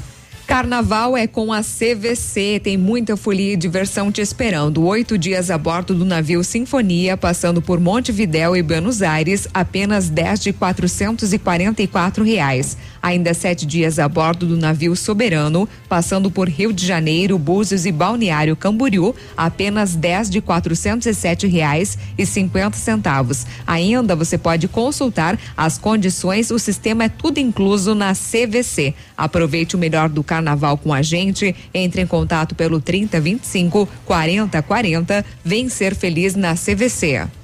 Carnaval 0.52 1.16
é 1.16 1.26
com 1.26 1.50
a 1.50 1.62
CVC, 1.62 2.60
tem 2.62 2.76
muita 2.76 3.16
folia 3.16 3.54
e 3.54 3.56
diversão 3.56 4.12
te 4.12 4.20
esperando. 4.20 4.84
Oito 4.84 5.16
dias 5.16 5.50
a 5.50 5.56
bordo 5.56 5.94
do 5.94 6.04
navio 6.04 6.44
Sinfonia, 6.44 7.16
passando 7.16 7.62
por 7.62 7.80
Montevidéu 7.80 8.54
e 8.54 8.62
Buenos 8.62 9.00
Aires, 9.00 9.48
apenas 9.54 10.10
10 10.10 10.40
de 10.40 10.52
quatrocentos 10.52 11.32
e 11.32 11.38
quarenta 11.38 11.82
e 11.82 11.86
quatro 11.86 12.22
reais. 12.22 12.76
Ainda 13.02 13.34
sete 13.34 13.66
dias 13.66 13.98
a 13.98 14.08
bordo 14.08 14.46
do 14.46 14.56
navio 14.56 14.94
Soberano, 14.94 15.68
passando 15.88 16.30
por 16.30 16.48
Rio 16.48 16.72
de 16.72 16.86
Janeiro, 16.86 17.36
Búzios 17.36 17.84
e 17.84 17.90
Balneário 17.90 18.54
Camboriú, 18.54 19.12
apenas 19.36 19.96
10 19.96 20.30
de 20.30 20.42
sete 21.12 21.48
reais 21.48 21.98
e 22.16 22.24
cinquenta 22.24 22.76
centavos. 22.76 23.44
Ainda 23.66 24.14
você 24.14 24.38
pode 24.38 24.68
consultar 24.68 25.36
as 25.56 25.78
condições, 25.78 26.52
o 26.52 26.58
sistema 26.60 27.04
é 27.04 27.08
tudo 27.08 27.38
incluso 27.38 27.92
na 27.92 28.12
CVC. 28.14 28.94
Aproveite 29.16 29.74
o 29.74 29.78
melhor 29.78 30.08
do 30.08 30.22
carnaval 30.22 30.78
com 30.78 30.94
a 30.94 31.02
gente, 31.02 31.56
entre 31.74 32.02
em 32.02 32.06
contato 32.06 32.54
pelo 32.54 32.80
3025 32.80 33.88
4040. 34.04 35.24
Vem 35.44 35.68
ser 35.68 35.96
feliz 35.96 36.36
na 36.36 36.54
CVC. 36.54 37.41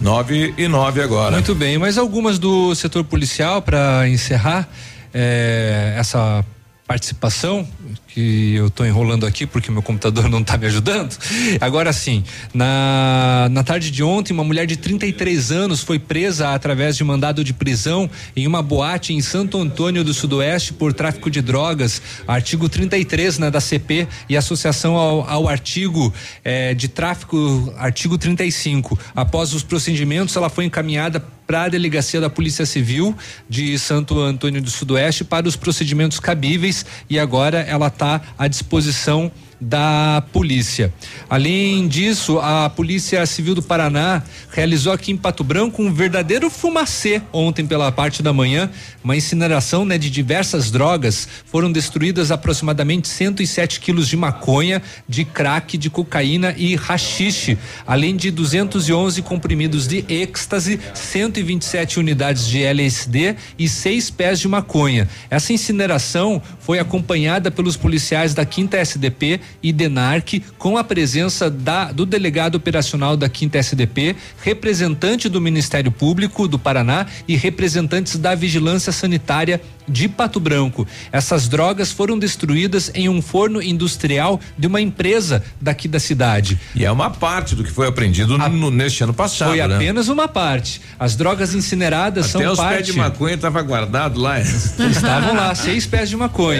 9 0.00 0.54
e 0.56 0.68
9 0.68 1.02
agora. 1.02 1.32
Muito 1.32 1.54
bem, 1.54 1.78
mas 1.78 1.96
algumas 1.98 2.38
do 2.38 2.74
setor 2.74 3.04
policial 3.04 3.62
para 3.62 4.08
encerrar 4.08 4.68
é, 5.12 5.94
essa 5.96 6.44
participação 6.86 7.66
que 8.08 8.54
eu 8.54 8.68
estou 8.68 8.86
enrolando 8.86 9.26
aqui 9.26 9.46
porque 9.46 9.70
meu 9.70 9.82
computador 9.82 10.28
não 10.30 10.40
está 10.40 10.56
me 10.56 10.66
ajudando. 10.66 11.16
Agora 11.60 11.92
sim, 11.92 12.24
na, 12.52 13.48
na 13.50 13.62
tarde 13.62 13.90
de 13.90 14.02
ontem, 14.02 14.32
uma 14.32 14.44
mulher 14.44 14.66
de 14.66 14.76
33 14.76 15.50
anos 15.50 15.82
foi 15.82 15.98
presa 15.98 16.54
através 16.54 16.96
de 16.96 17.04
mandado 17.04 17.42
de 17.42 17.52
prisão 17.52 18.08
em 18.36 18.46
uma 18.46 18.62
boate 18.62 19.12
em 19.12 19.20
Santo 19.20 19.58
Antônio 19.58 20.04
do 20.04 20.14
Sudoeste 20.14 20.72
por 20.72 20.92
tráfico 20.92 21.30
de 21.30 21.40
drogas, 21.40 22.00
artigo 22.26 22.68
33 22.68 23.38
né, 23.38 23.50
da 23.50 23.60
CP 23.60 24.06
e 24.28 24.36
associação 24.36 24.96
ao, 24.96 25.28
ao 25.28 25.48
artigo 25.48 26.12
eh, 26.44 26.74
de 26.74 26.88
tráfico, 26.88 27.72
artigo 27.76 28.16
35. 28.16 28.98
Após 29.14 29.52
os 29.52 29.62
procedimentos, 29.62 30.36
ela 30.36 30.48
foi 30.48 30.64
encaminhada 30.64 31.24
para 31.46 31.64
a 31.64 31.68
delegacia 31.68 32.20
da 32.20 32.30
Polícia 32.30 32.64
Civil 32.64 33.16
de 33.48 33.78
Santo 33.78 34.18
Antônio 34.18 34.62
do 34.62 34.70
Sudoeste 34.70 35.24
para 35.24 35.46
os 35.46 35.56
procedimentos 35.56 36.18
cabíveis 36.18 36.86
e 37.08 37.18
agora 37.18 37.60
ela 37.60 37.73
está 37.82 38.20
à 38.38 38.48
disposição 38.48 39.30
da 39.60 40.22
polícia. 40.32 40.92
Além 41.28 41.88
disso, 41.88 42.38
a 42.38 42.68
Polícia 42.68 43.24
Civil 43.24 43.54
do 43.54 43.62
Paraná 43.62 44.22
realizou 44.50 44.92
aqui 44.92 45.10
em 45.10 45.16
Pato 45.16 45.42
Branco 45.42 45.82
um 45.82 45.92
verdadeiro 45.92 46.50
fumacê 46.50 47.22
ontem 47.32 47.66
pela 47.66 47.90
parte 47.90 48.22
da 48.22 48.32
manhã, 48.32 48.70
uma 49.02 49.16
incineração 49.16 49.84
né, 49.84 49.96
de 49.96 50.10
diversas 50.10 50.70
drogas. 50.70 51.26
Foram 51.46 51.72
destruídas 51.72 52.30
aproximadamente 52.30 53.08
107 53.08 53.80
quilos 53.80 54.06
de 54.06 54.16
maconha, 54.16 54.82
de 55.08 55.24
crack, 55.24 55.78
de 55.78 55.88
cocaína 55.88 56.54
e 56.56 56.76
rachixe, 56.76 57.58
além 57.86 58.16
de 58.16 58.30
211 58.30 59.22
comprimidos 59.22 59.86
de 59.86 60.04
êxtase, 60.08 60.78
127 60.92 61.98
unidades 61.98 62.46
de 62.46 62.62
LSD 62.62 63.36
e 63.58 63.68
seis 63.68 64.10
pés 64.10 64.40
de 64.40 64.48
maconha. 64.48 65.08
Essa 65.30 65.52
incineração 65.52 66.42
foi 66.64 66.78
acompanhada 66.78 67.50
pelos 67.50 67.76
policiais 67.76 68.32
da 68.32 68.44
Quinta 68.46 68.78
SDP 68.78 69.38
e 69.62 69.70
DENARC, 69.70 70.42
com 70.56 70.78
a 70.78 70.82
presença 70.82 71.50
da, 71.50 71.92
do 71.92 72.06
delegado 72.06 72.54
operacional 72.54 73.18
da 73.18 73.28
Quinta 73.28 73.58
SDP, 73.58 74.16
representante 74.42 75.28
do 75.28 75.40
Ministério 75.40 75.92
Público 75.92 76.48
do 76.48 76.58
Paraná 76.58 77.06
e 77.28 77.36
representantes 77.36 78.16
da 78.16 78.34
Vigilância 78.34 78.92
Sanitária 78.92 79.60
de 79.86 80.08
Pato 80.08 80.40
Branco. 80.40 80.86
Essas 81.12 81.48
drogas 81.48 81.92
foram 81.92 82.18
destruídas 82.18 82.90
em 82.94 83.08
um 83.08 83.20
forno 83.20 83.62
industrial 83.62 84.40
de 84.56 84.66
uma 84.66 84.80
empresa 84.80 85.42
daqui 85.60 85.86
da 85.86 86.00
cidade. 86.00 86.58
E 86.74 86.84
é 86.84 86.90
uma 86.90 87.10
parte 87.10 87.54
do 87.54 87.62
que 87.62 87.70
foi 87.70 87.86
apreendido 87.86 88.38
no, 88.38 88.70
neste 88.70 89.04
ano 89.04 89.12
passado. 89.12 89.48
Foi 89.48 89.58
né? 89.58 89.74
apenas 89.74 90.08
uma 90.08 90.26
parte. 90.26 90.80
As 90.98 91.14
drogas 91.14 91.54
incineradas 91.54 92.34
Até 92.34 92.44
são 92.44 92.52
os 92.52 92.58
parte. 92.58 92.76
pés 92.76 92.86
de 92.86 92.92
maconha 92.94 93.34
estavam 93.34 93.62
guardados 93.62 94.20
lá. 94.20 94.40
Estavam 94.40 95.34
lá, 95.34 95.54
seis 95.54 95.86
pés 95.86 96.08
de 96.08 96.16
maconha. 96.16 96.53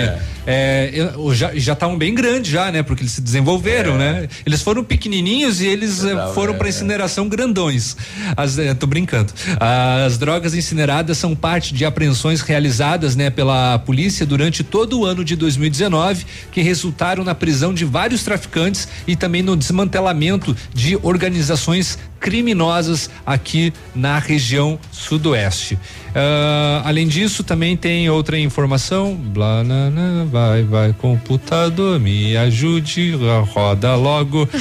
É, 0.47 0.91
eu- 0.93 1.35
já 1.35 1.53
estavam 1.55 1.97
bem 1.97 2.15
grandes 2.15 2.51
já, 2.51 2.71
né? 2.71 2.83
Porque 2.83 3.03
eles 3.03 3.13
se 3.13 3.21
desenvolveram, 3.21 3.97
né? 3.97 4.29
Eles 4.45 4.61
foram 4.61 4.85
pequenininhos 4.85 5.61
e 5.61 5.67
eles 5.67 6.05
eh, 6.05 6.33
foram 6.35 6.55
é, 6.55 6.57
para 6.57 6.67
é. 6.67 6.71
incineração 6.71 7.29
grandões. 7.29 7.97
As, 8.37 8.59
eh, 8.59 8.75
tô 8.75 8.87
brincando. 8.87 9.33
As 9.59 10.19
drogas 10.19 10.55
incineradas 10.55 11.17
são 11.17 11.35
parte 11.35 11.73
de 11.73 11.85
apreensões 11.85 12.41
realizadas, 12.43 13.17
né, 13.17 13.31
pela 13.31 13.79
polícia 13.79 14.27
durante 14.27 14.63
todo 14.63 15.01
o 15.01 15.05
ano 15.07 15.25
de 15.25 15.35
2019, 15.35 16.27
que 16.53 16.61
resultaram 16.61 17.25
na 17.25 17.35
prisão 17.35 17.73
de 17.73 17.85
vários 17.85 18.23
traficantes 18.23 18.87
e 19.07 19.17
também 19.17 19.43
no 19.43 19.57
desmantelamento 19.57 20.55
de 20.75 20.99
organizações 21.03 21.99
criminosas 22.21 23.11
aqui 23.27 23.73
na 23.95 24.19
região 24.19 24.79
sudoeste. 24.91 25.79
Ah, 26.15 26.83
além 26.85 27.09
disso, 27.09 27.43
também 27.43 27.77
tem 27.77 28.09
outra 28.09 28.39
informação. 28.39 29.15
Blá, 29.15 29.65
na, 29.65 29.91
na, 29.91 30.25
vai, 30.25 30.63
vai, 30.63 30.93
computador, 30.93 31.99
me 31.99 32.37
ajude, 32.37 33.17
roda 33.53 33.95
logo. 33.97 34.49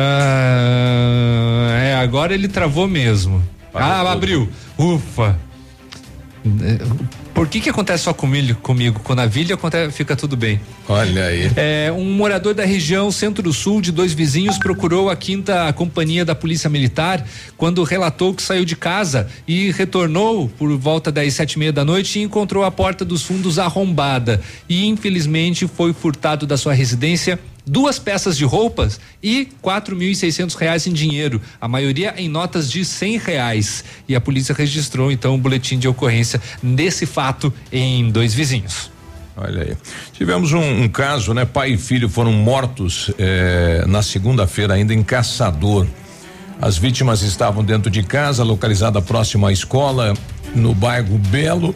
Ah, 0.00 1.76
é, 1.82 1.94
agora 1.96 2.32
ele 2.32 2.46
travou 2.48 2.86
mesmo. 2.86 3.42
ah, 3.74 4.12
abriu. 4.12 4.48
Ufa. 4.78 5.38
Por 7.38 7.46
que 7.46 7.60
que 7.60 7.70
acontece 7.70 8.02
só 8.02 8.12
comigo, 8.12 8.58
comigo? 8.60 8.98
Quando 9.04 9.20
a 9.20 9.26
vilha 9.26 9.54
acontece, 9.54 9.92
fica 9.92 10.16
tudo 10.16 10.36
bem. 10.36 10.60
Olha 10.88 11.26
aí. 11.26 11.48
É, 11.54 11.92
um 11.96 12.12
morador 12.12 12.52
da 12.52 12.64
região 12.64 13.12
centro-sul 13.12 13.80
de 13.80 13.92
dois 13.92 14.12
vizinhos 14.12 14.58
procurou 14.58 15.08
a 15.08 15.14
quinta 15.14 15.72
companhia 15.72 16.24
da 16.24 16.34
Polícia 16.34 16.68
Militar 16.68 17.24
quando 17.56 17.84
relatou 17.84 18.34
que 18.34 18.42
saiu 18.42 18.64
de 18.64 18.74
casa 18.74 19.28
e 19.46 19.70
retornou 19.70 20.48
por 20.48 20.76
volta 20.76 21.12
das 21.12 21.32
sete 21.32 21.52
e 21.52 21.58
meia 21.60 21.72
da 21.72 21.84
noite 21.84 22.18
e 22.18 22.22
encontrou 22.22 22.64
a 22.64 22.72
porta 22.72 23.04
dos 23.04 23.22
fundos 23.22 23.56
arrombada 23.56 24.40
e 24.68 24.88
infelizmente 24.88 25.68
foi 25.68 25.92
furtado 25.92 26.44
da 26.44 26.56
sua 26.56 26.74
residência 26.74 27.38
duas 27.68 27.98
peças 27.98 28.36
de 28.36 28.44
roupas 28.44 28.98
e 29.22 29.48
quatro 29.60 29.94
mil 29.94 30.10
e 30.10 30.14
seiscentos 30.14 30.54
reais 30.56 30.86
em 30.86 30.92
dinheiro, 30.92 31.40
a 31.60 31.68
maioria 31.68 32.14
em 32.16 32.28
notas 32.28 32.70
de 32.70 32.84
cem 32.84 33.18
reais. 33.18 33.84
E 34.08 34.16
a 34.16 34.20
polícia 34.20 34.54
registrou 34.54 35.12
então 35.12 35.34
o 35.34 35.38
boletim 35.38 35.78
de 35.78 35.86
ocorrência 35.86 36.40
desse 36.62 37.06
fato 37.06 37.52
em 37.70 38.10
dois 38.10 38.34
vizinhos. 38.34 38.90
Olha 39.36 39.62
aí. 39.62 39.76
Tivemos 40.12 40.52
um, 40.52 40.82
um 40.82 40.88
caso, 40.88 41.32
né? 41.32 41.44
Pai 41.44 41.72
e 41.72 41.78
filho 41.78 42.08
foram 42.08 42.32
mortos 42.32 43.12
eh, 43.18 43.84
na 43.86 44.02
segunda-feira, 44.02 44.74
ainda 44.74 44.92
em 44.92 45.02
Caçador. 45.02 45.86
As 46.60 46.76
vítimas 46.76 47.22
estavam 47.22 47.62
dentro 47.62 47.88
de 47.88 48.02
casa, 48.02 48.42
localizada 48.42 49.00
próximo 49.00 49.46
à 49.46 49.52
escola, 49.52 50.12
no 50.56 50.74
bairro 50.74 51.16
Belo, 51.18 51.72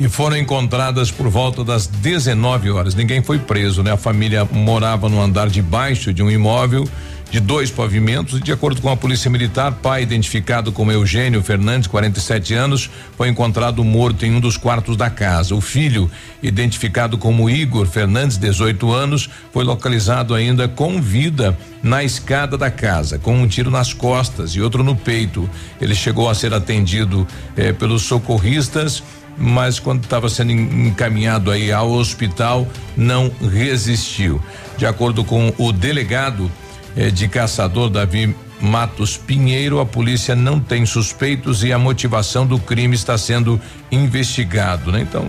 e 0.00 0.08
foram 0.08 0.36
encontradas 0.36 1.10
por 1.10 1.28
volta 1.28 1.64
das 1.64 1.86
19 1.86 2.70
horas. 2.70 2.94
Ninguém 2.94 3.22
foi 3.22 3.38
preso, 3.38 3.82
né? 3.82 3.92
A 3.92 3.96
família 3.96 4.44
morava 4.44 5.08
no 5.08 5.20
andar 5.20 5.48
de 5.48 5.60
baixo 5.60 6.12
de 6.12 6.22
um 6.22 6.30
imóvel 6.30 6.88
de 7.30 7.40
dois 7.40 7.70
pavimentos. 7.70 8.40
De 8.40 8.52
acordo 8.52 8.80
com 8.80 8.88
a 8.88 8.96
Polícia 8.96 9.30
Militar, 9.30 9.72
pai 9.82 10.02
identificado 10.02 10.72
como 10.72 10.90
Eugênio 10.90 11.42
Fernandes, 11.42 11.86
47 11.86 12.54
anos, 12.54 12.90
foi 13.16 13.28
encontrado 13.28 13.84
morto 13.84 14.24
em 14.24 14.34
um 14.34 14.40
dos 14.40 14.56
quartos 14.56 14.96
da 14.96 15.10
casa. 15.10 15.54
O 15.54 15.60
filho, 15.60 16.10
identificado 16.42 17.18
como 17.18 17.50
Igor 17.50 17.86
Fernandes, 17.86 18.38
18 18.38 18.92
anos, 18.92 19.28
foi 19.52 19.64
localizado 19.64 20.34
ainda 20.34 20.68
com 20.68 21.00
vida 21.00 21.58
na 21.82 22.02
escada 22.02 22.56
da 22.56 22.70
casa, 22.70 23.18
com 23.18 23.34
um 23.34 23.46
tiro 23.46 23.70
nas 23.70 23.92
costas 23.92 24.52
e 24.52 24.60
outro 24.60 24.82
no 24.82 24.96
peito. 24.96 25.48
Ele 25.80 25.94
chegou 25.94 26.28
a 26.28 26.34
ser 26.34 26.54
atendido 26.54 27.26
eh, 27.56 27.72
pelos 27.72 28.02
socorristas 28.02 29.02
mas 29.38 29.78
quando 29.78 30.02
estava 30.04 30.28
sendo 30.28 30.52
en- 30.52 30.88
encaminhado 30.88 31.50
aí 31.50 31.70
ao 31.72 31.90
hospital 31.90 32.66
não 32.96 33.30
resistiu. 33.52 34.40
De 34.76 34.84
acordo 34.86 35.24
com 35.24 35.52
o 35.58 35.72
delegado 35.72 36.50
eh, 36.96 37.10
de 37.10 37.28
caçador 37.28 37.88
Davi 37.90 38.34
Matos 38.60 39.16
Pinheiro, 39.16 39.78
a 39.78 39.86
polícia 39.86 40.34
não 40.34 40.58
tem 40.58 40.84
suspeitos 40.84 41.62
e 41.62 41.72
a 41.72 41.78
motivação 41.78 42.44
do 42.44 42.58
crime 42.58 42.96
está 42.96 43.16
sendo 43.16 43.60
investigado, 43.92 44.90
né? 44.90 45.02
Então, 45.02 45.24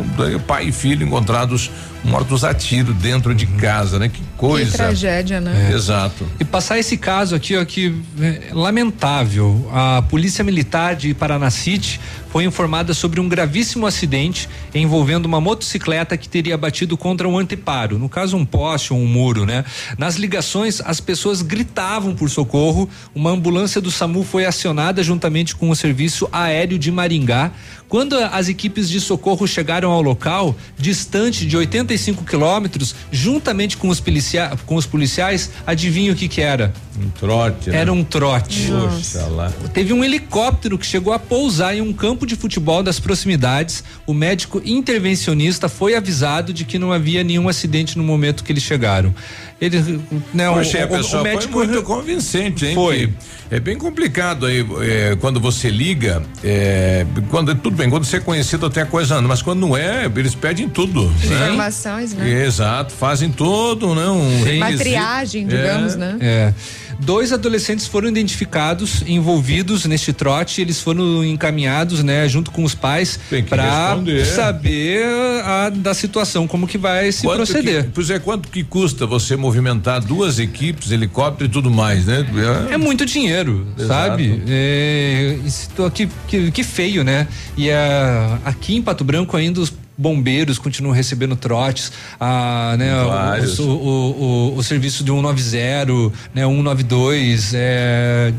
pai 0.47 0.69
e 0.69 0.71
filho 0.71 1.05
encontrados 1.05 1.69
mortos 2.03 2.43
a 2.43 2.53
tiro 2.55 2.91
dentro 2.93 3.35
de 3.35 3.45
casa, 3.45 3.99
né? 3.99 4.09
Que 4.09 4.21
coisa. 4.35 4.71
Que 4.71 4.77
tragédia, 4.77 5.39
né? 5.39 5.69
É. 5.71 5.75
Exato. 5.75 6.25
E 6.39 6.45
passar 6.45 6.79
esse 6.79 6.97
caso 6.97 7.35
aqui, 7.35 7.55
ó, 7.55 7.63
que 7.65 7.93
é, 8.19 8.49
lamentável. 8.51 9.69
A 9.71 10.01
Polícia 10.01 10.43
Militar 10.43 10.95
de 10.95 11.13
Paranacite 11.13 11.99
foi 12.29 12.43
informada 12.43 12.93
sobre 12.93 13.19
um 13.19 13.27
gravíssimo 13.27 13.85
acidente 13.85 14.47
envolvendo 14.73 15.25
uma 15.25 15.41
motocicleta 15.41 16.17
que 16.17 16.29
teria 16.29 16.57
batido 16.57 16.95
contra 16.95 17.27
um 17.27 17.37
anteparo, 17.37 17.97
no 17.97 18.07
caso 18.07 18.37
um 18.37 18.45
poste 18.45 18.93
ou 18.93 18.99
um 18.99 19.05
muro, 19.05 19.45
né? 19.45 19.65
Nas 19.97 20.15
ligações, 20.15 20.79
as 20.81 20.99
pessoas 20.99 21.41
gritavam 21.41 22.15
por 22.15 22.29
socorro. 22.29 22.89
Uma 23.13 23.31
ambulância 23.31 23.81
do 23.81 23.91
SAMU 23.91 24.23
foi 24.23 24.45
acionada 24.45 25.01
juntamente 25.03 25.55
com 25.55 25.69
o 25.69 25.75
serviço 25.75 26.29
aéreo 26.31 26.77
de 26.77 26.91
Maringá. 26.91 27.51
Quando 27.89 28.15
as 28.15 28.47
equipes 28.47 28.87
de 28.87 29.01
socorro 29.01 29.47
chegaram 29.47 29.89
ao 29.89 30.01
local, 30.01 30.55
distante 30.77 31.43
de 31.43 31.57
85 31.57 32.23
quilômetros, 32.23 32.93
juntamente 33.11 33.75
com 33.75 33.89
os, 33.89 33.99
policia 33.99 34.51
com 34.67 34.75
os 34.75 34.85
policiais, 34.85 35.49
adivinha 35.65 36.13
o 36.13 36.15
que 36.15 36.27
que 36.27 36.39
era? 36.39 36.71
Um 37.01 37.09
trote. 37.09 37.71
né? 37.71 37.77
Era 37.77 37.91
um 37.91 38.03
trote. 38.03 38.67
Poxa 38.69 39.25
lá. 39.25 39.51
Teve 39.73 39.91
um 39.91 40.03
helicóptero 40.03 40.77
que 40.77 40.85
chegou 40.85 41.11
a 41.13 41.17
pousar 41.17 41.75
em 41.75 41.81
um 41.81 41.91
campo 41.91 42.27
de 42.27 42.35
futebol 42.35 42.83
das 42.83 42.99
proximidades. 42.99 43.83
O 44.05 44.13
médico 44.13 44.61
intervencionista 44.63 45.67
foi 45.67 45.95
avisado 45.95 46.53
de 46.53 46.65
que 46.65 46.77
não 46.77 46.91
havia 46.91 47.23
nenhum 47.23 47.49
acidente 47.49 47.97
no 47.97 48.03
momento 48.03 48.43
que 48.43 48.51
eles 48.51 48.63
chegaram. 48.63 49.15
Ele, 49.61 49.99
né, 50.33 50.49
Poxa, 50.49 50.83
a 50.83 50.85
o, 50.85 50.89
pessoa 50.89 51.21
o 51.21 51.23
médico 51.23 51.53
foi 51.53 51.67
muito 51.67 51.83
convincente, 51.83 52.65
hein? 52.65 52.75
Foi. 52.75 53.11
É 53.51 53.59
bem 53.59 53.77
complicado 53.77 54.45
aí 54.45 54.65
é, 54.81 55.17
quando 55.19 55.39
você 55.39 55.69
liga, 55.69 56.21
é, 56.43 57.05
quando 57.29 57.53
tudo 57.55 57.75
bem, 57.75 57.89
quando 57.89 58.05
você 58.05 58.17
é 58.17 58.19
conhecido 58.19 58.67
até 58.67 58.83
a 58.83 58.85
coisa 58.85 59.15
anda, 59.15 59.27
mas 59.27 59.41
quando 59.41 59.59
não 59.59 59.75
é, 59.75 60.05
eles 60.15 60.35
pedem 60.35 60.69
tudo. 60.69 61.07
né? 61.25 61.47
Informações, 61.47 62.13
né? 62.13 62.45
Exato, 62.45 62.93
fazem 62.93 63.31
todo, 63.31 63.93
né? 63.95 64.07
Um 64.07 64.55
Uma 64.55 64.71
triagem, 64.77 65.47
digamos, 65.47 65.95
É. 65.95 65.97
né? 65.97 66.17
É. 66.21 66.53
Dois 66.99 67.31
adolescentes 67.31 67.87
foram 67.87 68.09
identificados, 68.09 69.03
envolvidos 69.07 69.85
neste 69.85 70.11
trote, 70.11 70.61
eles 70.61 70.81
foram 70.81 71.23
encaminhados, 71.23 72.03
né, 72.03 72.27
junto 72.27 72.51
com 72.51 72.63
os 72.63 72.75
pais, 72.75 73.19
que 73.29 73.41
para 73.43 73.97
saber 74.25 75.05
a, 75.43 75.69
da 75.69 75.93
situação, 75.93 76.47
como 76.47 76.67
que 76.67 76.77
vai 76.77 77.11
se 77.11 77.23
Quanto 77.23 77.37
proceder. 77.37 77.85
Que, 77.85 77.91
pois 77.91 78.09
é, 78.09 78.19
quanto 78.19 78.49
que 78.49 78.63
custa 78.63 79.05
você 79.05 79.35
movimentar 79.35 80.03
duas 80.03 80.39
equipes, 80.39 80.91
helicóptero 80.91 81.49
e 81.49 81.51
tudo 81.51 81.71
mais, 81.71 82.05
né? 82.05 82.25
É 82.69 82.77
muito 82.77 83.05
dinheiro, 83.05 83.67
Exato. 83.77 83.87
sabe? 83.87 84.43
É, 84.47 85.39
isso 85.45 85.69
aqui, 85.85 86.09
que, 86.27 86.51
que 86.51 86.63
feio, 86.63 87.03
né? 87.03 87.27
E 87.57 87.71
ah, 87.71 88.39
aqui 88.45 88.75
em 88.75 88.81
Pato 88.81 89.03
Branco 89.03 89.35
ainda 89.37 89.61
os 89.61 89.71
bombeiros 89.99 90.57
continuam 90.57 90.93
recebendo 90.95 91.35
trotes, 91.35 91.91
ah, 92.19 92.75
né? 92.79 92.93
O, 93.03 93.63
o, 93.63 94.53
o, 94.53 94.55
o 94.55 94.63
serviço 94.63 95.03
de 95.03 95.11
190, 95.11 96.15
né? 96.33 96.45
192, 96.45 97.53
é, 97.53 98.33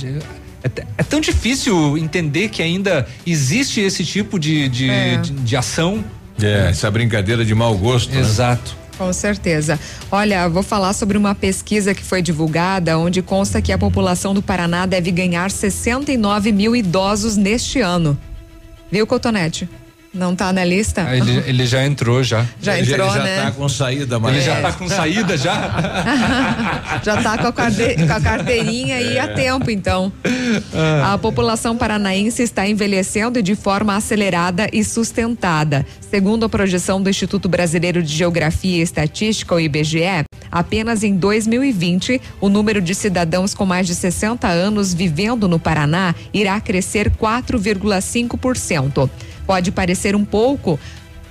é, 0.64 0.70
é 0.98 1.02
tão 1.02 1.20
difícil 1.20 1.98
entender 1.98 2.48
que 2.48 2.62
ainda 2.62 3.06
existe 3.26 3.80
esse 3.80 4.04
tipo 4.04 4.38
de, 4.38 4.68
de, 4.68 4.88
É. 4.90 5.16
de, 5.18 5.30
de 5.32 5.56
ação. 5.56 6.02
É, 6.42 6.70
essa 6.70 6.90
brincadeira 6.90 7.44
de 7.44 7.54
mau 7.54 7.76
gosto. 7.76 8.10
né? 8.14 8.20
Exato. 8.20 8.74
Com 8.96 9.12
certeza. 9.12 9.78
Olha, 10.10 10.48
vou 10.48 10.62
falar 10.62 10.92
sobre 10.94 11.16
uma 11.18 11.34
pesquisa 11.34 11.94
que 11.94 12.02
foi 12.02 12.20
divulgada, 12.22 12.98
onde 12.98 13.20
consta 13.22 13.60
que 13.62 13.72
a 13.72 13.78
população 13.78 14.32
do 14.34 14.42
Paraná 14.42 14.86
deve 14.86 15.10
ganhar 15.10 15.50
69 15.50 16.52
mil 16.52 16.74
idosos 16.76 17.36
neste 17.36 17.80
ano. 17.80 18.18
Viu, 18.90 19.06
Cotonete? 19.06 19.68
Não 20.12 20.34
tá 20.34 20.52
na 20.52 20.64
lista? 20.64 21.04
Ah, 21.06 21.16
ele, 21.16 21.42
ele 21.46 21.66
já 21.66 21.86
entrou 21.86 22.22
já. 22.24 22.44
Já 22.60 22.76
ele, 22.76 22.90
entrou, 22.92 23.06
ele 23.06 23.16
já 23.16 23.22
né? 23.22 23.42
tá 23.44 23.52
com 23.52 23.68
saída, 23.68 24.18
mas 24.18 24.34
Ele 24.34 24.44
já 24.44 24.60
tá 24.60 24.72
com 24.72 24.88
saída 24.88 25.36
já? 25.36 25.70
Já 27.02 27.22
tá 27.22 27.38
com 27.38 27.46
a, 27.46 27.52
com 27.52 28.12
a 28.12 28.20
carteirinha 28.20 28.96
aí 28.96 29.16
É. 29.16 29.20
a 29.20 29.28
tempo, 29.28 29.70
então. 29.70 30.12
A 31.04 31.16
população 31.16 31.76
paranaense 31.76 32.42
está 32.42 32.66
envelhecendo 32.68 33.42
de 33.42 33.54
forma 33.54 33.94
acelerada 33.96 34.68
e 34.72 34.82
sustentada. 34.84 35.86
Segundo 36.10 36.44
a 36.44 36.48
projeção 36.48 37.00
do 37.00 37.08
Instituto 37.08 37.48
Brasileiro 37.48 38.02
de 38.02 38.14
Geografia 38.14 38.78
e 38.78 38.82
Estatística, 38.82 39.54
o 39.54 39.60
IBGE, 39.60 40.24
apenas 40.50 41.04
em 41.04 41.14
2020, 41.14 42.20
o 42.40 42.48
número 42.48 42.80
de 42.82 42.94
cidadãos 42.94 43.54
com 43.54 43.64
mais 43.64 43.86
de 43.86 43.94
60 43.94 44.48
anos 44.48 44.92
vivendo 44.92 45.48
no 45.48 45.58
Paraná 45.58 46.14
irá 46.34 46.60
crescer 46.60 47.10
4,5%. 47.10 49.08
Pode 49.50 49.72
parecer 49.72 50.14
um 50.14 50.24
pouco, 50.24 50.78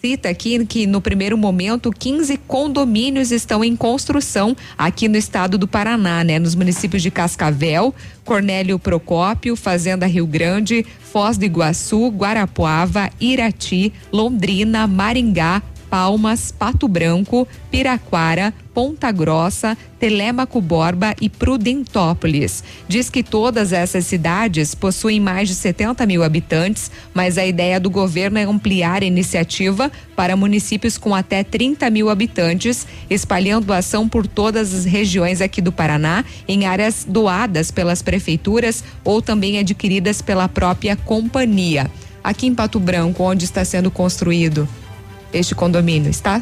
cita 0.06 0.28
aqui 0.28 0.66
que 0.66 0.86
no 0.86 1.00
primeiro 1.00 1.38
momento 1.38 1.90
15 1.90 2.36
condomínios 2.46 3.32
estão 3.32 3.64
em 3.64 3.74
construção 3.74 4.54
aqui 4.78 5.08
no 5.08 5.16
estado 5.16 5.58
do 5.58 5.66
Paraná, 5.66 6.26
né? 6.26 6.38
Nos 6.40 6.56
municípios 6.56 7.02
de 7.02 7.10
Cascavel, 7.10 7.96
Cornélio 8.26 8.78
Procópio, 8.78 9.56
Fazenda 9.56 10.06
Rio 10.06 10.28
Grande, 10.28 10.86
Foz 11.00 11.38
do 11.38 11.46
Iguaçu, 11.46 12.10
Guarapuava, 12.10 13.10
Irati, 13.18 13.94
Londrina, 14.12 14.88
Maringá, 14.88 15.64
Palmas, 15.94 16.52
Pato 16.52 16.88
Branco, 16.88 17.48
Piraquara, 17.70 18.52
Ponta 18.74 19.12
Grossa, 19.12 19.78
Telêmaco 20.00 20.60
Borba 20.60 21.14
e 21.22 21.30
Prudentópolis. 21.30 22.64
Diz 22.88 23.12
que 23.12 23.22
todas 23.22 23.72
essas 23.72 24.04
cidades 24.08 24.74
possuem 24.74 25.20
mais 25.20 25.50
de 25.50 25.54
70 25.54 26.04
mil 26.08 26.24
habitantes, 26.24 26.90
mas 27.14 27.38
a 27.38 27.46
ideia 27.46 27.80
do 27.80 27.92
governo 27.92 28.40
é 28.40 28.42
ampliar 28.42 29.04
a 29.04 29.06
iniciativa 29.06 29.92
para 30.16 30.36
municípios 30.36 30.98
com 30.98 31.14
até 31.14 31.44
30 31.44 31.88
mil 31.92 32.10
habitantes, 32.10 32.88
espalhando 33.08 33.72
a 33.72 33.78
ação 33.78 34.10
por 34.10 34.26
todas 34.26 34.74
as 34.74 34.86
regiões 34.86 35.42
aqui 35.42 35.62
do 35.62 35.72
Paraná, 35.72 36.26
em 36.48 36.66
áreas 36.66 37.06
doadas 37.08 37.70
pelas 37.70 38.02
prefeituras 38.02 38.84
ou 39.04 39.22
também 39.22 39.60
adquiridas 39.60 40.24
pela 40.24 40.50
própria 40.50 40.96
companhia. 40.96 41.92
Aqui 42.24 42.48
em 42.48 42.56
Pato 42.56 42.80
Branco, 42.80 43.22
onde 43.22 43.46
está 43.46 43.64
sendo 43.64 43.92
construído 43.92 44.68
este 45.34 45.56
condomínio, 45.56 46.10
está? 46.10 46.42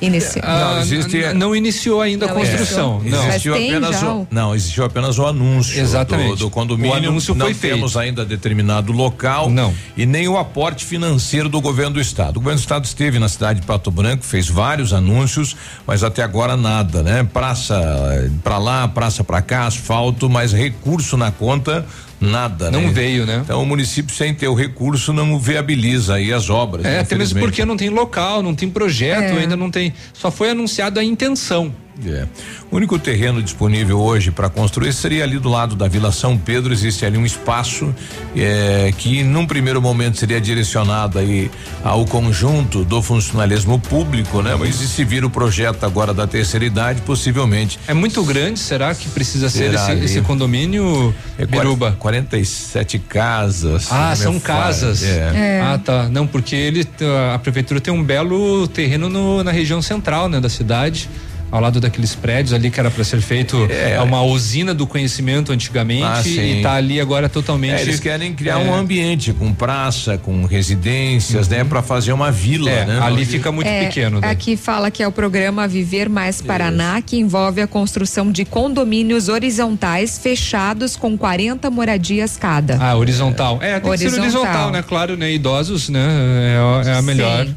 Inicia. 0.00 0.40
Ah, 0.44 0.74
Não, 0.74 0.80
existe- 0.80 1.32
não 1.34 1.56
iniciou 1.56 2.00
ainda 2.00 2.26
a 2.26 2.28
Não 2.28 2.36
construção. 2.36 3.00
iniciou. 3.02 3.20
Não. 3.20 3.28
Existiu 3.30 3.54
apenas 3.54 4.02
o, 4.04 4.26
não, 4.30 4.54
existiu 4.54 4.84
apenas 4.84 5.18
o 5.18 5.26
anúncio 5.26 5.80
Exatamente. 5.80 6.28
do, 6.30 6.36
do 6.36 6.50
condomínio. 6.50 6.92
O 6.92 6.96
anúncio 6.96 7.34
não 7.34 7.46
foi 7.46 7.54
feito. 7.54 7.74
temos 7.74 7.96
ainda 7.96 8.24
determinado 8.24 8.92
local 8.92 9.50
Não. 9.50 9.74
e 9.96 10.06
nem 10.06 10.28
o 10.28 10.38
aporte 10.38 10.84
financeiro 10.84 11.48
do 11.48 11.60
governo 11.60 11.94
do 11.94 12.00
estado. 12.00 12.36
O 12.36 12.40
governo 12.40 12.60
do 12.60 12.62
estado 12.62 12.84
esteve 12.84 13.18
na 13.18 13.28
cidade 13.28 13.58
de 13.58 13.66
Pato 13.66 13.90
Branco, 13.90 14.24
fez 14.24 14.46
vários 14.48 14.92
anúncios, 14.92 15.56
mas 15.84 16.04
até 16.04 16.22
agora 16.22 16.56
nada, 16.56 17.02
né? 17.02 17.26
Praça 17.32 18.30
pra 18.44 18.58
lá, 18.58 18.86
praça 18.86 19.24
pra 19.24 19.42
cá, 19.42 19.66
asfalto, 19.66 20.30
mas 20.30 20.52
recurso 20.52 21.16
na 21.16 21.32
conta 21.32 21.84
nada, 22.20 22.70
Não 22.70 22.82
né? 22.82 22.90
veio, 22.90 23.24
né? 23.26 23.40
Então 23.44 23.62
o 23.62 23.66
município 23.66 24.14
sem 24.14 24.34
ter 24.34 24.48
o 24.48 24.54
recurso 24.54 25.12
não 25.12 25.38
viabiliza 25.38 26.14
aí 26.14 26.32
as 26.32 26.50
obras. 26.50 26.84
É, 26.84 27.00
até 27.00 27.16
mesmo 27.16 27.38
porque 27.40 27.64
não 27.64 27.76
tem 27.76 27.88
local, 27.88 28.42
não 28.42 28.54
tem 28.54 28.68
projeto, 28.68 29.36
É. 29.36 29.40
ainda 29.40 29.56
não 29.56 29.70
tem. 29.70 29.92
Só 30.12 30.30
foi 30.30 30.50
anunciado 30.50 30.98
a 30.98 31.04
intenção. 31.04 31.72
É. 32.06 32.26
O 32.70 32.76
único 32.76 32.96
terreno 32.98 33.42
disponível 33.42 33.98
hoje 33.98 34.30
para 34.30 34.48
construir 34.48 34.92
seria 34.92 35.24
ali 35.24 35.38
do 35.38 35.48
lado 35.48 35.74
da 35.74 35.88
Vila 35.88 36.12
São 36.12 36.38
Pedro. 36.38 36.72
Existe 36.72 37.04
ali 37.04 37.18
um 37.18 37.26
espaço 37.26 37.92
é, 38.36 38.92
que, 38.96 39.24
num 39.24 39.44
primeiro 39.46 39.82
momento, 39.82 40.16
seria 40.16 40.40
direcionado 40.40 41.18
aí 41.18 41.50
ao 41.82 42.04
conjunto 42.04 42.84
do 42.84 43.02
funcionalismo 43.02 43.80
público, 43.80 44.42
né? 44.42 44.54
Mas 44.56 44.80
e 44.80 44.86
se 44.86 45.04
vir 45.04 45.24
o 45.24 45.30
projeto 45.30 45.84
agora 45.84 46.14
da 46.14 46.24
terceira 46.26 46.64
idade, 46.64 47.00
possivelmente. 47.02 47.80
É 47.88 47.94
muito 47.94 48.22
grande, 48.22 48.60
será 48.60 48.94
que 48.94 49.08
precisa 49.08 49.50
ser 49.50 49.70
Será 49.70 49.82
esse, 49.82 49.90
ali? 49.90 50.04
esse 50.04 50.20
condomínio, 50.20 51.12
É 51.36 51.46
Biruba? 51.46 51.96
47 51.98 52.98
casas. 53.00 53.88
Ah, 53.90 54.14
são 54.14 54.38
casas. 54.38 55.02
É. 55.02 55.60
Ah, 55.64 55.78
tá. 55.82 56.08
Não, 56.08 56.26
porque 56.28 56.54
ele, 56.54 56.86
a 57.34 57.38
prefeitura 57.40 57.80
tem 57.80 57.92
um 57.92 58.04
belo 58.04 58.68
terreno 58.68 59.08
no- 59.08 59.42
na 59.42 59.50
região 59.50 59.82
central, 59.82 60.28
né, 60.28 60.40
da 60.40 60.48
cidade. 60.48 61.08
Ao 61.50 61.60
lado 61.60 61.80
daqueles 61.80 62.14
prédios 62.14 62.52
ali 62.52 62.70
que 62.70 62.78
era 62.78 62.90
para 62.90 63.02
ser 63.02 63.20
feito 63.22 63.66
É. 63.70 63.98
uma 64.02 64.22
usina 64.22 64.74
do 64.74 64.86
conhecimento 64.86 65.50
antigamente 65.50 66.02
Ah, 66.04 66.22
e 66.42 66.62
tá 66.62 66.74
ali 66.74 67.00
agora 67.00 67.26
totalmente. 67.28 67.72
É, 67.78 67.82
eles 67.82 67.98
querem 68.00 68.34
criar 68.34 68.60
é, 68.60 68.64
um 68.64 68.74
ambiente 68.74 69.32
com 69.32 69.52
praça, 69.54 70.18
com 70.18 70.44
residências, 70.44 71.48
né? 71.48 71.64
Para 71.64 71.82
fazer 71.82 72.12
uma 72.12 72.30
vila, 72.30 72.70
É, 72.70 72.84
né? 72.84 73.00
ali 73.02 73.24
fica 73.24 73.50
muito 73.50 73.66
É, 73.66 73.84
pequeno. 73.86 74.20
daí. 74.20 74.30
Aqui 74.30 74.56
fala 74.56 74.90
que 74.90 75.02
é 75.02 75.08
o 75.08 75.12
programa 75.12 75.66
Viver 75.66 76.08
Mais 76.08 76.42
Paraná, 76.42 77.00
que 77.00 77.16
envolve 77.18 77.60
a 77.62 77.66
construção 77.66 78.30
de 78.30 78.44
condomínios 78.44 79.28
horizontais 79.28 80.18
fechados 80.18 80.96
com 80.96 81.16
40 81.16 81.70
moradias 81.70 82.36
cada. 82.36 82.76
Ah, 82.78 82.94
horizontal. 82.94 83.58
É, 83.62 83.80
tem 83.80 83.90
que 83.92 83.98
ser 83.98 84.04
Horizontal. 84.06 84.22
horizontal, 84.42 84.70
né? 84.70 84.82
Claro, 84.86 85.16
né? 85.16 85.32
Idosos, 85.32 85.88
né? 85.88 85.98
É, 86.00 86.88
a- 86.88 86.90
é 86.90 86.98
a 86.98 87.02
melhor. 87.02 87.46
Sim. 87.46 87.56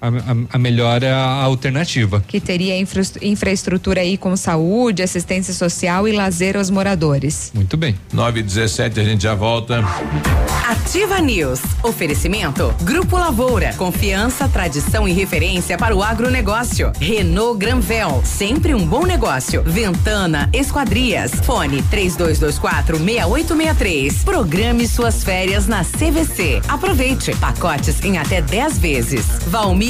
A, 0.00 0.08
a- 0.08 0.36
a 0.54 0.58
melhor 0.58 1.02
é 1.02 1.10
a 1.12 1.18
alternativa. 1.42 2.22
Que 2.26 2.40
teria 2.40 2.78
infra- 2.78 3.02
infraestrutura 3.22 4.00
aí 4.00 4.16
com 4.16 4.34
saúde, 4.36 5.02
assistência 5.02 5.52
social 5.52 6.08
e 6.08 6.12
lazer 6.12 6.56
aos 6.56 6.70
moradores. 6.70 7.50
Muito 7.54 7.76
bem. 7.76 7.94
9 8.12 8.40
e 8.40 8.42
17 8.42 8.98
a 9.00 9.04
gente 9.04 9.22
já 9.22 9.34
volta. 9.34 9.84
Ativa 10.68 11.20
News. 11.20 11.60
Oferecimento. 11.82 12.74
Grupo 12.82 13.16
Lavoura. 13.18 13.72
Confiança, 13.74 14.48
tradição 14.48 15.06
e 15.08 15.12
referência 15.12 15.76
para 15.76 15.94
o 15.94 16.02
agronegócio. 16.02 16.92
Renault 17.00 17.58
Granvel. 17.58 18.22
Sempre 18.24 18.74
um 18.74 18.86
bom 18.86 19.04
negócio. 19.04 19.62
Ventana 19.64 20.48
Esquadrias. 20.52 21.32
Fone 21.44 21.82
3224 21.90 22.98
6863. 22.98 24.24
Programe 24.24 24.86
suas 24.86 25.22
férias 25.24 25.66
na 25.66 25.84
CVC. 25.84 26.60
Aproveite. 26.68 27.34
Pacotes 27.36 28.02
em 28.04 28.18
até 28.18 28.40
10 28.40 28.78
vezes. 28.78 29.26
Valmir 29.46 29.89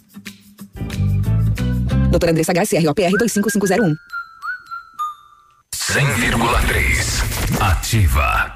Doutora 2.11 2.31
Andressa 2.31 2.51
HCROPR 2.51 3.17
25501. 3.17 3.95
100,3. 5.73 7.23
Ativa. 7.59 8.55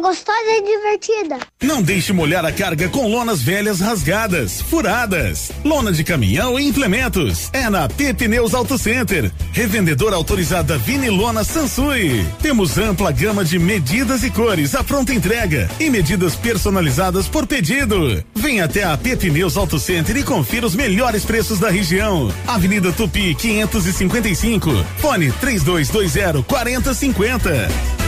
Gostosa 0.00 0.38
e 0.46 0.62
divertida. 0.62 1.38
Não 1.60 1.82
deixe 1.82 2.12
molhar 2.12 2.44
a 2.44 2.52
carga 2.52 2.88
com 2.88 3.08
lonas 3.08 3.42
velhas 3.42 3.80
rasgadas, 3.80 4.62
furadas. 4.62 5.50
Lona 5.64 5.90
de 5.90 6.04
caminhão 6.04 6.58
e 6.58 6.68
implementos. 6.68 7.50
É 7.52 7.68
na 7.68 7.88
P 7.88 8.14
Pneus 8.14 8.54
Auto 8.54 8.78
Center. 8.78 9.30
Revendedora 9.52 10.14
autorizada 10.14 10.78
Vinilona 10.78 11.42
Sansui. 11.42 12.24
Temos 12.40 12.78
ampla 12.78 13.10
gama 13.10 13.44
de 13.44 13.58
medidas 13.58 14.22
e 14.22 14.30
cores 14.30 14.74
à 14.74 14.84
pronta 14.84 15.12
entrega 15.12 15.68
e 15.80 15.90
medidas 15.90 16.36
personalizadas 16.36 17.26
por 17.26 17.46
pedido. 17.46 18.24
Venha 18.34 18.66
até 18.66 18.84
a 18.84 18.96
P 18.96 19.16
Pneus 19.16 19.56
Auto 19.56 19.78
Center 19.78 20.16
e 20.16 20.22
confira 20.22 20.66
os 20.66 20.76
melhores 20.76 21.24
preços 21.24 21.58
da 21.58 21.70
região. 21.70 22.32
Avenida 22.46 22.92
Tupi 22.92 23.34
555. 23.34 24.70
Fone 24.98 25.32
3220 25.32 26.44
4050. 26.44 28.07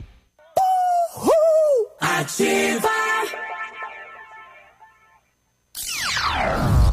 Ativa. 2.21 2.87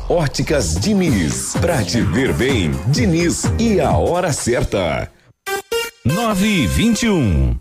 Óticas 0.08 0.80
Diniz. 0.80 1.52
Pra 1.60 1.84
te 1.84 2.00
ver 2.00 2.32
bem, 2.32 2.70
Diniz 2.86 3.44
e 3.58 3.78
a 3.78 3.90
hora 3.90 4.32
certa. 4.32 5.12
9 6.02 6.46
e 6.46 6.66
21. 6.66 7.60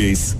Peace. 0.00 0.39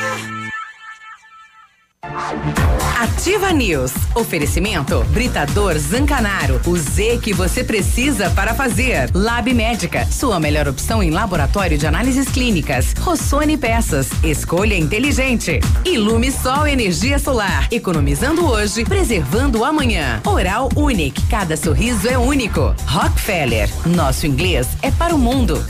Ativa 2.99 3.51
News. 3.51 3.91
Oferecimento 4.15 5.03
Britador 5.05 5.77
Zancanaro. 5.77 6.59
O 6.65 6.77
Z 6.77 7.19
que 7.21 7.33
você 7.33 7.63
precisa 7.63 8.29
para 8.31 8.53
fazer. 8.53 9.09
Lab 9.13 9.53
Médica. 9.53 10.05
Sua 10.05 10.39
melhor 10.39 10.67
opção 10.67 11.01
em 11.01 11.09
laboratório 11.09 11.77
de 11.77 11.87
análises 11.87 12.27
clínicas. 12.29 12.93
Rossoni 12.99 13.57
Peças. 13.57 14.09
Escolha 14.23 14.75
inteligente. 14.75 15.59
Ilume 15.85 16.31
Sol 16.31 16.67
Energia 16.67 17.17
Solar. 17.17 17.67
Economizando 17.71 18.45
hoje, 18.45 18.83
preservando 18.83 19.63
amanhã. 19.63 20.21
Oral 20.25 20.69
Unique. 20.75 21.21
Cada 21.27 21.55
sorriso 21.55 22.07
é 22.07 22.17
único. 22.17 22.75
Rockefeller. 22.85 23.69
Nosso 23.85 24.27
inglês 24.27 24.67
é 24.81 24.91
para 24.91 25.15
o 25.15 25.17
mundo. 25.17 25.63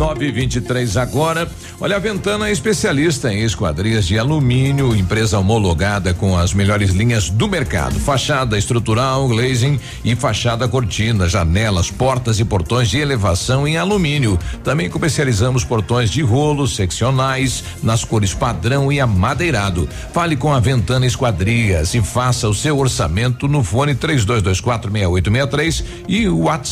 923 0.00 0.96
agora. 0.96 1.46
Olha, 1.78 1.96
a 1.96 1.98
Ventana 1.98 2.48
é 2.48 2.52
especialista 2.52 3.30
em 3.30 3.42
esquadrias 3.42 4.06
de 4.06 4.18
alumínio, 4.18 4.96
empresa 4.96 5.38
homologada 5.38 6.14
com 6.14 6.38
as 6.38 6.54
melhores 6.54 6.90
linhas 6.90 7.28
do 7.28 7.46
mercado. 7.46 8.00
Fachada 8.00 8.56
estrutural, 8.56 9.28
glazing 9.28 9.78
e 10.02 10.16
fachada 10.16 10.66
cortina, 10.66 11.28
janelas, 11.28 11.90
portas 11.90 12.40
e 12.40 12.46
portões 12.46 12.88
de 12.88 12.98
elevação 12.98 13.68
em 13.68 13.76
alumínio. 13.76 14.38
Também 14.64 14.88
comercializamos 14.88 15.64
portões 15.64 16.08
de 16.10 16.22
rolo, 16.22 16.66
seccionais, 16.66 17.62
nas 17.82 18.02
cores 18.02 18.32
padrão 18.32 18.90
e 18.90 19.00
amadeirado. 19.00 19.86
Fale 20.14 20.34
com 20.34 20.50
a 20.50 20.60
Ventana 20.60 21.04
Esquadrias 21.04 21.92
e 21.94 22.00
faça 22.00 22.48
o 22.48 22.54
seu 22.54 22.78
orçamento 22.78 23.46
no 23.46 23.62
fone 23.62 23.94
32246863 23.94 25.84
e 26.08 26.26
o 26.26 26.44
WhatsApp 26.44 26.70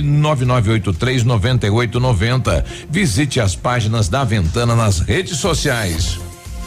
99983 0.00 1.24
9890. 1.24 2.67
Visite 2.90 3.40
as 3.40 3.54
páginas 3.54 4.08
da 4.08 4.24
Ventana 4.24 4.74
nas 4.74 5.00
redes 5.00 5.38
sociais. 5.38 6.18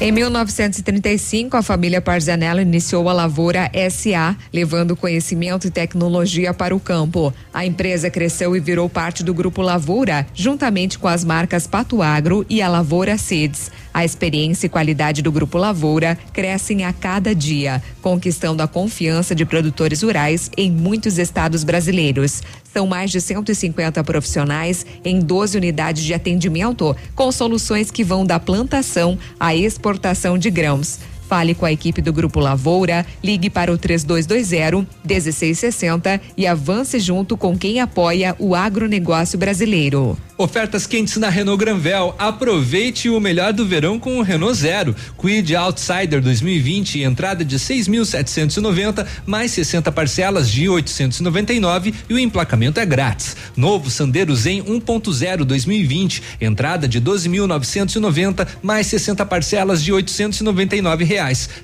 Em 0.01 0.11
1935, 0.11 1.55
a 1.55 1.61
família 1.61 2.01
Parzanello 2.01 2.59
iniciou 2.59 3.07
a 3.07 3.13
Lavoura 3.13 3.69
SA, 3.91 4.35
levando 4.51 4.95
conhecimento 4.95 5.67
e 5.67 5.69
tecnologia 5.69 6.55
para 6.55 6.75
o 6.75 6.79
campo. 6.79 7.31
A 7.53 7.67
empresa 7.67 8.09
cresceu 8.09 8.55
e 8.55 8.59
virou 8.59 8.89
parte 8.89 9.23
do 9.23 9.31
Grupo 9.31 9.61
Lavoura, 9.61 10.25
juntamente 10.33 10.97
com 10.97 11.07
as 11.07 11.23
marcas 11.23 11.67
Pato 11.67 12.01
Agro 12.01 12.43
e 12.49 12.63
a 12.63 12.67
Lavoura 12.67 13.15
Seeds. 13.15 13.69
A 13.93 14.05
experiência 14.05 14.65
e 14.65 14.69
qualidade 14.69 15.21
do 15.21 15.31
Grupo 15.31 15.57
Lavoura 15.57 16.17
crescem 16.31 16.85
a 16.85 16.93
cada 16.93 17.35
dia, 17.35 17.83
conquistando 18.01 18.63
a 18.63 18.67
confiança 18.67 19.35
de 19.35 19.45
produtores 19.45 20.01
rurais 20.01 20.49
em 20.57 20.71
muitos 20.71 21.17
estados 21.17 21.63
brasileiros. 21.63 22.41
São 22.73 22.87
mais 22.87 23.11
de 23.11 23.19
150 23.19 24.01
profissionais 24.03 24.85
em 25.03 25.19
12 25.19 25.57
unidades 25.57 26.03
de 26.03 26.13
atendimento, 26.13 26.95
com 27.13 27.31
soluções 27.31 27.91
que 27.91 28.03
vão 28.03 28.25
da 28.25 28.39
plantação 28.39 29.19
à 29.39 29.53
exportação 29.53 30.37
de 30.37 30.49
grãos. 30.49 30.99
Fale 31.31 31.55
com 31.55 31.65
a 31.65 31.71
equipe 31.71 32.01
do 32.01 32.11
Grupo 32.11 32.41
Lavoura, 32.41 33.05
ligue 33.23 33.49
para 33.49 33.71
o 33.71 33.77
3220 33.77 34.85
1660 35.01 36.19
e 36.35 36.45
avance 36.45 36.99
junto 36.99 37.37
com 37.37 37.57
quem 37.57 37.79
apoia 37.79 38.35
o 38.37 38.53
agronegócio 38.53 39.39
brasileiro. 39.39 40.17
Ofertas 40.37 40.87
quentes 40.87 41.17
na 41.17 41.29
Renault 41.29 41.63
Granvel. 41.63 42.15
Aproveite 42.17 43.07
o 43.07 43.19
melhor 43.19 43.53
do 43.53 43.65
verão 43.65 43.99
com 43.99 44.17
o 44.17 44.23
Renault 44.23 44.57
Zero. 44.57 44.95
Quid 45.15 45.55
Outsider 45.55 46.19
2020, 46.19 47.03
entrada 47.03 47.45
de 47.45 47.57
6.790, 47.57 49.05
mais 49.25 49.51
60 49.51 49.91
parcelas 49.91 50.49
de 50.49 50.67
899 50.67 51.93
e 52.09 52.13
o 52.13 52.19
emplacamento 52.19 52.79
é 52.79 52.85
grátis. 52.85 53.37
Novo 53.55 53.91
Sandero 53.91 54.35
Zen 54.35 54.63
1.0 54.63 55.45
2020, 55.45 56.23
entrada 56.41 56.87
de 56.87 56.99
12.990, 56.99 58.47
mais 58.63 58.87
60 58.87 59.23
parcelas 59.27 59.83
de 59.83 59.93
899 59.93 61.03
reais. 61.03 61.20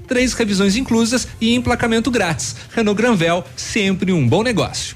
Três 0.08 0.34
revisões 0.34 0.76
inclusas 0.76 1.28
e 1.42 1.56
emplacamento 1.56 2.12
grátis. 2.12 2.56
Renault 2.74 2.98
Granvel, 2.98 3.44
sempre 3.56 4.12
um 4.12 4.28
bom 4.28 4.44
negócio. 4.44 4.96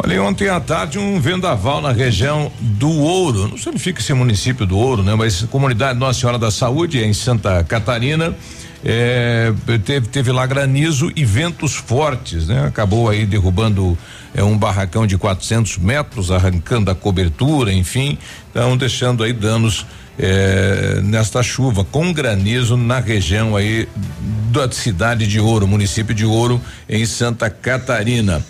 Olha, 0.00 0.22
ontem 0.22 0.48
à 0.48 0.60
tarde 0.60 0.96
um 0.96 1.20
vendaval 1.20 1.80
na 1.80 1.90
região 1.90 2.52
do 2.60 2.88
Ouro. 2.88 3.48
Não 3.48 3.58
sei 3.58 3.72
onde 3.72 3.82
fica 3.82 4.00
esse 4.00 4.14
município 4.14 4.64
do 4.64 4.78
Ouro, 4.78 5.02
né? 5.02 5.12
Mas 5.16 5.42
comunidade 5.42 5.98
Nossa 5.98 6.20
Senhora 6.20 6.38
da 6.38 6.52
Saúde, 6.52 7.02
em 7.02 7.12
Santa 7.12 7.64
Catarina. 7.64 8.32
É, 8.84 9.52
teve, 9.84 10.06
teve 10.06 10.30
lá 10.30 10.46
granizo 10.46 11.10
e 11.16 11.24
ventos 11.24 11.74
fortes, 11.74 12.46
né? 12.46 12.64
Acabou 12.64 13.10
aí 13.10 13.26
derrubando 13.26 13.98
é, 14.32 14.44
um 14.44 14.56
barracão 14.56 15.04
de 15.04 15.18
400 15.18 15.78
metros, 15.78 16.30
arrancando 16.30 16.92
a 16.92 16.94
cobertura, 16.94 17.72
enfim, 17.72 18.16
então 18.52 18.76
deixando 18.76 19.24
aí 19.24 19.32
danos 19.32 19.84
é, 20.16 21.00
nesta 21.02 21.42
chuva 21.42 21.82
com 21.82 22.12
granizo 22.12 22.76
na 22.76 23.00
região 23.00 23.56
aí 23.56 23.88
da 24.52 24.70
cidade 24.70 25.26
de 25.26 25.40
Ouro, 25.40 25.66
município 25.66 26.14
de 26.14 26.24
Ouro, 26.24 26.60
em 26.88 27.04
Santa 27.04 27.50
Catarina. 27.50 28.44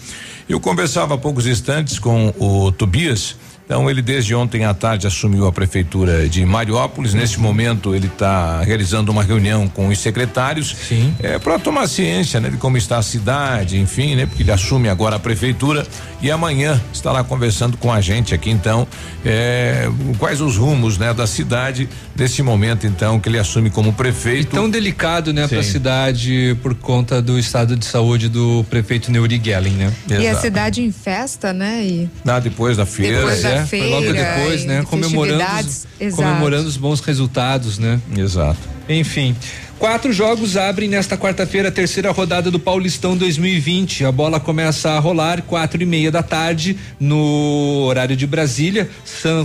Eu 0.48 0.58
conversava 0.58 1.14
há 1.14 1.18
poucos 1.18 1.46
instantes 1.46 1.98
com 1.98 2.32
o 2.38 2.72
Tobias. 2.72 3.36
Então 3.68 3.90
ele 3.90 4.00
desde 4.00 4.34
ontem 4.34 4.64
à 4.64 4.72
tarde 4.72 5.06
assumiu 5.06 5.46
a 5.46 5.52
prefeitura 5.52 6.26
de 6.26 6.42
Mariópolis. 6.46 7.12
Neste 7.12 7.38
momento 7.38 7.94
ele 7.94 8.06
está 8.06 8.62
realizando 8.62 9.12
uma 9.12 9.22
reunião 9.22 9.68
com 9.68 9.88
os 9.88 9.98
secretários. 9.98 10.74
Sim. 10.88 11.14
É, 11.20 11.38
para 11.38 11.58
tomar 11.58 11.86
ciência, 11.86 12.40
né, 12.40 12.48
de 12.48 12.56
como 12.56 12.78
está 12.78 12.96
a 12.96 13.02
cidade, 13.02 13.78
enfim, 13.78 14.16
né, 14.16 14.24
porque 14.24 14.42
ele 14.42 14.50
assume 14.50 14.88
agora 14.88 15.16
a 15.16 15.18
prefeitura 15.18 15.86
e 16.22 16.30
amanhã 16.30 16.80
está 16.90 17.12
lá 17.12 17.22
conversando 17.22 17.76
com 17.76 17.92
a 17.92 18.00
gente 18.00 18.34
aqui. 18.34 18.48
Então, 18.48 18.88
é, 19.22 19.86
quais 20.18 20.40
os 20.40 20.56
rumos, 20.56 20.96
né, 20.96 21.12
da 21.12 21.26
cidade 21.26 21.90
nesse 22.16 22.42
momento 22.42 22.86
então 22.86 23.20
que 23.20 23.28
ele 23.28 23.38
assume 23.38 23.68
como 23.68 23.92
prefeito? 23.92 24.40
E 24.40 24.44
tão 24.46 24.70
delicado, 24.70 25.30
né, 25.30 25.46
para 25.46 25.60
a 25.60 25.62
cidade 25.62 26.56
por 26.62 26.74
conta 26.74 27.20
do 27.20 27.38
estado 27.38 27.76
de 27.76 27.84
saúde 27.84 28.30
do 28.30 28.64
prefeito 28.70 29.12
Neuri 29.12 29.38
Gellen, 29.44 29.74
né? 29.74 29.92
E 30.08 30.26
a 30.26 30.34
cidade 30.34 30.82
em 30.82 30.90
festa, 30.90 31.52
né? 31.52 31.84
E 31.84 32.10
Ah, 32.26 32.40
depois 32.40 32.78
da 32.78 32.86
feira. 32.86 33.18
Depois 33.18 33.42
da 33.42 33.57
É, 33.60 33.66
foi 33.66 33.88
logo 33.88 34.02
feira 34.02 34.34
depois, 34.36 34.64
né? 34.64 34.84
Comemorando 34.88 35.44
os, 35.60 35.86
exato. 36.00 36.22
comemorando 36.22 36.68
os 36.68 36.76
bons 36.76 37.00
resultados, 37.00 37.78
né? 37.78 38.00
Exato. 38.16 38.58
Enfim. 38.88 39.36
Quatro 39.78 40.12
jogos 40.12 40.56
abrem 40.56 40.88
nesta 40.88 41.16
quarta-feira 41.16 41.68
a 41.68 41.70
terceira 41.70 42.10
rodada 42.10 42.50
do 42.50 42.58
Paulistão 42.58 43.16
2020. 43.16 44.04
A 44.04 44.10
bola 44.10 44.40
começa 44.40 44.90
a 44.90 44.98
rolar 44.98 45.42
quatro 45.42 45.80
e 45.80 45.86
meia 45.86 46.10
da 46.10 46.20
tarde 46.20 46.76
no 46.98 47.84
horário 47.86 48.16
de 48.16 48.26
Brasília, 48.26 48.90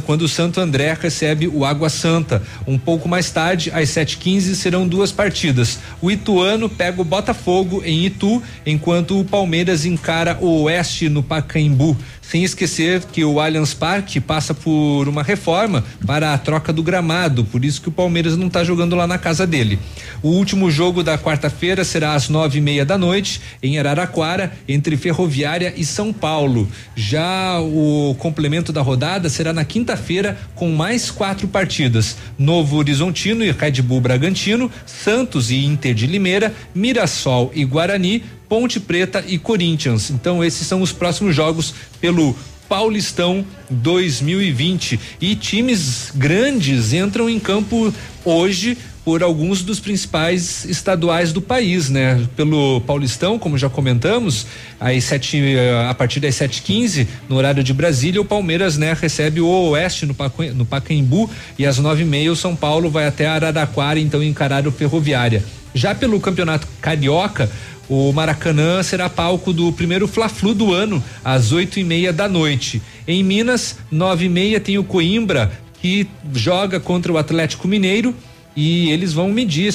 quando 0.07 0.23
o 0.23 0.27
Santo 0.27 0.59
André 0.59 0.97
recebe 0.99 1.47
o 1.47 1.63
Água 1.63 1.87
Santa. 1.87 2.41
Um 2.65 2.79
pouco 2.79 3.07
mais 3.07 3.29
tarde, 3.29 3.69
às 3.75 3.89
7h15, 3.89 4.55
serão 4.55 4.87
duas 4.87 5.11
partidas. 5.11 5.77
O 6.01 6.09
Ituano 6.09 6.67
pega 6.67 6.99
o 6.99 7.05
Botafogo 7.05 7.83
em 7.85 8.03
Itu, 8.03 8.41
enquanto 8.65 9.19
o 9.19 9.25
Palmeiras 9.25 9.85
encara 9.85 10.35
o 10.41 10.63
Oeste 10.63 11.09
no 11.09 11.21
Pacaembu. 11.21 11.95
Sem 12.33 12.43
esquecer 12.43 13.03
que 13.11 13.23
o 13.23 13.39
Allianz 13.39 13.75
Parque 13.75 14.19
passa 14.19 14.55
por 14.55 15.07
uma 15.07 15.21
reforma 15.21 15.85
para 16.03 16.33
a 16.33 16.37
troca 16.39 16.73
do 16.73 16.81
gramado, 16.81 17.45
por 17.45 17.63
isso 17.63 17.79
que 17.79 17.89
o 17.89 17.91
Palmeiras 17.91 18.35
não 18.35 18.47
está 18.47 18.63
jogando 18.63 18.95
lá 18.95 19.05
na 19.05 19.19
casa 19.19 19.45
dele. 19.45 19.77
O 20.23 20.29
último 20.29 20.71
jogo 20.71 21.03
da 21.03 21.15
quarta-feira 21.15 21.83
será 21.83 22.15
às 22.15 22.29
nove 22.29 22.57
e 22.57 22.61
meia 22.61 22.83
da 22.83 22.97
noite, 22.97 23.39
em 23.61 23.77
Araraquara, 23.77 24.51
entre 24.67 24.97
Ferroviária 24.97 25.75
e 25.77 25.85
São 25.85 26.11
Paulo. 26.11 26.67
Já 26.95 27.59
o 27.61 28.15
complemento 28.17 28.73
da 28.73 28.81
rodada 28.81 29.29
será 29.29 29.53
na 29.53 29.63
quinta-feira, 29.63 30.35
com 30.55 30.71
mais 30.71 31.11
quatro 31.11 31.47
partidas: 31.47 32.17
Novo 32.35 32.77
Horizontino 32.77 33.43
e 33.43 33.51
Red 33.51 33.83
Bull 33.83 34.01
Bragantino, 34.01 34.71
Santos 34.87 35.51
e 35.51 35.63
Inter 35.63 35.93
de 35.93 36.07
Limeira, 36.07 36.51
Mirassol 36.73 37.51
e 37.53 37.63
Guarani, 37.63 38.23
Ponte 38.53 38.79
Preta 38.79 39.23
e 39.27 39.39
Corinthians. 39.39 40.11
Então, 40.11 40.43
esses 40.43 40.67
são 40.67 40.79
os 40.83 40.91
próximos 40.91 41.35
jogos 41.35 41.73
pelo 41.99 42.35
Paulistão 42.69 43.43
2020. 43.67 44.99
E 45.19 45.35
times 45.35 46.11
grandes 46.13 46.93
entram 46.93 47.27
em 47.27 47.39
campo 47.39 47.91
hoje 48.23 48.77
por 49.03 49.23
alguns 49.23 49.63
dos 49.63 49.79
principais 49.79 50.65
estaduais 50.65 51.33
do 51.33 51.41
país, 51.41 51.89
né? 51.89 52.27
Pelo 52.35 52.79
Paulistão, 52.81 53.39
como 53.39 53.57
já 53.57 53.71
comentamos, 53.71 54.45
às 54.79 55.03
sete, 55.03 55.35
eh, 55.35 55.87
a 55.89 55.93
partir 55.95 56.19
das 56.19 56.35
7h15, 56.35 57.07
no 57.27 57.37
horário 57.37 57.63
de 57.63 57.73
Brasília, 57.73 58.21
o 58.21 58.25
Palmeiras, 58.25 58.77
né, 58.77 58.93
recebe 58.93 59.41
o 59.41 59.47
Oeste 59.47 60.05
no, 60.05 60.15
no 60.53 60.63
Pacaembu 60.63 61.27
e 61.57 61.65
às 61.65 61.79
nove 61.79 62.03
e 62.03 62.05
meia 62.05 62.31
o 62.31 62.35
São 62.35 62.55
Paulo 62.55 62.91
vai 62.91 63.07
até 63.07 63.25
Araraquara, 63.25 63.99
então 63.99 64.21
encarar 64.21 64.67
o 64.67 64.71
Ferroviária. 64.71 65.43
Já 65.75 65.95
pelo 65.95 66.19
Campeonato 66.19 66.67
Carioca, 66.79 67.49
o 67.89 68.11
Maracanã 68.13 68.81
será 68.81 69.09
palco 69.09 69.51
do 69.51 69.71
primeiro 69.71 70.07
Fla-Flu 70.07 70.53
do 70.53 70.73
ano, 70.73 71.03
às 71.23 71.51
oito 71.51 71.79
e 71.79 71.83
meia 71.83 72.13
da 72.13 72.27
noite. 72.27 72.81
Em 73.07 73.23
Minas, 73.23 73.77
nove 73.91 74.25
e 74.25 74.29
meia 74.29 74.59
tem 74.59 74.77
o 74.77 74.83
Coimbra, 74.83 75.51
que 75.81 76.07
joga 76.33 76.79
contra 76.79 77.11
o 77.11 77.17
Atlético 77.17 77.67
Mineiro 77.67 78.15
e 78.55 78.91
eles 78.91 79.13
vão 79.13 79.31
medir, 79.31 79.73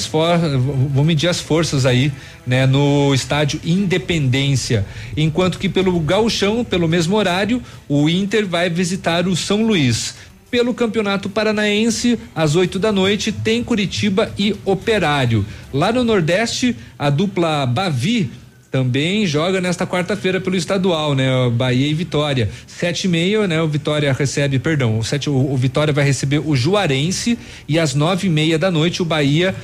vão 0.93 1.03
medir 1.03 1.27
as 1.27 1.39
forças 1.39 1.85
aí, 1.85 2.11
né, 2.47 2.65
no 2.65 3.13
estádio 3.13 3.59
Independência. 3.63 4.85
Enquanto 5.15 5.59
que 5.59 5.67
pelo 5.67 5.99
Gauchão, 5.99 6.63
pelo 6.63 6.87
mesmo 6.87 7.15
horário, 7.15 7.61
o 7.87 8.09
Inter 8.09 8.47
vai 8.47 8.69
visitar 8.69 9.27
o 9.27 9.35
São 9.35 9.63
Luís. 9.63 10.15
Pelo 10.49 10.73
Campeonato 10.73 11.29
Paranaense, 11.29 12.19
às 12.35 12.55
8 12.55 12.79
da 12.79 12.91
noite, 12.91 13.31
tem 13.31 13.63
Curitiba 13.63 14.31
e 14.37 14.55
Operário. 14.65 15.45
Lá 15.73 15.91
no 15.91 16.03
Nordeste, 16.03 16.75
a 16.97 17.09
dupla 17.09 17.65
Bavi 17.65 18.31
também 18.71 19.25
joga 19.25 19.59
nesta 19.59 19.85
quarta-feira 19.85 20.39
pelo 20.39 20.55
estadual, 20.55 21.15
né? 21.15 21.27
Bahia 21.51 21.87
e 21.87 21.93
Vitória. 21.93 22.49
Sete 22.67 23.05
e 23.05 23.07
meia, 23.07 23.47
né? 23.47 23.61
O 23.61 23.67
Vitória 23.67 24.13
recebe, 24.13 24.59
perdão, 24.59 24.99
o, 24.99 25.03
sete, 25.03 25.29
o, 25.29 25.33
o 25.35 25.57
Vitória 25.57 25.93
vai 25.93 26.03
receber 26.03 26.39
o 26.39 26.55
Juarense 26.55 27.37
e 27.67 27.79
às 27.79 27.93
nove 27.95 28.27
e 28.27 28.29
meia 28.29 28.59
da 28.59 28.69
noite 28.69 29.01
o 29.01 29.05
Bahia, 29.05 29.55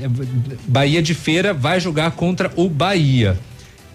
eh, 0.00 0.08
Bahia 0.66 1.02
de 1.02 1.14
Feira 1.14 1.52
vai 1.52 1.80
jogar 1.80 2.12
contra 2.12 2.52
o 2.56 2.68
Bahia. 2.68 3.36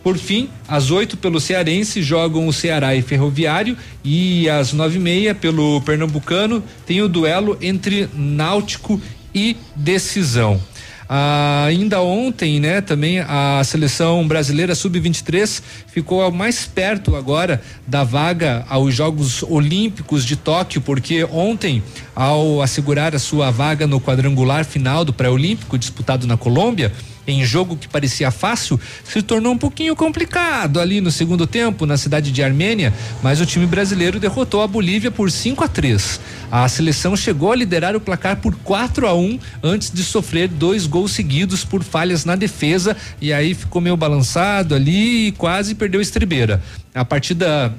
Por 0.07 0.17
fim, 0.17 0.47
às 0.69 0.89
oito 0.89 1.17
pelo 1.17 1.37
Cearense 1.37 2.01
jogam 2.01 2.47
o 2.47 2.53
Ceará 2.53 2.95
e 2.95 3.01
Ferroviário 3.01 3.75
e 4.05 4.47
às 4.49 4.71
nove 4.71 4.95
e 4.95 5.01
meia 5.01 5.35
pelo 5.35 5.81
Pernambucano 5.81 6.63
tem 6.85 7.01
o 7.01 7.09
duelo 7.09 7.57
entre 7.59 8.07
Náutico 8.13 9.01
e 9.35 9.57
Decisão. 9.75 10.61
Ah, 11.09 11.65
ainda 11.67 12.01
ontem, 12.01 12.57
né, 12.57 12.79
também 12.79 13.19
a 13.19 13.61
seleção 13.65 14.25
brasileira 14.25 14.73
sub-23 14.75 15.61
ficou 15.87 16.31
mais 16.31 16.65
perto 16.65 17.13
agora 17.13 17.61
da 17.85 18.05
vaga 18.05 18.65
aos 18.69 18.95
Jogos 18.95 19.43
Olímpicos 19.43 20.25
de 20.25 20.37
Tóquio, 20.37 20.79
porque 20.79 21.25
ontem, 21.25 21.83
ao 22.15 22.61
assegurar 22.61 23.13
a 23.13 23.19
sua 23.19 23.51
vaga 23.51 23.85
no 23.85 23.99
quadrangular 23.99 24.63
final 24.63 25.03
do 25.03 25.11
pré-olímpico 25.11 25.77
disputado 25.77 26.25
na 26.25 26.37
Colômbia, 26.37 26.93
em 27.27 27.43
jogo 27.43 27.75
que 27.75 27.87
parecia 27.87 28.31
fácil, 28.31 28.79
se 29.03 29.21
tornou 29.21 29.53
um 29.53 29.57
pouquinho 29.57 29.95
complicado 29.95 30.79
ali 30.79 31.01
no 31.01 31.11
segundo 31.11 31.45
tempo 31.45 31.85
na 31.85 31.97
cidade 31.97 32.31
de 32.31 32.41
Armênia, 32.41 32.93
mas 33.21 33.41
o 33.41 33.45
time 33.45 33.65
brasileiro 33.65 34.19
derrotou 34.19 34.61
a 34.61 34.67
Bolívia 34.67 35.11
por 35.11 35.29
5 35.29 35.63
a 35.63 35.67
3. 35.67 36.19
A 36.49 36.67
seleção 36.69 37.15
chegou 37.17 37.51
a 37.51 37.55
liderar 37.55 37.95
o 37.95 37.99
placar 37.99 38.37
por 38.37 38.55
4 38.55 39.05
a 39.07 39.13
1 39.13 39.39
antes 39.61 39.91
de 39.91 40.03
sofrer 40.03 40.47
dois 40.47 40.87
gols 40.87 41.11
seguidos 41.11 41.65
por 41.65 41.83
falhas 41.83 42.23
na 42.23 42.35
defesa 42.35 42.95
e 43.19 43.33
aí 43.33 43.53
ficou 43.53 43.81
meio 43.81 43.97
balançado 43.97 44.73
ali 44.73 45.27
e 45.27 45.31
quase 45.33 45.75
perdeu 45.75 45.99
a 45.99 46.03
estribeira. 46.03 46.63
A 46.95 47.03
partida 47.03 47.73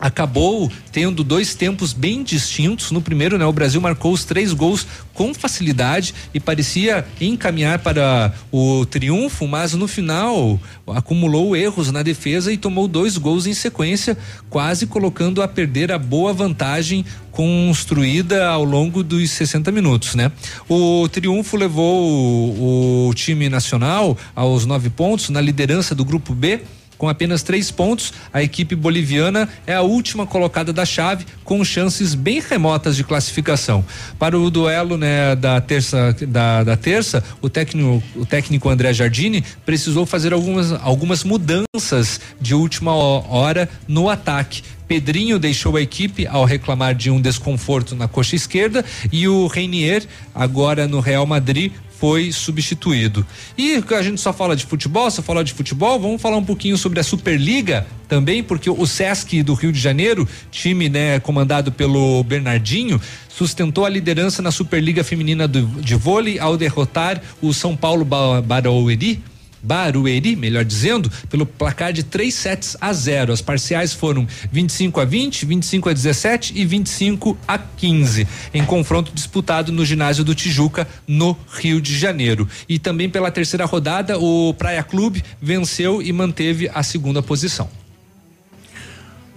acabou 0.00 0.72
tendo 0.90 1.22
dois 1.22 1.54
tempos 1.54 1.92
bem 1.92 2.22
distintos. 2.22 2.90
No 2.90 3.02
primeiro, 3.02 3.36
né, 3.36 3.44
o 3.44 3.52
Brasil 3.52 3.80
marcou 3.80 4.12
os 4.12 4.24
três 4.24 4.52
gols 4.52 4.86
com 5.12 5.34
facilidade 5.34 6.14
e 6.32 6.40
parecia 6.40 7.04
encaminhar 7.20 7.80
para 7.80 8.32
o 8.50 8.86
triunfo, 8.86 9.46
mas 9.46 9.74
no 9.74 9.86
final 9.86 10.58
acumulou 10.86 11.54
erros 11.54 11.92
na 11.92 12.02
defesa 12.02 12.50
e 12.50 12.56
tomou 12.56 12.88
dois 12.88 13.18
gols 13.18 13.46
em 13.46 13.52
sequência, 13.52 14.16
quase 14.48 14.86
colocando 14.86 15.42
a 15.42 15.48
perder 15.48 15.92
a 15.92 15.98
boa 15.98 16.32
vantagem 16.32 17.04
construída 17.30 18.48
ao 18.48 18.64
longo 18.64 19.02
dos 19.02 19.30
60 19.30 19.70
minutos, 19.70 20.14
né? 20.14 20.32
O 20.68 21.08
triunfo 21.08 21.56
levou 21.56 22.08
o, 22.08 23.08
o 23.08 23.14
time 23.14 23.48
nacional 23.48 24.16
aos 24.34 24.64
nove 24.66 24.90
pontos 24.90 25.28
na 25.28 25.40
liderança 25.40 25.94
do 25.94 26.04
grupo 26.04 26.34
B 26.34 26.60
com 27.00 27.08
apenas 27.08 27.42
três 27.42 27.70
pontos, 27.70 28.12
a 28.30 28.42
equipe 28.42 28.76
boliviana 28.76 29.48
é 29.66 29.74
a 29.74 29.80
última 29.80 30.26
colocada 30.26 30.70
da 30.70 30.84
chave, 30.84 31.24
com 31.42 31.64
chances 31.64 32.14
bem 32.14 32.42
remotas 32.46 32.94
de 32.94 33.02
classificação. 33.02 33.82
Para 34.18 34.38
o 34.38 34.50
duelo 34.50 34.98
né, 34.98 35.34
da 35.34 35.62
terça, 35.62 36.14
da, 36.28 36.62
da 36.62 36.76
terça, 36.76 37.24
o 37.40 37.48
técnico, 37.48 38.02
o 38.14 38.26
técnico 38.26 38.68
André 38.68 38.92
Jardini 38.92 39.42
precisou 39.64 40.04
fazer 40.04 40.34
algumas, 40.34 40.72
algumas 40.72 41.24
mudanças 41.24 42.20
de 42.38 42.54
última 42.54 42.92
hora 42.92 43.66
no 43.88 44.10
ataque. 44.10 44.62
Pedrinho 44.90 45.38
deixou 45.38 45.76
a 45.76 45.80
equipe 45.80 46.26
ao 46.26 46.44
reclamar 46.44 46.96
de 46.96 47.12
um 47.12 47.20
desconforto 47.20 47.94
na 47.94 48.08
coxa 48.08 48.34
esquerda 48.34 48.84
e 49.12 49.28
o 49.28 49.46
Reinier, 49.46 50.04
agora 50.34 50.88
no 50.88 50.98
Real 50.98 51.24
Madrid, 51.24 51.70
foi 52.00 52.32
substituído. 52.32 53.24
E 53.56 53.80
a 53.88 54.02
gente 54.02 54.20
só 54.20 54.32
fala 54.32 54.56
de 54.56 54.66
futebol, 54.66 55.08
só 55.08 55.22
fala 55.22 55.44
de 55.44 55.54
futebol, 55.54 56.00
vamos 56.00 56.20
falar 56.20 56.38
um 56.38 56.44
pouquinho 56.44 56.76
sobre 56.76 56.98
a 56.98 57.04
Superliga 57.04 57.86
também, 58.08 58.42
porque 58.42 58.68
o 58.68 58.84
Sesc 58.84 59.44
do 59.44 59.54
Rio 59.54 59.70
de 59.70 59.78
Janeiro, 59.78 60.28
time 60.50 60.88
né, 60.88 61.20
comandado 61.20 61.70
pelo 61.70 62.24
Bernardinho, 62.24 63.00
sustentou 63.28 63.86
a 63.86 63.88
liderança 63.88 64.42
na 64.42 64.50
Superliga 64.50 65.04
Feminina 65.04 65.46
do, 65.46 65.68
de 65.80 65.94
vôlei 65.94 66.40
ao 66.40 66.56
derrotar 66.56 67.22
o 67.40 67.54
São 67.54 67.76
Paulo 67.76 68.04
Barueri 68.04 69.22
Barueri, 69.62 70.36
melhor 70.36 70.64
dizendo, 70.64 71.10
pelo 71.28 71.46
placar 71.46 71.92
de 71.92 72.02
3 72.02 72.32
sets 72.32 72.76
a 72.80 72.92
0. 72.92 73.32
As 73.32 73.40
parciais 73.40 73.92
foram 73.92 74.26
25 74.50 75.00
a 75.00 75.04
20, 75.04 75.46
25 75.46 75.88
a 75.88 75.92
17 75.92 76.52
e 76.56 76.64
25 76.64 77.38
a 77.46 77.58
15, 77.58 78.26
em 78.54 78.64
confronto 78.64 79.12
disputado 79.12 79.72
no 79.72 79.84
ginásio 79.84 80.24
do 80.24 80.34
Tijuca, 80.34 80.86
no 81.06 81.36
Rio 81.52 81.80
de 81.80 81.98
Janeiro. 81.98 82.48
E 82.68 82.78
também 82.78 83.08
pela 83.08 83.30
terceira 83.30 83.64
rodada, 83.64 84.18
o 84.18 84.54
Praia 84.54 84.82
Clube 84.82 85.22
venceu 85.40 86.00
e 86.02 86.12
manteve 86.12 86.70
a 86.72 86.82
segunda 86.82 87.22
posição. 87.22 87.68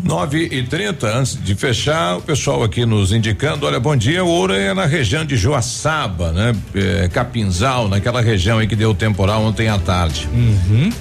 9 0.03 0.49
e 0.51 0.63
30 0.63 1.07
antes 1.07 1.41
de 1.41 1.55
fechar, 1.55 2.17
o 2.17 2.21
pessoal 2.21 2.61
aqui 2.61 2.85
nos 2.85 3.13
indicando, 3.13 3.65
olha, 3.65 3.79
bom 3.79 3.95
dia, 3.95 4.21
ouro 4.21 4.53
é 4.53 4.73
na 4.73 4.85
região 4.85 5.23
de 5.23 5.37
Joaçaba, 5.37 6.33
né? 6.33 6.53
É, 6.75 7.07
Capinzal, 7.07 7.87
naquela 7.87 8.21
região 8.21 8.59
aí 8.59 8.67
que 8.67 8.75
deu 8.75 8.93
temporal 8.93 9.41
ontem 9.41 9.69
à 9.69 9.79
tarde. 9.79 10.27
Uhum. 10.33 10.91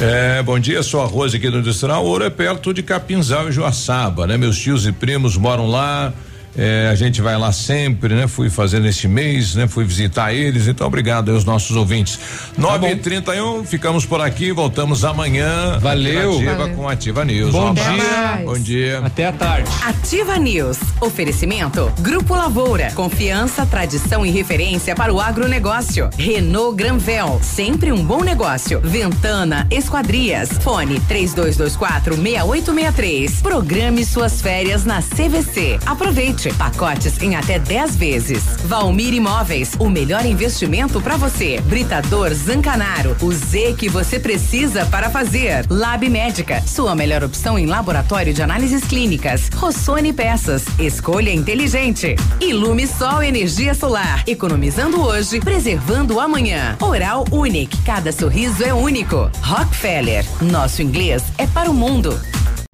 É, 0.00 0.42
bom 0.42 0.58
dia, 0.58 0.82
sou 0.82 1.02
a 1.02 1.06
Rose 1.06 1.36
aqui 1.36 1.50
do 1.50 1.58
Industrial. 1.58 2.02
Ouro 2.02 2.24
é 2.24 2.30
perto 2.30 2.72
de 2.72 2.82
Capinzal 2.82 3.50
e 3.50 3.52
Joaçaba, 3.52 4.26
né? 4.26 4.38
Meus 4.38 4.58
tios 4.58 4.86
e 4.86 4.92
primos 4.92 5.36
moram 5.36 5.66
lá. 5.66 6.12
É, 6.56 6.88
a 6.90 6.94
gente 6.94 7.20
vai 7.20 7.36
lá 7.36 7.52
sempre, 7.52 8.14
né? 8.14 8.26
Fui 8.26 8.48
fazendo 8.48 8.86
este 8.86 9.06
mês, 9.06 9.54
né? 9.54 9.68
Fui 9.68 9.84
visitar 9.84 10.32
eles, 10.32 10.66
então 10.66 10.86
obrigado 10.86 11.30
aos 11.32 11.44
nossos 11.44 11.76
ouvintes. 11.76 12.18
Nove 12.56 12.88
e 12.88 12.96
trinta 12.96 13.34
e 13.34 13.40
um, 13.40 13.64
ficamos 13.64 14.06
por 14.06 14.20
aqui, 14.20 14.52
voltamos 14.52 15.04
amanhã. 15.04 15.78
Valeu. 15.78 16.36
Ativa 16.36 16.68
com 16.70 16.88
Ativa 16.88 17.24
News. 17.24 17.52
Bom 17.52 17.70
um 17.70 17.74
dia. 17.74 18.42
Bom 18.44 18.58
dia. 18.58 19.00
Até 19.04 19.26
a 19.26 19.32
tarde. 19.32 19.70
Ativa 19.84 20.36
News. 20.38 20.78
Oferecimento. 21.00 21.92
Grupo 22.00 22.34
Lavoura. 22.34 22.90
Confiança, 22.92 23.66
tradição 23.66 24.24
e 24.24 24.30
referência 24.30 24.94
para 24.94 25.12
o 25.12 25.20
agronegócio. 25.20 26.08
Renault 26.16 26.76
Granvel. 26.76 27.38
Sempre 27.42 27.92
um 27.92 28.04
bom 28.04 28.22
negócio. 28.22 28.80
Ventana 28.80 29.66
Esquadrias. 29.70 30.48
Fone 30.60 31.00
3224 31.00 32.14
6863. 32.16 33.42
Programe 33.42 34.04
suas 34.04 34.40
férias 34.40 34.84
na 34.84 35.02
CVC. 35.02 35.78
Aproveite. 35.84 36.45
Pacotes 36.54 37.20
em 37.22 37.36
até 37.36 37.58
10 37.58 37.96
vezes. 37.96 38.44
Valmir 38.64 39.14
Imóveis. 39.14 39.72
O 39.78 39.88
melhor 39.88 40.24
investimento 40.24 41.00
para 41.00 41.16
você. 41.16 41.60
Britador 41.62 42.32
Zancanaro. 42.34 43.16
O 43.20 43.32
Z 43.32 43.74
que 43.78 43.88
você 43.88 44.18
precisa 44.18 44.86
para 44.86 45.10
fazer. 45.10 45.66
Lab 45.70 46.08
Médica. 46.08 46.62
Sua 46.66 46.94
melhor 46.94 47.24
opção 47.24 47.58
em 47.58 47.66
laboratório 47.66 48.32
de 48.32 48.42
análises 48.42 48.84
clínicas. 48.84 49.48
Rossoni 49.54 50.12
Peças. 50.12 50.64
Escolha 50.78 51.32
inteligente. 51.32 52.16
Ilume 52.40 52.86
Sol 52.86 53.22
Energia 53.22 53.74
Solar. 53.74 54.24
Economizando 54.26 55.00
hoje, 55.00 55.40
preservando 55.40 56.20
amanhã. 56.20 56.76
Oral 56.80 57.24
Unique. 57.30 57.80
Cada 57.82 58.12
sorriso 58.12 58.64
é 58.64 58.72
único. 58.72 59.30
Rockefeller. 59.40 60.24
Nosso 60.40 60.82
inglês 60.82 61.22
é 61.38 61.46
para 61.46 61.70
o 61.70 61.74
mundo. 61.74 62.18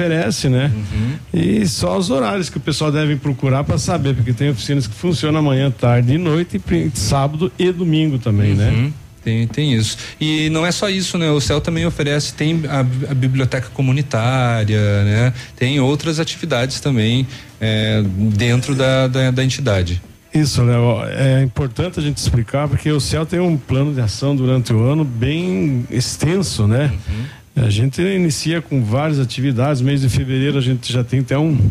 Oferece, 0.02 0.48
né? 0.48 0.70
E 1.32 1.66
só 1.66 1.96
os 1.96 2.10
horários 2.10 2.50
que 2.50 2.56
o 2.56 2.60
pessoal 2.60 2.90
deve 2.90 3.16
procurar 3.16 3.64
para 3.64 3.78
saber, 3.78 4.14
porque 4.14 4.32
tem 4.32 4.50
oficinas 4.50 4.86
que 4.86 4.94
funcionam 4.94 5.40
amanhã, 5.40 5.70
tarde 5.70 6.14
e 6.14 6.18
noite, 6.18 6.60
e 6.70 6.90
sábado 6.94 7.52
e 7.58 7.70
domingo 7.70 8.18
também, 8.18 8.54
né? 8.54 8.70
Uhum. 8.70 8.92
Tem, 9.24 9.46
tem 9.46 9.72
isso. 9.74 9.96
E 10.20 10.50
não 10.50 10.66
é 10.66 10.72
só 10.72 10.90
isso, 10.90 11.16
né? 11.16 11.30
O 11.30 11.40
CEL 11.40 11.60
também 11.60 11.86
oferece, 11.86 12.34
tem 12.34 12.62
a, 12.68 12.80
a 12.80 13.14
biblioteca 13.14 13.68
comunitária, 13.72 15.04
né? 15.04 15.32
Tem 15.56 15.78
outras 15.78 16.18
atividades 16.18 16.80
também 16.80 17.26
é, 17.60 18.02
dentro 18.34 18.74
da, 18.74 19.06
da, 19.06 19.30
da 19.30 19.44
entidade. 19.44 20.02
Isso, 20.34 20.62
Léo, 20.62 21.04
é 21.04 21.42
importante 21.42 22.00
a 22.00 22.02
gente 22.02 22.16
explicar 22.16 22.66
porque 22.66 22.90
o 22.90 22.98
CEL 22.98 23.26
tem 23.26 23.38
um 23.38 23.56
plano 23.56 23.92
de 23.92 24.00
ação 24.00 24.34
durante 24.34 24.72
o 24.72 24.82
ano 24.82 25.04
bem 25.04 25.86
extenso, 25.90 26.66
né? 26.66 26.90
A 27.54 27.68
gente 27.68 28.00
inicia 28.00 28.62
com 28.62 28.82
várias 28.82 29.18
atividades, 29.18 29.82
mês 29.82 30.00
de 30.00 30.08
fevereiro 30.08 30.56
a 30.56 30.60
gente 30.60 30.90
já 30.90 31.04
tem 31.04 31.20
até 31.20 31.38
um, 31.38 31.70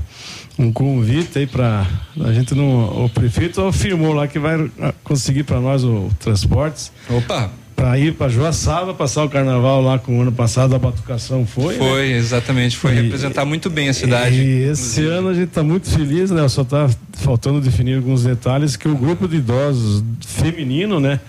um 0.58 0.72
convite 0.72 1.40
aí 1.40 1.48
para 1.48 1.88
a 2.20 2.32
gente 2.32 2.53
não 2.53 3.06
o 3.06 3.10
prefeito 3.10 3.62
afirmou 3.62 4.14
lá 4.14 4.28
que 4.28 4.38
vai 4.38 4.70
ah, 4.80 4.94
conseguir 5.03 5.44
para 5.44 5.60
nós 5.60 5.84
o 5.84 6.10
transportes. 6.20 6.91
Opa, 7.10 7.52
para 7.82 7.98
ir 7.98 8.14
para 8.14 8.30
Joaçaba 8.30 8.94
passar 8.94 9.24
o 9.24 9.30
carnaval 9.30 9.82
lá 9.82 9.98
com 9.98 10.20
o 10.20 10.22
ano 10.22 10.32
passado 10.32 10.76
a 10.76 10.78
batucação 10.80 11.48
foi. 11.48 11.74
né? 11.74 11.80
Foi, 11.80 12.12
exatamente, 12.12 12.78
foi 12.78 12.91
E- 12.91 13.02
representar 13.02 13.44
muito 13.44 13.72
bem 13.72 13.90
a 13.90 13.94
cidade. 13.94 14.36
E 14.40 14.70
esse 14.70 15.03
ano 15.08 15.30
a 15.30 15.34
gente 15.34 15.48
está 15.48 15.64
muito 15.64 15.90
feliz, 15.90 16.30
né? 16.30 16.48
Só 16.48 16.62
está 16.62 16.88
faltando 17.14 17.60
definir 17.60 17.95
alguns 17.98 18.24
detalhes 18.24 18.76
que 18.76 18.88
o 18.88 18.95
grupo 18.95 19.28
de 19.28 19.38
idosos 19.38 20.03
feminino, 20.28 20.99
né, 20.99 21.20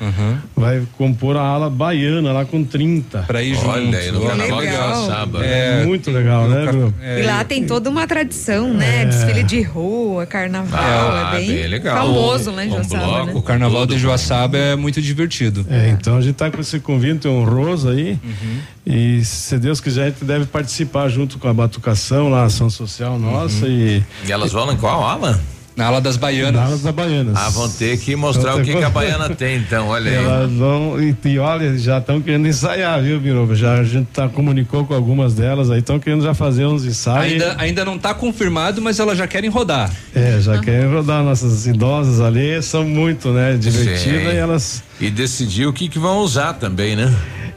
vai 0.56 0.82
compor 0.98 1.36
a 1.36 1.40
ala 1.42 1.68
baiana 1.70 2.32
lá 2.32 2.44
com 2.44 2.62
30. 2.64 3.20
Para 3.22 3.42
ir 3.42 3.56
Olha 3.64 3.98
aí, 3.98 4.10
no 4.12 4.20
carnaval 4.20 4.60
de 4.60 4.70
Joaçaba. 4.72 5.44
É, 5.44 5.84
muito 5.86 6.10
legal, 6.10 6.48
né, 6.48 6.66
Bruno? 6.66 6.94
E 7.18 7.22
lá 7.22 7.44
tem 7.44 7.64
toda 7.64 7.88
uma 7.88 8.06
tradição, 8.06 8.72
né? 8.74 9.06
Desfile 9.06 9.42
de 9.42 9.62
rua, 9.62 10.26
carnaval, 10.26 10.80
Ah, 10.82 11.32
é 11.34 11.38
bem, 11.38 11.46
bem 11.54 11.66
legal. 11.68 11.96
famoso 11.96 12.50
lá 12.50 12.64
em 12.64 12.68
Um 12.68 12.74
Joaçaba, 12.74 13.04
bloco, 13.06 13.26
né? 13.26 13.32
O 13.36 13.42
carnaval 13.42 13.86
de 13.86 13.98
Joaçaba 13.98 14.56
é 14.58 14.76
muito 14.76 15.00
divertido. 15.00 15.64
É, 15.70 15.88
então 15.90 16.16
a 16.16 16.20
gente 16.20 16.41
tá 16.42 16.50
com 16.50 16.60
esse 16.60 16.80
convite 16.80 17.28
honroso 17.28 17.88
aí. 17.88 18.18
Uhum. 18.22 18.58
E 18.84 19.24
se 19.24 19.58
Deus 19.58 19.80
quiser, 19.80 20.04
a 20.04 20.10
gente 20.10 20.24
deve 20.24 20.46
participar 20.46 21.08
junto 21.08 21.38
com 21.38 21.48
a 21.48 21.54
Batucação, 21.54 22.28
lá, 22.28 22.42
a 22.42 22.44
ação 22.44 22.68
social 22.68 23.18
nossa 23.18 23.66
e. 23.66 24.02
E 24.26 24.32
elas 24.32 24.52
vão 24.52 24.72
em 24.72 24.76
qual 24.76 25.06
ala? 25.06 25.40
Na 25.74 25.86
ala 25.86 26.00
das 26.02 26.16
baianas. 26.18 26.52
Na 26.54 26.66
ala 26.66 26.76
das 26.76 26.94
baianas. 26.94 27.34
Ah, 27.36 27.48
vão 27.48 27.68
ter 27.68 27.96
que 27.98 28.14
mostrar 28.14 28.56
o 28.56 28.62
que, 28.62 28.74
que 28.74 28.84
a 28.84 28.90
baiana 28.90 29.30
tem, 29.30 29.56
então, 29.56 29.88
olha 29.88 30.10
aí. 30.10 30.16
Elas 30.16 30.52
vão, 30.52 31.00
e, 31.02 31.16
e 31.24 31.38
olha, 31.38 31.78
já 31.78 31.96
estão 31.98 32.20
querendo 32.20 32.46
ensaiar, 32.46 33.00
viu, 33.02 33.18
Biruba? 33.18 33.54
Já 33.54 33.74
a 33.74 33.84
gente 33.84 34.06
tá, 34.12 34.28
comunicou 34.28 34.84
com 34.84 34.92
algumas 34.94 35.32
delas 35.34 35.70
aí, 35.70 35.78
estão 35.78 35.98
querendo 35.98 36.22
já 36.24 36.34
fazer 36.34 36.66
uns 36.66 36.84
ensaios. 36.84 37.32
Ainda, 37.42 37.54
ainda 37.58 37.84
não 37.86 37.96
está 37.96 38.12
confirmado, 38.12 38.82
mas 38.82 39.00
elas 39.00 39.16
já 39.16 39.26
querem 39.26 39.48
rodar. 39.48 39.90
É, 40.14 40.38
já 40.40 40.58
querem 40.58 40.92
rodar 40.92 41.22
nossas 41.24 41.66
idosas 41.66 42.20
ali, 42.20 42.62
são 42.62 42.84
muito, 42.84 43.30
né, 43.30 43.56
divertidas 43.56 44.00
Sim. 44.30 44.34
e 44.34 44.36
elas. 44.36 44.82
E 45.00 45.08
decidir 45.10 45.66
o 45.66 45.72
que, 45.72 45.88
que 45.88 45.98
vão 45.98 46.18
usar 46.18 46.52
também, 46.52 46.94
né? 46.94 47.10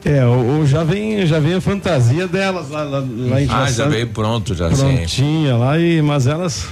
É, 0.06 0.24
o, 0.26 0.60
o- 0.62 0.68
já 0.68 0.84
vem, 0.84 1.26
já 1.26 1.40
vem 1.40 1.56
a 1.56 1.62
fantasia 1.62 2.28
delas 2.28 2.70
lá, 2.70 2.84
lá, 2.84 3.00
lá 3.00 3.42
em 3.42 3.48
Ah, 3.50 3.70
já 3.70 3.88
veio 3.88 4.08
pronto, 4.08 4.54
já 4.56 4.72
sim. 4.74 4.96
prontinha 4.96 5.58
lá, 5.58 5.78
e, 5.80 6.02
mas 6.02 6.28
elas 6.28 6.68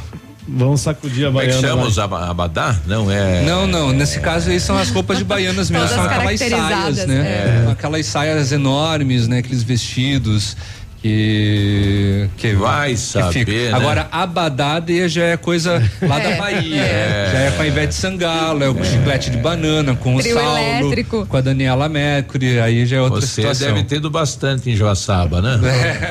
Vamos 0.47 0.81
sacudir 0.81 1.25
a 1.25 1.27
Como 1.27 1.39
é 1.39 1.45
que 1.45 1.51
baiana. 1.53 1.67
chama 1.67 1.83
os 1.87 1.97
aba- 1.97 2.29
abadá? 2.29 2.75
Não, 2.85 3.09
é. 3.09 3.43
Não, 3.45 3.65
não, 3.65 3.93
nesse 3.93 4.19
caso 4.19 4.49
aí 4.49 4.59
são 4.59 4.77
as 4.77 4.89
roupas 4.89 5.17
de 5.17 5.23
baianas 5.23 5.69
mesmo, 5.69 5.87
Todas 5.87 6.03
são 6.03 6.03
aquelas 6.05 6.39
saias, 6.39 7.05
né? 7.07 7.67
Aquelas 7.71 8.05
saias 8.05 8.51
enormes, 8.51 9.27
né? 9.27 9.37
Aqueles 9.37 9.63
vestidos 9.63 10.57
que 11.03 12.29
que 12.37 12.53
Vai 12.55 12.91
que 12.91 12.97
saber, 12.97 13.33
fica. 13.33 13.51
né? 13.51 13.73
Agora 13.73 14.07
abadade 14.11 15.07
já 15.09 15.23
é 15.25 15.37
coisa 15.37 15.83
lá 16.01 16.17
da 16.19 16.35
Bahia, 16.37 16.81
É. 16.81 17.29
já 17.31 17.39
é 17.39 17.51
com 17.51 17.61
a 17.61 17.67
Ivete 17.67 17.93
Sangalo, 17.93 18.63
é 18.63 18.69
o 18.69 18.83
chiclete 18.83 19.29
de 19.29 19.37
banana 19.37 19.95
com 19.95 20.17
Trio 20.17 20.35
o 20.37 20.39
Saulo, 20.39 20.57
elétrico. 20.57 21.25
com 21.27 21.37
a 21.37 21.41
Daniela 21.41 21.89
Mercury, 21.89 22.59
aí 22.59 22.85
já 22.85 22.97
é 22.97 23.01
outra 23.01 23.21
Você 23.21 23.27
situação. 23.41 23.67
deve 23.67 23.83
ter 23.83 23.97
ido 23.97 24.09
bastante 24.09 24.69
em 24.71 24.75
Joaçaba, 24.75 25.41
né? 25.41 25.59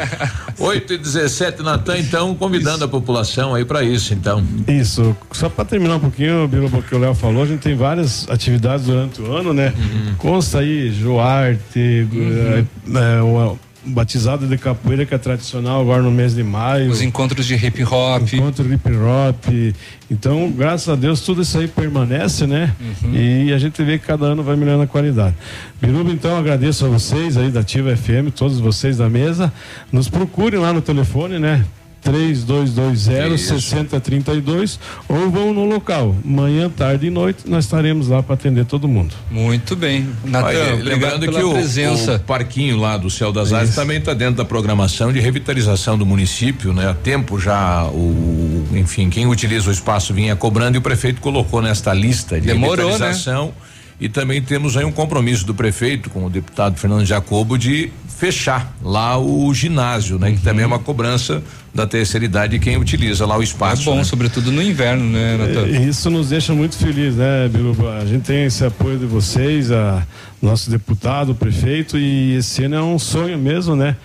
8 0.59 0.93
e 0.93 0.99
17 0.99 1.63
Natan, 1.63 1.99
então, 1.99 2.35
convidando 2.35 2.85
a 2.85 2.89
população 2.89 3.55
aí 3.55 3.65
para 3.65 3.83
isso, 3.83 4.13
então. 4.15 4.45
Isso, 4.69 5.17
só 5.33 5.49
para 5.49 5.65
terminar 5.65 5.97
um 5.97 6.01
pouquinho, 6.01 6.47
Biruba, 6.47 6.79
o 6.79 6.83
que 6.83 6.95
o 6.95 6.99
Léo 6.99 7.15
falou, 7.15 7.43
a 7.43 7.47
gente 7.47 7.61
tem 7.61 7.75
várias 7.75 8.29
atividades 8.29 8.87
durante 8.87 9.21
o 9.23 9.33
ano, 9.33 9.53
né? 9.55 9.73
Uhum. 9.77 10.15
Consta 10.19 10.59
aí 10.61 10.93
Joarte, 10.93 12.07
eh, 12.15 12.65
eh, 12.95 13.23
o 13.23 13.59
batizado 13.85 14.47
de 14.47 14.57
capoeira 14.57 15.05
que 15.05 15.15
é 15.15 15.19
tradicional 15.19 15.81
agora 15.81 16.03
no 16.03 16.11
mês 16.11 16.35
de 16.35 16.43
maio. 16.43 16.91
Os 16.91 17.03
encontros 17.03 17.47
de 17.47 17.55
hip 17.55 17.83
hop. 17.85 18.33
Encontro 18.33 18.73
hip 18.73 18.91
hop. 18.91 19.75
Então, 20.11 20.51
graças 20.51 20.89
a 20.89 20.95
Deus, 20.95 21.21
tudo 21.21 21.43
isso 21.43 21.59
aí 21.59 21.67
permanece, 21.67 22.47
né? 22.47 22.75
Uhum. 22.81 23.15
E 23.15 23.53
a 23.53 23.59
gente 23.59 23.83
vê 23.83 23.99
que 23.99 24.07
cada 24.07 24.27
ano 24.27 24.43
vai 24.43 24.57
melhorando 24.57 24.85
a 24.85 24.87
qualidade. 24.87 25.35
Biruba, 25.81 26.11
então, 26.11 26.37
agradeço 26.37 26.85
a 26.87 26.89
vocês 26.89 27.37
aí 27.37 27.51
da 27.51 27.61
Ativa 27.61 27.97
FM, 27.97 28.31
todos 28.35 28.61
vocês 28.61 28.99
da 28.99 29.09
mesa. 29.09 29.53
Nos 29.91 30.09
procurem 30.09 30.61
lá 30.61 30.73
no 30.73 30.81
telefone, 30.81 31.39
né? 31.39 31.65
3220 32.03 33.35
Isso. 33.35 33.61
6032 33.61 34.79
ou 35.09 35.31
vão 35.31 35.55
no 35.55 35.65
local. 35.65 36.15
Manhã, 36.25 36.69
tarde 36.69 37.07
e 37.07 37.11
noite, 37.11 37.49
nós 37.49 37.65
estaremos 37.65 38.09
lá 38.09 38.23
para 38.23 38.35
atender 38.35 38.65
todo 38.65 38.89
mundo. 38.89 39.15
Muito 39.31 39.77
bem. 39.77 40.09
Natan, 40.25 40.75
lembrando 40.83 41.31
que 41.31 41.43
o, 41.43 41.53
presença. 41.53 42.17
o 42.17 42.21
parquinho 42.21 42.77
lá 42.77 42.97
do 42.97 43.09
Céu 43.09 43.33
das 43.33 43.53
Artes 43.53 43.75
também 43.75 43.99
está 43.99 44.13
dentro 44.13 44.37
da 44.37 44.45
programação 44.45 45.13
de 45.13 45.21
revitalização 45.21 45.97
do 45.97 46.05
município, 46.05 46.73
né? 46.73 46.89
Há 46.89 46.95
tempo 46.95 47.39
já 47.39 47.85
o, 47.85 48.67
enfim, 48.73 49.09
quem 49.09 49.27
utiliza 49.27 49.71
o 49.71 49.73
espaço 49.73 50.13
vinha 50.13 50.35
cobrando 50.35 50.77
e 50.77 50.79
o 50.79 50.83
prefeito 50.83 51.21
colocou 51.21 51.63
nesta 51.63 51.95
lista 51.95 52.41
de 52.41 52.49
Demorou, 52.49 52.77
né? 52.77 52.93
revitalização. 52.93 53.55
E 54.01 54.09
também 54.09 54.43
temos 54.43 54.77
aí 54.77 54.85
um 54.85 54.91
compromisso 54.91 55.47
do 55.47 55.55
prefeito 55.55 56.11
com 56.11 56.25
o 56.25 56.31
deputado 56.31 56.77
Fernando 56.77 57.05
Jacobo 57.05 57.57
de 57.57 57.93
fechar 58.23 58.73
lá 58.85 59.19
o 59.19 59.53
ginásio, 59.53 60.17
né? 60.17 60.31
Que 60.31 60.41
também 60.41 60.63
é 60.63 60.67
uma 60.67 60.79
cobrança 60.79 61.43
da 61.75 61.89
terceira 61.89 62.25
idade 62.25 62.57
de 62.57 62.65
quem 62.65 62.77
utiliza 62.77 63.27
lá 63.27 63.37
o 63.37 63.41
É 63.41 63.45
espaço. 63.45 63.85
bom, 63.87 63.97
né? 63.97 64.05
sobretudo 64.05 64.53
no 64.53 64.63
inverno, 64.63 65.05
né, 65.11 65.37
Natan? 65.37 65.67
E 65.67 65.89
Isso 65.89 66.09
nos 66.09 66.29
deixa 66.29 66.55
muito 66.55 66.77
felizes, 66.77 67.17
né, 67.17 67.49
Biruba? 67.49 67.99
A 67.99 68.07
gente 68.07 68.23
tem 68.23 68.45
esse 68.45 68.65
apoio 68.65 68.97
de 68.97 69.07
vocês, 69.07 69.73
a 69.73 70.07
nosso 70.41 70.71
deputado, 70.71 71.33
o 71.33 71.35
prefeito, 71.35 71.99
e 71.99 72.37
esse 72.37 72.63
ano 72.63 72.77
é 72.77 72.83
um 72.83 72.97
sonho 72.97 73.37
mesmo, 73.37 73.75
né? 73.75 73.97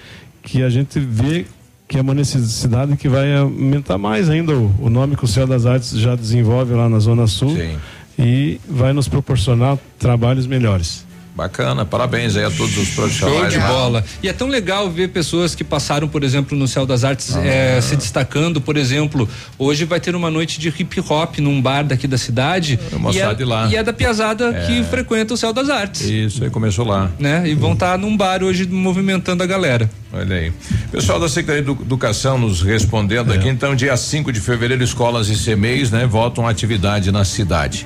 Que 0.41 0.63
a 0.63 0.69
gente 0.69 0.99
vê 0.99 1.45
que 1.87 1.99
é 1.99 2.01
uma 2.01 2.15
necessidade 2.15 2.97
que 2.97 3.07
vai 3.07 3.37
aumentar 3.37 3.99
mais 3.99 4.31
ainda 4.31 4.51
o, 4.53 4.73
o 4.79 4.89
nome 4.89 5.15
que 5.15 5.25
o 5.25 5.27
Céu 5.27 5.45
das 5.45 5.67
Artes 5.67 5.91
já 5.91 6.15
desenvolve 6.15 6.73
lá 6.73 6.89
na 6.89 6.97
Zona 6.97 7.27
Sul 7.27 7.55
e 8.17 8.59
vai 8.67 8.93
nos 8.93 9.07
proporcionar 9.07 9.77
trabalhos 9.99 10.47
melhores. 10.47 11.05
Bacana, 11.37 11.85
parabéns 11.85 12.35
aí 12.35 12.43
a 12.43 12.49
todos 12.49 12.75
os 12.75 12.89
profissionais. 12.89 13.39
Show 13.41 13.49
de 13.49 13.57
lá. 13.59 13.67
bola. 13.67 14.03
E 14.23 14.27
é 14.27 14.33
tão 14.33 14.47
legal 14.47 14.89
ver 14.89 15.09
pessoas 15.09 15.53
que 15.53 15.63
passaram, 15.63 16.07
por 16.07 16.23
exemplo, 16.23 16.57
no 16.57 16.67
Céu 16.67 16.83
das 16.83 17.03
Artes 17.03 17.35
Ah. 17.35 17.45
eh, 17.45 17.79
se 17.79 17.95
destacando. 17.95 18.59
Por 18.59 18.75
exemplo, 18.75 19.29
hoje 19.59 19.85
vai 19.85 19.99
ter 19.99 20.15
uma 20.15 20.31
noite 20.31 20.59
de 20.59 20.69
hip 20.69 20.99
hop 21.07 21.37
num 21.37 21.61
bar 21.61 21.83
daqui 21.85 22.07
da 22.07 22.17
cidade. 22.17 22.79
É 22.91 23.31
e, 23.31 23.35
de 23.35 23.43
lá. 23.43 23.67
e 23.71 23.75
é 23.75 23.83
da 23.83 23.93
piazada 23.93 24.47
É. 24.49 24.65
que 24.65 24.83
frequenta 24.85 25.35
o 25.35 25.37
Céu 25.37 25.53
das 25.53 25.69
Artes. 25.69 26.01
Isso, 26.09 26.43
aí 26.43 26.49
começou 26.49 26.83
lá. 26.87 27.11
Né? 27.19 27.47
E 27.47 27.53
vão 27.53 27.73
estar 27.73 27.99
num 27.99 28.17
bar 28.17 28.41
hoje 28.43 28.65
movimentando 28.67 29.43
a 29.43 29.45
galera. 29.45 29.87
Olha 30.11 30.35
aí. 30.37 30.51
Pessoal 30.91 31.19
da 31.19 31.29
Secretaria 31.29 31.61
de 31.61 31.69
Educação 31.83 32.39
nos 32.39 32.63
respondendo 32.63 33.31
aqui, 33.31 33.47
então, 33.47 33.75
dia 33.75 33.95
5 33.95 34.31
de 34.31 34.39
fevereiro, 34.39 34.83
escolas 34.83 35.29
e 35.29 35.35
CMEs, 35.35 35.91
né, 35.91 36.07
voltam 36.07 36.47
à 36.47 36.49
atividade 36.49 37.11
na 37.11 37.23
cidade. 37.23 37.85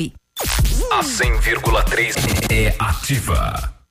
A 0.91 1.01
100,3 1.03 2.15
é 2.51 2.75
ativa. 2.79 3.80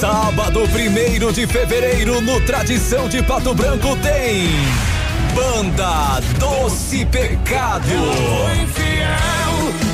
Sábado 0.00 0.60
1 0.62 1.32
de 1.32 1.46
fevereiro, 1.46 2.20
no 2.20 2.40
Tradição 2.40 3.08
de 3.08 3.22
Pato 3.22 3.54
Branco, 3.54 3.96
tem. 3.96 4.48
Banda 5.34 6.20
Doce 6.38 7.04
Pecado. 7.06 7.86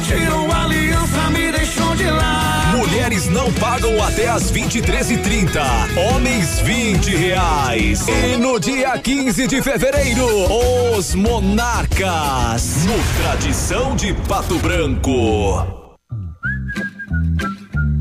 Tirou 0.07 0.51
a 0.53 0.65
aliança, 0.65 1.31
me 1.31 1.51
deixou 1.51 1.95
de 1.97 2.05
lado. 2.05 2.79
Mulheres 2.79 3.29
não 3.29 3.53
pagam 3.55 4.03
até 4.03 4.29
as 4.29 4.53
23h30. 4.53 5.61
Homens 5.97 6.61
20 6.61 7.17
reais. 7.17 8.07
E 8.07 8.37
no 8.37 8.61
dia 8.61 8.97
15 8.99 9.47
de 9.47 9.63
fevereiro, 9.63 10.27
os 10.97 11.15
Monarcas. 11.15 12.85
No 12.87 13.23
Tradição 13.23 13.97
de 13.97 14.15
Pato 14.29 14.59
Branco. 14.59 15.86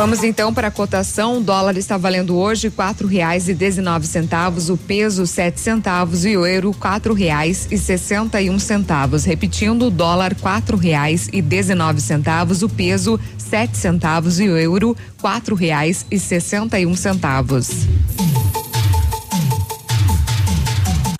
Vamos 0.00 0.24
então 0.24 0.54
para 0.54 0.68
a 0.68 0.70
cotação. 0.70 1.36
O 1.36 1.42
dólar 1.42 1.76
está 1.76 1.98
valendo 1.98 2.34
hoje 2.34 2.70
quatro 2.70 3.06
reais 3.06 3.50
e 3.50 3.54
dezenove 3.54 4.06
centavos, 4.06 4.70
o 4.70 4.76
peso 4.78 5.26
sete 5.26 5.60
centavos 5.60 6.24
e 6.24 6.38
o 6.38 6.46
euro 6.46 6.72
quatro 6.72 7.12
reais 7.12 7.68
e 7.70 7.76
sessenta 7.76 8.40
e 8.40 8.48
um 8.48 8.58
centavos. 8.58 9.26
Repetindo, 9.26 9.88
o 9.88 9.90
dólar 9.90 10.34
quatro 10.36 10.78
reais 10.78 11.28
e 11.30 11.42
dezenove 11.42 12.00
centavos, 12.00 12.62
o 12.62 12.68
peso 12.70 13.20
sete 13.36 13.76
centavos 13.76 14.40
e 14.40 14.48
o 14.48 14.56
euro 14.56 14.96
quatro 15.20 15.54
reais 15.54 16.06
e 16.10 16.18
sessenta 16.18 16.80
e 16.80 16.86
um 16.86 16.96
centavos. 16.96 17.68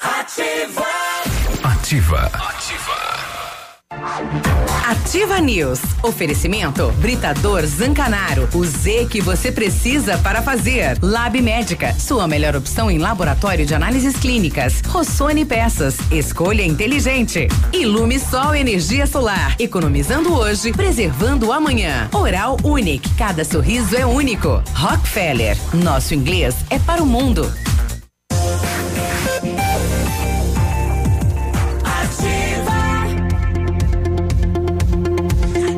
Ativa. 0.00 0.86
Ativa. 1.62 2.30
Ativa 2.32 3.00
News. 5.40 5.80
Oferecimento 6.02 6.92
Britador 6.98 7.64
Zancanaro. 7.64 8.48
O 8.52 8.64
Z 8.64 9.06
que 9.10 9.20
você 9.20 9.52
precisa 9.52 10.18
para 10.18 10.42
fazer. 10.42 10.98
Lab 11.00 11.40
Médica. 11.40 11.94
Sua 11.94 12.26
melhor 12.26 12.56
opção 12.56 12.90
em 12.90 12.98
laboratório 12.98 13.64
de 13.64 13.74
análises 13.74 14.16
clínicas. 14.16 14.82
Rossoni 14.86 15.44
Peças. 15.44 15.96
Escolha 16.10 16.64
inteligente. 16.64 17.48
Ilume 17.72 18.18
Sol 18.18 18.54
Energia 18.54 19.06
Solar. 19.06 19.54
Economizando 19.58 20.34
hoje, 20.34 20.72
preservando 20.72 21.52
amanhã. 21.52 22.08
Oral 22.12 22.56
Unique. 22.62 23.08
Cada 23.14 23.44
sorriso 23.44 23.96
é 23.96 24.04
único. 24.04 24.62
Rockefeller. 24.74 25.56
Nosso 25.72 26.14
inglês 26.14 26.56
é 26.68 26.78
para 26.78 27.02
o 27.02 27.06
mundo. 27.06 27.50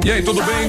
E 0.04 0.10
aí, 0.10 0.20
tudo 0.20 0.42
bem? 0.42 0.68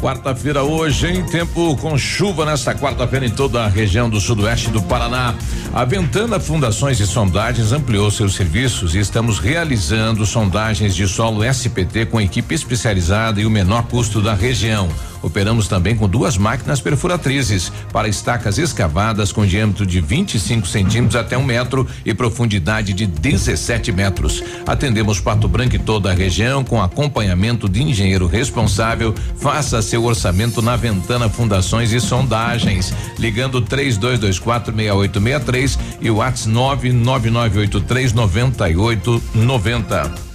Quarta-feira 0.00 0.62
hoje, 0.62 1.08
em 1.08 1.26
tempo 1.26 1.76
com 1.76 1.98
chuva 1.98 2.46
nesta 2.46 2.72
quarta-feira 2.72 3.26
em 3.26 3.30
toda 3.30 3.64
a 3.64 3.68
região 3.68 4.08
do 4.08 4.20
sudoeste 4.20 4.70
do 4.70 4.80
Paraná. 4.80 5.34
A 5.74 5.84
Ventana 5.84 6.38
Fundações 6.38 7.00
e 7.00 7.06
Sondagens 7.06 7.72
ampliou 7.72 8.08
seus 8.08 8.34
serviços 8.34 8.94
e 8.94 9.00
estamos 9.00 9.40
realizando 9.40 10.24
sondagens 10.24 10.94
de 10.94 11.08
solo 11.08 11.44
SPT 11.44 12.06
com 12.06 12.20
equipe 12.20 12.54
especializada 12.54 13.40
e 13.40 13.46
o 13.46 13.50
menor 13.50 13.82
custo 13.88 14.22
da 14.22 14.34
região. 14.34 14.88
Operamos 15.22 15.68
também 15.68 15.96
com 15.96 16.08
duas 16.08 16.36
máquinas 16.36 16.80
perfuratrizes 16.80 17.72
para 17.92 18.08
estacas 18.08 18.58
escavadas 18.58 19.30
com 19.32 19.46
diâmetro 19.46 19.86
de 19.86 20.00
25 20.00 20.66
centímetros 20.66 21.14
até 21.16 21.38
um 21.38 21.44
metro 21.44 21.86
e 22.04 22.12
profundidade 22.12 22.92
de 22.92 23.06
17 23.06 23.92
metros. 23.92 24.42
Atendemos 24.66 25.20
Pato 25.20 25.48
Branco 25.48 25.76
e 25.76 25.78
toda 25.78 26.10
a 26.10 26.14
região 26.14 26.64
com 26.64 26.82
acompanhamento 26.82 27.68
de 27.68 27.80
engenheiro 27.82 28.26
responsável. 28.26 29.14
Faça 29.36 29.80
seu 29.82 30.02
orçamento 30.04 30.62
na 30.62 30.76
Ventana 30.76 31.28
Fundações 31.28 31.92
e 31.92 32.00
Sondagens. 32.00 32.94
Ligando 33.18 33.60
3224 33.60 34.74
6863 34.74 35.78
e 36.00 36.10
o 36.10 36.16
WhatsApp 36.16 36.40
99983 36.46 38.12
9890. 38.12 40.29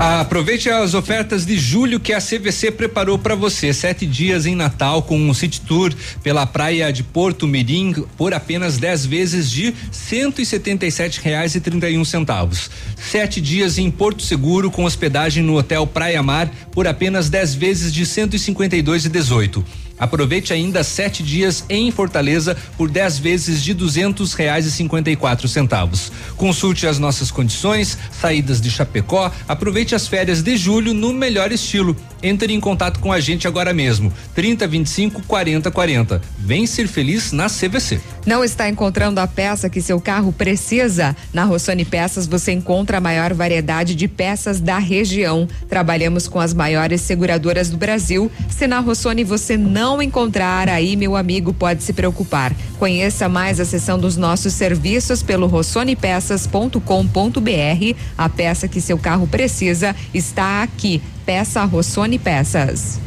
Aproveite 0.00 0.70
as 0.70 0.94
ofertas 0.94 1.44
de 1.44 1.58
julho 1.58 2.00
que 2.00 2.14
a 2.14 2.22
CVC 2.22 2.70
preparou 2.70 3.18
para 3.18 3.34
você. 3.34 3.70
Sete 3.70 4.06
dias 4.06 4.46
em 4.46 4.54
Natal 4.54 5.02
com 5.02 5.20
um 5.20 5.34
City 5.34 5.60
Tour 5.60 5.92
pela 6.22 6.46
praia 6.46 6.90
de 6.90 7.02
Porto 7.02 7.46
Mirim 7.46 7.92
por 8.16 8.32
apenas 8.32 8.78
10 8.78 9.04
vezes 9.04 9.50
de 9.50 9.74
cento 9.92 10.40
e 10.40 10.46
setenta 10.46 10.86
e 10.86 10.90
sete 10.90 11.20
reais 11.20 11.54
e 11.54 11.60
trinta 11.60 11.90
e 11.90 11.98
um 11.98 12.04
centavos. 12.06 12.70
Sete 12.96 13.42
dias 13.42 13.76
em 13.76 13.90
Porto 13.90 14.22
Seguro 14.22 14.70
com 14.70 14.84
hospedagem 14.84 15.44
no 15.44 15.58
Hotel 15.58 15.86
Praia 15.86 16.22
Mar 16.22 16.50
por 16.72 16.86
apenas 16.86 17.28
10 17.28 17.54
vezes 17.56 17.92
de 17.92 18.06
cento 18.06 18.34
e 18.34 18.38
cinquenta 18.38 18.76
e 18.76 18.80
dois 18.80 19.04
e 19.04 19.08
dezoito. 19.10 19.62
Aproveite 20.00 20.52
ainda 20.54 20.82
sete 20.82 21.22
dias 21.22 21.62
em 21.68 21.90
Fortaleza 21.90 22.56
por 22.76 22.90
10 22.90 23.18
vezes 23.18 23.62
de 23.62 23.74
duzentos 23.74 24.32
reais 24.32 24.64
e 24.64 24.70
cinquenta 24.70 25.10
e 25.10 25.16
quatro 25.16 25.46
centavos. 25.46 26.10
Consulte 26.36 26.86
as 26.86 26.98
nossas 26.98 27.30
condições, 27.30 27.98
saídas 28.10 28.60
de 28.60 28.70
Chapecó. 28.70 29.30
Aproveite 29.46 29.94
as 29.94 30.08
férias 30.08 30.42
de 30.42 30.56
julho 30.56 30.94
no 30.94 31.12
melhor 31.12 31.52
estilo. 31.52 31.94
Entre 32.22 32.52
em 32.52 32.60
contato 32.60 33.00
com 33.00 33.12
a 33.12 33.20
gente 33.20 33.46
agora 33.46 33.74
mesmo. 33.74 34.12
30 34.34 34.66
25 34.66 35.22
40 35.22 35.70
40. 35.70 36.22
Vem 36.38 36.66
ser 36.66 36.88
feliz 36.88 37.32
na 37.32 37.46
CVC. 37.48 38.00
Não 38.26 38.44
está 38.44 38.68
encontrando 38.68 39.20
a 39.20 39.26
peça 39.26 39.70
que 39.70 39.80
seu 39.80 40.00
carro 40.00 40.32
precisa? 40.32 41.16
Na 41.32 41.44
Rossoni 41.44 41.84
Peças 41.84 42.26
você 42.26 42.52
encontra 42.52 42.98
a 42.98 43.00
maior 43.00 43.32
variedade 43.32 43.94
de 43.94 44.06
peças 44.06 44.60
da 44.60 44.78
região. 44.78 45.48
Trabalhamos 45.68 46.28
com 46.28 46.38
as 46.38 46.52
maiores 46.52 47.00
seguradoras 47.00 47.70
do 47.70 47.76
Brasil. 47.76 48.30
Se 48.50 48.66
na 48.66 48.80
Rossoni 48.80 49.24
você 49.24 49.56
não 49.56 49.89
encontrar, 50.02 50.68
aí 50.68 50.96
meu 50.96 51.16
amigo 51.16 51.52
pode 51.52 51.82
se 51.82 51.92
preocupar. 51.92 52.54
Conheça 52.78 53.28
mais 53.28 53.58
a 53.58 53.64
seção 53.64 53.98
dos 53.98 54.16
nossos 54.16 54.52
serviços 54.52 55.22
pelo 55.22 55.46
rossonepeças.com.br. 55.46 57.96
A 58.16 58.28
peça 58.28 58.68
que 58.68 58.80
seu 58.80 58.98
carro 58.98 59.26
precisa 59.26 59.96
está 60.12 60.62
aqui. 60.62 61.02
Peça 61.24 61.64
Rossoni 61.64 62.18
Peças. 62.18 63.00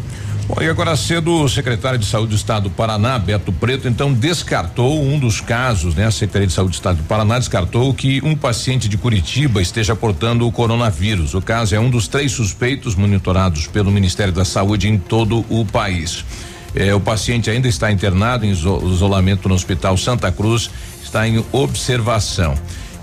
Bom, 0.48 0.62
e 0.62 0.68
agora 0.68 0.96
cedo 0.98 1.42
o 1.42 1.48
secretário 1.48 1.98
de 1.98 2.06
Saúde 2.06 2.32
do 2.32 2.36
Estado 2.36 2.64
do 2.64 2.70
Paraná, 2.70 3.18
Beto 3.18 3.54
Preto, 3.54 3.88
então 3.88 4.14
descartou 4.14 5.02
um 5.02 5.18
dos 5.18 5.40
casos, 5.40 5.96
né? 5.96 6.06
A 6.06 6.12
Secretaria 6.12 6.48
de 6.48 6.54
Saúde 6.54 6.72
do 6.72 6.76
Estado 6.76 6.98
do 6.98 7.04
Paraná 7.04 7.40
descartou 7.40 7.94
que 7.94 8.22
um 8.26 8.36
paciente 8.36 8.90
de 8.90 8.98
Curitiba 8.98 9.62
esteja 9.62 9.96
portando 9.96 10.46
o 10.46 10.52
coronavírus. 10.52 11.34
O 11.34 11.42
caso 11.42 11.76
é 11.76 11.80
um 11.80 11.90
dos 11.90 12.10
três 12.10 12.34
suspeitos 12.34 12.94
monitorados 12.94 13.68
pelo 13.68 13.90
Ministério 13.90 14.34
da 14.34 14.44
Saúde 14.44 14.90
em 14.90 14.98
todo 14.98 15.46
o 15.50 15.66
país. 15.66 16.26
Eh, 16.76 16.94
o 16.94 17.00
paciente 17.00 17.50
ainda 17.50 17.68
está 17.68 17.92
internado 17.92 18.46
em 18.46 18.52
isolamento 18.52 19.48
no 19.48 19.56
Hospital 19.56 19.98
Santa 19.98 20.32
Cruz, 20.32 20.70
está 21.04 21.28
em 21.28 21.44
observação. 21.52 22.56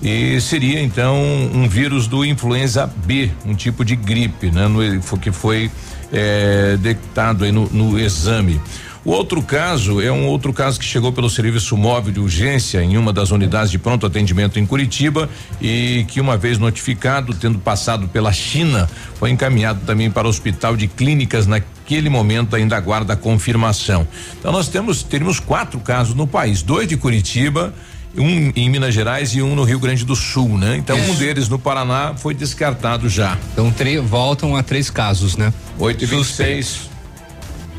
E 0.03 0.41
seria 0.41 0.81
então 0.81 1.21
um 1.55 1.69
vírus 1.69 2.07
do 2.07 2.25
influenza 2.25 2.91
B, 3.05 3.31
um 3.45 3.55
tipo 3.55 3.85
de 3.85 3.95
gripe, 3.95 4.51
né? 4.51 4.67
No, 4.67 5.01
que 5.19 5.31
foi 5.31 5.71
é, 6.11 6.77
detectado 6.79 7.51
no, 7.53 7.69
no 7.69 7.99
exame. 7.99 8.61
O 9.03 9.13
outro 9.13 9.43
caso 9.43 10.01
é 10.01 10.13
um 10.13 10.27
outro 10.27 10.53
caso 10.53 10.79
que 10.79 10.85
chegou 10.85 11.11
pelo 11.11 11.31
serviço 11.31 11.75
móvel 11.75 12.13
de 12.13 12.21
urgência 12.21 12.83
em 12.83 12.99
uma 12.99 13.15
das 13.15 13.31
unidades 13.31 13.71
de 13.71 13.79
pronto 13.79 14.05
atendimento 14.05 14.59
em 14.59 14.67
Curitiba 14.67 15.29
e 15.59 16.05
que 16.09 16.21
uma 16.21 16.37
vez 16.37 16.59
notificado, 16.59 17.33
tendo 17.33 17.59
passado 17.59 18.09
pela 18.09 18.31
China, 18.31 18.89
foi 19.15 19.31
encaminhado 19.31 19.81
também 19.87 20.11
para 20.11 20.27
o 20.27 20.31
hospital 20.31 20.77
de 20.77 20.87
clínicas 20.87 21.47
naquele 21.91 22.09
momento 22.09 22.55
ainda 22.55 22.77
aguarda 22.77 23.15
a 23.15 23.17
confirmação. 23.17 24.07
Então 24.39 24.53
nós 24.53 24.69
temos 24.69 25.03
teríamos 25.03 25.41
quatro 25.41 25.81
casos 25.81 26.15
no 26.15 26.25
país, 26.25 26.63
dois 26.63 26.87
de 26.87 26.97
Curitiba, 26.97 27.75
um 28.17 28.53
em 28.55 28.71
Minas 28.71 28.95
Gerais 28.95 29.35
e 29.35 29.43
um 29.43 29.57
no 29.57 29.65
Rio 29.65 29.81
Grande 29.81 30.05
do 30.05 30.15
Sul, 30.15 30.57
né? 30.57 30.77
Então 30.77 30.97
um 30.97 31.15
deles 31.17 31.49
no 31.49 31.59
Paraná 31.59 32.15
foi 32.17 32.33
descartado 32.33 33.09
já. 33.09 33.37
Então 33.53 33.73
voltam 34.05 34.55
a 34.55 34.63
três 34.63 34.89
casos, 34.89 35.37
né? 35.37 35.53
8 35.79 36.05
e 36.05 36.07
26. 36.07 36.91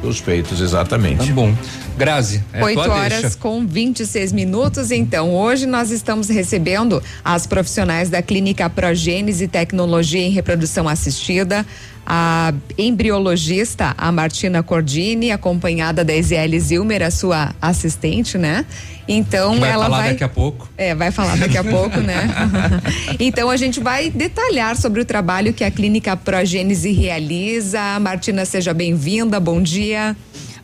Os 0.03 0.19
peitos, 0.19 0.59
exatamente. 0.59 1.27
Tá 1.27 1.33
bom. 1.33 1.55
Grazi, 1.95 2.43
é 2.51 2.63
8 2.63 2.81
tua 2.81 2.93
horas 2.95 3.21
deixa. 3.21 3.37
com 3.37 3.67
26 3.67 4.31
minutos. 4.31 4.89
Então, 4.89 5.35
hoje 5.35 5.67
nós 5.67 5.91
estamos 5.91 6.27
recebendo 6.29 7.03
as 7.23 7.45
profissionais 7.45 8.09
da 8.09 8.21
Clínica 8.21 8.67
Progênese 8.67 9.47
Tecnologia 9.47 10.21
em 10.21 10.31
Reprodução 10.31 10.89
Assistida, 10.89 11.63
a 12.05 12.53
embriologista, 12.77 13.93
a 13.97 14.11
Martina 14.11 14.63
Cordini, 14.63 15.31
acompanhada 15.31 16.03
da 16.03 16.13
Isiele 16.13 16.59
Zilmer, 16.59 17.03
a 17.03 17.11
sua 17.11 17.53
assistente, 17.61 18.37
né? 18.37 18.65
Então, 19.07 19.59
Vai 19.59 19.71
ela 19.71 19.85
falar 19.85 19.97
vai. 19.97 20.09
daqui 20.11 20.23
a 20.23 20.29
pouco. 20.29 20.69
É, 20.77 20.95
vai 20.95 21.11
falar 21.11 21.37
daqui 21.37 21.57
a 21.57 21.63
pouco, 21.63 21.99
né? 21.99 22.29
então 23.19 23.49
a 23.49 23.57
gente 23.57 23.79
vai 23.79 24.09
detalhar 24.09 24.75
sobre 24.77 25.01
o 25.01 25.05
trabalho 25.05 25.53
que 25.53 25.63
a 25.63 25.71
Clínica 25.71 26.15
Progênese 26.15 26.91
realiza. 26.91 27.99
Martina, 27.99 28.45
seja 28.45 28.73
bem-vinda, 28.73 29.39
bom 29.39 29.61
dia. 29.61 30.15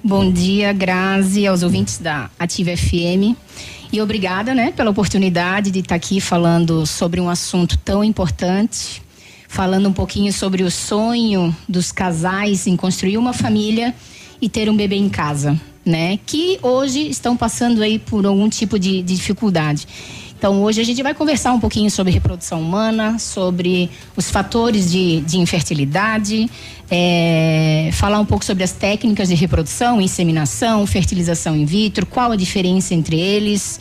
Bom 0.03 0.31
dia, 0.31 0.71
Grazi, 0.71 1.45
aos 1.45 1.63
ouvintes 1.63 1.97
da 1.97 2.29
Ativa 2.39 2.75
FM. 2.77 3.35
E 3.91 4.01
obrigada, 4.01 4.53
né, 4.53 4.71
pela 4.75 4.91
oportunidade 4.91 5.71
de 5.71 5.79
estar 5.79 5.95
aqui 5.95 6.19
falando 6.19 6.85
sobre 6.85 7.21
um 7.21 7.29
assunto 7.29 7.77
tão 7.77 8.03
importante, 8.03 9.01
falando 9.47 9.89
um 9.89 9.93
pouquinho 9.93 10.31
sobre 10.31 10.63
o 10.63 10.71
sonho 10.71 11.55
dos 11.67 11.91
casais 11.91 12.67
em 12.67 12.75
construir 12.75 13.17
uma 13.17 13.33
família 13.33 13.95
e 14.41 14.49
ter 14.49 14.69
um 14.69 14.75
bebê 14.75 14.95
em 14.95 15.09
casa, 15.09 15.59
né? 15.85 16.19
Que 16.25 16.59
hoje 16.61 17.07
estão 17.07 17.35
passando 17.35 17.81
aí 17.81 17.97
por 17.97 18.25
algum 18.25 18.49
tipo 18.49 18.77
de, 18.77 19.01
de 19.01 19.15
dificuldade. 19.15 19.87
Então, 20.37 20.61
hoje 20.61 20.79
a 20.79 20.83
gente 20.83 21.01
vai 21.01 21.15
conversar 21.15 21.51
um 21.51 21.59
pouquinho 21.59 21.89
sobre 21.89 22.13
reprodução 22.13 22.61
humana, 22.61 23.17
sobre 23.17 23.89
os 24.15 24.29
fatores 24.29 24.91
de, 24.91 25.21
de 25.21 25.39
infertilidade, 25.39 26.47
é, 26.91 27.89
falar 27.93 28.19
um 28.19 28.25
pouco 28.25 28.45
sobre 28.45 28.63
as 28.63 28.71
técnicas 28.71 29.29
de 29.29 29.33
reprodução, 29.33 29.99
inseminação, 29.99 30.85
fertilização 30.85 31.55
in 31.55 31.65
vitro, 31.65 32.05
qual 32.05 32.31
a 32.31 32.35
diferença 32.35 32.93
entre 32.93 33.19
eles, 33.19 33.79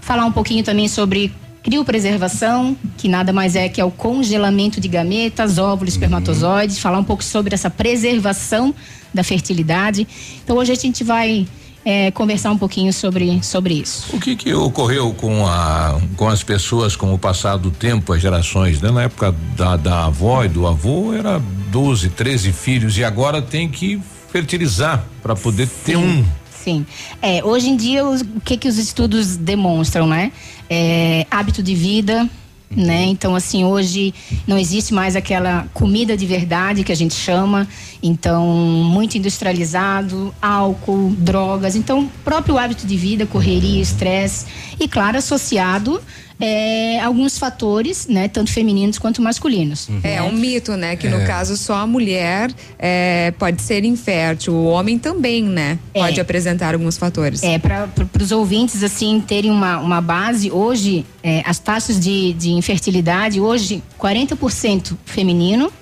falar 0.00 0.24
um 0.24 0.32
pouquinho 0.32 0.64
também 0.64 0.88
sobre 0.88 1.32
criopreservação, 1.62 2.76
que 2.96 3.08
nada 3.08 3.32
mais 3.32 3.54
é 3.54 3.68
que 3.68 3.80
é 3.80 3.84
o 3.84 3.90
congelamento 3.90 4.80
de 4.80 4.88
gametas, 4.88 5.58
óvulos, 5.58 5.94
espermatozoides, 5.94 6.78
falar 6.78 6.98
um 6.98 7.04
pouco 7.04 7.22
sobre 7.22 7.54
essa 7.54 7.70
preservação 7.70 8.74
da 9.14 9.22
fertilidade. 9.22 10.06
Então, 10.42 10.56
hoje 10.56 10.72
a 10.72 10.74
gente 10.74 11.04
vai 11.04 11.46
é, 11.84 12.10
conversar 12.10 12.50
um 12.50 12.58
pouquinho 12.58 12.92
sobre, 12.92 13.42
sobre 13.42 13.74
isso. 13.74 14.14
O 14.14 14.20
que 14.20 14.36
que 14.36 14.52
ocorreu 14.54 15.12
com 15.14 15.46
a 15.46 16.00
com 16.16 16.28
as 16.28 16.42
pessoas 16.42 16.96
com 16.96 17.12
o 17.12 17.18
passar 17.18 17.56
do 17.56 17.70
tempo, 17.70 18.12
as 18.12 18.22
gerações, 18.22 18.80
né? 18.80 18.90
Na 18.90 19.02
época 19.02 19.34
da, 19.56 19.76
da 19.76 20.06
avó 20.06 20.44
e 20.44 20.48
do 20.48 20.66
avô 20.66 21.12
era 21.12 21.40
12, 21.70 22.10
13 22.10 22.52
filhos 22.52 22.98
e 22.98 23.04
agora 23.04 23.42
tem 23.42 23.68
que 23.68 24.00
fertilizar 24.30 25.04
para 25.22 25.34
poder 25.34 25.68
ter 25.84 25.96
um. 25.96 26.24
Sim. 26.62 26.86
É, 27.20 27.44
hoje 27.44 27.68
em 27.68 27.76
dia, 27.76 28.06
o 28.06 28.40
que 28.40 28.56
que 28.56 28.68
os 28.68 28.78
estudos 28.78 29.36
demonstram, 29.36 30.06
né? 30.06 30.30
É, 30.70 31.26
hábito 31.28 31.60
de 31.60 31.74
vida, 31.74 32.30
né? 32.70 33.02
Então, 33.06 33.34
assim, 33.34 33.64
hoje 33.64 34.14
não 34.46 34.56
existe 34.56 34.94
mais 34.94 35.16
aquela 35.16 35.66
comida 35.74 36.16
de 36.16 36.24
verdade 36.24 36.84
que 36.84 36.92
a 36.92 36.94
gente 36.94 37.14
chama. 37.14 37.66
Então, 38.00 38.46
muito 38.46 39.18
industrializado, 39.18 40.32
álcool, 40.40 41.10
drogas. 41.18 41.74
Então, 41.74 42.08
próprio 42.24 42.56
hábito 42.56 42.86
de 42.86 42.96
vida, 42.96 43.26
correria, 43.26 43.82
estresse. 43.82 44.46
E, 44.78 44.86
claro, 44.86 45.18
associado 45.18 46.00
é, 46.44 46.98
alguns 46.98 47.38
fatores, 47.38 48.08
né? 48.08 48.26
Tanto 48.26 48.50
femininos 48.50 48.98
quanto 48.98 49.22
masculinos. 49.22 49.88
É 50.02 50.16
né? 50.16 50.22
um 50.22 50.32
mito, 50.32 50.76
né? 50.76 50.96
Que 50.96 51.08
no 51.08 51.18
É. 51.20 51.24
caso 51.24 51.56
só 51.56 51.74
a 51.74 51.86
mulher 51.86 52.50
é, 52.80 53.32
pode 53.38 53.62
ser 53.62 53.84
infértil, 53.84 54.52
o 54.52 54.64
homem 54.64 54.98
também, 54.98 55.44
né? 55.44 55.78
Pode 55.94 56.20
apresentar 56.20 56.74
alguns 56.74 56.98
fatores. 56.98 57.44
É, 57.44 57.60
para 57.60 57.88
os 58.20 58.32
ouvintes, 58.32 58.82
assim, 58.82 59.22
terem 59.24 59.52
uma, 59.52 59.78
uma 59.78 60.00
base, 60.00 60.50
hoje, 60.50 61.06
é, 61.22 61.44
as 61.46 61.60
taxas 61.60 62.00
de, 62.00 62.32
de 62.32 62.50
infertilidade, 62.50 63.40
hoje, 63.40 63.80
40% 63.96 64.96
feminino, 65.04 65.72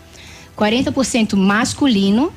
40% 0.59 1.37
masculino, 1.37 2.31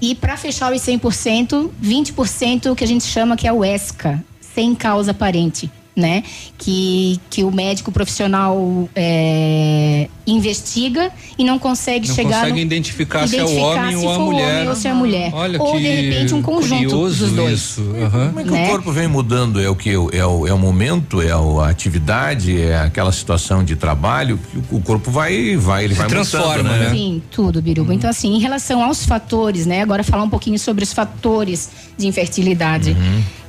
e 0.00 0.14
para 0.14 0.36
fechar 0.36 0.72
os 0.72 0.80
100%, 0.80 1.70
20% 1.82 2.76
que 2.76 2.84
a 2.84 2.86
gente 2.86 3.04
chama 3.04 3.36
que 3.36 3.48
é 3.48 3.52
o 3.52 3.64
ESCA, 3.64 4.22
sem 4.54 4.76
causa 4.76 5.10
aparente. 5.10 5.68
Né? 5.98 6.22
Que, 6.56 7.20
que 7.28 7.42
o 7.42 7.50
médico 7.50 7.90
profissional 7.90 8.88
é, 8.94 10.08
investiga 10.24 11.10
e 11.36 11.42
não 11.44 11.58
consegue 11.58 12.06
Não 12.06 12.14
chegar. 12.14 12.30
consegue 12.38 12.52
no- 12.52 12.58
identificar 12.58 13.26
se 13.26 13.36
é 13.36 13.42
o 13.42 13.48
identificar 13.48 13.80
homem 13.82 13.98
se 13.98 14.06
ou 14.06 14.12
a 14.12 14.18
mulher. 14.20 14.54
homem 14.54 14.68
ou 14.68 14.74
se 14.76 14.86
é 14.88 14.92
mulher. 14.94 15.30
Olha 15.34 15.60
ou 15.60 15.72
que 15.72 15.78
de 15.80 15.88
repente 15.88 16.34
um 16.34 16.40
conjunto 16.42 16.82
curioso 16.84 17.24
dos 17.26 17.32
dois. 17.34 17.52
isso. 17.58 17.80
aham. 18.00 18.28
Como 18.28 18.40
é 18.40 18.44
que 18.44 18.50
Né? 18.50 18.66
o 18.66 18.70
corpo 18.70 18.92
vem 18.92 19.08
mudando? 19.08 19.60
É 19.60 19.68
o 19.68 19.74
que? 19.74 19.90
É 19.90 20.24
o, 20.24 20.46
é 20.46 20.52
o 20.54 20.58
momento? 20.58 21.20
É 21.20 21.32
a 21.32 21.68
atividade? 21.68 22.60
É 22.60 22.78
aquela 22.78 23.10
situação 23.10 23.64
de 23.64 23.74
trabalho? 23.74 24.38
O, 24.70 24.76
o 24.76 24.80
corpo 24.80 25.10
vai, 25.10 25.56
vai, 25.56 25.82
ele 25.84 25.94
Se 25.94 25.98
vai 26.00 26.08
transforma, 26.08 26.62
mudando, 26.62 26.78
né? 26.78 26.90
Sim, 26.90 27.20
tudo, 27.30 27.60
Biruba. 27.60 27.92
Então, 27.92 28.08
assim, 28.08 28.36
em 28.36 28.38
relação 28.38 28.84
aos 28.84 29.04
fatores, 29.04 29.66
né? 29.66 29.82
Agora 29.82 30.04
falar 30.04 30.22
um 30.22 30.30
pouquinho 30.30 30.60
sobre 30.60 30.84
os 30.84 30.92
fatores 30.92 31.68
de 31.98 32.06
infertilidade. 32.06 32.96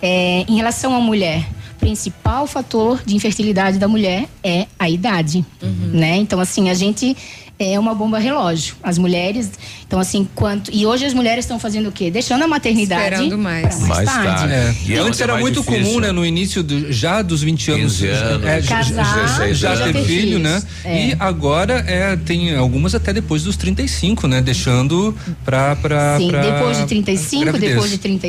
É, 0.01 0.45
em 0.47 0.55
relação 0.55 0.95
à 0.95 0.99
mulher, 0.99 1.45
principal 1.79 2.45
fator 2.47 3.01
de 3.05 3.15
infertilidade 3.15 3.77
da 3.79 3.87
mulher 3.87 4.25
é 4.43 4.67
a 4.77 4.89
idade, 4.89 5.45
né? 5.91 6.17
Então, 6.17 6.39
assim, 6.39 6.69
a 6.69 6.73
gente 6.73 7.15
é 7.61 7.77
uma 7.77 7.93
bomba 7.93 8.19
relógio. 8.19 8.75
As 8.81 8.97
mulheres, 8.97 9.51
então 9.85 9.99
assim, 9.99 10.25
quanto 10.33 10.71
e 10.73 10.85
hoje 10.85 11.03
as 11.05 11.13
mulheres 11.13 11.43
estão 11.43 11.59
fazendo 11.59 11.89
o 11.89 11.91
quê? 11.91 12.09
Deixando 12.09 12.41
a 12.43 12.47
maternidade 12.47 13.15
Esperando 13.15 13.37
mais. 13.37 13.65
mais, 13.81 13.87
Mais 13.89 14.05
tarde. 14.09 14.25
tarde. 14.27 14.53
É. 14.53 14.75
E 14.87 14.93
é 14.93 14.99
Antes 14.99 15.19
é 15.19 15.23
era 15.23 15.33
mais 15.33 15.41
muito 15.43 15.59
difícil. 15.61 15.83
comum, 15.83 15.99
né? 15.99 16.11
No 16.13 16.25
início 16.25 16.63
do, 16.63 16.89
já 16.91 17.21
dos 17.21 17.41
20 17.43 17.71
anos, 17.71 17.97
15 17.97 18.07
anos, 18.07 18.45
é, 18.47 18.61
já- 18.61 18.77
Casar, 18.77 19.53
já, 19.53 19.75
já 19.75 19.85
ter 19.91 20.05
filho, 20.05 20.05
filhos. 20.37 20.41
né? 20.41 20.63
É. 20.85 21.07
E 21.09 21.15
agora 21.19 21.83
é, 21.85 22.15
tem 22.15 22.55
algumas 22.55 22.95
até 22.95 23.11
depois 23.11 23.43
dos 23.43 23.57
35, 23.57 24.25
né? 24.25 24.39
Deixando 24.41 25.13
Sim, 25.25 25.35
pra 25.43 25.75
depois 25.75 26.77
de 26.77 26.85
35, 26.85 27.43
gravidez. 27.43 27.71
depois 27.73 27.91
de 27.91 27.97
35 27.97 28.25